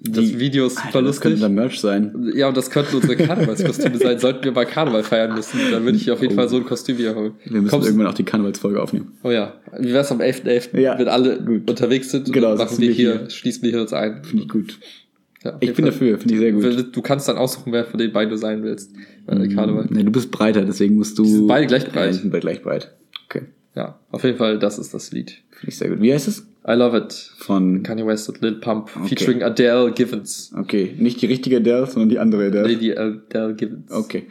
das 0.00 0.24
Mhm. 0.24 0.28
Die- 0.28 0.38
Video 0.38 0.66
ist 0.66 0.74
super 0.74 0.86
Alter, 0.96 1.02
das 1.04 1.20
könnte 1.22 1.36
lustig. 1.38 1.40
dann 1.46 1.54
Merch 1.54 1.80
sein. 1.80 2.32
Ja, 2.34 2.48
und 2.48 2.56
das 2.58 2.68
könnten 2.68 2.94
unsere 2.96 3.16
Karnevalskostüme 3.16 3.96
sein. 3.96 4.18
Sollten 4.18 4.44
wir 4.44 4.52
mal 4.52 4.66
Karneval 4.66 5.02
feiern 5.02 5.34
müssen, 5.34 5.58
dann 5.70 5.82
würde 5.86 5.96
ich 5.96 6.10
auf 6.10 6.20
jeden 6.20 6.34
Oh. 6.34 6.36
Fall 6.36 6.48
so 6.50 6.56
ein 6.56 6.64
Kostüm 6.66 6.98
hier 6.98 7.14
holen. 7.14 7.32
Wir 7.44 7.52
müssen 7.52 7.70
Kommst- 7.70 7.86
irgendwann 7.88 8.08
auch 8.08 8.14
die 8.14 8.24
Karnevalsfolge 8.24 8.82
aufnehmen. 8.82 9.12
Oh 9.22 9.30
ja. 9.30 9.54
Wie 9.78 9.94
wär's 9.94 10.12
am 10.12 10.20
11.11., 10.20 10.78
Ja, 10.78 10.98
wenn 10.98 11.08
alle 11.08 11.40
gut. 11.42 11.70
unterwegs 11.70 12.10
sind 12.10 12.30
Genau, 12.30 12.54
machen 12.54 12.78
wir 12.80 12.90
hier, 12.90 13.18
hier. 13.20 13.30
schließen 13.30 13.62
wir 13.62 13.70
hier 13.70 13.80
uns 13.80 13.94
ein. 13.94 14.22
Finde 14.24 14.42
ich 14.42 14.48
gut. 14.50 14.78
Ja, 15.42 15.56
Ich 15.60 15.68
bin 15.72 15.84
Fall. 15.84 15.84
dafür, 15.86 16.18
finde 16.18 16.34
ich 16.34 16.40
sehr 16.40 16.52
gut. 16.52 16.94
Du 16.94 17.00
kannst 17.00 17.26
dann 17.28 17.38
aussuchen, 17.38 17.72
wer 17.72 17.86
von 17.86 17.98
den 17.98 18.12
beiden 18.12 18.28
du 18.30 18.36
sein 18.36 18.62
willst. 18.62 18.92
Der 19.26 19.48
Karneval. 19.48 19.86
Nee, 19.88 20.02
du 20.02 20.12
bist 20.12 20.30
breiter, 20.30 20.66
deswegen 20.66 20.96
musst 20.96 21.18
du. 21.18 21.24
sind 21.24 21.46
beide 21.46 21.66
gleich 21.66 21.86
breit. 21.86 21.94
Ja, 21.94 22.06
die 22.12 22.18
sind 22.18 22.30
beide 22.30 22.42
gleich 22.42 22.60
breit. 22.62 22.92
Okay. 23.30 23.46
Ja, 23.74 23.98
auf 24.10 24.22
jeden 24.22 24.36
Fall, 24.36 24.58
das 24.58 24.78
ist 24.78 24.92
das 24.92 25.12
Lied. 25.12 25.38
Finde 25.50 25.68
ich 25.68 25.78
sehr 25.78 25.88
gut. 25.88 26.02
Wie 26.02 26.12
heißt 26.12 26.28
es? 26.28 26.46
I 26.66 26.72
Love 26.74 26.96
It. 26.96 27.12
Von. 27.38 27.82
Kanye 27.82 28.06
West 28.06 28.28
und 28.28 28.40
Lil 28.40 28.52
Pump. 28.60 28.90
Okay. 28.96 29.08
Featuring 29.08 29.42
Adele 29.42 29.90
Givens. 29.92 30.52
Okay, 30.56 30.94
nicht 30.98 31.20
die 31.20 31.26
richtige 31.26 31.56
Adele, 31.56 31.86
sondern 31.86 32.08
die 32.08 32.18
andere 32.18 32.46
Adele. 32.46 32.68
Lady 32.68 32.92
Adele 32.96 33.54
Givens. 33.54 33.90
Okay. 33.90 34.26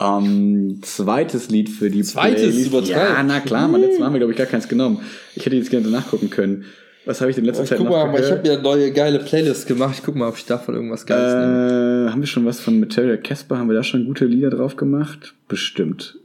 Ähm, 0.00 0.78
zweites 0.82 1.50
Lied 1.50 1.68
für 1.68 1.90
die 1.90 2.02
Zweites? 2.02 2.42
Playlist. 2.42 2.66
Übertreib. 2.68 2.90
Ja, 3.16 3.22
na 3.22 3.40
klar, 3.40 3.68
man, 3.68 3.80
letztes 3.80 3.98
Mal 3.98 4.06
haben 4.06 4.12
wir, 4.14 4.20
glaube 4.20 4.32
ich, 4.32 4.38
gar 4.38 4.46
keins 4.46 4.68
genommen. 4.68 5.00
Ich 5.34 5.44
hätte 5.44 5.56
jetzt 5.56 5.70
gerne 5.70 5.88
nachgucken 5.88 6.30
können. 6.30 6.64
Was 7.04 7.20
habe 7.20 7.30
ich 7.30 7.36
denn 7.36 7.44
letzte 7.46 7.62
Ich 7.62 7.68
Zeit 7.70 7.78
guck 7.78 7.88
noch 7.88 7.94
mal, 8.06 8.20
ich 8.20 8.30
habe 8.30 8.42
gehört? 8.42 8.44
mir 8.44 8.52
eine 8.52 8.62
neue 8.62 8.92
geile 8.92 9.18
Playlist 9.18 9.66
gemacht. 9.66 9.94
Ich 9.98 10.04
guck 10.04 10.14
mal, 10.14 10.28
ob 10.28 10.36
ich 10.36 10.44
davon 10.44 10.74
irgendwas 10.74 11.06
Geiles 11.06 11.32
nehme. 11.32 12.06
äh, 12.08 12.12
haben 12.12 12.20
wir 12.20 12.26
schon 12.26 12.44
was 12.44 12.60
von 12.60 12.78
Materia 12.78 13.16
Casper? 13.16 13.58
Haben 13.58 13.68
wir 13.68 13.74
da 13.76 13.82
schon 13.82 14.04
gute 14.04 14.26
Lieder 14.26 14.50
drauf 14.50 14.76
gemacht? 14.76 15.34
Bestimmt. 15.48 16.18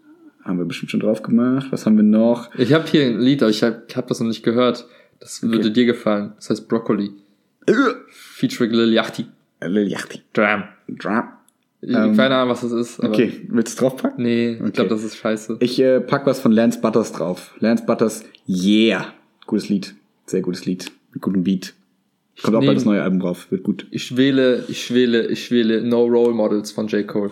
Haben 0.43 0.57
wir 0.57 0.65
bestimmt 0.65 0.91
schon 0.91 0.99
drauf 0.99 1.23
gemacht. 1.23 1.67
Was 1.71 1.85
haben 1.85 1.95
wir 1.95 2.03
noch? 2.03 2.49
Ich 2.57 2.73
habe 2.73 2.85
hier 2.87 3.05
ein 3.05 3.19
Lied, 3.19 3.41
aber 3.41 3.49
ich 3.49 3.63
habe 3.63 3.81
hab 3.95 4.07
das 4.07 4.19
noch 4.19 4.27
nicht 4.27 4.43
gehört. 4.43 4.85
Das 5.23 5.41
würde 5.41 5.71
dir 5.71 5.85
gefallen. 5.85 6.33
Das 6.35 6.49
heißt 6.49 6.67
Broccoli. 6.67 7.11
Featuring 8.09 8.71
Lil 8.71 8.91
Yachty. 8.93 9.25
Äh, 9.61 9.67
Lil 9.67 9.87
Yachty. 9.89 10.21
Dram. 10.33 10.63
Ich 11.81 11.89
Ähm, 11.89 12.15
keine 12.15 12.35
Ahnung, 12.35 12.49
was 12.49 12.61
das 12.61 12.71
ist. 12.73 12.99
Okay, 13.01 13.45
willst 13.49 13.77
du 13.77 13.83
draufpacken? 13.83 14.23
Nee, 14.23 14.55
Okay. 14.57 14.67
ich 14.67 14.73
glaube, 14.73 14.89
das 14.89 15.03
ist 15.03 15.15
scheiße. 15.17 15.57
Ich 15.59 15.79
äh, 15.79 15.99
pack 16.01 16.25
was 16.25 16.39
von 16.39 16.51
Lance 16.51 16.79
Butters 16.81 17.11
drauf. 17.13 17.53
Lance 17.59 17.85
Butters, 17.85 18.23
yeah. 18.47 19.13
Gutes 19.47 19.69
Lied. 19.69 19.95
Sehr 20.25 20.41
gutes 20.41 20.65
Lied. 20.65 20.91
Mit 21.13 21.21
gutem 21.21 21.43
Beat. 21.43 21.73
Kommt 22.41 22.55
auch 22.55 22.61
nehm- 22.61 22.67
bald 22.67 22.77
das 22.77 22.85
neue 22.85 23.01
Album 23.03 23.19
drauf. 23.19 23.47
Wird 23.51 23.63
gut. 23.63 23.85
Ich 23.91 24.15
wähle, 24.17 24.65
ich 24.67 24.93
wähle, 24.93 25.27
ich 25.27 25.51
wähle 25.51 25.81
No 25.83 26.03
Role 26.05 26.33
Models 26.33 26.71
von 26.71 26.87
J. 26.87 27.05
Cole. 27.07 27.31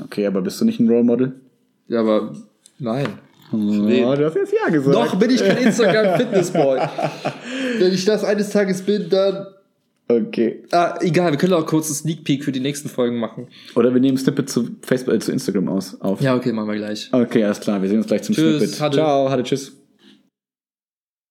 Okay, 0.00 0.26
aber 0.26 0.42
bist 0.42 0.60
du 0.60 0.64
nicht 0.64 0.80
ein 0.80 0.88
Role 0.88 1.04
Model? 1.04 1.32
Ja, 1.88 2.00
aber 2.00 2.34
nein. 2.78 3.06
Oh, 3.52 3.56
du 3.56 4.24
hast 4.24 4.34
jetzt 4.34 4.52
ja 4.52 4.70
gesagt. 4.70 4.94
Noch 4.96 5.16
bin 5.16 5.30
ich 5.30 5.40
kein 5.40 5.58
Instagram 5.58 6.18
Fitnessboy. 6.18 6.80
Wenn 7.78 7.92
ich 7.92 8.04
das 8.04 8.24
eines 8.24 8.50
Tages 8.50 8.82
bin, 8.82 9.08
dann. 9.08 9.46
Okay. 10.08 10.62
Ah, 10.70 10.98
egal, 11.00 11.30
wir 11.30 11.38
können 11.38 11.54
auch 11.54 11.64
kurz 11.64 11.86
einen 11.86 11.94
Sneak 11.94 12.24
Peek 12.24 12.44
für 12.44 12.52
die 12.52 12.60
nächsten 12.60 12.88
Folgen 12.88 13.18
machen. 13.18 13.48
Oder 13.74 13.94
wir 13.94 14.00
nehmen 14.00 14.18
Snippet 14.18 14.50
zu 14.50 14.68
Facebook, 14.82 15.14
äh, 15.14 15.18
zu 15.18 15.32
Instagram 15.32 15.68
aus, 15.68 15.98
auf. 16.00 16.20
Ja, 16.20 16.34
okay, 16.34 16.52
machen 16.52 16.68
wir 16.68 16.76
gleich. 16.76 17.08
Okay, 17.12 17.44
alles 17.44 17.60
klar. 17.60 17.80
Wir 17.80 17.88
sehen 17.88 17.98
uns 17.98 18.06
gleich 18.06 18.22
zum 18.22 18.34
Tschüss, 18.34 18.58
Snippet. 18.58 18.80
hatte. 18.80 18.96
Ciao, 18.96 19.30
hatte, 19.30 19.42
tschüss. 19.44 19.72